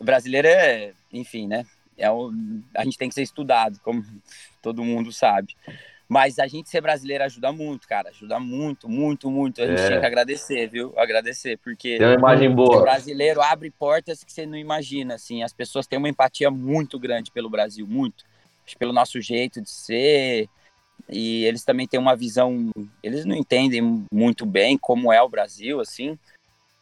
brasileiro 0.00 0.48
é, 0.48 0.92
enfim, 1.12 1.46
né? 1.46 1.66
é 1.98 2.06
a 2.74 2.84
gente 2.84 2.98
tem 2.98 3.08
que 3.08 3.14
ser 3.14 3.22
estudado, 3.22 3.78
como 3.82 4.04
todo 4.60 4.84
mundo 4.84 5.12
sabe. 5.12 5.54
Mas 6.08 6.38
a 6.38 6.46
gente 6.46 6.68
ser 6.68 6.82
brasileiro 6.82 7.24
ajuda 7.24 7.52
muito, 7.52 7.88
cara. 7.88 8.10
Ajuda 8.10 8.38
muito, 8.38 8.86
muito, 8.86 9.30
muito. 9.30 9.62
A 9.62 9.66
gente 9.66 9.80
é. 9.80 9.88
tem 9.88 10.00
que 10.00 10.06
agradecer, 10.06 10.66
viu? 10.68 10.92
Agradecer, 10.96 11.58
porque 11.58 11.96
tem 11.96 12.06
uma 12.06 12.14
imagem 12.14 12.54
boa. 12.54 12.78
o 12.78 12.82
brasileiro 12.82 13.40
abre 13.40 13.70
portas 13.70 14.22
que 14.22 14.30
você 14.30 14.44
não 14.44 14.58
imagina, 14.58 15.14
assim. 15.14 15.42
As 15.42 15.54
pessoas 15.54 15.86
têm 15.86 15.98
uma 15.98 16.08
empatia 16.10 16.50
muito 16.50 16.98
grande 16.98 17.30
pelo 17.30 17.48
Brasil, 17.48 17.86
muito. 17.86 18.24
Pelo 18.78 18.92
nosso 18.92 19.20
jeito 19.20 19.60
de 19.60 19.70
ser. 19.70 20.48
E 21.08 21.44
eles 21.44 21.64
também 21.64 21.86
têm 21.86 22.00
uma 22.00 22.16
visão. 22.16 22.70
Eles 23.02 23.24
não 23.24 23.34
entendem 23.34 24.06
muito 24.12 24.46
bem 24.46 24.78
como 24.78 25.12
é 25.12 25.20
o 25.20 25.28
Brasil, 25.28 25.80
assim. 25.80 26.18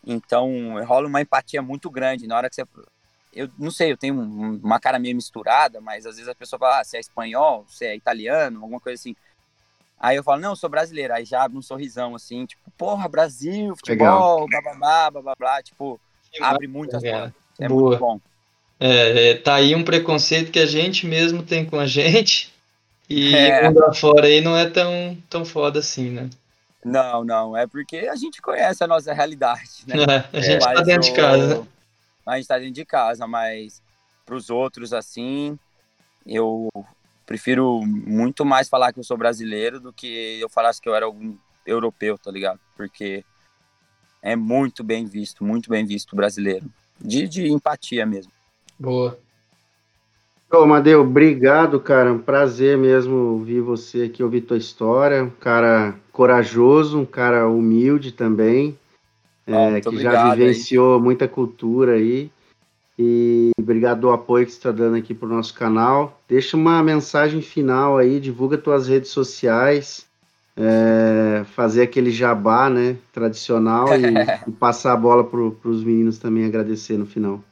Então 0.07 0.83
rola 0.85 1.07
uma 1.07 1.21
empatia 1.21 1.61
muito 1.61 1.91
grande 1.91 2.27
na 2.27 2.37
hora 2.37 2.49
que 2.49 2.55
você 2.55 2.65
eu 3.33 3.49
não 3.59 3.71
sei, 3.71 3.93
eu 3.93 3.97
tenho 3.97 4.21
uma 4.21 4.81
cara 4.81 4.99
meio 4.99 5.15
misturada, 5.15 5.81
mas 5.81 6.05
às 6.05 6.17
vezes 6.17 6.29
a 6.29 6.35
pessoa 6.35 6.59
fala, 6.59 6.81
ah, 6.81 6.85
você 6.85 6.97
é 6.97 7.01
espanhol, 7.01 7.65
você 7.69 7.87
é 7.87 7.97
italiano, 7.97 8.61
alguma 8.61 8.81
coisa 8.81 9.01
assim. 9.01 9.15
Aí 9.99 10.17
eu 10.17 10.25
falo, 10.25 10.41
não, 10.41 10.51
eu 10.51 10.57
sou 10.57 10.69
brasileiro. 10.69 11.15
Aí 11.15 11.25
já 11.25 11.45
abre 11.45 11.57
um 11.57 11.63
sorrisão 11.63 12.15
assim, 12.15 12.47
tipo, 12.47 12.71
porra, 12.73 13.09
Brasil, 13.09 13.77
futebol, 13.77 14.49
blá, 14.49 14.61
blá, 14.75 15.11
blá, 15.11 15.35
blá, 15.39 15.63
tipo, 15.63 16.01
abre 16.41 16.67
muitas 16.67 17.05
é, 17.05 17.13
portas. 17.13 17.43
É 17.59 17.69
Boa. 17.69 17.83
muito 17.83 18.01
bom. 18.01 18.21
É, 18.81 19.31
é, 19.31 19.35
tá 19.35 19.57
aí 19.57 19.75
um 19.75 19.85
preconceito 19.85 20.51
que 20.51 20.59
a 20.59 20.67
gente 20.67 21.07
mesmo 21.07 21.43
tem 21.43 21.65
com 21.65 21.79
a 21.79 21.87
gente. 21.87 22.53
E 23.09 23.37
é. 23.37 23.69
mundo 23.69 23.85
afora 23.85 24.27
aí 24.27 24.41
não 24.41 24.57
é 24.57 24.69
tão, 24.69 25.19
tão 25.29 25.45
foda 25.45 25.81
assim, 25.81 26.11
né? 26.11 26.31
Não, 26.83 27.23
não, 27.23 27.57
é 27.57 27.67
porque 27.67 28.09
a 28.11 28.17
gente 28.17 28.41
conhece 28.41 28.83
a 28.83 28.87
nossa 28.87 29.13
realidade, 29.13 29.85
né? 29.87 29.97
É, 30.33 30.39
a 30.39 30.41
gente 30.41 30.65
tá 30.65 30.81
dentro 30.83 31.11
de 31.11 31.13
casa 31.13 31.67
a 32.27 32.37
gente 32.37 32.49
tá 32.49 32.59
dentro 32.59 32.75
de 32.75 32.85
casa, 32.85 33.27
mas 33.27 33.83
para 34.25 34.35
os 34.35 34.51
outros, 34.51 34.93
assim, 34.93 35.59
eu 36.27 36.69
prefiro 37.27 37.83
muito 37.85 38.45
mais 38.45 38.69
falar 38.69 38.93
que 38.93 39.01
eu 39.01 39.05
sou 39.05 39.17
brasileiro 39.17 39.81
do 39.81 39.93
que 39.93 40.39
eu 40.41 40.49
falasse 40.49 40.81
que 40.81 40.89
eu 40.89 40.95
era 40.95 41.07
algum 41.07 41.37
europeu, 41.67 42.19
tá 42.19 42.31
ligado? 42.31 42.61
Porque 42.77 43.25
é 44.23 44.37
muito 44.37 44.85
bem 44.85 45.07
visto, 45.07 45.45
muito 45.45 45.71
bem 45.71 45.85
visto 45.85 46.15
brasileiro. 46.15 46.71
De, 47.01 47.27
de 47.27 47.49
empatia 47.49 48.05
mesmo. 48.05 48.33
Boa. 48.81 49.19
Ô, 50.51 50.67
Madeu, 50.67 51.03
obrigado, 51.03 51.79
cara. 51.79 52.11
Um 52.11 52.19
prazer 52.19 52.79
mesmo 52.79 53.15
ouvir 53.15 53.61
você 53.61 54.05
aqui, 54.05 54.23
ouvir 54.23 54.41
tua 54.41 54.57
história. 54.57 55.23
Um 55.23 55.31
cara 55.31 55.95
corajoso, 56.11 56.99
um 56.99 57.05
cara 57.05 57.47
humilde 57.47 58.11
também, 58.11 58.77
é, 59.47 59.81
que 59.83 59.99
já 59.99 60.35
vivenciou 60.35 60.97
aí. 60.97 61.03
muita 61.03 61.29
cultura 61.29 61.93
aí. 61.93 62.33
E 62.99 63.51
obrigado 63.59 64.01
do 64.01 64.11
apoio 64.11 64.45
que 64.45 64.53
você 64.53 64.59
está 64.59 64.73
dando 64.73 64.97
aqui 64.97 65.15
para 65.15 65.29
o 65.29 65.33
nosso 65.33 65.55
canal. 65.55 66.19
Deixa 66.27 66.57
uma 66.57 66.83
mensagem 66.83 67.43
final 67.43 67.99
aí, 67.99 68.19
divulga 68.19 68.59
tuas 68.59 68.89
redes 68.89 69.11
sociais, 69.11 70.07
é, 70.57 71.45
fazer 71.55 71.83
aquele 71.83 72.11
jabá, 72.11 72.69
né, 72.69 72.97
tradicional 73.13 73.89
e, 73.95 74.03
e 74.49 74.53
passar 74.53 74.95
a 74.95 74.97
bola 74.97 75.23
para 75.23 75.39
os 75.39 75.85
meninos 75.85 76.19
também 76.19 76.45
agradecer 76.45 76.99
no 76.99 77.07
final. 77.07 77.43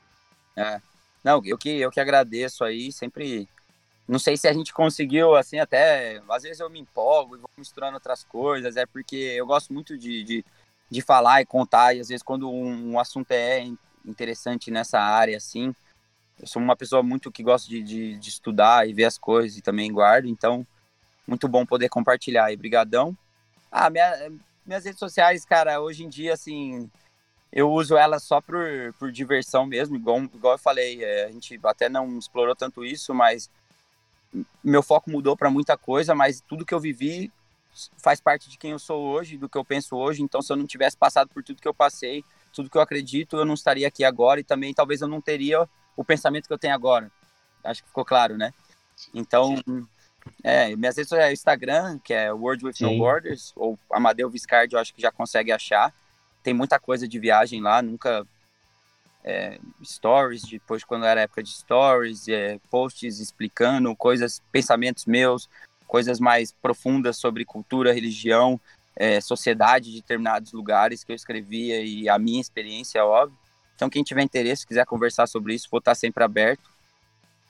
É. 0.57 0.81
Não, 1.23 1.43
eu 1.45 1.59
que, 1.59 1.69
eu 1.69 1.91
que 1.91 2.01
agradeço 2.01 2.65
aí, 2.65 2.93
sempre. 2.93 3.49
Não 4.07 4.19
sei 4.19 4.37
se 4.37 4.49
a 4.49 4.53
gente 4.53 4.73
conseguiu, 4.73 5.37
assim, 5.37 5.59
até. 5.59 6.23
Às 6.29 6.43
vezes 6.43 6.61
eu 6.61 6.71
me 6.71 6.81
empolgo 6.81 7.37
e 7.37 7.41
vou 7.41 7.51
misturando 7.57 7.95
outras 7.95 8.25
coisas, 8.25 8.77
é 8.77 8.87
porque 8.87 9.17
eu 9.17 9.47
gosto 9.47 9.73
muito 9.73 9.99
de, 9.99 10.25
de, 10.25 10.45
de 10.91 11.03
falar 11.03 11.43
e 11.43 11.47
contar, 11.47 11.95
e 11.95 12.01
às 12.01 12.09
vezes 12.09 12.23
quando 12.23 12.51
um, 12.51 12.93
um 12.93 12.99
assunto 12.99 13.31
é 13.33 13.67
interessante 14.05 14.71
nessa 14.71 14.99
área, 15.01 15.37
assim. 15.37 15.75
Eu 16.41 16.47
sou 16.47 16.63
uma 16.63 16.77
pessoa 16.77 17.03
muito 17.03 17.33
que 17.33 17.43
gosta 17.43 17.69
de, 17.69 17.83
de, 17.83 18.17
de, 18.17 18.29
estudar 18.29 18.89
e 18.89 18.93
ver 18.93 19.05
as 19.05 19.19
coisas 19.19 19.59
e 19.59 19.63
também 19.63 19.93
guardo, 19.93 20.27
então 20.27 20.67
muito 21.27 21.49
bom 21.49 21.67
poder 21.67 21.89
compartilhar 21.89 22.47
aí, 22.47 22.57
brigadão. 22.57 23.17
Ah, 23.71 23.91
minha, 23.91 24.31
minhas 24.65 24.85
redes 24.85 25.01
sociais, 25.01 25.45
cara, 25.45 25.81
hoje 25.81 26.05
em 26.05 26.09
dia, 26.09 26.33
assim, 26.33 26.89
eu 27.53 27.71
uso 27.71 27.97
elas 27.97 28.23
só 28.23 28.41
por, 28.41 28.67
por 28.99 29.11
diversão 29.11 29.67
mesmo, 29.67 29.97
igual, 29.97 30.23
igual 30.23 30.55
eu 30.55 30.59
falei, 30.59 31.03
é, 31.03 31.25
a 31.25 31.33
gente 31.33 31.59
até 31.65 31.89
não 31.89 32.19
explorou 32.19 32.55
tanto 32.55 32.85
isso, 32.85 33.15
mas 33.15 33.51
meu 34.63 34.83
foco 34.83 35.11
mudou 35.11 35.37
para 35.37 35.51
muita 35.51 35.77
coisa, 35.77 36.15
mas 36.15 36.41
tudo 36.41 36.65
que 36.65 36.75
eu 36.75 36.81
vivi 36.81 37.33
faz 37.97 38.21
parte 38.21 38.51
de 38.51 38.59
quem 38.59 38.73
eu 38.73 38.79
sou 38.79 39.03
hoje, 39.03 39.39
do 39.39 39.49
que 39.49 39.57
eu 39.57 39.65
penso 39.65 39.97
hoje, 39.97 40.23
então 40.23 40.43
se 40.43 40.53
eu 40.53 40.57
não 40.57 40.67
tivesse 40.67 40.97
passado 40.97 41.29
por 41.29 41.43
tudo 41.43 41.63
que 41.63 41.69
eu 41.69 41.75
passei, 41.75 42.25
tudo 42.53 42.69
que 42.69 42.77
eu 42.77 42.83
acredito, 42.83 43.37
eu 43.37 43.45
não 43.45 43.55
estaria 43.55 43.89
aqui 43.89 44.05
agora 44.05 44.41
e 44.41 44.45
também 44.45 44.75
talvez 44.75 45.01
eu 45.01 45.09
não 45.09 45.21
teria 45.21 45.69
o 45.97 46.05
pensamento 46.05 46.47
que 46.47 46.53
eu 46.53 46.59
tenho 46.59 46.75
agora. 46.75 47.11
Acho 47.65 47.83
que 47.83 47.89
ficou 47.89 48.05
claro, 48.05 48.37
né? 48.37 48.53
Então, 49.15 49.57
é, 50.43 50.75
minhas 50.77 50.97
redes 50.97 51.09
sociais 51.09 51.31
é 51.31 51.33
Instagram, 51.33 51.99
que 51.99 52.13
é 52.13 52.33
World 52.33 52.67
with 52.67 52.75
Sim. 52.75 52.85
No 52.85 52.99
Borders, 52.99 53.53
ou 53.57 53.79
Amadeu 53.91 54.31
Viscardi, 54.31 54.75
eu 54.75 54.81
acho 54.81 54.95
que 54.95 55.03
já 55.03 55.11
consegue 55.11 55.53
achar. 55.53 55.93
Tem 56.43 56.55
muita 56.55 56.79
coisa 56.79 57.07
de 57.07 57.19
viagem 57.19 57.61
lá, 57.61 57.83
nunca 57.83 58.27
é, 59.25 59.59
stories, 59.85 60.43
depois 60.43 60.85
quando 60.85 61.05
era 61.05 61.23
época 61.23 61.43
de 61.43 61.51
stories, 61.51 62.29
é, 62.29 62.59
posts 62.71 63.21
explicando 63.21 63.95
coisas, 63.95 64.41
pensamentos 64.51 65.05
meus, 65.05 65.49
coisas 65.87 66.19
mais 66.21 66.53
profundas 66.53 67.17
sobre 67.17 67.45
cultura, 67.45 67.93
religião, 67.93 68.61
é, 68.97 69.21
sociedade 69.21 69.91
de 69.91 70.01
determinados 70.01 70.53
lugares 70.53 71.05
que 71.05 71.13
eu 71.13 71.17
escrevia 71.17 71.83
e 71.83 72.09
a 72.09 72.19
minha 72.19 72.41
experiência, 72.41 73.05
óbvio. 73.05 73.39
Então, 73.77 73.89
quem 73.89 74.03
tiver 74.03 74.23
interesse, 74.23 74.67
quiser 74.67 74.85
conversar 74.85 75.29
sobre 75.29 75.55
isso, 75.55 75.69
vou 75.71 75.79
estar 75.79 75.95
sempre 75.95 76.25
aberto. 76.25 76.69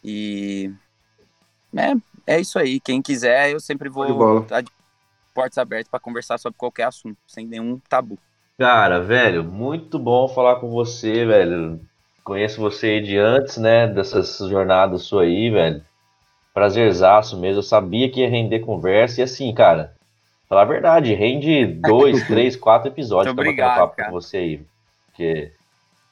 E 0.05 0.71
é, 1.75 2.35
é 2.35 2.41
isso 2.41 2.59
aí. 2.59 2.79
Quem 2.79 3.01
quiser, 3.01 3.51
eu 3.51 3.61
sempre 3.61 3.89
vou 3.89 4.43
estar 4.43 4.61
de 4.61 4.71
portas 5.33 5.57
abertas 5.57 5.89
para 5.89 6.01
conversar 6.01 6.37
sobre 6.39 6.59
qualquer 6.59 6.85
assunto, 6.85 7.17
sem 7.27 7.47
nenhum 7.47 7.79
tabu. 7.89 8.19
Cara, 8.59 9.01
velho, 9.01 9.45
muito 9.45 9.99
bom 9.99 10.29
falar 10.29 10.57
com 10.57 10.69
você, 10.69 11.25
velho. 11.25 11.81
Conheço 12.25 12.61
você 12.61 13.01
de 13.01 13.17
antes, 13.17 13.57
né, 13.57 13.87
dessas 13.87 14.37
jornadas 14.49 15.03
sua 15.03 15.23
aí, 15.23 15.49
velho. 15.49 15.83
Prazerzaço 16.53 17.39
mesmo. 17.39 17.61
Eu 17.61 17.63
sabia 17.63 18.11
que 18.11 18.21
ia 18.21 18.29
render 18.29 18.61
conversa 18.61 19.21
e 19.21 19.25
assim, 19.25 19.55
cara, 19.55 19.95
Falar 20.49 20.63
a 20.63 20.65
verdade, 20.65 21.15
rende 21.15 21.67
dois, 21.67 22.23
três, 22.27 22.57
quatro 22.57 22.89
episódios 22.89 23.35
pra 23.35 23.45
bater 23.45 23.57
papo 23.57 23.97
cara. 23.97 24.09
com 24.09 24.19
você 24.19 24.39
aí. 24.39 24.63
Porque 25.07 25.53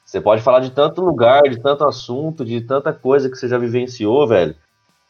você 0.05 0.21
pode 0.21 0.43
falar 0.43 0.59
de 0.59 0.69
tanto 0.69 1.01
lugar, 1.01 1.41
de 1.43 1.59
tanto 1.59 1.85
assunto, 1.85 2.45
de 2.45 2.61
tanta 2.61 2.93
coisa 2.93 3.29
que 3.29 3.35
você 3.35 3.47
já 3.47 3.57
vivenciou, 3.57 4.27
velho. 4.27 4.55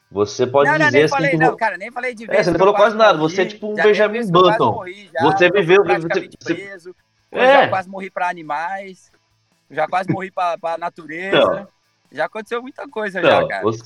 Você 0.09 0.47
pode 0.47 0.71
não, 0.71 0.79
não, 0.79 0.85
dizer 0.85 0.97
nem 0.97 1.05
assim. 1.05 1.13
Falei, 1.13 1.31
que... 1.31 1.37
Não, 1.37 1.57
cara, 1.57 1.77
nem 1.77 1.91
falei 1.91 2.15
de 2.15 2.25
vez. 2.25 2.39
É, 2.39 2.43
você 2.43 2.51
não 2.51 2.59
falou 2.59 2.73
quase 2.73 2.95
nada. 2.95 3.17
Você 3.17 3.41
é 3.41 3.45
tipo 3.45 3.69
um 3.69 3.75
Benjamin 3.75 4.31
Button. 4.31 4.85
você 5.21 5.51
viveu. 5.51 5.83
Você... 5.83 6.53
Preso, 6.53 6.95
é. 7.31 7.63
Já 7.63 7.69
quase 7.69 7.89
morri 7.89 8.09
para 8.09 8.29
animais. 8.29 9.11
Já 9.69 9.87
quase 9.87 10.11
morri 10.11 10.31
para 10.31 10.57
a 10.61 10.77
natureza. 10.77 11.37
Então, 11.37 11.67
já 12.11 12.25
aconteceu 12.25 12.61
muita 12.61 12.87
coisa 12.87 13.19
então, 13.19 13.41
já, 13.41 13.47
cara. 13.47 13.63
Você, 13.63 13.83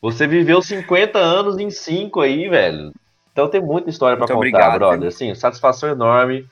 você 0.00 0.26
viveu 0.26 0.60
50 0.60 1.18
anos 1.18 1.58
em 1.58 1.70
5 1.70 2.20
aí, 2.20 2.48
velho. 2.48 2.92
Então 3.32 3.48
tem 3.48 3.60
muita 3.60 3.90
história 3.90 4.16
para 4.16 4.26
contar, 4.26 4.36
obrigado, 4.36 4.78
brother. 4.78 5.08
Assim, 5.08 5.34
satisfação 5.34 5.88
enorme. 5.88 6.44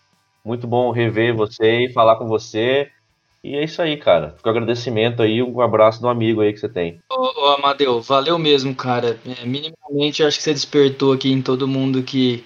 Muito 0.44 0.66
bom 0.66 0.92
rever 0.92 1.34
você 1.34 1.86
e 1.86 1.92
falar 1.92 2.16
com 2.16 2.26
você. 2.26 2.88
E 3.42 3.56
é 3.56 3.64
isso 3.64 3.82
aí, 3.82 3.96
cara. 3.96 4.34
Fica 4.36 4.48
o 4.48 4.52
agradecimento 4.52 5.22
aí, 5.22 5.42
um 5.42 5.60
abraço 5.60 6.00
do 6.00 6.08
amigo 6.08 6.40
aí 6.40 6.52
que 6.52 6.60
você 6.60 6.68
tem. 6.68 7.00
Ô, 7.10 7.44
ô 7.44 7.46
Amadeu, 7.54 8.00
valeu 8.00 8.38
mesmo, 8.38 8.74
cara. 8.74 9.18
É, 9.26 9.44
minimamente 9.44 10.22
acho 10.22 10.36
que 10.36 10.44
você 10.44 10.52
despertou 10.52 11.12
aqui 11.12 11.32
em 11.32 11.42
todo 11.42 11.66
mundo 11.66 12.02
que, 12.02 12.44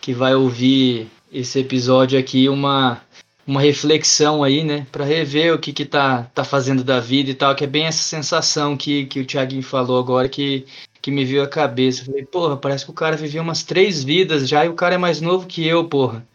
que 0.00 0.14
vai 0.14 0.34
ouvir 0.34 1.10
esse 1.34 1.58
episódio 1.58 2.18
aqui 2.18 2.48
uma, 2.48 3.02
uma 3.46 3.60
reflexão 3.60 4.42
aí, 4.42 4.64
né? 4.64 4.86
Pra 4.90 5.04
rever 5.04 5.52
o 5.52 5.58
que 5.58 5.72
que 5.72 5.84
tá, 5.84 6.22
tá 6.34 6.44
fazendo 6.44 6.82
da 6.82 7.00
vida 7.00 7.30
e 7.30 7.34
tal, 7.34 7.54
que 7.54 7.64
é 7.64 7.66
bem 7.66 7.86
essa 7.86 8.02
sensação 8.02 8.76
que, 8.76 9.04
que 9.06 9.20
o 9.20 9.26
Thiaguinho 9.26 9.62
falou 9.62 9.98
agora, 9.98 10.28
que 10.28 10.64
que 11.04 11.10
me 11.10 11.22
veio 11.22 11.42
à 11.42 11.46
cabeça. 11.46 12.00
Eu 12.00 12.06
falei, 12.06 12.24
porra, 12.24 12.56
parece 12.56 12.86
que 12.86 12.90
o 12.90 12.94
cara 12.94 13.14
viveu 13.14 13.42
umas 13.42 13.62
três 13.62 14.02
vidas 14.02 14.48
já 14.48 14.64
e 14.64 14.70
o 14.70 14.74
cara 14.74 14.94
é 14.94 14.98
mais 14.98 15.20
novo 15.20 15.46
que 15.46 15.66
eu, 15.66 15.86
porra. 15.86 16.26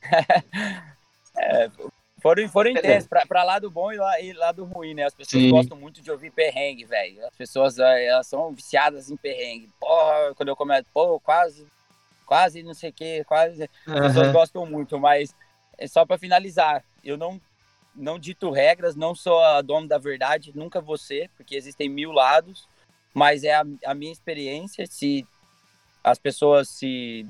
é, 1.36 1.70
foram, 2.22 2.48
foram 2.48 2.70
intensos, 2.70 3.06
pra, 3.06 3.26
pra 3.26 3.44
lado 3.44 3.70
bom 3.70 3.92
e, 3.92 3.98
lá, 3.98 4.18
e 4.18 4.32
lado 4.32 4.64
ruim, 4.64 4.94
né? 4.94 5.04
As 5.04 5.12
pessoas 5.12 5.42
Sim. 5.42 5.50
gostam 5.50 5.76
muito 5.76 6.00
de 6.00 6.10
ouvir 6.10 6.30
perrengue, 6.30 6.86
velho. 6.86 7.26
As 7.26 7.36
pessoas 7.36 7.78
é, 7.78 8.06
elas 8.06 8.26
são 8.26 8.50
viciadas 8.54 9.10
em 9.10 9.18
perrengue. 9.18 9.68
Porra, 9.78 10.34
quando 10.34 10.48
eu 10.48 10.56
começo, 10.56 10.86
pô, 10.94 11.20
quase, 11.20 11.66
quase 12.30 12.62
não 12.62 12.74
sei 12.74 12.90
o 12.90 12.92
que, 12.92 13.24
quase. 13.24 13.68
As 13.86 14.00
pessoas 14.06 14.32
gostam 14.32 14.64
muito, 14.64 15.00
mas 15.00 15.34
é 15.76 15.88
só 15.88 16.06
para 16.06 16.16
finalizar. 16.16 16.84
Eu 17.02 17.16
não 17.16 17.40
não 17.92 18.20
dito 18.20 18.52
regras, 18.52 18.94
não 18.94 19.16
sou 19.16 19.40
a 19.40 19.60
dono 19.60 19.88
da 19.88 19.98
verdade, 19.98 20.52
nunca 20.54 20.80
você, 20.80 21.28
porque 21.36 21.56
existem 21.56 21.88
mil 21.88 22.12
lados 22.12 22.68
mas 23.12 23.44
é 23.44 23.54
a, 23.54 23.64
a 23.84 23.94
minha 23.94 24.12
experiência. 24.12 24.86
Se 24.86 25.26
as 26.02 26.18
pessoas 26.18 26.68
se 26.68 27.26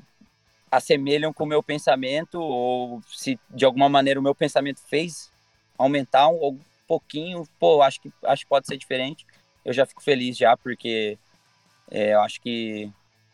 assemelham 0.69 1.33
com 1.33 1.43
o 1.43 1.47
meu 1.47 1.61
pensamento 1.61 2.39
ou 2.39 3.01
se 3.07 3.39
de 3.49 3.65
alguma 3.65 3.89
maneira 3.89 4.19
o 4.19 4.23
meu 4.23 4.33
pensamento 4.33 4.79
fez 4.87 5.29
aumentar 5.77 6.29
um, 6.29 6.47
um 6.47 6.59
pouquinho, 6.87 7.47
pô, 7.59 7.81
acho 7.81 7.99
que 7.99 8.11
acho 8.23 8.43
que 8.43 8.49
pode 8.49 8.67
ser 8.67 8.77
diferente. 8.77 9.25
Eu 9.65 9.73
já 9.73 9.85
fico 9.85 10.01
feliz 10.01 10.37
já 10.37 10.55
porque 10.55 11.17
é, 11.89 12.13
eu 12.13 12.21
acho 12.21 12.39
que 12.41 12.89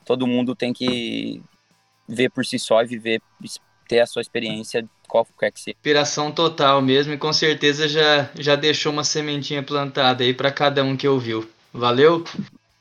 todo 0.05 0.27
mundo 0.27 0.55
tem 0.55 0.73
que 0.73 1.43
ver 2.07 2.29
por 2.29 2.45
si 2.45 2.57
só 2.57 2.81
e 2.81 2.85
viver 2.85 3.21
ter 3.87 3.99
a 3.99 4.05
sua 4.05 4.21
experiência 4.21 4.85
qualquer 5.07 5.51
que 5.51 5.59
seja. 5.59 5.75
Inspiração 5.77 6.31
total 6.31 6.81
mesmo 6.81 7.13
e 7.13 7.17
com 7.17 7.31
certeza 7.31 7.87
já 7.87 8.29
já 8.37 8.55
deixou 8.55 8.91
uma 8.91 9.03
sementinha 9.03 9.63
plantada 9.63 10.23
aí 10.23 10.33
para 10.33 10.51
cada 10.51 10.83
um 10.83 10.95
que 10.95 11.07
ouviu. 11.07 11.49
Valeu. 11.73 12.23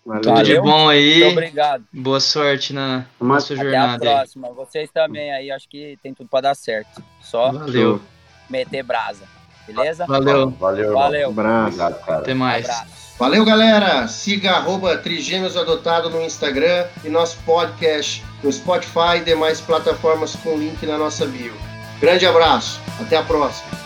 Valeu. 0.04 0.22
Tudo 0.22 0.42
de 0.44 0.60
bom 0.60 0.88
aí. 0.88 1.20
Muito 1.20 1.32
obrigado. 1.32 1.84
Boa 1.92 2.20
sorte 2.20 2.72
na, 2.72 3.06
na 3.20 3.40
sua 3.40 3.56
jornada. 3.56 3.96
Até 3.96 4.12
a 4.12 4.16
próxima. 4.18 4.48
Aí. 4.48 4.54
Vocês 4.54 4.90
também 4.90 5.32
aí, 5.32 5.50
acho 5.50 5.68
que 5.68 5.98
tem 6.00 6.14
tudo 6.14 6.28
para 6.28 6.42
dar 6.42 6.54
certo. 6.54 7.02
Só 7.20 7.50
Valeu. 7.50 8.00
meter 8.48 8.84
brasa. 8.84 9.24
Beleza? 9.66 10.06
Valeu. 10.06 10.50
Valeu. 10.50 10.92
Valeu. 10.92 11.28
Um 11.28 11.32
abraço. 11.32 11.66
Obrigado, 11.66 12.04
cara. 12.04 12.18
Até 12.20 12.34
mais. 12.34 12.68
Um 12.68 13.05
Valeu, 13.18 13.46
galera. 13.46 14.06
Siga 14.08 14.52
arroba 14.52 14.98
Trigêmeos 14.98 15.56
Adotado 15.56 16.10
no 16.10 16.22
Instagram 16.22 16.86
e 17.02 17.08
nosso 17.08 17.38
podcast 17.46 18.22
no 18.42 18.52
Spotify 18.52 19.16
e 19.16 19.24
demais 19.24 19.58
plataformas 19.58 20.36
com 20.36 20.58
link 20.58 20.84
na 20.84 20.98
nossa 20.98 21.24
bio. 21.24 21.54
Grande 21.98 22.26
abraço. 22.26 22.78
Até 23.00 23.16
a 23.16 23.22
próxima. 23.22 23.85